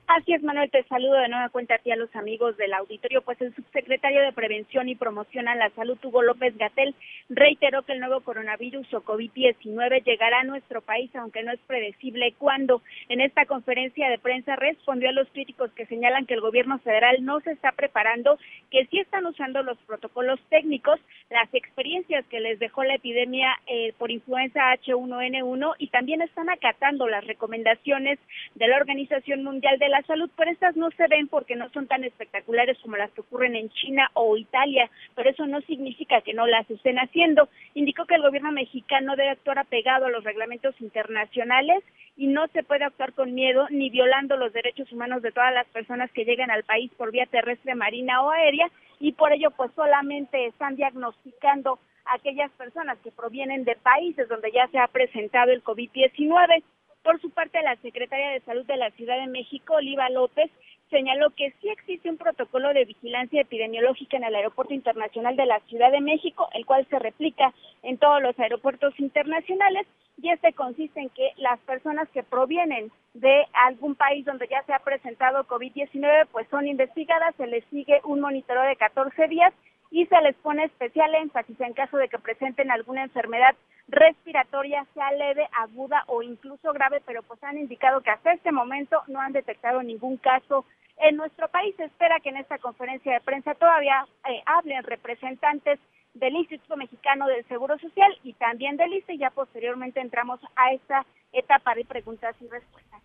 Así 0.09 0.33
es, 0.33 0.41
Manuel, 0.41 0.71
te 0.71 0.81
saludo 0.85 1.13
de 1.19 1.29
nueva 1.29 1.49
cuenta 1.49 1.75
a 1.75 1.77
ti 1.77 1.91
a 1.91 1.95
los 1.95 2.15
amigos 2.15 2.57
del 2.57 2.73
auditorio. 2.73 3.21
Pues 3.21 3.39
el 3.41 3.53
subsecretario 3.53 4.23
de 4.23 4.33
Prevención 4.33 4.89
y 4.89 4.95
Promoción 4.95 5.47
a 5.47 5.53
la 5.53 5.69
Salud, 5.75 5.99
Hugo 6.03 6.23
López 6.23 6.57
Gatel, 6.57 6.95
reiteró 7.29 7.83
que 7.83 7.91
el 7.91 7.99
nuevo 7.99 8.21
coronavirus 8.21 8.91
o 8.95 9.03
COVID-19 9.03 10.03
llegará 10.03 10.39
a 10.39 10.45
nuestro 10.45 10.81
país, 10.81 11.15
aunque 11.15 11.43
no 11.43 11.51
es 11.51 11.59
predecible 11.67 12.33
cuándo. 12.39 12.81
En 13.07 13.21
esta 13.21 13.45
conferencia 13.45 14.09
de 14.09 14.17
prensa 14.17 14.55
respondió 14.55 15.09
a 15.09 15.11
los 15.11 15.27
críticos 15.29 15.69
que 15.73 15.85
señalan 15.85 16.25
que 16.25 16.33
el 16.33 16.41
gobierno 16.41 16.79
federal 16.79 17.23
no 17.23 17.39
se 17.41 17.51
está 17.51 17.71
preparando, 17.73 18.39
que 18.71 18.87
sí 18.87 18.97
están 18.97 19.27
usando 19.27 19.61
los 19.61 19.77
protocolos 19.85 20.39
técnicos, 20.49 20.99
las 21.29 21.53
experiencias 21.53 22.25
que 22.31 22.39
les 22.39 22.57
dejó 22.57 22.83
la 22.83 22.95
epidemia 22.95 23.55
eh, 23.67 23.93
por 23.99 24.09
influenza 24.09 24.73
H1N1 24.73 25.75
y 25.77 25.89
también 25.89 26.23
están 26.23 26.49
acatando 26.49 27.07
las 27.07 27.23
recomendaciones 27.27 28.17
de 28.55 28.67
la 28.67 28.77
Organización 28.77 29.43
Mundial 29.43 29.77
de 29.77 29.89
la 29.89 29.98
salud, 30.03 30.29
pero 30.35 30.51
estas 30.51 30.75
no 30.75 30.89
se 30.91 31.07
ven 31.07 31.27
porque 31.27 31.55
no 31.55 31.69
son 31.69 31.87
tan 31.87 32.03
espectaculares 32.03 32.77
como 32.79 32.97
las 32.97 33.11
que 33.11 33.21
ocurren 33.21 33.55
en 33.55 33.69
China 33.69 34.09
o 34.13 34.37
Italia, 34.37 34.89
pero 35.15 35.29
eso 35.29 35.45
no 35.45 35.61
significa 35.61 36.21
que 36.21 36.33
no 36.33 36.47
las 36.47 36.69
estén 36.69 36.97
haciendo. 36.97 37.49
Indicó 37.73 38.05
que 38.05 38.15
el 38.15 38.21
gobierno 38.21 38.51
mexicano 38.51 39.15
debe 39.15 39.29
actuar 39.29 39.59
apegado 39.59 40.05
a 40.05 40.09
los 40.09 40.23
reglamentos 40.23 40.79
internacionales 40.81 41.83
y 42.17 42.27
no 42.27 42.47
se 42.47 42.63
puede 42.63 42.85
actuar 42.85 43.13
con 43.13 43.33
miedo 43.33 43.67
ni 43.69 43.89
violando 43.89 44.37
los 44.37 44.53
derechos 44.53 44.91
humanos 44.91 45.21
de 45.21 45.31
todas 45.31 45.53
las 45.53 45.67
personas 45.67 46.11
que 46.11 46.25
lleguen 46.25 46.51
al 46.51 46.63
país 46.63 46.91
por 46.97 47.11
vía 47.11 47.25
terrestre, 47.25 47.75
marina 47.75 48.21
o 48.23 48.31
aérea 48.31 48.69
y 48.99 49.13
por 49.13 49.31
ello 49.31 49.51
pues 49.51 49.71
solamente 49.75 50.47
están 50.47 50.75
diagnosticando 50.75 51.79
a 52.05 52.15
aquellas 52.15 52.51
personas 52.51 52.97
que 53.03 53.11
provienen 53.11 53.63
de 53.63 53.75
países 53.75 54.27
donde 54.27 54.51
ya 54.51 54.67
se 54.67 54.79
ha 54.79 54.87
presentado 54.87 55.51
el 55.51 55.63
COVID-19. 55.63 56.63
Por 57.03 57.19
su 57.21 57.29
parte, 57.29 57.61
la 57.61 57.75
secretaria 57.77 58.31
de 58.31 58.41
Salud 58.41 58.65
de 58.65 58.77
la 58.77 58.91
Ciudad 58.91 59.19
de 59.19 59.27
México, 59.27 59.75
Oliva 59.75 60.09
López, 60.09 60.51
señaló 60.89 61.29
que 61.31 61.53
sí 61.61 61.69
existe 61.69 62.09
un 62.09 62.17
protocolo 62.17 62.73
de 62.73 62.85
vigilancia 62.85 63.41
epidemiológica 63.41 64.17
en 64.17 64.23
el 64.23 64.35
Aeropuerto 64.35 64.73
Internacional 64.73 65.35
de 65.35 65.45
la 65.45 65.59
Ciudad 65.61 65.91
de 65.91 66.01
México, 66.01 66.49
el 66.53 66.65
cual 66.65 66.85
se 66.89 66.99
replica 66.99 67.53
en 67.83 67.97
todos 67.97 68.21
los 68.21 68.37
aeropuertos 68.39 68.99
internacionales 68.99 69.85
y 70.21 70.29
este 70.29 70.51
consiste 70.53 70.99
en 70.99 71.09
que 71.09 71.31
las 71.37 71.59
personas 71.61 72.09
que 72.09 72.23
provienen 72.23 72.91
de 73.13 73.45
algún 73.53 73.95
país 73.95 74.25
donde 74.25 74.47
ya 74.47 74.63
se 74.63 74.73
ha 74.73 74.79
presentado 74.79 75.45
COVID-19 75.45 76.27
pues 76.31 76.47
son 76.49 76.67
investigadas, 76.67 77.35
se 77.35 77.47
les 77.47 77.63
sigue 77.65 78.01
un 78.03 78.19
monitoreo 78.19 78.63
de 78.63 78.75
14 78.75 79.27
días 79.27 79.53
y 79.91 80.05
se 80.05 80.21
les 80.21 80.35
pone 80.37 80.65
especial 80.65 81.13
énfasis 81.15 81.59
en 81.61 81.73
caso 81.73 81.97
de 81.97 82.09
que 82.09 82.19
presenten 82.19 82.71
alguna 82.71 83.03
enfermedad 83.03 83.55
respiratoria, 83.87 84.85
sea 84.93 85.11
leve, 85.11 85.47
aguda 85.51 86.03
o 86.07 86.21
incluso 86.21 86.71
grave, 86.73 87.01
pero 87.05 87.23
pues 87.23 87.43
han 87.43 87.57
indicado 87.57 88.01
que 88.01 88.11
hasta 88.11 88.33
este 88.33 88.51
momento 88.51 89.01
no 89.07 89.19
han 89.19 89.33
detectado 89.33 89.81
ningún 89.81 90.17
caso 90.17 90.65
en 90.97 91.15
nuestro 91.15 91.47
país. 91.47 91.75
Se 91.75 91.85
espera 91.85 92.19
que 92.19 92.29
en 92.29 92.37
esta 92.37 92.59
conferencia 92.59 93.13
de 93.13 93.21
prensa 93.21 93.55
todavía 93.55 94.05
eh, 94.29 94.41
hablen 94.45 94.83
representantes 94.83 95.79
del 96.13 96.35
Instituto 96.35 96.75
Mexicano 96.75 97.27
del 97.27 97.45
Seguro 97.47 97.77
Social 97.79 98.17
y 98.23 98.33
también 98.33 98.77
del 98.77 98.93
y 98.93 99.17
ya 99.17 99.29
posteriormente 99.31 99.99
entramos 99.99 100.39
a 100.55 100.71
esta 100.73 101.05
etapa 101.31 101.75
de 101.75 101.85
preguntas 101.85 102.35
y 102.41 102.47
respuestas. 102.47 103.01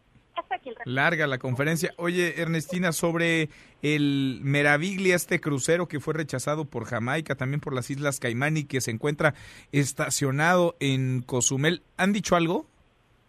Larga 0.84 1.26
la 1.26 1.38
conferencia. 1.38 1.92
Oye, 1.96 2.40
Ernestina, 2.40 2.92
sobre 2.92 3.48
el 3.82 4.40
Meraviglia, 4.42 5.14
este 5.14 5.40
crucero 5.40 5.88
que 5.88 6.00
fue 6.00 6.14
rechazado 6.14 6.64
por 6.64 6.84
Jamaica, 6.84 7.34
también 7.34 7.60
por 7.60 7.74
las 7.74 7.90
Islas 7.90 8.20
Caimán 8.20 8.56
y 8.56 8.64
que 8.64 8.80
se 8.80 8.90
encuentra 8.90 9.34
estacionado 9.72 10.74
en 10.80 11.22
Cozumel, 11.22 11.82
¿han 11.96 12.12
dicho 12.12 12.36
algo? 12.36 12.66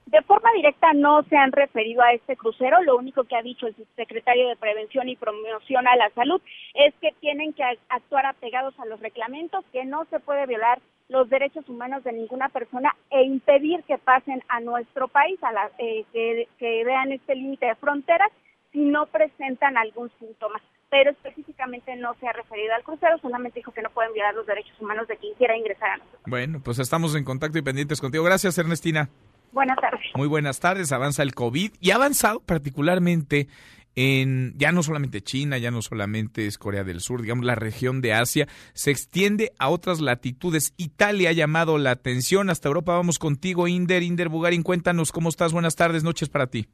De 0.06 0.22
forma 0.22 0.52
directa 0.56 0.94
no 0.94 1.24
se 1.24 1.36
han 1.36 1.52
referido 1.52 2.02
a 2.04 2.14
este 2.14 2.38
crucero, 2.38 2.82
lo 2.84 2.96
único 2.96 3.24
que 3.24 3.36
ha 3.36 3.42
dicho 3.42 3.66
el 3.66 3.76
secretario 3.96 4.48
de 4.50 4.56
Prevención 4.56 5.10
y 5.10 5.16
Promoción 5.16 5.88
a 5.88 5.96
la 5.96 6.12
Salud 6.12 6.42
es 6.76 6.94
que 7.02 7.12
tienen 7.22 7.54
que 7.54 7.64
actuar 7.90 8.28
apegados 8.28 8.80
a 8.80 8.86
los 8.86 9.00
reglamentos, 9.00 9.66
que 9.74 9.84
no 9.84 10.06
se 10.12 10.20
puede 10.20 10.46
violar 10.46 10.80
los 11.08 11.30
derechos 11.30 11.68
humanos 11.70 12.04
de 12.04 12.14
ninguna 12.14 12.50
persona 12.50 12.96
e 13.10 13.24
impedir 13.24 13.84
que 13.84 13.98
pasen 13.98 14.44
a 14.48 14.60
nuestro 14.60 15.08
país, 15.08 15.42
a 15.44 15.52
la, 15.52 15.72
eh, 15.78 16.06
que, 16.12 16.48
que 16.58 16.84
vean 16.84 17.12
este 17.12 17.36
límite 17.36 17.68
de 17.68 17.76
fronteras 17.76 18.32
si 18.72 18.80
no 18.80 19.06
presentan 19.06 19.78
algún 19.78 20.12
síntoma. 20.20 20.62
Pero 20.90 21.12
específicamente 21.12 21.96
no 21.96 22.14
se 22.20 22.28
ha 22.28 22.34
referido 22.34 22.74
al 22.76 22.84
crucero, 22.84 23.18
solamente 23.20 23.60
dijo 23.60 23.72
que 23.72 23.82
no 23.82 23.90
pueden 23.90 24.14
violar 24.14 24.34
los 24.34 24.46
derechos 24.46 24.80
humanos 24.80 25.08
de 25.08 25.18
quien 25.18 25.34
quiera 25.36 25.58
ingresar 25.58 25.92
a 25.92 25.98
nosotros. 25.98 26.22
Bueno, 26.28 26.62
pues 26.64 26.80
estamos 26.80 27.16
en 27.16 27.24
contacto 27.24 27.58
y 27.58 27.62
pendientes 27.62 28.02
contigo. 28.02 28.24
Gracias, 28.24 28.58
Ernestina. 28.58 29.10
Buenas 29.52 29.78
tardes. 29.78 30.02
Muy 30.16 30.28
buenas 30.28 30.60
tardes. 30.60 30.92
Avanza 30.92 31.24
el 31.24 31.34
COVID 31.34 31.72
y 31.80 31.92
ha 31.92 31.96
avanzado 31.96 32.42
particularmente 32.42 33.48
en 33.96 34.54
ya 34.58 34.72
no 34.72 34.84
solamente 34.84 35.22
China, 35.22 35.58
ya 35.58 35.72
no 35.72 35.82
solamente 35.82 36.46
es 36.46 36.58
Corea 36.58 36.84
del 36.84 37.00
Sur, 37.00 37.22
digamos 37.22 37.46
la 37.46 37.56
región 37.56 38.02
de 38.02 38.14
Asia, 38.14 38.48
se 38.74 38.92
extiende 38.92 39.52
a 39.58 39.70
otras 39.70 40.02
latitudes. 40.02 40.74
Italia 40.78 41.30
ha 41.30 41.34
llamado 41.34 41.78
la 41.78 41.92
atención. 41.92 42.50
Hasta 42.50 42.68
Europa 42.68 42.94
vamos 42.94 43.20
contigo, 43.20 43.68
Inder. 43.68 44.04
Inder 44.04 44.30
Bugarin, 44.30 44.64
cuéntanos 44.64 45.12
cómo 45.12 45.30
estás. 45.30 45.54
Buenas 45.54 45.76
tardes, 45.76 46.04
noches 46.04 46.30
para 46.30 46.48
ti. 46.48 46.68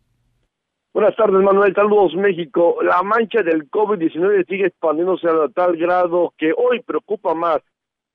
Buenas 0.94 1.16
tardes, 1.16 1.42
Manuel. 1.42 1.74
Saludos, 1.74 2.16
México. 2.16 2.78
La 2.84 3.02
mancha 3.02 3.42
del 3.44 3.70
COVID-19 3.70 4.46
sigue 4.48 4.68
expandiéndose 4.68 5.28
a 5.30 5.48
tal 5.56 5.78
grado 5.78 6.34
que 6.38 6.52
hoy 6.56 6.82
preocupa 6.82 7.34
más 7.34 7.60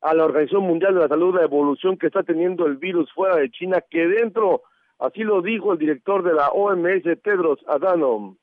a 0.03 0.15
la 0.15 0.27
Organización 0.27 0.65
Mundial 0.65 0.95
de 0.95 1.01
la 1.01 1.09
Salud 1.09 1.35
la 1.35 1.45
evolución 1.45 1.97
que 1.97 2.09
está 2.09 2.23
teniendo 2.23 2.67
el 2.67 2.77
virus 2.77 3.11
fuera 3.15 3.37
de 3.37 3.51
China 3.51 3.83
que 3.89 4.07
dentro. 4.07 4.63
Así 4.99 5.23
lo 5.23 5.41
dijo 5.41 5.73
el 5.73 5.79
director 5.79 6.23
de 6.23 6.35
la 6.35 6.49
OMS, 6.51 7.03
Tedros 7.23 7.61
Adhanom. 7.67 8.37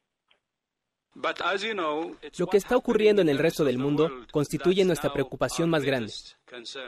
Lo 1.15 2.47
que 2.47 2.57
está 2.57 2.75
ocurriendo 2.75 3.21
en 3.21 3.29
el 3.29 3.37
resto 3.37 3.63
del 3.63 3.77
mundo 3.77 4.09
constituye 4.31 4.83
nuestra 4.83 5.13
preocupación 5.13 5.69
más 5.69 5.83
grande. 5.83 6.11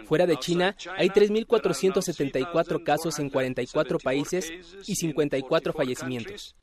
Fuera 0.06 0.26
de 0.26 0.38
China, 0.38 0.76
hay 0.98 1.10
3.474 1.10 2.84
casos 2.84 3.20
en 3.20 3.30
44 3.30 4.00
países 4.00 4.52
y 4.88 4.96
54 4.96 5.74
fallecimientos. 5.74 6.56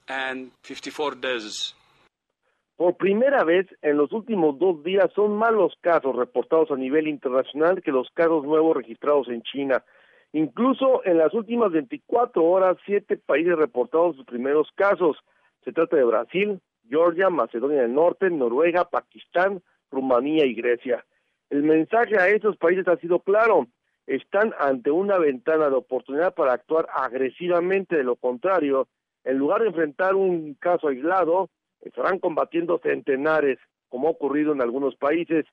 Por 2.77 2.97
primera 2.97 3.45
vez 3.45 3.67
en 3.83 3.97
los 3.97 4.11
últimos 4.13 4.59
dos 4.59 4.83
días 4.83 5.09
son 5.15 5.37
más 5.37 5.53
los 5.53 5.73
casos 5.81 6.17
reportados 6.17 6.71
a 6.73 6.77
nivel 6.77 7.07
internacional 7.07 7.81
que 7.81 7.93
los 7.93 8.09
casos 8.13 8.45
nuevos 8.45 8.77
registrados 8.77 9.29
en 9.29 9.43
China. 9.43 9.85
Incluso 10.33 11.05
en 11.05 11.19
las 11.19 11.33
últimas 11.33 11.71
24 11.71 12.43
horas, 12.43 12.77
siete 12.85 13.19
países 13.19 13.55
reportaron 13.57 14.17
sus 14.17 14.25
primeros 14.25 14.69
casos. 14.75 15.17
Se 15.65 15.73
trata 15.73 15.97
de 15.97 16.05
Brasil, 16.05 16.61
Georgia, 16.89 17.31
Macedonia 17.31 17.83
del 17.83 17.95
Norte, 17.95 18.31
Noruega, 18.31 18.89
Pakistán, 18.89 19.63
Rumanía 19.91 20.47
y 20.47 20.55
Grecia. 20.55 21.05
El 21.51 21.63
mensaje 21.63 22.19
a 22.19 22.29
estos 22.29 22.57
países 22.57 22.89
ha 22.89 22.97
sido 22.97 23.21
claro. 23.21 23.67
Están 24.07 24.53
ante 24.59 24.91
una 24.91 25.19
ventana 25.19 25.69
de 25.69 25.77
oportunidad 25.77 26.35
para 26.35 26.55
actuar 26.55 26.89
agresivamente. 26.95 27.97
De 27.97 28.05
lo 28.05 28.17
contrario, 28.17 28.89
en 29.25 29.39
lugar 29.39 29.61
de 29.61 29.69
enfrentar 29.69 30.15
un 30.15 30.55
caso 30.55 30.89
aislado, 30.89 31.51
estarán 31.83 32.19
combatiendo 32.19 32.81
centenares, 32.83 33.59
como 33.89 34.09
ha 34.09 34.13
ocurrido 34.13 34.53
en 34.53 34.63
algunos 34.63 34.97
países. 34.97 35.45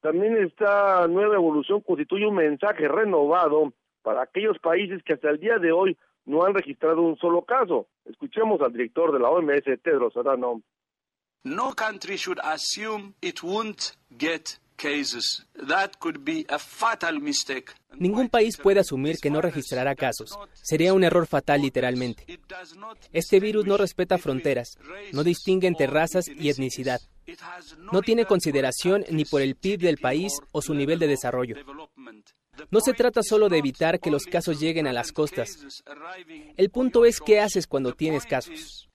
También 0.00 0.36
esta 0.36 1.06
nueva 1.08 1.36
evolución 1.36 1.80
constituye 1.80 2.26
un 2.26 2.34
mensaje 2.34 2.88
renovado 2.88 3.72
para 4.02 4.22
aquellos 4.22 4.58
países 4.58 5.02
que 5.02 5.14
hasta 5.14 5.30
el 5.30 5.40
día 5.40 5.58
de 5.58 5.72
hoy 5.72 5.96
no 6.26 6.44
han 6.44 6.54
registrado 6.54 7.02
un 7.02 7.16
solo 7.16 7.42
caso. 7.42 7.86
Escuchemos 8.04 8.60
al 8.60 8.72
director 8.72 9.12
de 9.12 9.20
la 9.20 9.30
OMS, 9.30 9.64
Tedros 9.82 10.16
Adhanom. 10.16 10.62
No 11.44 11.74
country 11.74 12.16
should 12.16 12.40
assume 12.42 13.14
it 13.22 13.42
won't 13.42 13.92
get 14.10 14.58
cases. 14.76 15.46
That 15.68 15.92
could 15.98 16.24
be 16.24 16.44
a 16.48 16.58
fatal 16.58 17.20
mistake. 17.20 17.72
Ningún 17.98 18.28
país 18.28 18.56
puede 18.56 18.80
asumir 18.80 19.16
que 19.22 19.30
no 19.30 19.40
registrará 19.40 19.94
casos. 19.94 20.36
Sería 20.52 20.92
un 20.92 21.04
error 21.04 21.26
fatal 21.26 21.62
literalmente. 21.62 22.24
Este 23.12 23.40
virus 23.40 23.64
no 23.66 23.76
respeta 23.76 24.18
fronteras, 24.18 24.76
no 25.12 25.24
distingue 25.24 25.66
entre 25.66 25.86
razas 25.86 26.28
y 26.28 26.50
etnicidad. 26.50 27.00
No 27.92 28.02
tiene 28.02 28.26
consideración 28.26 29.04
ni 29.10 29.24
por 29.24 29.40
el 29.40 29.56
PIB 29.56 29.80
del 29.80 29.98
país 29.98 30.38
o 30.52 30.62
su 30.62 30.74
nivel 30.74 30.98
de 30.98 31.06
desarrollo. 31.08 31.56
No 32.70 32.80
se 32.80 32.92
trata 32.92 33.22
solo 33.22 33.48
de 33.48 33.58
evitar 33.58 34.00
que 34.00 34.10
los 34.10 34.26
casos 34.26 34.60
lleguen 34.60 34.86
a 34.86 34.92
las 34.92 35.12
costas. 35.12 35.82
El 36.56 36.70
punto 36.70 37.04
es 37.04 37.20
qué 37.20 37.40
haces 37.40 37.66
cuando 37.66 37.92
tienes 37.92 38.26
casos. 38.26 38.88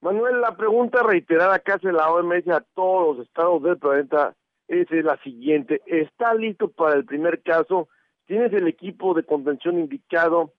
Manuel, 0.00 0.40
la 0.40 0.56
pregunta 0.56 1.02
reiterada 1.02 1.60
que 1.60 1.72
hace 1.72 1.92
la 1.92 2.10
OMS 2.10 2.48
a 2.48 2.60
todos 2.74 3.16
los 3.16 3.26
estados 3.26 3.62
del 3.62 3.78
planeta 3.78 4.34
es 4.66 4.90
la 4.90 5.16
siguiente. 5.22 5.80
¿Está 5.86 6.34
listo 6.34 6.68
para 6.68 6.96
el 6.96 7.04
primer 7.04 7.42
caso? 7.42 7.88
¿Tienes 8.26 8.52
el 8.52 8.66
equipo 8.66 9.14
de 9.14 9.24
contención 9.24 9.78
indicado? 9.78 10.52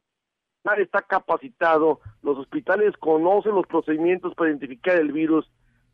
Nadie 0.64 0.84
está 0.84 1.02
capacitado. 1.02 2.00
Los 2.22 2.38
hospitales 2.38 2.96
conocen 2.98 3.56
los 3.56 3.68
procedimientos 3.68 4.34
para 4.36 4.50
identificar 4.50 4.98
el 4.98 5.12
virus. 5.12 5.50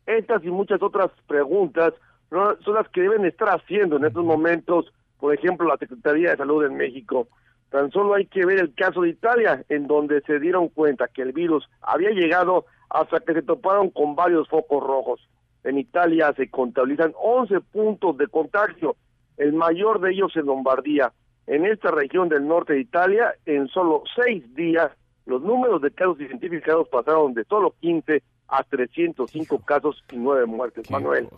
Estas 0.06 0.44
y 0.44 0.50
muchas 0.50 0.80
otras 0.82 1.10
preguntas 1.26 1.92
son 2.30 2.74
las 2.74 2.88
que 2.88 3.02
deben 3.02 3.24
estar 3.24 3.48
haciendo 3.48 3.96
en 3.96 4.04
estos 4.04 4.24
momentos, 4.24 4.92
por 5.18 5.34
ejemplo, 5.34 5.66
la 5.66 5.76
Secretaría 5.76 6.30
de 6.30 6.36
Salud 6.36 6.64
en 6.64 6.76
México. 6.76 7.28
Tan 7.70 7.90
solo 7.90 8.14
hay 8.14 8.26
que 8.26 8.44
ver 8.44 8.58
el 8.58 8.74
caso 8.74 9.02
de 9.02 9.10
Italia, 9.10 9.64
en 9.68 9.86
donde 9.86 10.20
se 10.22 10.40
dieron 10.40 10.68
cuenta 10.68 11.08
que 11.08 11.22
el 11.22 11.32
virus 11.32 11.68
había 11.82 12.10
llegado 12.10 12.66
hasta 12.88 13.20
que 13.20 13.34
se 13.34 13.42
toparon 13.42 13.90
con 13.90 14.16
varios 14.16 14.48
focos 14.48 14.82
rojos. 14.82 15.28
En 15.62 15.78
Italia 15.78 16.32
se 16.36 16.50
contabilizan 16.50 17.12
11 17.22 17.60
puntos 17.60 18.16
de 18.16 18.26
contagio, 18.26 18.96
el 19.36 19.52
mayor 19.52 20.00
de 20.00 20.12
ellos 20.12 20.34
en 20.36 20.46
Lombardía. 20.46 21.12
En 21.46 21.64
esta 21.66 21.90
región 21.90 22.28
del 22.28 22.46
norte 22.46 22.74
de 22.74 22.80
Italia, 22.80 23.34
en 23.46 23.68
solo 23.68 24.02
seis 24.16 24.54
días, 24.54 24.90
los 25.26 25.42
números 25.42 25.80
de 25.82 25.90
casos 25.90 26.20
identificados 26.20 26.88
pasaron 26.88 27.34
de 27.34 27.44
solo 27.44 27.74
15 27.80 28.22
a 28.50 28.64
305 28.64 29.60
casos 29.60 30.02
y 30.10 30.16
nueve 30.16 30.46
muertes, 30.46 30.90
Manuel. 30.90 31.28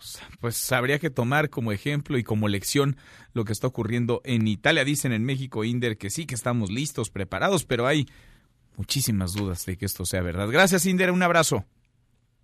Pues 0.41 0.71
habría 0.71 0.99
que 0.99 1.09
tomar 1.09 1.49
como 1.49 1.71
ejemplo 1.71 2.17
y 2.17 2.23
como 2.23 2.47
lección 2.47 2.97
lo 3.33 3.45
que 3.45 3.53
está 3.53 3.67
ocurriendo 3.67 4.21
en 4.23 4.47
Italia. 4.47 4.83
Dicen 4.83 5.13
en 5.13 5.23
México, 5.23 5.63
Inder, 5.63 5.97
que 5.97 6.09
sí, 6.09 6.25
que 6.25 6.35
estamos 6.35 6.71
listos, 6.71 7.09
preparados, 7.09 7.65
pero 7.65 7.85
hay 7.85 8.07
muchísimas 8.77 9.33
dudas 9.33 9.65
de 9.65 9.77
que 9.77 9.85
esto 9.85 10.05
sea 10.05 10.21
verdad. 10.21 10.49
Gracias, 10.49 10.85
Inder, 10.85 11.11
un 11.11 11.21
abrazo. 11.21 11.65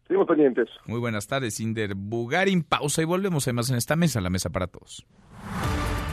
Seguimos 0.07 0.27
pendientes. 0.27 0.69
Muy 0.85 0.99
buenas 0.99 1.27
tardes, 1.27 1.59
Inder. 1.59 1.95
Bugarin, 1.95 2.63
pausa 2.63 3.01
y 3.01 3.05
volvemos 3.05 3.47
además 3.47 3.69
en 3.69 3.77
esta 3.77 3.95
mesa, 3.95 4.21
la 4.21 4.29
mesa 4.29 4.49
para 4.49 4.67
todos. 4.67 5.05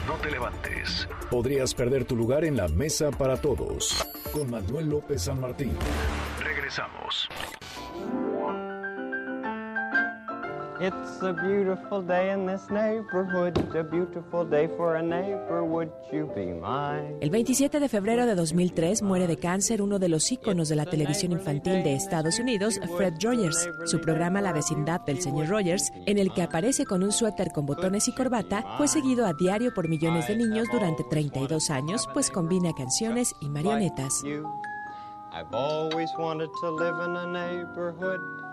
No 0.07 0.13
te 0.15 0.31
levantes. 0.31 1.07
Podrías 1.29 1.73
perder 1.73 2.05
tu 2.05 2.15
lugar 2.15 2.45
en 2.45 2.57
la 2.57 2.67
mesa 2.67 3.11
para 3.11 3.41
todos. 3.41 4.05
Con 4.31 4.49
Manuel 4.49 4.89
López 4.89 5.23
San 5.23 5.41
Martín. 5.41 5.71
Regresamos. 6.43 7.27
It's 10.79 11.23
a 11.23 11.33
beautiful 11.33 12.05
day 12.05 12.31
in 12.31 12.45
this 12.45 12.69
neighborhood, 12.69 13.57
a 13.75 13.83
beautiful 13.83 14.47
day 14.47 14.67
for 14.77 14.95
a 14.95 15.01
neighbor, 15.01 15.63
would 15.63 15.89
you 16.13 16.31
be 16.35 16.53
mine? 16.53 17.17
El 17.19 17.31
27 17.31 17.79
de 17.79 17.89
febrero 17.89 18.27
de 18.27 18.35
2003 18.35 19.01
muere 19.01 19.25
de 19.25 19.37
cáncer 19.37 19.81
uno 19.81 19.97
de 19.97 20.07
los 20.07 20.31
íconos 20.31 20.69
de 20.69 20.75
la 20.75 20.85
televisión 20.85 21.31
infantil 21.31 21.83
de 21.83 21.95
Estados 21.95 22.37
Unidos, 22.37 22.79
Fred 22.95 23.15
Rogers. 23.19 23.67
Su 23.85 23.99
programa 23.99 24.39
La 24.39 24.53
vecindad 24.53 25.01
del 25.01 25.19
señor 25.19 25.47
Rogers, 25.47 25.91
en 26.05 26.19
el 26.19 26.31
que 26.31 26.43
aparece 26.43 26.85
con 26.85 27.01
un 27.01 27.11
suéter 27.11 27.51
con 27.51 27.65
botones 27.65 28.07
y 28.07 28.13
corbata, 28.13 28.63
fue 28.77 28.87
seguido 28.87 29.25
a 29.25 29.33
diario 29.33 29.73
por 29.73 29.89
millones 29.89 30.27
de 30.27 30.35
niños 30.35 30.67
durante 30.71 31.03
32 31.03 31.71
años, 31.71 32.07
pues 32.13 32.29
combina 32.29 32.71
canciones 32.73 33.33
y 33.41 33.49
marionetas. 33.49 34.23
I've 35.33 35.53
always 35.53 36.09
wanted 36.17 36.49
to 36.61 36.71
live 36.71 36.95
in 37.03 37.15
a 37.15 37.25
neighborhood 37.27 38.46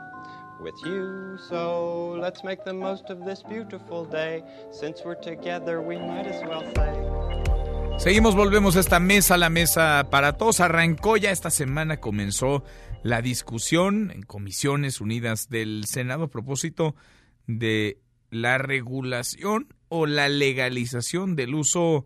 with 0.61 0.75
you. 0.85 1.37
So 1.49 2.17
let's 2.21 2.43
make 2.45 2.65
the 2.65 2.73
most 2.73 3.11
of 3.11 3.25
this 3.25 3.43
beautiful 3.43 4.05
day. 4.05 4.43
Since 4.71 5.03
we're 5.05 5.21
together, 5.21 5.81
we 5.81 5.97
might 5.97 6.27
as 6.27 6.43
well 6.43 6.63
say. 6.75 7.25
Seguimos, 7.99 8.35
volvemos 8.35 8.77
a 8.77 8.81
esta 8.81 8.99
mesa, 8.99 9.37
la 9.39 9.51
mesa 9.51 10.09
para 10.11 10.33
todos. 10.33 10.61
Arrancó 10.61 11.17
ya 11.17 11.31
esta 11.31 11.51
semana, 11.51 11.99
comenzó 11.99 12.65
la 13.03 13.23
discusión 13.23 14.11
en 14.11 14.23
comisiones 14.23 15.01
unidas 15.01 15.49
del 15.49 15.85
Senado 15.87 16.25
a 16.25 16.29
propósito 16.29 16.97
de 17.47 17.99
la 18.31 18.59
regulación 18.59 19.69
o 19.89 20.07
la 20.07 20.29
legalización 20.29 21.37
del 21.37 21.55
uso 21.55 22.05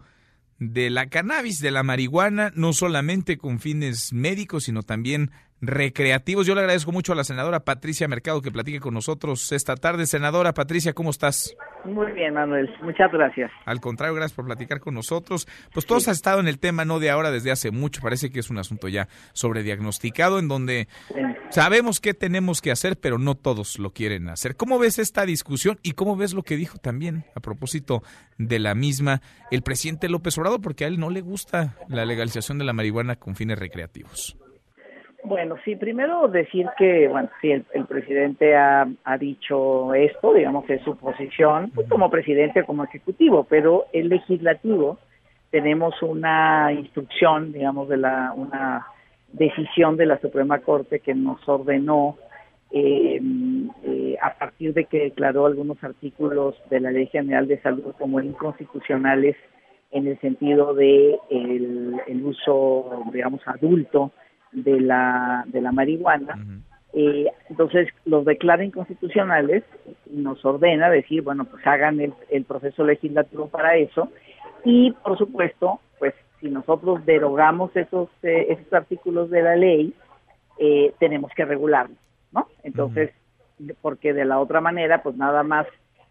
de 0.59 0.91
la 0.91 1.09
cannabis, 1.09 1.61
de 1.61 1.71
la 1.71 1.83
marihuana, 1.83 2.53
no 2.55 2.73
solamente 2.73 3.39
con 3.39 3.61
fines 3.61 4.13
médicos, 4.13 4.65
sino 4.65 4.83
también 4.83 5.31
recreativos. 5.61 6.47
Yo 6.47 6.55
le 6.55 6.61
agradezco 6.61 6.93
mucho 6.93 7.13
a 7.13 7.17
la 7.17 7.25
senadora 7.25 7.61
Patricia 7.61 8.09
Mercado 8.09 8.43
que 8.43 8.51
platique 8.51 8.81
con 8.81 8.95
nosotros 8.95 9.53
esta 9.53 9.77
tarde. 9.77 10.07
Senadora 10.07 10.55
Patricia, 10.55 10.93
¿cómo 10.93 11.11
estás? 11.11 11.57
Muy 11.85 12.13
bien, 12.13 12.35
Manuel. 12.35 12.69
Muchas 12.83 13.11
gracias. 13.13 13.51
Al 13.65 13.81
contrario, 13.81 14.15
gracias 14.15 14.35
por 14.35 14.45
platicar 14.45 14.81
con 14.81 14.95
nosotros. 14.95 15.49
Pues 15.73 15.87
todos 15.87 16.05
sí. 16.05 16.11
has 16.11 16.17
estado 16.17 16.41
en 16.41 16.49
el 16.49 16.59
tema, 16.59 16.85
no 16.85 16.99
de 16.99 17.11
ahora, 17.11 17.31
desde 17.31 17.51
hace 17.51 17.71
mucho. 17.71 18.01
Parece 18.01 18.31
que 18.31 18.41
es 18.41 18.51
un 18.51 18.59
asunto 18.59 18.89
ya 18.89 19.09
sobrediagnosticado, 19.33 20.39
en 20.39 20.49
donde 20.49 20.89
sí. 21.09 21.15
sabemos 21.51 22.01
qué 22.01 22.15
tenemos 22.15 22.61
que 22.61 22.71
hacer, 22.71 22.99
pero 22.99 23.19
no 23.19 23.35
todos 23.35 23.79
lo 23.79 23.91
quieren 23.91 24.29
hacer. 24.29 24.57
¿Cómo 24.57 24.79
ves 24.79 24.99
esta 24.99 25.25
discusión 25.27 25.79
y 25.83 25.93
cómo 25.93 26.17
ves 26.17 26.35
lo 26.35 26.43
que 26.43 26.57
dijo 26.57 26.79
también 26.79 27.25
a 27.35 27.41
propósito 27.41 28.03
de 28.39 28.59
la 28.59 28.75
misma 28.75 29.21
el 29.51 29.63
presidente 29.63 30.09
López 30.09 30.37
Obrador? 30.39 30.61
Porque 30.61 30.85
a 30.85 30.89
él 30.89 30.99
no 30.99 31.11
le 31.11 31.21
gusta 31.21 31.77
la 31.89 32.05
legalización 32.05 32.59
de 32.59 32.65
la 32.65 32.73
marihuana 32.73 33.17
con 33.17 33.37
fines 33.37 33.59
recreativos. 33.59 34.37
Bueno, 35.29 35.57
sí, 35.63 35.77
primero 35.77 36.27
decir 36.29 36.67
que, 36.79 37.07
bueno, 37.07 37.29
sí, 37.43 37.51
el, 37.51 37.67
el 37.75 37.85
presidente 37.85 38.57
ha, 38.57 38.89
dicho 39.21 39.93
esto, 39.93 40.33
digamos 40.33 40.65
es 40.71 40.81
su 40.83 40.97
posición, 40.97 41.71
pues, 41.75 41.87
como 41.87 42.09
presidente, 42.09 42.65
como 42.65 42.85
ejecutivo, 42.85 43.45
pero 43.45 43.85
el 43.93 44.09
legislativo 44.09 44.97
tenemos 45.51 46.01
una 46.03 46.73
instrucción, 46.73 47.53
digamos, 47.53 47.91
de 47.91 47.99
la, 47.99 48.33
una 48.35 48.87
decisión 49.31 49.99
de 49.99 50.07
la 50.07 50.19
Suprema 50.19 50.61
Corte 50.61 51.01
que 51.01 51.15
nos 51.15 51.47
ordenó 51.47 52.17
eh, 52.71 53.21
eh, 53.85 54.17
a 54.23 54.33
partir 54.33 54.73
de 54.73 54.87
que 54.87 54.99
declaró 55.01 55.45
algunos 55.45 55.77
artículos 55.85 56.55
de 56.71 56.81
la 56.81 56.91
Ley 56.91 57.07
General 57.09 57.47
de 57.47 57.61
Salud 57.61 57.93
como 57.99 58.19
inconstitucionales 58.21 59.37
en 59.91 60.07
el 60.07 60.19
sentido 60.21 60.73
de 60.73 61.19
el 61.29 62.23
uso, 62.25 63.05
digamos, 63.13 63.43
adulto 63.47 64.11
de 64.53 64.81
la, 64.81 65.45
de 65.47 65.61
la 65.61 65.73
marihuana. 65.73 66.35
Uh 66.37 66.41
-huh. 66.41 66.63
eh, 66.95 67.33
entonces 67.51 67.89
los 68.05 68.25
declara 68.25 68.65
inconstitucionales 68.65 69.65
y 70.07 70.17
nos 70.17 70.45
ordena 70.45 70.91
decir, 70.91 71.23
bueno, 71.23 71.45
pues 71.45 71.67
hagan 71.67 72.01
el, 72.01 72.13
el, 72.31 72.45
proceso 72.45 72.85
legislativo 72.85 73.49
para 73.49 73.77
eso. 73.77 74.11
Y 74.65 74.93
por 74.93 75.17
supuesto, 75.19 75.81
pues 75.99 76.15
si 76.41 76.49
nosotros 76.49 77.05
derogamos 77.05 77.75
esos, 77.77 78.09
eh, 78.23 78.47
esos 78.51 78.73
artículos 78.73 79.31
de 79.31 79.43
la 79.43 79.57
ley, 79.57 79.95
eh, 80.59 80.93
tenemos 80.99 81.31
que 81.35 81.45
regularlos, 81.45 81.99
¿no? 82.33 82.49
Entonces, 82.63 83.11
uh 83.59 83.65
-huh. 83.65 83.77
porque 83.81 84.13
de 84.13 84.25
la 84.25 84.39
otra 84.39 84.61
manera, 84.61 85.03
pues 85.03 85.17
nada 85.17 85.43
más, 85.43 85.67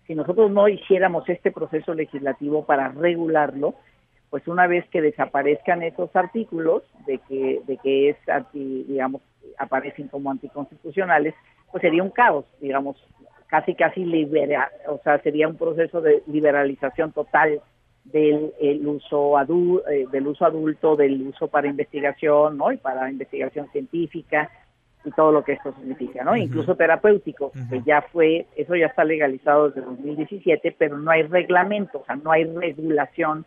si 0.05 0.15
nosotros 0.15 0.49
no 0.51 0.69
hiciéramos 0.69 1.27
este 1.27 1.51
proceso 1.51 1.93
legislativo 1.93 2.65
para 2.65 2.89
regularlo, 2.89 3.75
pues 4.29 4.47
una 4.47 4.67
vez 4.67 4.85
que 4.89 5.01
desaparezcan 5.01 5.83
esos 5.83 6.13
artículos 6.15 6.83
de 7.05 7.19
que 7.29 7.61
de 7.65 7.77
que 7.77 8.09
es 8.09 8.29
anti, 8.29 8.83
digamos 8.83 9.21
aparecen 9.57 10.07
como 10.09 10.31
anticonstitucionales 10.31 11.33
pues 11.71 11.81
sería 11.81 12.03
un 12.03 12.11
caos 12.11 12.45
digamos 12.59 12.97
casi 13.47 13.75
casi 13.75 14.03
libera 14.03 14.69
o 14.87 14.99
sea 15.03 15.19
sería 15.19 15.47
un 15.47 15.57
proceso 15.57 16.01
de 16.01 16.23
liberalización 16.27 17.11
total 17.11 17.61
del 18.03 18.53
el 18.59 18.85
uso 18.87 19.37
adu 19.37 19.81
eh, 19.89 20.05
del 20.11 20.27
uso 20.27 20.45
adulto 20.45 20.95
del 20.95 21.21
uso 21.21 21.47
para 21.47 21.67
investigación 21.67 22.57
no 22.57 22.71
y 22.71 22.77
para 22.77 23.09
investigación 23.09 23.69
científica 23.71 24.49
y 25.05 25.11
todo 25.11 25.31
lo 25.31 25.43
que 25.43 25.53
esto 25.53 25.73
significa 25.73 26.23
no 26.23 26.31
uh 26.31 26.35
-huh. 26.35 26.43
incluso 26.43 26.75
terapéutico 26.75 27.47
uh 27.47 27.51
-huh. 27.53 27.69
que 27.69 27.81
ya 27.83 28.01
fue 28.01 28.45
eso 28.57 28.75
ya 28.75 28.87
está 28.87 29.05
legalizado 29.05 29.69
desde 29.69 29.81
2017 29.81 30.75
pero 30.77 30.97
no 30.97 31.11
hay 31.11 31.23
reglamento 31.23 31.99
o 31.99 32.05
sea 32.05 32.17
no 32.17 32.31
hay 32.31 32.43
regulación 32.43 33.45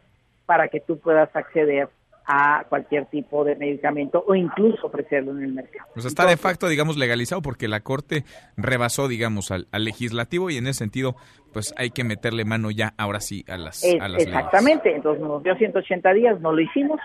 para 0.51 0.67
que 0.67 0.81
tú 0.81 0.99
puedas 0.99 1.31
acceder 1.37 1.89
a 2.27 2.65
cualquier 2.69 3.07
tipo 3.07 3.45
de 3.45 3.55
medicamento 3.55 4.25
o 4.27 4.35
incluso 4.35 4.89
ofrecerlo 4.89 5.31
en 5.31 5.45
el 5.45 5.53
mercado. 5.53 5.89
Pues 5.95 6.07
está 6.07 6.25
Entonces, 6.25 6.43
de 6.43 6.43
facto, 6.43 6.67
digamos, 6.67 6.97
legalizado 6.97 7.41
porque 7.41 7.69
la 7.69 7.79
Corte 7.79 8.25
rebasó, 8.57 9.07
digamos, 9.07 9.53
al, 9.53 9.69
al, 9.71 9.85
legislativo 9.85 10.51
y 10.51 10.57
en 10.57 10.67
ese 10.67 10.81
sentido, 10.81 11.15
pues 11.53 11.73
hay 11.77 11.91
que 11.91 12.03
meterle 12.03 12.45
mano 12.45 12.73
ya, 12.73 12.95
ahora 12.99 13.21
sí, 13.21 13.45
a 13.49 13.57
las, 13.57 13.85
es, 13.85 14.01
a 14.01 14.09
las 14.09 14.25
Exactamente, 14.25 14.89
leyes. 14.89 14.97
entonces 14.97 15.23
nos 15.23 15.41
dio 15.45 15.55
180 15.55 16.13
días, 16.15 16.41
no 16.41 16.51
lo 16.51 16.61
hicimos, 16.61 16.99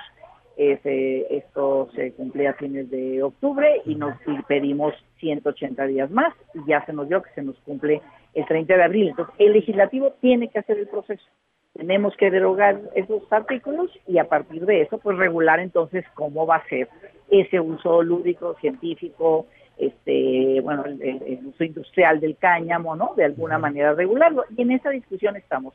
este, 0.57 1.37
esto 1.37 1.87
se 1.95 2.13
cumplía 2.13 2.49
a 2.49 2.53
fines 2.53 2.89
de 2.89 3.21
octubre 3.21 3.83
y 3.85 3.93
nos 3.93 4.15
y 4.25 4.41
pedimos 4.47 4.95
180 5.19 5.85
días 5.85 6.09
más 6.09 6.33
y 6.55 6.67
ya 6.67 6.83
se 6.87 6.93
nos 6.93 7.07
dio 7.09 7.21
que 7.21 7.29
se 7.35 7.43
nos 7.43 7.55
cumple 7.59 8.01
el 8.33 8.43
30 8.47 8.75
de 8.75 8.83
abril. 8.83 9.09
Entonces, 9.09 9.35
el 9.37 9.53
legislativo 9.53 10.13
tiene 10.19 10.49
que 10.49 10.57
hacer 10.57 10.79
el 10.79 10.87
proceso 10.87 11.25
tenemos 11.75 12.15
que 12.15 12.31
derogar 12.31 12.79
esos 12.95 13.21
artículos 13.31 13.91
y 14.07 14.17
a 14.17 14.29
partir 14.29 14.65
de 14.65 14.81
eso 14.81 14.97
pues 14.97 15.17
regular 15.17 15.59
entonces 15.59 16.05
cómo 16.13 16.45
va 16.45 16.57
a 16.57 16.67
ser 16.69 16.87
ese 17.29 17.59
uso 17.59 18.01
lúdico 18.01 18.55
científico 18.61 19.47
este 19.77 20.61
bueno 20.61 20.85
el, 20.85 21.01
el, 21.01 21.45
uso 21.47 21.63
industrial 21.65 22.21
del 22.21 22.37
cáñamo 22.37 22.95
no 22.95 23.13
de 23.15 23.25
alguna 23.25 23.57
manera 23.57 23.93
regularlo. 23.93 24.45
Y 24.55 24.61
en 24.61 24.71
esa 24.71 24.89
discusión 24.89 25.35
estamos. 25.35 25.73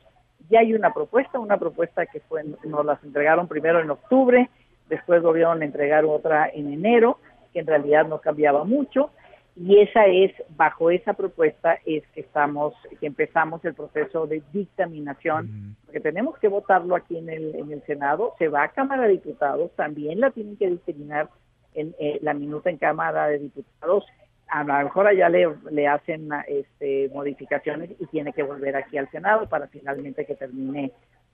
Ya 0.49 0.61
hay 0.61 0.73
una 0.73 0.91
propuesta 0.91 1.39
una 1.39 1.57
propuesta 1.57 2.05
que 2.07 2.19
fue 2.21 2.43
nos 2.63 2.85
las 2.85 3.03
entregaron 3.03 3.47
primero 3.47 3.79
en 3.79 3.91
octubre 3.91 4.49
después 4.89 5.21
volvieron 5.21 5.61
a 5.61 5.65
entregar 5.65 6.03
otra 6.05 6.49
en 6.51 6.73
enero 6.73 7.19
que 7.53 7.59
en 7.59 7.67
realidad 7.67 8.07
no 8.07 8.19
cambiaba 8.19 8.63
mucho 8.63 9.11
y 9.55 9.79
esa 9.79 10.05
es 10.05 10.31
bajo 10.55 10.91
esa 10.91 11.13
propuesta 11.13 11.77
es 11.85 12.07
que 12.13 12.21
estamos 12.21 12.73
que 12.99 13.07
empezamos 13.07 13.63
el 13.65 13.73
proceso 13.73 14.25
de 14.25 14.41
dictaminación 14.53 15.45
uh 15.45 15.49
-huh. 15.49 15.75
porque 15.85 15.99
tenemos 15.99 16.37
que 16.39 16.47
votarlo 16.47 16.95
aquí 16.95 17.17
en 17.17 17.29
el 17.29 17.55
en 17.55 17.71
el 17.71 17.81
senado. 17.83 18.33
Se 18.39 18.47
va 18.47 18.63
a 18.63 18.71
cámara 18.71 19.03
de 19.03 19.13
diputados 19.13 19.71
también 19.75 20.19
la 20.19 20.31
tienen 20.31 20.55
que 20.55 20.69
dictaminar 20.69 21.29
en 21.73 21.93
eh, 21.99 22.19
la 22.21 22.33
minuta 22.33 22.69
en 22.69 22.77
cámara 22.77 23.27
de 23.27 23.39
diputados. 23.39 24.05
A 24.47 24.63
lo 24.63 24.83
mejor 24.83 25.07
allá 25.07 25.29
le, 25.29 25.47
le 25.71 25.87
hacen 25.87 26.29
este 26.47 27.09
modificaciones 27.13 27.91
y 27.99 28.05
tiene 28.07 28.33
que 28.33 28.43
volver 28.43 28.75
aquí 28.75 28.97
al 28.97 29.09
senado 29.11 29.47
para 29.47 29.67
finalmente 29.67 30.25
que 30.25 30.35
termine 30.35 30.91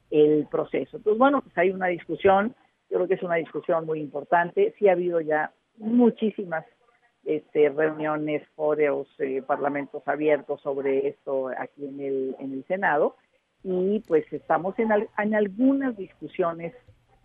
el 0.10 0.48
proceso. 0.50 0.98
Entonces 0.98 1.20
bueno 1.20 1.42
pues 1.42 1.56
hay 1.58 1.70
una 1.70 1.88
discusión 1.88 2.56
yo 2.90 2.98
creo 2.98 3.08
que 3.08 3.16
es 3.16 3.24
una 3.24 3.36
discusión 3.36 3.86
muy 3.86 4.00
importante. 4.00 4.74
Sí 4.80 4.88
ha 4.88 4.94
habido 4.94 5.20
ya 5.22 5.52
muchísimas 5.78 6.66
este, 7.28 7.68
reuniones, 7.68 8.42
foros, 8.56 9.08
eh, 9.20 9.44
parlamentos 9.46 10.02
abiertos 10.08 10.62
sobre 10.62 11.10
esto 11.10 11.50
aquí 11.50 11.86
en 11.86 12.00
el, 12.00 12.36
en 12.40 12.54
el 12.54 12.64
Senado 12.66 13.18
y 13.64 14.00
pues 14.08 14.32
estamos 14.32 14.80
en, 14.80 14.94
al, 14.94 15.10
en 15.18 15.36
algunas 15.36 15.98
discusiones, 15.98 16.74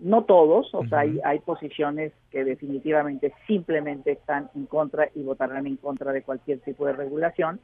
no 0.01 0.25
todos, 0.25 0.75
o 0.75 0.79
uh 0.79 0.83
-huh. 0.83 0.89
sea, 0.89 0.99
hay, 1.01 1.21
hay 1.25 1.39
posiciones 1.39 2.13
que 2.33 2.43
definitivamente 2.43 3.33
simplemente 3.47 4.11
están 4.11 4.51
en 4.57 4.67
contra 4.67 5.09
y 5.15 5.23
votarán 5.23 5.69
en 5.69 5.77
contra 5.77 6.13
de 6.13 6.23
cualquier 6.23 6.59
tipo 6.59 6.85
de 6.85 6.95
regulación, 6.95 7.61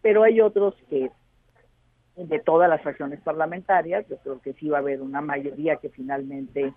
pero 0.00 0.22
hay 0.22 0.40
otros 0.40 0.76
que 0.88 1.10
de 2.16 2.38
todas 2.38 2.70
las 2.70 2.82
fracciones 2.82 3.20
parlamentarias, 3.20 4.06
yo 4.08 4.16
creo 4.18 4.40
que 4.40 4.52
sí 4.52 4.68
va 4.68 4.78
a 4.78 4.80
haber 4.80 5.02
una 5.02 5.20
mayoría 5.20 5.76
que 5.76 5.88
finalmente 5.88 6.72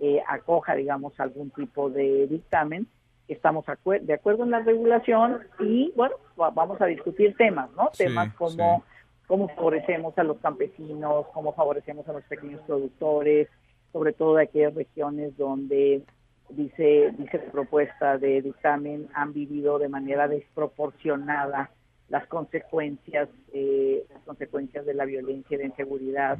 eh, 0.00 0.22
acoja, 0.26 0.74
digamos, 0.74 1.12
algún 1.20 1.50
tipo 1.50 1.88
de 1.88 2.26
dictamen, 2.26 2.88
estamos 3.28 3.64
de 4.02 4.14
acuerdo 4.14 4.44
en 4.44 4.50
la 4.50 4.60
regulación 4.60 5.40
y 5.60 5.92
bueno, 5.96 6.16
vamos 6.36 6.80
a 6.80 6.86
discutir 6.86 7.36
temas, 7.36 7.70
¿no? 7.72 7.90
Sí, 7.92 8.04
temas 8.04 8.32
como 8.34 8.84
sí. 8.86 9.06
cómo 9.26 9.48
favorecemos 9.48 10.16
a 10.18 10.24
los 10.24 10.38
campesinos, 10.38 11.26
cómo 11.32 11.52
favorecemos 11.52 12.08
a 12.08 12.12
los 12.12 12.24
pequeños 12.24 12.60
productores, 12.66 13.48
sobre 13.92 14.12
todo 14.12 14.36
de 14.36 14.44
aquellas 14.44 14.74
regiones 14.74 15.36
donde 15.36 16.02
dice 16.50 17.12
dice 17.18 17.42
la 17.44 17.52
propuesta 17.52 18.18
de 18.18 18.42
dictamen 18.42 19.08
han 19.14 19.32
vivido 19.32 19.78
de 19.78 19.88
manera 19.88 20.28
desproporcionada 20.28 21.70
las 22.08 22.26
consecuencias, 22.28 23.28
eh, 23.52 24.04
las 24.12 24.22
consecuencias 24.22 24.86
de 24.86 24.94
la 24.94 25.04
violencia 25.04 25.56
y 25.56 25.58
de 25.58 25.66
inseguridad 25.66 26.38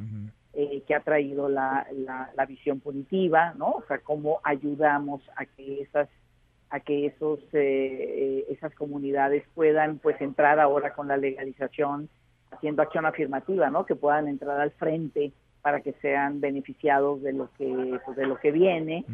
eh, 0.53 0.81
que 0.87 0.95
ha 0.95 1.01
traído 1.01 1.49
la, 1.49 1.85
la, 2.33 2.45
visión 2.45 2.79
punitiva, 2.79 3.53
¿no? 3.55 3.71
O 3.71 3.83
sea, 3.87 3.99
cómo 3.99 4.39
ayudamos 4.43 5.21
a 5.35 5.45
que 5.45 5.81
esas 5.81 6.07
a 6.69 6.79
que 6.79 7.05
esos 7.07 7.39
eh, 7.53 8.45
esas 8.49 8.73
comunidades 8.75 9.43
puedan 9.55 9.99
pues 9.99 10.19
entrar 10.21 10.59
ahora 10.59 10.93
con 10.93 11.07
la 11.07 11.17
legalización 11.17 12.09
haciendo 12.51 12.81
acción 12.81 13.05
afirmativa, 13.05 13.69
¿no? 13.69 13.85
Que 13.85 13.95
puedan 13.95 14.27
entrar 14.27 14.59
al 14.59 14.71
frente 14.71 15.31
para 15.61 15.81
que 15.81 15.93
sean 16.01 16.39
beneficiados 16.39 17.21
de 17.21 17.33
lo 17.33 17.49
que 17.57 17.99
pues, 18.05 18.17
de 18.17 18.25
lo 18.25 18.37
que 18.37 18.51
viene. 18.51 19.05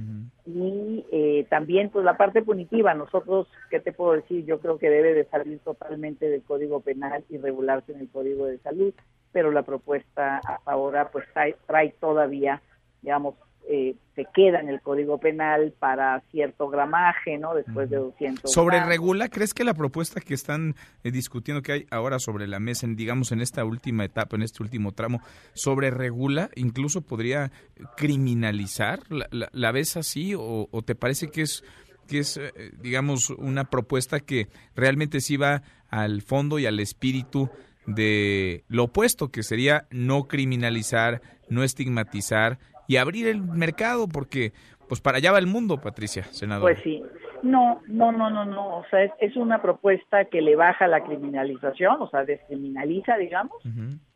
Y 0.45 1.05
eh, 1.11 1.45
también 1.49 1.89
pues 1.89 2.05
la 2.05 2.17
parte 2.17 2.41
punitiva. 2.41 2.93
Nosotros 2.93 3.47
qué 3.69 3.79
te 3.79 3.91
puedo 3.91 4.13
decir 4.13 4.45
yo 4.45 4.59
creo 4.59 4.77
que 4.77 4.89
debe 4.89 5.13
de 5.13 5.25
salir 5.25 5.59
totalmente 5.59 6.29
del 6.29 6.43
código 6.43 6.81
penal 6.81 7.23
y 7.29 7.37
regularse 7.37 7.91
en 7.91 8.01
el 8.01 8.09
código 8.09 8.45
de 8.45 8.59
salud 8.59 8.93
pero 9.33 9.51
la 9.51 9.63
propuesta 9.63 10.39
ahora 10.63 11.09
pues 11.11 11.25
trae 11.65 11.89
todavía 11.99 12.61
digamos 13.01 13.35
eh, 13.69 13.95
se 14.15 14.25
queda 14.33 14.59
en 14.59 14.69
el 14.69 14.81
Código 14.81 15.17
Penal 15.17 15.73
para 15.79 16.21
cierto 16.31 16.67
gramaje, 16.69 17.37
¿no? 17.37 17.55
Después 17.55 17.89
de 17.89 17.97
200. 17.97 18.51
¿Sobre 18.51 18.83
regula? 18.83 19.29
¿Crees 19.29 19.53
que 19.53 19.63
la 19.63 19.73
propuesta 19.73 20.19
que 20.19 20.33
están 20.33 20.75
eh, 21.03 21.11
discutiendo 21.11 21.61
que 21.61 21.71
hay 21.71 21.85
ahora 21.89 22.19
sobre 22.19 22.47
la 22.47 22.59
mesa, 22.59 22.85
en, 22.85 22.95
digamos, 22.95 23.31
en 23.31 23.41
esta 23.41 23.63
última 23.63 24.03
etapa, 24.05 24.35
en 24.35 24.43
este 24.43 24.61
último 24.61 24.91
tramo, 24.91 25.21
sobre 25.53 25.91
regula, 25.91 26.49
incluso 26.55 27.01
podría 27.01 27.51
criminalizar? 27.95 28.99
¿La, 29.09 29.71
ves 29.71 29.97
así 29.97 30.33
o, 30.37 30.67
te 30.85 30.95
parece 30.95 31.29
que 31.29 31.41
es 31.41 31.63
que 32.07 32.19
es, 32.19 32.35
eh, 32.35 32.51
digamos, 32.81 33.29
una 33.29 33.69
propuesta 33.69 34.19
que 34.19 34.49
realmente 34.75 35.21
sí 35.21 35.37
va 35.37 35.63
al 35.89 36.21
fondo 36.21 36.59
y 36.59 36.65
al 36.65 36.81
espíritu 36.81 37.49
de 37.87 38.65
lo 38.67 38.85
opuesto, 38.85 39.29
que 39.29 39.41
sería 39.41 39.87
no 39.89 40.27
criminalizar, 40.27 41.21
no 41.49 41.63
estigmatizar 41.63 42.59
y 42.87 42.97
abrir 42.97 43.27
el 43.27 43.41
mercado, 43.41 44.07
porque 44.07 44.53
pues 44.87 45.01
para 45.01 45.17
allá 45.17 45.31
va 45.31 45.39
el 45.39 45.47
mundo, 45.47 45.77
Patricia, 45.81 46.23
senador. 46.25 46.71
Pues 46.71 46.83
sí. 46.83 47.01
No, 47.41 47.81
no, 47.87 48.11
no, 48.11 48.29
no, 48.29 48.45
no. 48.45 48.77
O 48.77 48.85
sea, 48.89 49.03
es, 49.19 49.35
una 49.35 49.61
propuesta 49.61 50.25
que 50.25 50.41
le 50.41 50.55
baja 50.55 50.87
la 50.87 51.03
criminalización, 51.03 52.01
o 52.01 52.09
sea, 52.09 52.23
descriminaliza, 52.23 53.17
digamos, 53.17 53.57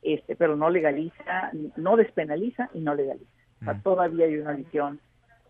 este, 0.02 0.36
pero 0.38 0.56
no 0.56 0.70
legaliza, 0.70 1.52
no 1.76 1.98
despenaliza 1.98 2.70
y 2.74 2.80
no 2.80 2.96
legaliza. 2.96 3.30
O 3.62 3.66
sea, 3.66 3.82
todavía 3.82 4.28
hay 4.28 4.38
una 4.38 4.54
visión, 4.54 5.00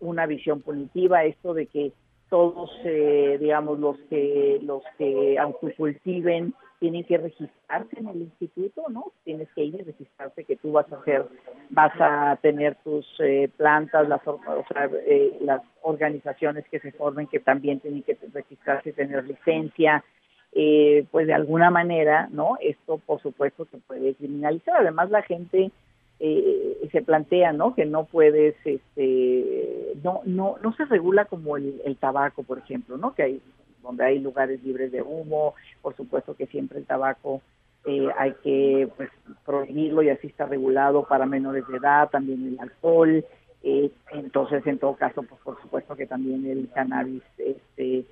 una 0.00 0.26
visión 0.26 0.60
punitiva, 0.60 1.24
esto 1.24 1.54
de 1.54 1.66
que 1.66 1.92
todos, 2.28 2.70
eh, 2.84 3.38
digamos, 3.40 3.78
los 3.78 3.96
que 4.10 4.58
los 4.62 4.82
que 4.96 5.38
autocultiven 5.38 6.54
tienen 6.78 7.04
que 7.04 7.18
registrarse 7.18 7.98
en 7.98 8.08
el 8.08 8.22
instituto, 8.22 8.84
¿no? 8.88 9.12
Tienes 9.24 9.48
que 9.54 9.64
ir 9.64 9.74
y 9.74 9.82
registrarte 9.82 10.44
que 10.44 10.56
tú 10.56 10.72
vas 10.72 10.90
a 10.92 10.96
hacer, 10.96 11.26
vas 11.70 11.92
a 11.98 12.38
tener 12.40 12.76
tus 12.84 13.06
eh, 13.18 13.50
plantas, 13.56 14.08
las, 14.08 14.26
o 14.26 14.38
sea, 14.72 14.88
eh, 15.06 15.36
las 15.40 15.62
organizaciones 15.82 16.64
que 16.70 16.78
se 16.78 16.92
formen 16.92 17.26
que 17.26 17.40
también 17.40 17.80
tienen 17.80 18.02
que 18.02 18.16
registrarse 18.32 18.90
y 18.90 18.92
tener 18.92 19.24
licencia, 19.24 20.04
eh, 20.52 21.04
pues 21.10 21.26
de 21.26 21.34
alguna 21.34 21.70
manera, 21.70 22.28
¿no? 22.30 22.56
Esto 22.60 22.98
por 22.98 23.20
supuesto 23.20 23.66
se 23.70 23.78
puede 23.78 24.14
criminalizar. 24.14 24.76
Además 24.76 25.10
la 25.10 25.22
gente 25.22 25.70
se 26.18 27.02
plantea, 27.02 27.52
¿no? 27.52 27.74
Que 27.74 27.84
no 27.84 28.04
puedes, 28.04 28.56
este, 28.64 29.94
no, 30.02 30.22
no, 30.24 30.56
no 30.62 30.72
se 30.74 30.84
regula 30.86 31.26
como 31.26 31.56
el, 31.56 31.80
el 31.84 31.96
tabaco, 31.96 32.42
por 32.42 32.58
ejemplo, 32.58 32.96
¿no? 32.96 33.14
Que 33.14 33.22
hay 33.22 33.40
donde 33.88 34.04
hay 34.04 34.18
lugares 34.18 34.62
libres 34.62 34.92
de 34.92 35.02
humo, 35.02 35.54
por 35.80 35.96
supuesto 35.96 36.34
que 36.34 36.46
siempre 36.46 36.78
el 36.78 36.84
tabaco 36.84 37.40
eh, 37.86 38.08
hay 38.18 38.32
que 38.42 38.88
pues, 38.96 39.08
prohibirlo 39.46 40.02
y 40.02 40.10
así 40.10 40.26
está 40.26 40.46
regulado 40.46 41.04
para 41.04 41.24
menores 41.26 41.66
de 41.68 41.78
edad, 41.78 42.10
también 42.10 42.46
el 42.46 42.60
alcohol, 42.60 43.24
eh, 43.62 43.90
entonces 44.12 44.66
en 44.66 44.78
todo 44.78 44.94
caso 44.94 45.22
pues 45.22 45.40
por 45.42 45.60
supuesto 45.62 45.96
que 45.96 46.06
también 46.06 46.46
el 46.46 46.68
cannabis 46.74 47.22
este 47.38 48.04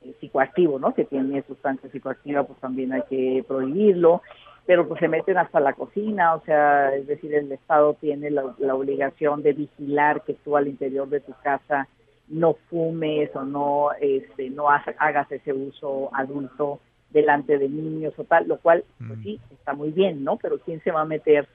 eh, 0.00 0.14
psicoactivo, 0.20 0.78
¿no? 0.78 0.94
Que 0.94 1.04
tiene 1.04 1.42
sustancia 1.42 1.90
psicoactiva, 1.90 2.44
pues 2.44 2.58
también 2.60 2.92
hay 2.92 3.02
que 3.08 3.44
prohibirlo, 3.46 4.22
pero 4.66 4.86
pues 4.88 5.00
se 5.00 5.08
meten 5.08 5.38
hasta 5.38 5.60
la 5.60 5.72
cocina, 5.72 6.34
o 6.34 6.40
sea, 6.44 6.94
es 6.94 7.06
decir, 7.06 7.34
el 7.34 7.50
Estado 7.50 7.94
tiene 8.00 8.30
la, 8.30 8.54
la 8.58 8.74
obligación 8.74 9.42
de 9.42 9.52
vigilar 9.52 10.22
que 10.22 10.34
tú 10.34 10.56
al 10.56 10.68
interior 10.68 11.08
de 11.08 11.20
tu 11.20 11.32
casa 11.42 11.88
no 12.28 12.54
fumes 12.70 13.34
o 13.34 13.42
no 13.44 13.90
este 14.00 14.48
no 14.50 14.68
hagas 14.70 15.30
ese 15.30 15.52
uso 15.52 16.10
adulto 16.14 16.80
delante 17.10 17.58
de 17.58 17.68
niños 17.68 18.14
o 18.16 18.24
tal, 18.24 18.48
lo 18.48 18.58
cual 18.58 18.84
pues 18.98 19.18
mm. 19.18 19.22
sí 19.22 19.40
está 19.50 19.74
muy 19.74 19.90
bien, 19.90 20.24
¿no? 20.24 20.38
Pero 20.38 20.58
quién 20.58 20.82
se 20.82 20.90
va 20.90 21.02
a 21.02 21.06
meter 21.06 21.46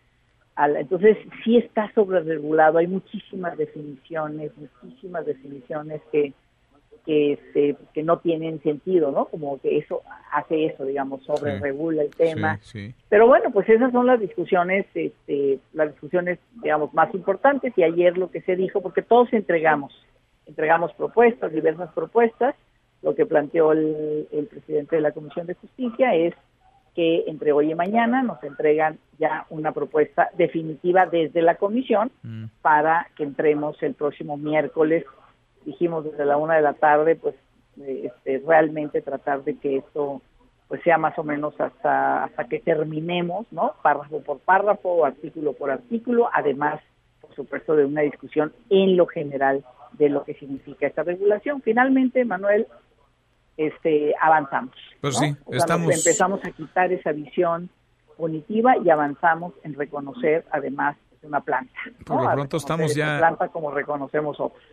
a 0.56 0.70
entonces 0.70 1.18
sí 1.44 1.58
está 1.58 1.92
sobre 1.94 2.20
regulado, 2.20 2.78
hay 2.78 2.88
muchísimas 2.88 3.58
definiciones, 3.58 4.52
muchísimas 4.84 5.26
definiciones 5.26 6.02
que 6.12 6.34
que 7.08 7.34
este, 7.34 7.76
que 7.94 8.04
no 8.04 8.20
tienen 8.20 8.62
sentido, 8.62 9.12
¿no? 9.12 9.26
Como 9.26 9.60
que 9.60 9.80
eso 9.80 10.04
hace 10.32 10.66
eso, 10.66 10.86
digamos, 10.86 11.24
sobre 11.24 11.58
regula 11.58 12.04
el 12.04 12.12
tema. 12.12 12.60
Pero 13.10 13.26
bueno, 13.26 13.50
pues 13.52 13.68
esas 13.70 13.92
son 13.92 14.06
las 14.06 14.20
discusiones, 14.20 14.86
este, 14.94 15.58
las 15.74 15.92
discusiones, 15.92 16.38
digamos, 16.62 16.94
más 16.94 17.12
importantes 17.16 17.74
y 17.76 17.84
ayer 17.84 18.18
lo 18.18 18.30
que 18.30 18.42
se 18.42 18.56
dijo, 18.56 18.82
porque 18.82 19.02
todos 19.02 19.34
entregamos 19.34 19.94
entregamos 20.48 20.94
propuestas, 20.94 21.52
diversas 21.52 21.92
propuestas. 21.94 22.56
Lo 23.04 23.14
que 23.14 23.26
planteó 23.26 23.74
el, 23.74 24.48
presidente 24.50 24.96
de 24.96 25.02
la 25.02 25.12
Comisión 25.12 25.46
de 25.46 25.54
Justicia 25.54 26.16
es 26.16 26.34
que 26.96 27.26
entre 27.28 27.52
hoy 27.52 27.72
y 27.72 27.76
mañana 27.76 28.24
nos 28.24 28.44
entregan 28.44 28.98
ya 29.20 29.46
una 29.52 29.72
propuesta 29.72 30.30
definitiva 30.36 31.06
desde 31.06 31.44
la 31.44 31.56
comisión 31.56 32.12
mm. 32.24 32.46
para 32.64 33.08
que 33.16 33.24
entremos 33.24 33.82
el 33.84 33.94
próximo 33.94 34.36
miércoles, 34.36 35.06
dijimos 35.68 36.06
desde 36.06 36.26
la 36.26 36.38
una 36.38 36.56
de 36.56 36.62
la 36.62 36.74
tarde, 36.74 37.16
pues 37.18 37.36
este, 37.86 38.42
realmente 38.48 39.02
tratar 39.02 39.44
de 39.44 39.58
que 39.58 39.78
esto 39.78 40.22
pues 40.70 40.82
sea 40.84 40.98
más 40.98 41.18
o 41.20 41.24
menos 41.24 41.60
hasta 41.60 42.24
hasta 42.24 42.46
que 42.46 42.60
terminemos, 42.60 43.46
¿no? 43.52 43.74
Párrafo 43.84 44.22
por 44.22 44.40
párrafo, 44.40 45.06
artículo 45.06 45.54
por 45.54 45.70
artículo, 45.70 46.30
además, 46.34 46.82
por 47.22 47.36
supuesto, 47.36 47.76
de 47.76 47.86
una 47.86 48.02
discusión 48.02 48.54
en 48.70 48.98
lo 48.98 49.08
general 49.08 49.64
de 49.94 50.10
lo 50.10 50.24
que 50.24 50.34
significa 50.36 50.88
esta 50.88 51.04
regulación. 51.04 51.62
Finalmente, 51.62 52.24
Manuel, 52.24 52.68
este, 53.58 54.14
avanzamos. 54.22 54.76
Pues 55.02 55.18
sí, 55.18 55.36
estamos... 55.52 55.94
empezamos 55.94 56.44
a 56.46 56.52
quitar 56.52 56.92
esa 56.92 57.12
visión 57.12 57.70
punitiva 58.16 58.78
y 58.78 58.90
avanzamos 58.90 59.54
en 59.64 59.74
reconocer 59.74 60.46
además 60.52 60.98
una 61.24 61.42
planta. 61.42 61.74
Por 62.06 62.24
lo 62.24 62.32
pronto 62.32 62.58
estamos 62.58 62.96
ya... 62.96 63.18
Planta 63.18 63.50
como 63.50 63.72
reconocemos 63.72 64.40
otros. 64.40 64.64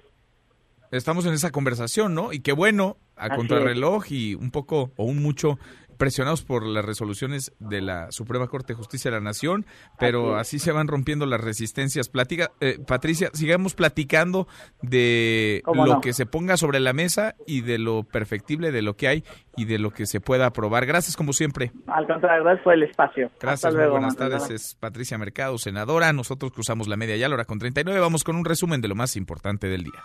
Estamos 0.94 1.26
en 1.26 1.32
esa 1.32 1.50
conversación, 1.50 2.14
¿no? 2.14 2.32
Y 2.32 2.40
qué 2.40 2.52
bueno, 2.52 2.98
a 3.16 3.30
contrarreloj 3.30 4.04
y 4.10 4.34
un 4.34 4.50
poco 4.52 4.92
o 4.96 5.04
un 5.04 5.22
mucho 5.22 5.58
presionados 5.96 6.42
por 6.44 6.66
las 6.66 6.84
resoluciones 6.84 7.52
de 7.58 7.80
la 7.80 8.12
Suprema 8.12 8.46
Corte 8.48 8.72
de 8.72 8.76
Justicia 8.76 9.10
de 9.10 9.16
la 9.16 9.22
Nación, 9.22 9.66
pero 9.98 10.36
así, 10.36 10.58
se 10.58 10.72
van 10.72 10.88
rompiendo 10.88 11.26
las 11.26 11.40
resistencias. 11.40 12.08
Platica, 12.08 12.52
eh, 12.60 12.78
Patricia, 12.86 13.30
sigamos 13.32 13.74
platicando 13.74 14.46
de 14.82 15.62
lo 15.72 16.00
que 16.00 16.12
se 16.12 16.26
ponga 16.26 16.56
sobre 16.56 16.80
la 16.80 16.92
mesa 16.92 17.34
y 17.46 17.62
de 17.62 17.78
lo 17.78 18.04
perfectible 18.04 18.72
de 18.72 18.82
lo 18.82 18.96
que 18.96 19.08
hay 19.08 19.24
y 19.56 19.64
de 19.64 19.78
lo 19.78 19.90
que 19.90 20.06
se 20.06 20.20
pueda 20.20 20.46
aprobar. 20.46 20.86
Gracias, 20.86 21.16
como 21.16 21.32
siempre. 21.32 21.72
Al 21.86 22.06
contrario, 22.06 22.44
gracias 22.44 22.64
por 22.64 22.74
el 22.74 22.82
espacio. 22.84 23.30
Gracias, 23.40 23.74
buenas 23.74 24.16
tardes. 24.16 24.50
Es 24.50 24.74
Patricia 24.74 25.18
Mercado, 25.18 25.58
senadora. 25.58 26.12
Nosotros 26.12 26.52
cruzamos 26.52 26.88
la 26.88 26.96
media 26.96 27.16
ya, 27.16 27.28
la 27.28 27.34
hora 27.34 27.44
con 27.44 27.58
39. 27.58 28.00
Vamos 28.00 28.24
con 28.24 28.36
un 28.36 28.44
resumen 28.44 28.80
de 28.80 28.88
lo 28.88 28.94
más 28.94 29.16
importante 29.16 29.68
del 29.68 29.84
día. 29.84 30.02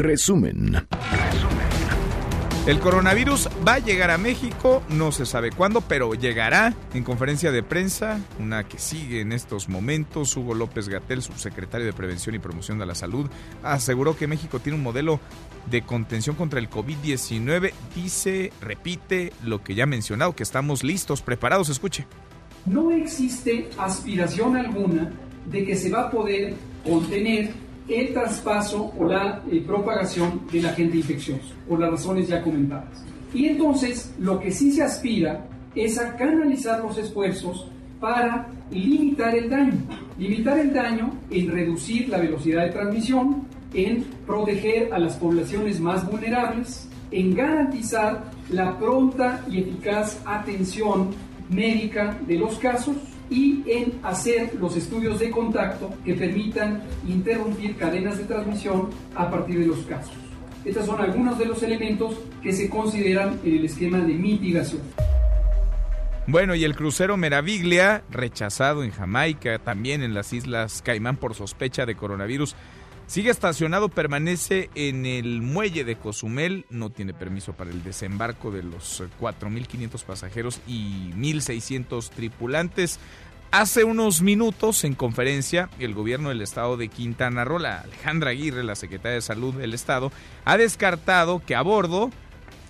Resumen. 0.00 0.76
El 2.66 2.78
coronavirus 2.78 3.50
va 3.66 3.74
a 3.74 3.78
llegar 3.80 4.10
a 4.10 4.16
México, 4.16 4.82
no 4.88 5.12
se 5.12 5.26
sabe 5.26 5.50
cuándo, 5.50 5.82
pero 5.82 6.14
llegará 6.14 6.74
en 6.94 7.04
conferencia 7.04 7.52
de 7.52 7.62
prensa, 7.62 8.18
una 8.38 8.64
que 8.64 8.78
sigue 8.78 9.20
en 9.20 9.32
estos 9.32 9.68
momentos. 9.68 10.34
Hugo 10.38 10.54
López 10.54 10.88
Gatel, 10.88 11.20
subsecretario 11.20 11.86
de 11.86 11.92
Prevención 11.92 12.34
y 12.34 12.38
Promoción 12.38 12.78
de 12.78 12.86
la 12.86 12.94
Salud, 12.94 13.28
aseguró 13.62 14.16
que 14.16 14.26
México 14.26 14.58
tiene 14.58 14.78
un 14.78 14.84
modelo 14.84 15.20
de 15.70 15.82
contención 15.82 16.34
contra 16.34 16.60
el 16.60 16.70
COVID-19. 16.70 17.72
Dice, 17.94 18.54
repite 18.62 19.34
lo 19.44 19.62
que 19.62 19.74
ya 19.74 19.84
ha 19.84 19.86
mencionado, 19.86 20.34
que 20.34 20.44
estamos 20.44 20.82
listos, 20.82 21.20
preparados. 21.20 21.68
Escuche. 21.68 22.06
No 22.64 22.90
existe 22.90 23.68
aspiración 23.76 24.56
alguna 24.56 25.12
de 25.44 25.66
que 25.66 25.76
se 25.76 25.90
va 25.90 26.02
a 26.02 26.10
poder 26.10 26.54
contener 26.84 27.52
el 27.90 28.12
traspaso 28.12 28.92
o 28.98 29.04
la 29.06 29.42
eh, 29.50 29.62
propagación 29.66 30.42
del 30.50 30.66
agente 30.66 30.98
infeccioso, 30.98 31.54
por 31.68 31.80
las 31.80 31.90
razones 31.90 32.28
ya 32.28 32.42
comentadas. 32.42 33.04
Y 33.34 33.46
entonces 33.46 34.12
lo 34.18 34.40
que 34.40 34.50
sí 34.50 34.72
se 34.72 34.82
aspira 34.82 35.46
es 35.74 35.98
a 35.98 36.16
canalizar 36.16 36.80
los 36.80 36.96
esfuerzos 36.98 37.68
para 38.00 38.48
limitar 38.70 39.34
el 39.36 39.50
daño. 39.50 39.74
Limitar 40.18 40.58
el 40.58 40.72
daño 40.72 41.12
en 41.30 41.50
reducir 41.50 42.08
la 42.08 42.18
velocidad 42.18 42.64
de 42.64 42.70
transmisión, 42.70 43.46
en 43.74 44.04
proteger 44.26 44.92
a 44.92 44.98
las 44.98 45.16
poblaciones 45.16 45.80
más 45.80 46.08
vulnerables 46.10 46.90
en 47.10 47.34
garantizar 47.34 48.30
la 48.50 48.78
pronta 48.78 49.44
y 49.48 49.60
eficaz 49.60 50.20
atención 50.24 51.10
médica 51.48 52.16
de 52.26 52.38
los 52.38 52.58
casos 52.58 52.96
y 53.30 53.62
en 53.66 54.00
hacer 54.02 54.54
los 54.60 54.76
estudios 54.76 55.20
de 55.20 55.30
contacto 55.30 55.94
que 56.04 56.14
permitan 56.14 56.82
interrumpir 57.06 57.76
cadenas 57.76 58.18
de 58.18 58.24
transmisión 58.24 58.90
a 59.14 59.30
partir 59.30 59.60
de 59.60 59.66
los 59.66 59.78
casos. 59.86 60.12
Estos 60.64 60.84
son 60.84 61.00
algunos 61.00 61.38
de 61.38 61.46
los 61.46 61.62
elementos 61.62 62.16
que 62.42 62.52
se 62.52 62.68
consideran 62.68 63.38
en 63.44 63.56
el 63.56 63.64
esquema 63.64 63.98
de 63.98 64.12
mitigación. 64.12 64.82
Bueno, 66.26 66.54
y 66.54 66.64
el 66.64 66.76
crucero 66.76 67.16
Meraviglia, 67.16 68.02
rechazado 68.10 68.84
en 68.84 68.90
Jamaica, 68.90 69.58
también 69.58 70.02
en 70.02 70.12
las 70.12 70.32
Islas 70.32 70.82
Caimán 70.82 71.16
por 71.16 71.34
sospecha 71.34 71.86
de 71.86 71.96
coronavirus, 71.96 72.54
sigue 73.10 73.30
estacionado, 73.30 73.88
permanece 73.88 74.70
en 74.76 75.04
el 75.04 75.42
muelle 75.42 75.82
de 75.82 75.96
Cozumel, 75.96 76.64
no 76.70 76.90
tiene 76.90 77.12
permiso 77.12 77.52
para 77.54 77.72
el 77.72 77.82
desembarco 77.82 78.52
de 78.52 78.62
los 78.62 79.02
4.500 79.20 80.04
pasajeros 80.04 80.60
y 80.68 81.10
1.600 81.16 82.08
tripulantes. 82.10 83.00
Hace 83.50 83.82
unos 83.82 84.22
minutos, 84.22 84.84
en 84.84 84.94
conferencia, 84.94 85.70
el 85.80 85.92
gobierno 85.92 86.28
del 86.28 86.40
estado 86.40 86.76
de 86.76 86.86
Quintana 86.86 87.44
Roo, 87.44 87.58
la 87.58 87.80
Alejandra 87.80 88.30
Aguirre, 88.30 88.62
la 88.62 88.76
secretaria 88.76 89.16
de 89.16 89.22
Salud 89.22 89.54
del 89.56 89.74
estado, 89.74 90.12
ha 90.44 90.56
descartado 90.56 91.42
que 91.44 91.56
a 91.56 91.62
bordo 91.62 92.10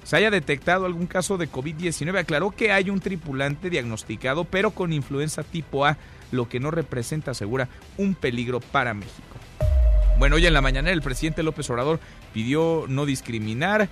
se 0.05 0.17
haya 0.17 0.31
detectado 0.31 0.87
algún 0.87 1.07
caso 1.07 1.37
de 1.37 1.51
COVID-19. 1.51 2.19
Aclaró 2.19 2.51
que 2.51 2.73
hay 2.73 2.89
un 2.89 3.01
tripulante 3.01 3.69
diagnosticado, 3.69 4.45
pero 4.45 4.71
con 4.71 4.95
influenza 4.95 5.43
tipo 5.43 5.85
A, 5.85 5.99
lo 6.33 6.49
que 6.49 6.61
no 6.61 6.71
representa, 6.71 7.33
asegura, 7.33 7.69
un 7.99 8.15
peligro 8.15 8.61
para 8.61 8.95
México. 8.95 9.30
Bueno, 10.21 10.37
hoy 10.37 10.45
en 10.45 10.53
la 10.53 10.61
mañana 10.61 10.91
el 10.91 11.01
presidente 11.01 11.43
López 11.43 11.71
Obrador 11.71 11.99
pidió 12.35 12.85
no 12.89 13.07
discriminar, 13.07 13.89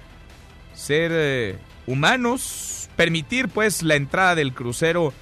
ser 0.75 1.11
eh, 1.15 1.57
humanos, 1.87 2.91
permitir 2.97 3.49
pues 3.49 3.83
la 3.83 3.95
entrada 3.95 4.35
del 4.35 4.53
crucero 4.53 5.15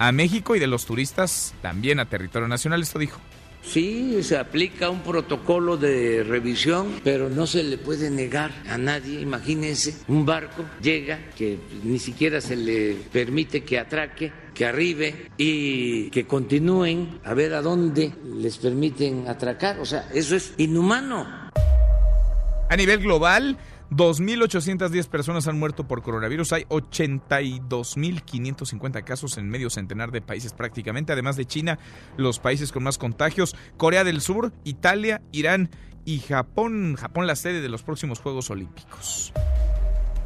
a 0.00 0.10
México 0.10 0.56
y 0.56 0.58
de 0.58 0.66
los 0.66 0.86
turistas 0.86 1.54
también 1.62 2.00
a 2.00 2.06
territorio 2.06 2.48
nacional. 2.48 2.82
Esto 2.82 2.98
dijo. 2.98 3.20
Sí, 3.62 4.24
se 4.24 4.38
aplica 4.38 4.90
un 4.90 5.02
protocolo 5.02 5.76
de 5.76 6.24
revisión, 6.24 7.00
pero 7.04 7.28
no 7.28 7.46
se 7.46 7.62
le 7.62 7.78
puede 7.78 8.10
negar 8.10 8.50
a 8.68 8.76
nadie. 8.76 9.20
Imagínense, 9.20 9.98
un 10.08 10.26
barco 10.26 10.64
llega 10.82 11.30
que 11.36 11.58
ni 11.84 12.00
siquiera 12.00 12.40
se 12.40 12.56
le 12.56 12.94
permite 13.12 13.62
que 13.62 13.78
atraque, 13.78 14.32
que 14.54 14.66
arribe 14.66 15.30
y 15.36 16.10
que 16.10 16.26
continúen 16.26 17.20
a 17.24 17.34
ver 17.34 17.54
a 17.54 17.62
dónde 17.62 18.12
les 18.36 18.58
permiten 18.58 19.28
atracar. 19.28 19.78
O 19.80 19.84
sea, 19.84 20.08
eso 20.12 20.36
es 20.36 20.54
inhumano. 20.58 21.26
A 22.68 22.76
nivel 22.76 23.00
global, 23.00 23.58
2.810 23.90 25.08
personas 25.08 25.48
han 25.48 25.58
muerto 25.58 25.88
por 25.88 26.02
coronavirus. 26.02 26.52
Hay 26.52 26.64
82.550 26.64 29.04
casos 29.04 29.38
en 29.38 29.48
medio 29.48 29.70
centenar 29.70 30.10
de 30.12 30.20
países 30.22 30.52
prácticamente. 30.52 31.12
Además 31.12 31.36
de 31.36 31.46
China, 31.46 31.80
los 32.16 32.38
países 32.38 32.70
con 32.70 32.84
más 32.84 32.98
contagios, 32.98 33.56
Corea 33.76 34.04
del 34.04 34.20
Sur, 34.20 34.52
Italia, 34.64 35.20
Irán 35.32 35.70
y 36.04 36.20
Japón. 36.20 36.94
Japón 36.96 37.26
la 37.26 37.34
sede 37.34 37.60
de 37.60 37.68
los 37.68 37.82
próximos 37.82 38.20
Juegos 38.20 38.50
Olímpicos. 38.50 39.32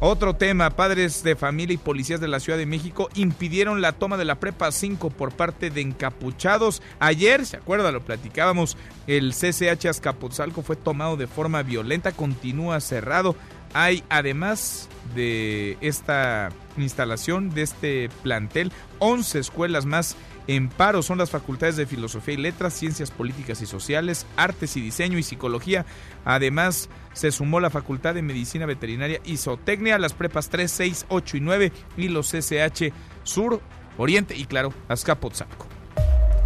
Otro 0.01 0.35
tema, 0.35 0.71
padres 0.71 1.23
de 1.23 1.37
familia 1.37 1.73
y 1.73 1.77
policías 1.77 2.19
de 2.19 2.27
la 2.27 2.41
Ciudad 2.41 2.59
de 2.59 2.65
México 2.65 3.07
impidieron 3.15 3.81
la 3.81 3.93
toma 3.93 4.17
de 4.17 4.25
la 4.25 4.41
prepa 4.41 4.69
5 4.69 5.09
por 5.09 5.31
parte 5.31 5.69
de 5.69 5.79
encapuchados. 5.79 6.81
Ayer, 6.99 7.45
¿se 7.45 7.55
acuerda? 7.55 7.93
Lo 7.93 8.03
platicábamos, 8.03 8.75
el 9.07 9.33
CCH 9.33 9.85
Azcapotzalco 9.85 10.63
fue 10.63 10.75
tomado 10.75 11.15
de 11.15 11.27
forma 11.27 11.63
violenta, 11.63 12.11
continúa 12.11 12.81
cerrado. 12.81 13.37
Hay 13.77 14.05
además 14.07 14.87
de 15.15 15.77
esta 15.81 16.47
instalación, 16.77 17.49
de 17.49 17.63
este 17.63 18.09
plantel, 18.23 18.71
11 18.99 19.37
escuelas 19.37 19.85
más 19.85 20.15
en 20.47 20.69
paro. 20.69 21.03
Son 21.03 21.17
las 21.17 21.29
facultades 21.29 21.75
de 21.75 21.85
Filosofía 21.85 22.35
y 22.35 22.37
Letras, 22.37 22.73
Ciencias 22.73 23.11
Políticas 23.11 23.61
y 23.61 23.65
Sociales, 23.65 24.27
Artes 24.37 24.77
y 24.77 24.81
Diseño 24.81 25.17
y 25.17 25.23
Psicología. 25.23 25.85
Además, 26.23 26.87
se 27.11 27.33
sumó 27.33 27.59
la 27.59 27.69
Facultad 27.69 28.13
de 28.15 28.21
Medicina 28.21 28.65
Veterinaria 28.65 29.19
y 29.25 29.35
Zootecnia, 29.35 29.99
las 29.99 30.13
prepas 30.13 30.47
3, 30.47 30.71
6, 30.71 31.05
8 31.09 31.35
y 31.35 31.41
9 31.41 31.71
y 31.97 32.07
los 32.07 32.31
CCH 32.31 32.93
Sur, 33.23 33.59
Oriente 33.97 34.37
y, 34.37 34.45
claro, 34.45 34.73
Azcapotzalco. 34.87 35.67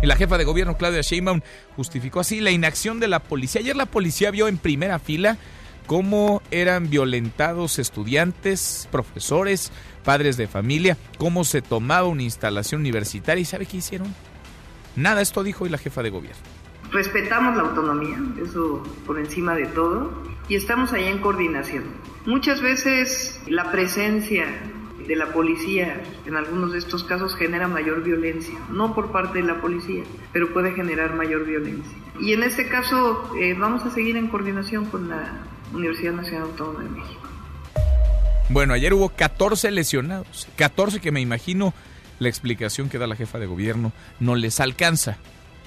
Y 0.01 0.07
la 0.07 0.15
jefa 0.15 0.39
de 0.39 0.45
gobierno, 0.45 0.77
Claudia 0.77 1.01
Sheinbaum, 1.01 1.41
justificó 1.76 2.22
así 2.22 2.39
la 2.39 2.49
inacción 2.49 2.99
de 2.99 3.07
la 3.07 3.19
policía. 3.19 3.61
Ayer 3.61 3.76
la 3.76 3.85
policía 3.85 4.31
vio 4.31 4.47
en 4.47 4.57
primera 4.57 4.97
fila 4.97 5.38
cómo 5.90 6.44
eran 6.52 6.88
violentados 6.91 7.80
estudiantes, 7.80 8.88
profesores, 8.91 9.72
padres 10.06 10.38
de 10.38 10.48
familia, 10.48 10.98
cómo 11.18 11.44
se 11.44 11.64
tomaba 11.64 12.07
una 12.07 12.22
instalación 12.22 12.82
universitaria 12.82 13.41
y 13.41 13.45
¿sabe 13.45 13.66
qué 13.66 13.78
hicieron? 13.78 14.14
Nada, 14.95 15.24
esto 15.24 15.41
dijo 15.41 15.64
hoy 15.64 15.72
la 15.72 15.80
jefa 15.80 16.03
de 16.03 16.11
gobierno. 16.11 16.44
Respetamos 16.91 17.57
la 17.57 17.64
autonomía, 17.64 18.20
eso 18.40 18.84
por 19.07 19.18
encima 19.18 19.56
de 19.56 19.66
todo, 19.66 20.14
y 20.48 20.53
estamos 20.53 20.94
ahí 20.94 21.06
en 21.06 21.22
coordinación. 21.22 21.86
Muchas 22.28 22.61
veces 22.61 23.41
la 23.48 23.72
presencia 23.72 24.45
de 25.07 25.16
la 25.16 25.34
policía 25.34 26.03
en 26.28 26.36
algunos 26.36 26.72
de 26.72 26.78
estos 26.78 27.03
casos 27.03 27.36
genera 27.36 27.68
mayor 27.68 28.03
violencia, 28.03 28.60
no 28.70 28.94
por 28.94 29.11
parte 29.11 29.40
de 29.40 29.45
la 29.45 29.60
policía, 29.60 30.03
pero 30.34 30.53
puede 30.53 30.72
generar 30.74 31.16
mayor 31.16 31.48
violencia. 31.48 31.98
Y 32.20 32.34
en 32.34 32.44
este 32.44 32.68
caso 32.68 33.32
eh, 33.40 33.56
vamos 33.57 33.84
a 33.86 33.90
seguir 33.90 34.18
en 34.18 34.28
coordinación 34.28 34.86
con 34.86 35.10
la 35.10 35.48
Universidad 35.74 36.14
Nacional 36.14 36.44
Autónoma 36.44 36.84
de 36.84 36.90
México. 36.90 37.30
Bueno, 38.50 38.74
ayer 38.74 38.94
hubo 38.94 39.10
14 39.10 39.72
lesionados, 39.72 40.48
14 40.56 41.00
que 41.00 41.12
me 41.12 41.22
imagino 41.22 41.74
la 42.18 42.30
explicación 42.30 42.90
que 42.90 42.98
da 42.98 43.08
la 43.08 43.16
jefa 43.16 43.40
de 43.40 43.46
gobierno 43.46 43.91
no 44.20 44.36
les 44.36 44.60
alcanza 44.60 45.18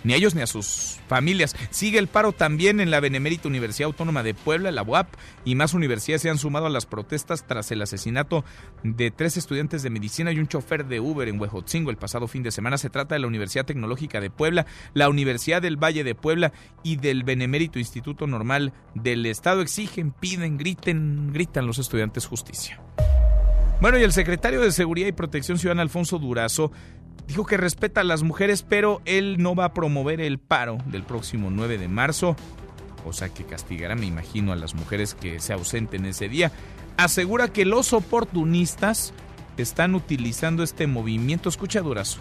ni 0.04 0.12
a 0.12 0.16
ellos 0.16 0.34
ni 0.34 0.42
a 0.42 0.46
sus 0.46 0.98
familias. 1.08 1.56
Sigue 1.70 1.98
el 1.98 2.08
paro 2.08 2.32
también 2.32 2.80
en 2.80 2.90
la 2.90 3.00
Benemérita 3.00 3.48
Universidad 3.48 3.86
Autónoma 3.86 4.22
de 4.22 4.34
Puebla, 4.34 4.70
la 4.70 4.82
UAP, 4.82 5.08
y 5.44 5.54
más 5.54 5.74
universidades 5.74 6.22
se 6.22 6.30
han 6.30 6.38
sumado 6.38 6.66
a 6.66 6.70
las 6.70 6.86
protestas 6.86 7.46
tras 7.46 7.70
el 7.70 7.82
asesinato 7.82 8.44
de 8.82 9.10
tres 9.10 9.36
estudiantes 9.36 9.82
de 9.82 9.90
medicina 9.90 10.32
y 10.32 10.38
un 10.38 10.48
chofer 10.48 10.86
de 10.86 11.00
Uber 11.00 11.28
en 11.28 11.40
Huejotzingo 11.40 11.90
el 11.90 11.96
pasado 11.96 12.28
fin 12.28 12.42
de 12.42 12.50
semana. 12.50 12.78
Se 12.78 12.90
trata 12.90 13.14
de 13.14 13.20
la 13.20 13.26
Universidad 13.26 13.66
Tecnológica 13.66 14.20
de 14.20 14.30
Puebla, 14.30 14.66
la 14.94 15.08
Universidad 15.08 15.62
del 15.62 15.82
Valle 15.82 16.04
de 16.04 16.14
Puebla 16.14 16.52
y 16.82 16.96
del 16.96 17.24
Benemérito 17.24 17.78
Instituto 17.78 18.26
Normal 18.26 18.72
del 18.94 19.26
Estado. 19.26 19.60
Exigen, 19.62 20.12
piden, 20.12 20.58
griten, 20.58 21.32
gritan 21.32 21.66
los 21.66 21.78
estudiantes 21.78 22.26
justicia. 22.26 22.80
Bueno, 23.82 23.98
y 23.98 24.02
el 24.02 24.12
secretario 24.12 24.60
de 24.60 24.70
Seguridad 24.70 25.08
y 25.08 25.12
Protección 25.12 25.58
Ciudadana, 25.58 25.82
Alfonso 25.82 26.20
Durazo, 26.20 26.70
dijo 27.26 27.46
que 27.46 27.56
respeta 27.56 28.00
a 28.00 28.04
las 28.04 28.22
mujeres, 28.22 28.62
pero 28.62 29.00
él 29.04 29.36
no 29.38 29.54
va 29.54 29.66
a 29.66 29.74
promover 29.74 30.20
el 30.20 30.38
paro 30.38 30.78
del 30.86 31.02
próximo 31.02 31.50
9 31.50 31.78
de 31.78 31.88
marzo, 31.88 32.36
o 33.04 33.12
sea 33.12 33.28
que 33.28 33.44
castigará, 33.44 33.94
me 33.94 34.06
imagino, 34.06 34.52
a 34.52 34.56
las 34.56 34.74
mujeres 34.74 35.14
que 35.14 35.40
se 35.40 35.52
ausenten 35.52 36.04
ese 36.06 36.28
día. 36.28 36.52
Asegura 36.96 37.48
que 37.48 37.64
los 37.64 37.92
oportunistas 37.92 39.12
están 39.56 39.94
utilizando 39.94 40.62
este 40.62 40.86
movimiento. 40.86 41.48
Escucha 41.48 41.80
Durazo. 41.80 42.20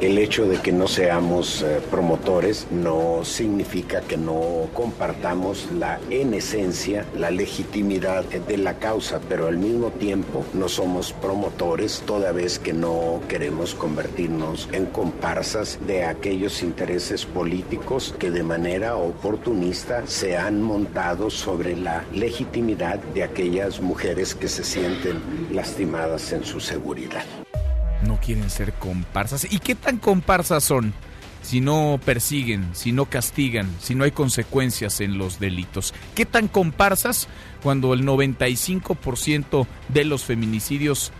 El 0.00 0.18
hecho 0.18 0.46
de 0.46 0.58
que 0.58 0.72
no 0.72 0.88
seamos 0.88 1.62
eh, 1.62 1.80
promotores 1.90 2.66
no 2.70 3.24
significa 3.24 4.02
que 4.02 4.18
no 4.18 4.68
compartamos 4.74 5.68
la, 5.72 5.98
en 6.10 6.34
esencia, 6.34 7.06
la 7.16 7.30
legitimidad 7.30 8.24
de 8.24 8.58
la 8.58 8.74
causa, 8.74 9.20
pero 9.26 9.46
al 9.46 9.56
mismo 9.56 9.90
tiempo 9.90 10.44
no 10.52 10.68
somos 10.68 11.14
promotores 11.14 12.02
toda 12.04 12.32
vez 12.32 12.58
que 12.58 12.74
no 12.74 13.22
queremos 13.26 13.74
convertirnos 13.74 14.68
en 14.72 14.84
comparsas 14.84 15.78
de 15.86 16.04
aquellos 16.04 16.62
intereses 16.62 17.24
políticos 17.24 18.14
que 18.18 18.30
de 18.30 18.42
manera 18.42 18.96
oportunista 18.96 20.06
se 20.06 20.36
han 20.36 20.60
montado 20.60 21.30
sobre 21.30 21.74
la 21.74 22.04
legitimidad 22.12 22.98
de 23.14 23.22
aquellas 23.22 23.80
mujeres 23.80 24.34
que 24.34 24.48
se 24.48 24.62
sienten 24.62 25.22
lastimadas 25.50 26.32
en 26.34 26.44
su 26.44 26.60
seguridad 26.60 27.24
no 28.02 28.18
quieren 28.18 28.50
ser 28.50 28.72
comparsas. 28.74 29.46
¿Y 29.50 29.58
qué 29.58 29.74
tan 29.74 29.98
comparsas 29.98 30.64
son? 30.64 30.92
Si 31.42 31.60
no 31.60 32.00
persiguen, 32.04 32.70
si 32.72 32.90
no 32.90 33.06
castigan, 33.06 33.70
si 33.80 33.94
no 33.94 34.04
hay 34.04 34.10
consecuencias 34.10 35.00
en 35.00 35.16
los 35.16 35.38
delitos. 35.38 35.94
¿Qué 36.14 36.26
tan 36.26 36.48
comparsas 36.48 37.28
cuando 37.62 37.94
el 37.94 38.04
95% 38.04 39.66
de 39.88 40.04
los 40.04 40.24
feminicidios 40.24 41.12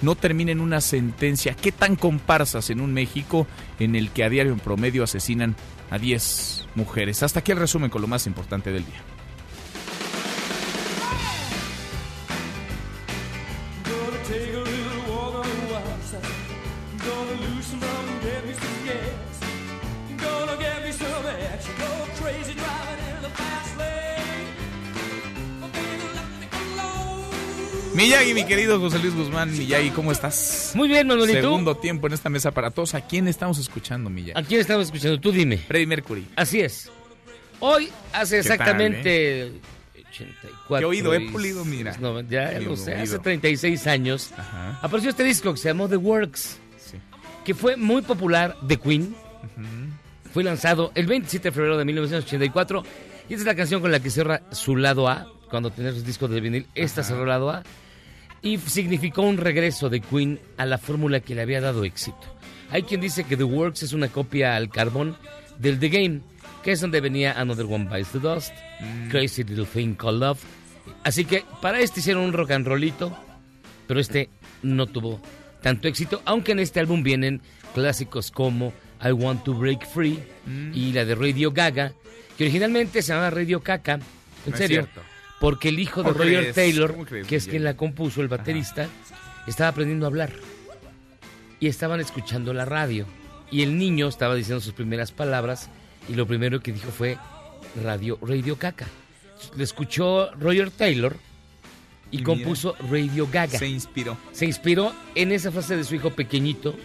no 0.00 0.14
terminen 0.14 0.60
una 0.60 0.80
sentencia? 0.80 1.54
¿Qué 1.54 1.72
tan 1.72 1.96
comparsas 1.96 2.70
en 2.70 2.80
un 2.80 2.92
México 2.92 3.46
en 3.80 3.96
el 3.96 4.10
que 4.10 4.24
a 4.24 4.28
diario 4.28 4.52
en 4.52 4.60
promedio 4.60 5.02
asesinan 5.02 5.56
a 5.90 5.98
10 5.98 6.68
mujeres? 6.76 7.22
Hasta 7.24 7.40
aquí 7.40 7.50
el 7.50 7.58
resumen 7.58 7.90
con 7.90 8.02
lo 8.02 8.08
más 8.08 8.28
importante 8.28 8.70
del 8.70 8.84
día. 8.84 9.02
Miyagi, 27.94 28.32
mi 28.32 28.44
querido 28.44 28.80
José 28.80 28.98
Luis 28.98 29.14
Guzmán. 29.14 29.52
Miyagi, 29.52 29.90
¿cómo 29.90 30.12
estás? 30.12 30.72
Muy 30.74 30.88
bien, 30.88 31.06
Manuel, 31.06 31.30
¿y 31.30 31.34
tú? 31.34 31.40
Segundo 31.40 31.76
tiempo 31.76 32.06
en 32.06 32.14
esta 32.14 32.30
mesa 32.30 32.50
para 32.50 32.70
todos. 32.70 32.94
¿A 32.94 33.02
quién 33.02 33.28
estamos 33.28 33.58
escuchando, 33.58 34.08
Miyagi? 34.08 34.40
¿A 34.40 34.42
quién 34.42 34.60
estamos 34.60 34.86
escuchando? 34.86 35.20
Tú 35.20 35.30
dime. 35.30 35.58
Freddie 35.58 35.86
Mercury. 35.86 36.26
Así 36.36 36.60
es. 36.60 36.90
Hoy, 37.60 37.90
hace 38.12 38.38
¿Qué 38.38 38.42
tal, 38.42 38.52
exactamente 38.52 39.52
84... 40.12 40.78
Qué 40.78 40.84
oído 40.84 41.14
he 41.14 41.20
pulido, 41.30 41.64
mira. 41.64 41.96
No, 42.00 42.20
ya 42.22 42.58
lo 42.60 42.76
sé, 42.76 42.94
hace 42.94 43.18
36 43.18 43.86
años 43.86 44.30
apareció 44.80 45.10
este 45.10 45.24
disco 45.24 45.52
que 45.52 45.58
se 45.58 45.68
llamó 45.68 45.88
The 45.88 45.96
Works, 45.96 46.58
que 47.44 47.54
fue 47.54 47.76
muy 47.76 48.02
popular, 48.02 48.56
The 48.66 48.78
Queen. 48.78 49.14
Fue 50.32 50.42
lanzado 50.42 50.92
el 50.94 51.06
27 51.06 51.48
de 51.48 51.52
febrero 51.52 51.76
de 51.76 51.84
1984 51.84 52.82
y 53.28 53.34
esta 53.34 53.42
es 53.42 53.46
la 53.46 53.54
canción 53.54 53.80
con 53.82 53.92
la 53.92 54.00
que 54.00 54.08
cierra 54.10 54.42
su 54.50 54.76
lado 54.76 55.08
A, 55.08 55.28
cuando 55.52 55.70
tenía 55.70 55.92
sus 55.92 56.06
discos 56.06 56.30
de 56.30 56.40
vinil, 56.40 56.66
esta 56.74 57.02
cerró 57.04 57.26
lado 57.26 57.50
A 57.50 57.62
y 58.40 58.56
significó 58.56 59.20
un 59.20 59.36
regreso 59.36 59.90
de 59.90 60.00
Queen 60.00 60.40
a 60.56 60.64
la 60.64 60.78
fórmula 60.78 61.20
que 61.20 61.34
le 61.34 61.42
había 61.42 61.60
dado 61.60 61.84
éxito. 61.84 62.22
Hay 62.70 62.84
quien 62.84 63.02
dice 63.02 63.24
que 63.24 63.36
The 63.36 63.44
Works 63.44 63.82
es 63.82 63.92
una 63.92 64.08
copia 64.08 64.56
al 64.56 64.70
carbón 64.70 65.14
del 65.58 65.78
The 65.78 65.90
Game, 65.90 66.20
que 66.64 66.72
es 66.72 66.80
donde 66.80 67.02
venía 67.02 67.38
Another 67.38 67.66
One 67.66 67.84
Bites 67.84 68.12
the 68.12 68.18
Dust, 68.18 68.54
Crazy 69.10 69.44
Little 69.44 69.66
Thing 69.66 69.94
Called 69.94 70.20
Love. 70.20 70.40
Así 71.04 71.26
que 71.26 71.44
para 71.60 71.80
este 71.80 72.00
hicieron 72.00 72.24
un 72.24 72.32
rock 72.32 72.52
and 72.52 72.66
rollito, 72.66 73.14
pero 73.86 74.00
este 74.00 74.30
no 74.62 74.86
tuvo 74.86 75.20
tanto 75.60 75.86
éxito, 75.86 76.22
aunque 76.24 76.52
en 76.52 76.60
este 76.60 76.80
álbum 76.80 77.02
vienen 77.02 77.42
clásicos 77.74 78.30
como 78.30 78.72
I 79.04 79.12
Want 79.12 79.44
to 79.44 79.52
Break 79.52 79.86
Free 79.86 80.18
y 80.72 80.92
la 80.92 81.04
de 81.04 81.14
Radio 81.14 81.52
Gaga, 81.52 81.92
que 82.38 82.44
originalmente 82.44 83.02
se 83.02 83.08
llamaba 83.12 83.28
Radio 83.28 83.62
Caca, 83.62 83.96
en 83.96 84.00
No 84.46 84.52
es 84.52 84.56
serio, 84.56 84.88
cierto. 84.88 85.11
Porque 85.42 85.70
el 85.70 85.80
hijo 85.80 86.04
de 86.04 86.12
¿Cómo 86.12 86.22
Roger 86.22 86.38
crees? 86.38 86.54
Taylor, 86.54 86.92
¿Cómo 86.92 87.04
crees, 87.04 87.26
que 87.26 87.34
es 87.34 87.48
quien 87.48 87.64
la 87.64 87.76
compuso, 87.76 88.22
el 88.22 88.28
baterista, 88.28 88.88
estaba 89.48 89.70
aprendiendo 89.70 90.06
a 90.06 90.08
hablar 90.08 90.30
y 91.58 91.66
estaban 91.66 91.98
escuchando 91.98 92.54
la 92.54 92.64
radio 92.64 93.06
y 93.50 93.62
el 93.62 93.76
niño 93.76 94.06
estaba 94.06 94.36
diciendo 94.36 94.60
sus 94.60 94.72
primeras 94.72 95.10
palabras 95.10 95.68
y 96.08 96.14
lo 96.14 96.28
primero 96.28 96.60
que 96.60 96.70
dijo 96.70 96.92
fue 96.92 97.18
radio 97.82 98.20
Radio 98.22 98.56
Caca. 98.56 98.86
Le 99.56 99.64
escuchó 99.64 100.30
Roger 100.38 100.70
Taylor 100.70 101.16
y, 102.12 102.18
Y 102.18 102.18
mira, 102.18 102.26
compuso 102.26 102.76
Radio 102.88 103.26
Gaga. 103.26 103.58
Se 103.58 103.66
inspiró. 103.66 104.16
Se 104.30 104.46
inspiró 104.46 104.92
en 105.16 105.32
esa 105.32 105.50
frase 105.50 105.76
de 105.76 105.82
su 105.82 105.96
hijo 105.96 106.10
pequeñito, 106.10 106.76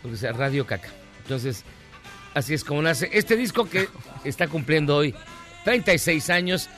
porque 0.00 0.16
sea 0.16 0.30
Radio 0.30 0.64
Caca. 0.64 0.90
Entonces, 1.24 1.64
así 2.34 2.54
es 2.54 2.62
como 2.62 2.82
nace 2.82 3.10
este 3.12 3.36
disco 3.36 3.68
que 3.68 3.88
está 4.24 4.46
cumpliendo 4.46 4.94
hoy 4.94 5.12
36 5.64 6.30
años 6.30 6.70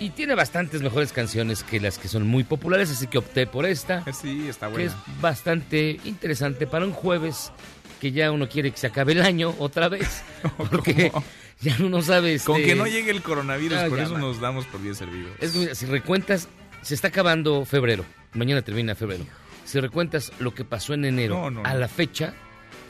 y 0.00 0.10
tiene 0.10 0.34
bastantes 0.34 0.82
mejores 0.82 1.12
canciones 1.12 1.62
que 1.62 1.78
las 1.78 1.98
que 1.98 2.08
son 2.08 2.26
muy 2.26 2.42
populares, 2.42 2.90
así 2.90 3.06
que 3.06 3.18
opté 3.18 3.46
por 3.46 3.66
esta. 3.66 4.02
Sí, 4.12 4.48
está 4.48 4.66
Que 4.66 4.72
buena. 4.72 4.90
es 4.90 5.20
bastante 5.20 6.00
interesante 6.04 6.66
para 6.66 6.84
un 6.84 6.92
jueves 6.92 7.52
que 8.00 8.10
ya 8.12 8.32
uno 8.32 8.48
quiere 8.48 8.70
que 8.70 8.78
se 8.78 8.86
acabe 8.86 9.12
el 9.12 9.22
año 9.22 9.54
otra 9.58 9.88
vez. 9.88 10.22
Porque 10.70 11.12
ya 11.60 11.76
uno 11.80 12.00
sabe. 12.02 12.38
Con 12.40 12.56
este, 12.56 12.68
que 12.70 12.74
no 12.74 12.86
llegue 12.86 13.10
el 13.10 13.22
coronavirus, 13.22 13.78
Ah, 13.78 13.86
por 13.88 13.98
ya, 13.98 14.04
eso 14.04 14.12
man. 14.14 14.22
nos 14.22 14.40
damos 14.40 14.64
por 14.66 14.80
bien 14.80 14.94
servidos. 14.94 15.30
Es 15.38 15.52
que, 15.52 15.58
mira, 15.58 15.74
si 15.74 15.86
recuentas, 15.86 16.48
se 16.82 16.94
está 16.94 17.08
acabando 17.08 17.64
febrero. 17.66 18.04
Mañana 18.32 18.62
termina 18.62 18.94
febrero. 18.94 19.24
Si 19.66 19.78
recuentas 19.80 20.32
lo 20.40 20.54
que 20.54 20.64
pasó 20.64 20.94
en 20.94 21.04
enero 21.04 21.34
No, 21.34 21.50
no, 21.50 21.62
a 21.64 21.74
la 21.74 21.86
fecha, 21.88 22.32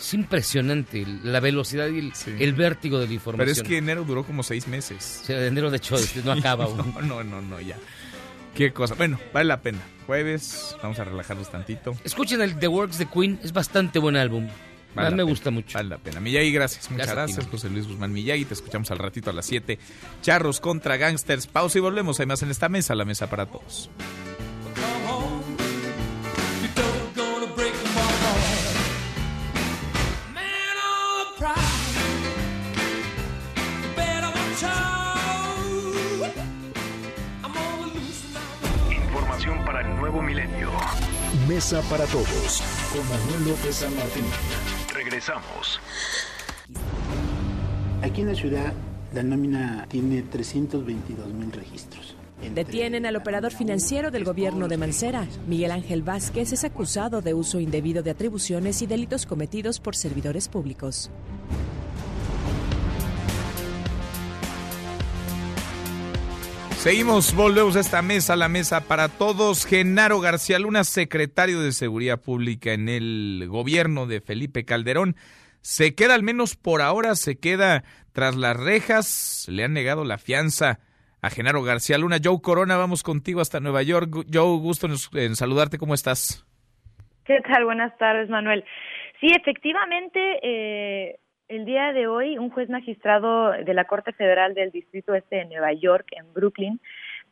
es 0.01 0.15
impresionante 0.15 1.07
la 1.23 1.41
velocidad 1.41 1.89
y 1.89 1.99
el, 1.99 2.13
el 2.39 2.53
vértigo 2.55 2.99
de 2.99 3.07
la 3.07 3.13
información. 3.13 3.55
Pero 3.55 3.63
es 3.63 3.69
que 3.69 3.79
enero 3.79 4.05
duró 4.05 4.25
como 4.25 4.43
seis 4.43 4.67
meses. 4.67 5.21
O 5.23 5.27
sea, 5.27 5.39
de 5.39 5.47
enero, 5.49 5.71
de 5.71 5.77
hecho, 5.77 5.97
este, 5.97 6.23
no 6.23 6.33
acaba 6.39 6.65
aún. 6.65 6.79
no, 6.79 7.03
no, 7.03 7.25
no, 7.25 7.43
no, 7.43 7.61
ya. 7.61 7.77
Qué 8.55 8.73
cosa. 8.73 8.95
Bueno, 8.95 9.19
vale 9.33 9.47
la 9.47 9.61
pena. 9.61 9.79
Jueves, 10.07 10.77
vamos 10.83 10.99
a 10.99 11.05
relajarnos 11.05 11.51
tantito. 11.51 11.95
Escuchen 12.03 12.41
el 12.41 12.59
The 12.59 12.69
Works 12.69 12.99
de 12.99 13.07
Queen, 13.07 13.39
es 13.45 13.53
bastante 13.53 13.99
buen 13.99 14.17
álbum. 14.17 14.49
Vale 14.95 15.07
a 15.07 15.11
la 15.11 15.11
mí 15.11 15.17
me 15.19 15.23
pena, 15.23 15.31
gusta 15.31 15.51
mucho. 15.51 15.79
Vale 15.79 15.91
la 15.91 15.99
pena. 15.99 16.19
Miyagi, 16.19 16.51
gracias. 16.51 16.91
Muchas 16.91 17.07
Gracias 17.07 17.37
gracias, 17.37 17.51
José 17.51 17.71
Luis 17.71 17.87
Guzmán 17.87 18.13
Miyagi. 18.13 18.45
Te 18.45 18.55
escuchamos 18.55 18.91
al 18.91 18.99
ratito 18.99 19.31
a 19.31 19.33
las 19.33 19.47
7. 19.47 19.79
Charros 20.23 20.59
contra 20.61 20.97
gangsters. 20.97 21.47
Pausa 21.47 21.79
y 21.79 21.81
volvemos. 21.81 22.19
Hay 22.19 22.27
más 22.27 22.43
en 22.43 22.51
esta 22.51 22.69
mesa, 22.69 22.97
la 22.97 23.05
mesa 23.05 23.31
para 23.31 23.47
todos. 23.47 23.89
Mesa 41.51 41.83
para 41.91 42.05
todos 42.05 42.63
con 42.93 43.03
Manuel 43.09 43.49
López 43.49 43.75
San 43.75 43.93
Martín. 43.97 44.23
Regresamos. 44.95 45.81
Aquí 48.03 48.21
en 48.21 48.29
la 48.29 48.35
ciudad 48.37 48.73
la 49.13 49.25
nómina 49.25 49.85
tiene 49.89 50.23
322 50.23 51.27
mil 51.35 51.51
registros. 51.51 52.15
Detienen 52.55 53.05
al 53.05 53.17
operador 53.17 53.51
financiero 53.51 54.13
del 54.13 54.23
gobierno 54.23 54.69
de 54.69 54.77
Mancera. 54.77 55.27
Miguel 55.49 55.73
Ángel 55.73 56.03
Vázquez 56.03 56.53
es 56.53 56.63
acusado 56.63 57.21
de 57.21 57.35
uso 57.35 57.59
indebido 57.59 58.05
de 58.05 58.13
atribuciones 58.13 58.81
y 58.83 58.87
delitos 58.87 59.27
cometidos 59.27 59.81
por 59.81 59.97
servidores 59.97 60.49
públicos. 60.49 61.11
Seguimos, 66.81 67.37
volvemos 67.37 67.77
a 67.77 67.81
esta 67.81 68.01
mesa, 68.01 68.37
la 68.37 68.49
mesa 68.49 68.89
para 68.89 69.09
todos. 69.09 69.67
Genaro 69.67 70.19
García 70.19 70.59
Luna, 70.59 70.83
secretario 70.85 71.61
de 71.61 71.73
Seguridad 71.73 72.19
Pública 72.19 72.73
en 72.73 72.89
el 72.89 73.45
gobierno 73.51 74.07
de 74.07 74.23
Felipe 74.23 74.65
Calderón, 74.65 75.15
se 75.61 75.95
queda 75.95 76.15
al 76.15 76.23
menos 76.23 76.57
por 76.57 76.81
ahora, 76.81 77.17
se 77.17 77.39
queda 77.39 77.85
tras 78.15 78.35
las 78.35 78.57
rejas. 78.57 79.47
Le 79.51 79.65
han 79.65 79.75
negado 79.75 80.05
la 80.05 80.17
fianza 80.17 80.79
a 81.21 81.29
Genaro 81.29 81.63
García 81.63 81.99
Luna. 81.99 82.17
Joe 82.25 82.41
Corona, 82.41 82.79
vamos 82.79 83.03
contigo 83.03 83.43
hasta 83.43 83.61
Nueva 83.61 83.83
York. 83.83 84.09
Joe, 84.33 84.59
gusto 84.59 84.89
en, 85.13 85.37
saludarte. 85.37 85.77
¿Cómo 85.77 85.93
estás? 85.93 86.47
¿Qué 87.27 87.43
tal? 87.43 87.67
Buenas 87.67 87.95
tardes, 87.99 88.31
Manuel. 88.31 88.65
Sí, 89.21 89.27
efectivamente, 89.27 90.19
eh, 90.43 91.19
el 91.51 91.65
día 91.65 91.93
de 91.93 92.07
hoy 92.07 92.39
un 92.39 92.49
juez 92.51 92.71
magistrado 92.71 93.51
de 93.51 93.75
la 93.75 93.85
Corte 93.85 94.13
Federal 94.13 94.55
del 94.55 94.71
Distrito 94.71 95.15
Este 95.15 95.37
de 95.37 95.47
Nueva 95.47 95.73
York, 95.73 96.07
en 96.13 96.33
Brooklyn, 96.33 96.81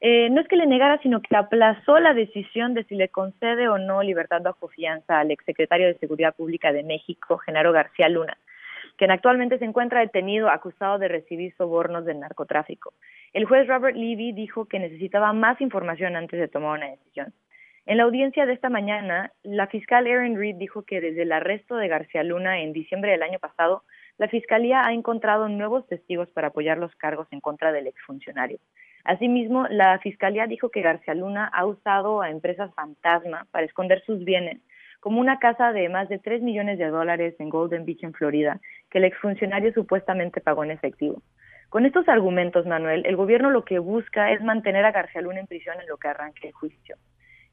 eh, 0.00 0.28
no 0.30 0.40
es 0.40 0.48
que 0.48 0.56
le 0.56 0.66
negara, 0.66 0.98
sino 1.02 1.22
que 1.22 1.36
aplazó 1.36 2.00
la 2.00 2.14
decisión 2.14 2.74
de 2.74 2.82
si 2.84 2.96
le 2.96 3.10
concede 3.10 3.68
o 3.68 3.78
no 3.78 4.02
libertad 4.02 4.42
bajo 4.42 4.66
fianza 4.68 5.20
al 5.20 5.30
exsecretario 5.30 5.86
de 5.86 5.98
Seguridad 5.98 6.34
Pública 6.34 6.72
de 6.72 6.82
México, 6.82 7.38
Genaro 7.38 7.70
García 7.70 8.08
Luna, 8.08 8.36
quien 8.96 9.12
actualmente 9.12 9.58
se 9.58 9.64
encuentra 9.64 10.00
detenido 10.00 10.50
acusado 10.50 10.98
de 10.98 11.06
recibir 11.06 11.54
sobornos 11.56 12.04
del 12.04 12.18
narcotráfico. 12.18 12.94
El 13.32 13.44
juez 13.44 13.68
Robert 13.68 13.96
Levy 13.96 14.32
dijo 14.32 14.64
que 14.64 14.80
necesitaba 14.80 15.32
más 15.32 15.60
información 15.60 16.16
antes 16.16 16.40
de 16.40 16.48
tomar 16.48 16.78
una 16.78 16.90
decisión. 16.90 17.32
En 17.86 17.98
la 17.98 18.02
audiencia 18.02 18.46
de 18.46 18.52
esta 18.52 18.68
mañana, 18.68 19.32
la 19.44 19.68
fiscal 19.68 20.08
Erin 20.08 20.36
Reed 20.36 20.56
dijo 20.56 20.82
que 20.82 21.00
desde 21.00 21.22
el 21.22 21.30
arresto 21.30 21.76
de 21.76 21.86
García 21.86 22.24
Luna 22.24 22.60
en 22.60 22.72
diciembre 22.72 23.12
del 23.12 23.22
año 23.22 23.38
pasado, 23.38 23.84
la 24.18 24.28
Fiscalía 24.28 24.84
ha 24.84 24.92
encontrado 24.92 25.48
nuevos 25.48 25.86
testigos 25.86 26.28
para 26.30 26.48
apoyar 26.48 26.76
los 26.76 26.94
cargos 26.96 27.28
en 27.30 27.40
contra 27.40 27.70
del 27.72 27.86
exfuncionario. 27.86 28.58
Asimismo, 29.04 29.66
la 29.68 29.98
Fiscalía 30.00 30.46
dijo 30.46 30.70
que 30.70 30.82
García 30.82 31.14
Luna 31.14 31.48
ha 31.52 31.64
usado 31.64 32.20
a 32.20 32.30
empresas 32.30 32.74
fantasma 32.74 33.46
para 33.52 33.64
esconder 33.64 34.02
sus 34.04 34.24
bienes, 34.24 34.60
como 35.00 35.20
una 35.20 35.38
casa 35.38 35.72
de 35.72 35.88
más 35.88 36.08
de 36.08 36.18
3 36.18 36.42
millones 36.42 36.78
de 36.78 36.88
dólares 36.88 37.36
en 37.38 37.48
Golden 37.48 37.84
Beach, 37.84 38.02
en 38.02 38.12
Florida, 38.12 38.60
que 38.90 38.98
el 38.98 39.04
exfuncionario 39.04 39.72
supuestamente 39.72 40.40
pagó 40.40 40.64
en 40.64 40.72
efectivo. 40.72 41.22
Con 41.68 41.86
estos 41.86 42.08
argumentos, 42.08 42.66
Manuel, 42.66 43.06
el 43.06 43.14
gobierno 43.14 43.50
lo 43.50 43.64
que 43.64 43.78
busca 43.78 44.32
es 44.32 44.42
mantener 44.42 44.84
a 44.84 44.90
García 44.90 45.20
Luna 45.20 45.40
en 45.40 45.46
prisión 45.46 45.80
en 45.80 45.86
lo 45.86 45.96
que 45.96 46.08
arranque 46.08 46.48
el 46.48 46.54
juicio. 46.54 46.96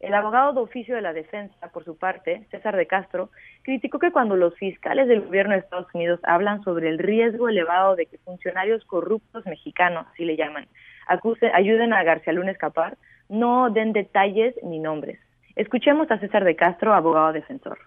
El 0.06 0.14
abogado 0.14 0.54
de 0.54 0.60
oficio 0.60 0.94
de 0.94 1.02
la 1.02 1.14
defensa, 1.14 1.68
por 1.74 1.84
su 1.84 1.98
parte, 1.98 2.46
César 2.52 2.76
de 2.76 2.86
Castro, 2.86 3.32
criticó 3.64 3.98
que 3.98 4.12
cuando 4.12 4.36
los 4.36 4.54
fiscales 4.54 5.08
del 5.08 5.22
gobierno 5.22 5.54
de 5.54 5.62
Estados 5.62 5.88
Unidos 5.96 6.20
hablan 6.22 6.64
sobre 6.64 6.90
el 6.90 7.00
riesgo 7.00 7.50
elevado 7.50 7.96
de 7.96 8.06
que 8.06 8.20
funcionarios 8.20 8.86
corruptos 8.86 9.44
mexicanos, 9.48 10.06
así 10.14 10.24
le 10.24 10.38
llaman, 10.38 10.68
acuse, 11.08 11.50
ayuden 11.52 11.92
a 11.92 12.04
García 12.04 12.34
Luna 12.34 12.50
a 12.50 12.52
escapar, 12.52 12.98
no 13.30 13.72
den 13.72 13.94
detalles 13.94 14.54
ni 14.62 14.78
nombres. 14.78 15.20
Escuchemos 15.56 16.12
a 16.12 16.20
César 16.20 16.44
de 16.44 16.56
Castro, 16.56 16.94
abogado 16.94 17.34
defensor. 17.34 17.80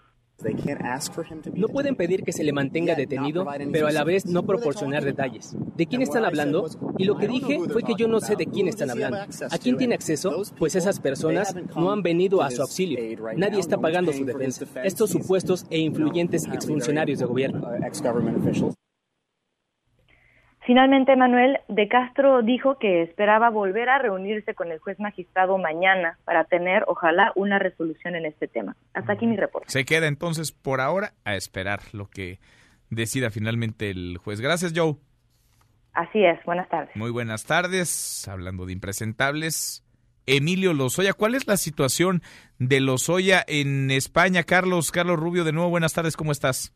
No 1.53 1.67
pueden 1.67 1.95
pedir 1.95 2.23
que 2.23 2.31
se 2.31 2.43
le 2.43 2.53
mantenga 2.53 2.95
detenido, 2.95 3.45
pero 3.71 3.87
a 3.87 3.91
la 3.91 4.03
vez 4.03 4.25
no 4.25 4.43
proporcionar 4.43 5.03
detalles. 5.03 5.55
¿De 5.75 5.85
quién 5.85 6.01
están 6.01 6.25
hablando? 6.25 6.65
Y 6.97 7.05
lo 7.05 7.17
que 7.17 7.27
dije 7.27 7.59
fue 7.71 7.83
que 7.83 7.93
yo 7.97 8.07
no 8.07 8.19
sé 8.19 8.35
de 8.35 8.45
quién 8.45 8.67
están 8.67 8.89
hablando. 8.89 9.17
¿A 9.17 9.57
quién 9.57 9.77
tiene 9.77 9.95
acceso? 9.95 10.41
Pues 10.57 10.75
esas 10.75 10.99
personas 10.99 11.55
no 11.75 11.91
han 11.91 12.01
venido 12.01 12.41
a 12.41 12.51
su 12.51 12.61
auxilio. 12.61 12.99
Nadie 13.35 13.59
está 13.59 13.77
pagando 13.77 14.13
su 14.13 14.25
defensa. 14.25 14.65
Estos 14.83 15.09
supuestos 15.09 15.65
e 15.69 15.79
influyentes 15.79 16.45
exfuncionarios 16.45 17.19
de 17.19 17.25
gobierno. 17.25 17.67
Finalmente, 20.69 21.15
Manuel 21.15 21.57
de 21.67 21.87
Castro 21.87 22.43
dijo 22.43 22.77
que 22.77 23.01
esperaba 23.01 23.49
volver 23.49 23.89
a 23.89 23.97
reunirse 23.97 24.53
con 24.53 24.71
el 24.71 24.77
juez 24.77 24.99
magistrado 24.99 25.57
mañana 25.57 26.19
para 26.25 26.43
tener, 26.43 26.83
ojalá, 26.85 27.31
una 27.33 27.57
resolución 27.57 28.13
en 28.13 28.27
este 28.27 28.47
tema. 28.47 28.75
Hasta 28.93 29.13
aquí 29.13 29.25
mi 29.25 29.35
reporte. 29.35 29.67
Se 29.67 29.83
queda 29.83 30.05
entonces 30.05 30.51
por 30.51 30.79
ahora 30.79 31.13
a 31.25 31.33
esperar 31.33 31.79
lo 31.91 32.05
que 32.05 32.37
decida 32.91 33.31
finalmente 33.31 33.89
el 33.89 34.19
juez. 34.23 34.41
Gracias, 34.41 34.73
Joe. 34.75 34.93
Así 35.93 36.23
es, 36.23 36.37
buenas 36.45 36.69
tardes. 36.69 36.95
Muy 36.95 37.09
buenas 37.09 37.45
tardes. 37.45 38.27
Hablando 38.27 38.67
de 38.67 38.73
impresentables, 38.73 39.83
Emilio 40.27 40.73
Lozoya. 40.75 41.13
¿Cuál 41.13 41.33
es 41.33 41.47
la 41.47 41.57
situación 41.57 42.21
de 42.59 42.79
Lozoya 42.79 43.43
en 43.47 43.89
España? 43.89 44.43
Carlos, 44.43 44.91
Carlos 44.91 45.19
Rubio, 45.19 45.45
de 45.45 45.51
nuevo, 45.51 45.71
buenas 45.71 45.95
tardes, 45.95 46.15
¿cómo 46.15 46.31
estás? 46.31 46.75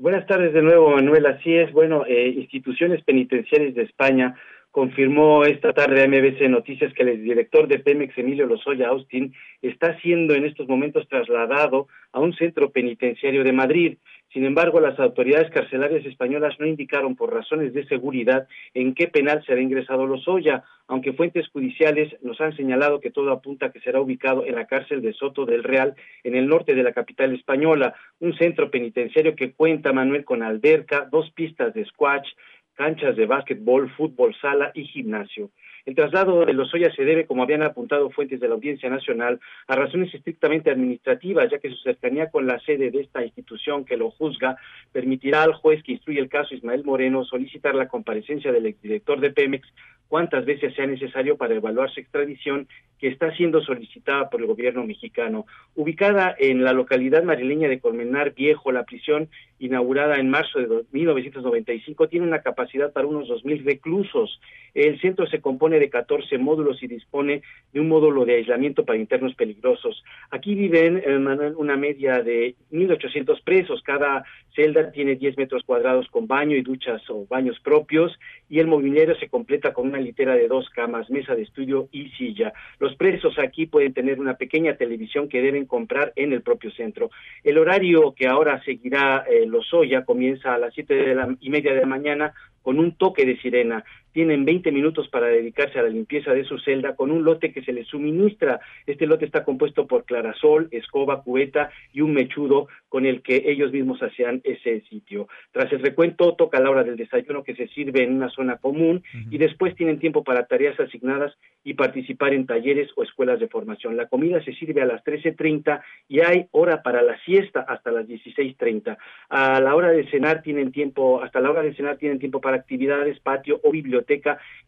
Buenas 0.00 0.26
tardes 0.26 0.54
de 0.54 0.62
nuevo, 0.62 0.92
Manuel. 0.92 1.26
Así 1.26 1.54
es, 1.54 1.70
bueno, 1.72 2.06
eh, 2.06 2.28
instituciones 2.28 3.04
penitenciarias 3.04 3.74
de 3.74 3.82
España 3.82 4.34
confirmó 4.70 5.44
esta 5.44 5.74
tarde 5.74 6.02
a 6.02 6.08
MBC 6.08 6.48
Noticias 6.48 6.94
que 6.94 7.02
el 7.02 7.22
director 7.22 7.68
de 7.68 7.80
Pemex, 7.80 8.16
Emilio 8.16 8.46
Lozoya 8.46 8.88
Austin, 8.88 9.34
está 9.60 10.00
siendo 10.00 10.34
en 10.34 10.46
estos 10.46 10.66
momentos 10.68 11.06
trasladado 11.06 11.88
a 12.12 12.20
un 12.20 12.32
centro 12.32 12.70
penitenciario 12.70 13.44
de 13.44 13.52
Madrid. 13.52 13.98
Sin 14.32 14.44
embargo, 14.44 14.78
las 14.78 14.98
autoridades 15.00 15.50
carcelarias 15.50 16.06
españolas 16.06 16.54
no 16.60 16.66
indicaron 16.66 17.16
por 17.16 17.34
razones 17.34 17.74
de 17.74 17.84
seguridad 17.86 18.46
en 18.74 18.94
qué 18.94 19.08
penal 19.08 19.42
será 19.44 19.60
ingresado 19.60 20.06
Lozoya, 20.06 20.62
aunque 20.86 21.12
fuentes 21.12 21.48
judiciales 21.48 22.14
nos 22.22 22.40
han 22.40 22.56
señalado 22.56 23.00
que 23.00 23.10
todo 23.10 23.32
apunta 23.32 23.66
a 23.66 23.72
que 23.72 23.80
será 23.80 24.00
ubicado 24.00 24.46
en 24.46 24.54
la 24.54 24.66
cárcel 24.66 25.02
de 25.02 25.14
Soto 25.14 25.46
del 25.46 25.64
Real, 25.64 25.96
en 26.22 26.36
el 26.36 26.46
norte 26.46 26.76
de 26.76 26.84
la 26.84 26.92
capital 26.92 27.34
española, 27.34 27.94
un 28.20 28.36
centro 28.36 28.70
penitenciario 28.70 29.34
que 29.34 29.52
cuenta, 29.52 29.92
Manuel, 29.92 30.24
con 30.24 30.44
alberca, 30.44 31.08
dos 31.10 31.32
pistas 31.32 31.74
de 31.74 31.84
squash, 31.86 32.28
canchas 32.74 33.16
de 33.16 33.26
básquetbol, 33.26 33.90
fútbol, 33.90 34.34
sala 34.40 34.70
y 34.74 34.84
gimnasio. 34.84 35.50
El 35.86 35.94
traslado 35.94 36.44
de 36.44 36.52
Lozoya 36.52 36.92
se 36.94 37.04
debe, 37.04 37.26
como 37.26 37.42
habían 37.42 37.62
apuntado 37.62 38.10
fuentes 38.10 38.40
de 38.40 38.48
la 38.48 38.54
Audiencia 38.54 38.90
Nacional, 38.90 39.40
a 39.66 39.76
razones 39.76 40.12
estrictamente 40.14 40.70
administrativas, 40.70 41.50
ya 41.50 41.58
que 41.58 41.70
su 41.70 41.76
cercanía 41.76 42.30
con 42.30 42.46
la 42.46 42.60
sede 42.60 42.90
de 42.90 43.00
esta 43.00 43.24
institución 43.24 43.84
que 43.84 43.96
lo 43.96 44.10
juzga 44.10 44.56
permitirá 44.92 45.42
al 45.42 45.54
juez 45.54 45.82
que 45.82 45.92
instruye 45.92 46.20
el 46.20 46.28
caso 46.28 46.54
Ismael 46.54 46.84
Moreno 46.84 47.24
solicitar 47.24 47.74
la 47.74 47.88
comparecencia 47.88 48.52
del 48.52 48.66
exdirector 48.66 49.20
de 49.20 49.30
Pemex 49.30 49.66
cuantas 50.10 50.44
veces 50.44 50.74
sea 50.74 50.86
necesario 50.86 51.36
para 51.36 51.54
evaluar 51.54 51.88
su 51.88 52.00
extradición 52.00 52.66
que 52.98 53.06
está 53.06 53.34
siendo 53.36 53.62
solicitada 53.62 54.28
por 54.28 54.40
el 54.40 54.48
gobierno 54.48 54.84
mexicano. 54.84 55.46
Ubicada 55.76 56.34
en 56.36 56.64
la 56.64 56.72
localidad 56.72 57.22
madrileña 57.22 57.68
de 57.68 57.78
Colmenar 57.78 58.34
Viejo, 58.34 58.72
la 58.72 58.82
prisión 58.82 59.28
inaugurada 59.60 60.18
en 60.18 60.28
marzo 60.28 60.58
de 60.58 60.84
1995 60.90 62.08
tiene 62.08 62.26
una 62.26 62.42
capacidad 62.42 62.92
para 62.92 63.06
unos 63.06 63.28
2.000 63.28 63.64
reclusos. 63.64 64.40
El 64.74 65.00
centro 65.00 65.28
se 65.28 65.40
compone 65.40 65.69
de 65.78 65.90
14 65.90 66.38
módulos 66.38 66.82
y 66.82 66.86
dispone 66.86 67.42
de 67.72 67.80
un 67.80 67.88
módulo 67.88 68.24
de 68.24 68.36
aislamiento 68.36 68.84
para 68.84 68.98
internos 68.98 69.34
peligrosos. 69.34 70.02
Aquí 70.30 70.54
viven 70.54 71.02
eh, 71.04 71.16
una 71.56 71.76
media 71.76 72.22
de 72.22 72.56
1.800 72.72 73.42
presos. 73.44 73.82
Cada 73.82 74.24
celda 74.54 74.90
tiene 74.90 75.16
10 75.16 75.36
metros 75.36 75.62
cuadrados 75.64 76.08
con 76.10 76.26
baño 76.26 76.56
y 76.56 76.62
duchas 76.62 77.02
o 77.08 77.26
baños 77.28 77.58
propios 77.60 78.18
y 78.48 78.58
el 78.58 78.66
mobiliario 78.66 79.14
se 79.16 79.28
completa 79.28 79.72
con 79.72 79.88
una 79.88 79.98
litera 79.98 80.34
de 80.34 80.48
dos 80.48 80.68
camas, 80.70 81.10
mesa 81.10 81.34
de 81.34 81.42
estudio 81.42 81.88
y 81.92 82.08
silla. 82.10 82.52
Los 82.78 82.96
presos 82.96 83.38
aquí 83.38 83.66
pueden 83.66 83.92
tener 83.92 84.20
una 84.20 84.34
pequeña 84.34 84.74
televisión 84.74 85.28
que 85.28 85.42
deben 85.42 85.66
comprar 85.66 86.12
en 86.16 86.32
el 86.32 86.42
propio 86.42 86.70
centro. 86.72 87.10
El 87.44 87.58
horario 87.58 88.14
que 88.14 88.26
ahora 88.26 88.62
seguirá 88.64 89.24
eh, 89.30 89.46
Lozoya 89.46 90.04
comienza 90.04 90.54
a 90.54 90.58
las 90.58 90.74
siete 90.74 91.14
y 91.40 91.50
media 91.50 91.74
de 91.74 91.80
la 91.80 91.86
mañana 91.86 92.32
con 92.62 92.78
un 92.78 92.92
toque 92.96 93.24
de 93.24 93.38
sirena 93.38 93.84
tienen 94.12 94.44
20 94.44 94.72
minutos 94.72 95.08
para 95.08 95.26
dedicarse 95.26 95.78
a 95.78 95.82
la 95.82 95.88
limpieza 95.88 96.32
de 96.32 96.44
su 96.44 96.58
celda 96.58 96.96
con 96.96 97.10
un 97.10 97.24
lote 97.24 97.52
que 97.52 97.62
se 97.62 97.72
les 97.72 97.86
suministra. 97.86 98.60
Este 98.86 99.06
lote 99.06 99.24
está 99.24 99.44
compuesto 99.44 99.86
por 99.86 100.04
clarasol, 100.04 100.68
escoba, 100.70 101.22
cubeta 101.22 101.70
y 101.92 102.00
un 102.00 102.12
mechudo 102.12 102.68
con 102.88 103.06
el 103.06 103.22
que 103.22 103.44
ellos 103.46 103.72
mismos 103.72 104.02
hacían 104.02 104.40
ese 104.44 104.80
sitio. 104.82 105.28
Tras 105.52 105.72
el 105.72 105.80
recuento, 105.80 106.34
toca 106.34 106.60
la 106.60 106.70
hora 106.70 106.82
del 106.82 106.96
desayuno 106.96 107.44
que 107.44 107.54
se 107.54 107.68
sirve 107.68 108.02
en 108.02 108.14
una 108.14 108.30
zona 108.30 108.56
común 108.56 109.02
y 109.30 109.38
después 109.38 109.76
tienen 109.76 110.00
tiempo 110.00 110.24
para 110.24 110.46
tareas 110.46 110.78
asignadas 110.80 111.32
y 111.62 111.74
participar 111.74 112.34
en 112.34 112.46
talleres 112.46 112.90
o 112.96 113.02
escuelas 113.02 113.38
de 113.38 113.48
formación. 113.48 113.96
La 113.96 114.08
comida 114.08 114.42
se 114.42 114.54
sirve 114.54 114.82
a 114.82 114.86
las 114.86 115.04
13.30 115.04 115.82
y 116.08 116.20
hay 116.20 116.46
hora 116.50 116.82
para 116.82 117.02
la 117.02 117.18
siesta 117.20 117.60
hasta 117.60 117.92
las 117.92 118.06
16.30. 118.06 118.96
A 119.28 119.60
la 119.60 119.74
hora 119.74 119.90
de 119.90 120.08
cenar 120.10 120.42
tienen 120.42 120.72
tiempo, 120.72 121.22
hasta 121.22 121.40
la 121.40 121.50
hora 121.50 121.62
de 121.62 121.74
cenar 121.74 121.96
tienen 121.98 122.18
tiempo 122.18 122.40
para 122.40 122.56
actividades, 122.56 123.20
patio 123.20 123.60
o 123.62 123.70
biblioteca 123.70 123.99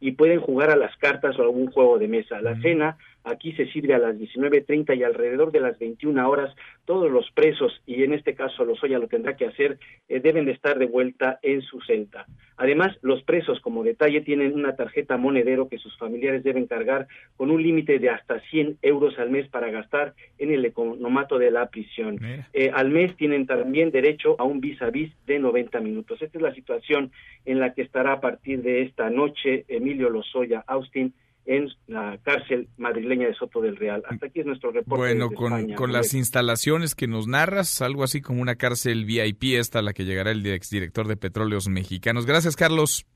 y 0.01 0.13
pueden 0.13 0.41
jugar 0.41 0.71
a 0.71 0.77
las 0.77 0.97
cartas 0.97 1.39
o 1.39 1.43
algún 1.43 1.71
juego 1.71 1.99
de 1.99 2.09
mesa. 2.09 2.41
La 2.41 2.61
cena 2.61 2.97
aquí 3.25 3.53
se 3.53 3.67
sirve 3.73 3.95
a 3.95 3.99
las 3.99 4.17
19.30 4.17 4.97
y 4.97 5.03
alrededor 5.03 5.53
de 5.53 5.61
las 5.61 5.79
21 5.79 6.29
horas 6.29 6.55
todos 6.85 7.11
los 7.11 7.31
presos, 7.33 7.81
y 7.87 8.03
en 8.03 8.13
este 8.13 8.35
caso 8.35 8.65
Lozoya 8.65 8.99
lo 8.99 9.09
tendrá 9.09 9.37
que 9.37 9.47
hacer, 9.47 9.79
eh, 10.09 10.21
deben 10.21 10.45
de 10.45 10.53
estar 10.53 10.79
de 10.79 10.87
vuelta 10.87 11.39
en 11.43 11.63
su 11.63 11.81
celda. 11.81 12.27
Además, 12.57 12.97
los 13.03 13.23
presos, 13.23 13.61
como 13.61 13.83
detalle, 13.83 14.21
tienen 14.21 14.55
una 14.55 14.77
tarjeta 14.77 15.17
monedero 15.17 15.69
que 15.69 15.79
sus 15.79 15.97
familiares 15.97 16.45
deben 16.45 16.67
cargar 16.67 17.09
con 17.37 17.51
un 17.51 17.63
límite 17.63 17.99
de 17.99 18.11
hasta 18.11 18.41
100 18.41 18.79
euros 18.83 19.19
al 19.19 19.31
mes 19.31 19.49
para 19.49 19.71
gastar 19.71 20.15
en 20.39 20.53
el 20.53 20.65
economato 20.65 21.39
de 21.39 21.51
la 21.51 21.67
prisión. 21.71 22.19
Eh, 22.53 22.71
al 22.73 22.91
mes 22.91 23.17
tienen 23.17 23.47
también 23.47 23.91
derecho 23.91 24.37
a 24.39 24.45
un 24.45 24.61
vis 24.61 24.81
a 24.83 24.91
vis 24.91 25.13
de 25.27 25.39
90 25.39 25.81
minutos. 25.81 26.21
Esta 26.21 26.39
es 26.39 26.43
la 26.43 26.55
situación 26.55 27.11
en 27.45 27.59
la 27.59 27.75
que 27.75 27.83
estará 27.83 28.13
a 28.13 28.21
partir 28.21 28.63
de 28.63 28.83
esta 28.83 29.11
noche 29.11 29.65
Emilio 29.69 30.11
Lozoya 30.11 30.65
Austin 30.67 31.15
en 31.47 31.69
la 31.87 32.19
cárcel 32.23 32.69
madrileña 32.77 33.27
de 33.27 33.35
Soto 33.35 33.61
del 33.61 33.77
Real. 33.77 34.03
Hasta 34.09 34.27
aquí 34.27 34.41
es 34.41 34.47
nuestro 34.47 34.71
reporte. 34.71 35.01
Bueno, 35.01 35.31
con, 35.31 35.73
con 35.75 35.93
las 35.93 36.15
instalaciones 36.15 36.95
que 36.95 37.07
nos 37.07 37.27
narras, 37.27 37.83
algo 37.83 38.05
así 38.05 38.21
como 38.21 38.43
una 38.43 38.57
cárcel 38.57 39.05
VIP, 39.05 39.59
esta 39.59 39.81
a 39.81 39.83
la 39.83 39.93
que 39.93 40.05
llegará 40.05 40.31
el 40.31 40.47
exdirector 40.47 41.09
de 41.09 41.17
Petróleos 41.17 41.69
Mexicanos. 41.69 42.27
Gracias, 42.27 42.57
Carlos. 42.57 43.07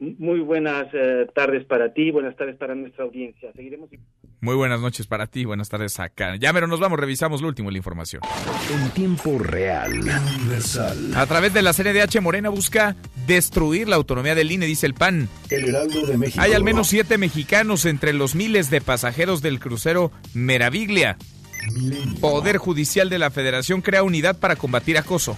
Muy 0.00 0.40
buenas 0.40 0.86
eh, 0.92 1.26
tardes 1.34 1.64
para 1.64 1.92
ti, 1.92 2.12
buenas 2.12 2.36
tardes 2.36 2.56
para 2.56 2.74
nuestra 2.74 3.04
audiencia. 3.04 3.52
Seguiremos. 3.52 3.90
Muy 4.40 4.54
buenas 4.54 4.80
noches 4.80 5.08
para 5.08 5.26
ti, 5.26 5.44
buenas 5.44 5.68
tardes 5.68 5.98
acá. 5.98 6.36
Ya, 6.36 6.52
pero 6.52 6.68
nos 6.68 6.78
vamos, 6.78 7.00
revisamos 7.00 7.42
lo 7.42 7.48
último, 7.48 7.70
la 7.72 7.78
información. 7.78 8.22
En 8.72 8.90
tiempo 8.90 9.38
real, 9.40 9.90
universal. 9.92 10.96
A 11.16 11.26
través 11.26 11.52
de 11.52 11.62
la 11.62 11.72
CNDH, 11.72 12.20
Morena 12.20 12.48
busca 12.48 12.94
destruir 13.26 13.88
la 13.88 13.96
autonomía 13.96 14.36
del 14.36 14.52
INE, 14.52 14.66
dice 14.66 14.86
el 14.86 14.94
PAN. 14.94 15.28
El 15.50 15.68
Heraldo 15.68 16.06
de 16.06 16.16
México. 16.16 16.40
Hay 16.40 16.52
al 16.52 16.62
menos 16.62 16.86
siete 16.86 17.18
mexicanos 17.18 17.84
entre 17.84 18.12
los 18.12 18.36
miles 18.36 18.70
de 18.70 18.80
pasajeros 18.80 19.42
del 19.42 19.58
crucero 19.58 20.12
Meraviglia. 20.32 21.16
Poder 22.20 22.58
Judicial 22.58 23.08
de 23.08 23.18
la 23.18 23.30
Federación 23.30 23.80
crea 23.80 24.02
unidad 24.02 24.38
para 24.38 24.56
combatir 24.56 24.98
acoso. 24.98 25.36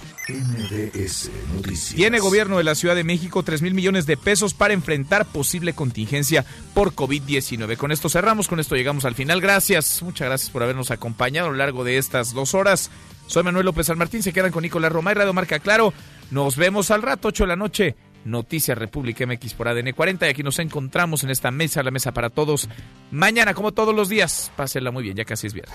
Tiene 1.95 2.21
gobierno 2.21 2.59
de 2.59 2.65
la 2.65 2.75
Ciudad 2.75 2.95
de 2.95 3.05
México 3.05 3.43
3 3.43 3.63
mil 3.63 3.75
millones 3.75 4.07
de 4.07 4.17
pesos 4.17 4.55
para 4.55 4.75
enfrentar 4.75 5.27
posible 5.27 5.73
contingencia 5.73 6.45
por 6.75 6.95
COVID-19. 6.95 7.77
Con 7.77 7.93
esto 7.93 8.09
cerramos, 8.09 8.49
con 8.49 8.61
esto 8.61 8.77
llegamos 8.77 9.05
al 9.05 9.15
final. 9.15 9.41
Gracias, 9.41 10.03
muchas 10.03 10.29
gracias 10.29 10.51
por 10.51 10.63
habernos 10.63 10.91
acompañado 10.91 11.49
a 11.49 11.51
lo 11.51 11.57
largo 11.57 11.85
de 11.85 11.99
estas 11.99 12.33
dos 12.33 12.55
horas. 12.55 12.91
Soy 13.27 13.43
Manuel 13.43 13.67
López 13.67 13.87
San 13.87 13.99
Martín, 13.99 14.23
se 14.23 14.33
quedan 14.33 14.51
con 14.51 14.63
Nicolás 14.63 14.93
Roma 14.93 15.13
y 15.13 15.15
Radio 15.15 15.33
Marca 15.33 15.59
Claro. 15.61 15.93
Nos 16.31 16.57
vemos 16.57 16.91
al 16.91 17.03
rato, 17.03 17.29
8 17.29 17.45
de 17.45 17.49
la 17.49 17.57
noche. 17.57 17.97
Noticias 18.25 18.77
República 18.77 19.27
MX 19.27 19.55
por 19.55 19.69
ADN 19.69 19.93
40 19.93 20.27
y 20.27 20.31
aquí 20.31 20.43
nos 20.43 20.59
encontramos 20.59 21.25
en 21.25 21.31
esta 21.31 21.51
mesa, 21.51 21.83
la 21.83 21.91
mesa 21.91 22.13
para 22.13 22.31
todos. 22.31 22.69
Mañana, 23.11 23.55
como 23.55 23.73
todos 23.73 23.95
los 23.95 24.09
días, 24.09 24.53
pásenla 24.57 24.91
muy 24.91 25.03
bien, 25.05 25.17
ya 25.17 25.25
casi 25.25 25.47
es 25.47 25.55
viernes. 25.55 25.75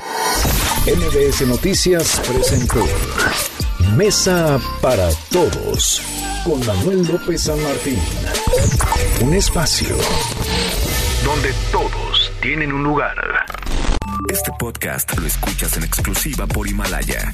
NBS 0.86 1.48
Noticias 1.48 2.22
presentó 2.28 2.86
Mesa 3.96 4.60
para 4.82 5.10
Todos 5.32 6.02
con 6.44 6.66
Manuel 6.66 7.08
López 7.08 7.42
San 7.42 7.62
Martín. 7.64 8.00
Un 9.22 9.34
espacio 9.34 9.96
donde 11.24 11.52
todos 11.72 12.32
tienen 12.42 12.72
un 12.72 12.84
lugar. 12.84 13.16
Este 14.32 14.52
podcast 14.60 15.18
lo 15.18 15.26
escuchas 15.26 15.78
en 15.78 15.84
exclusiva 15.84 16.46
por 16.46 16.68
Himalaya. 16.68 17.34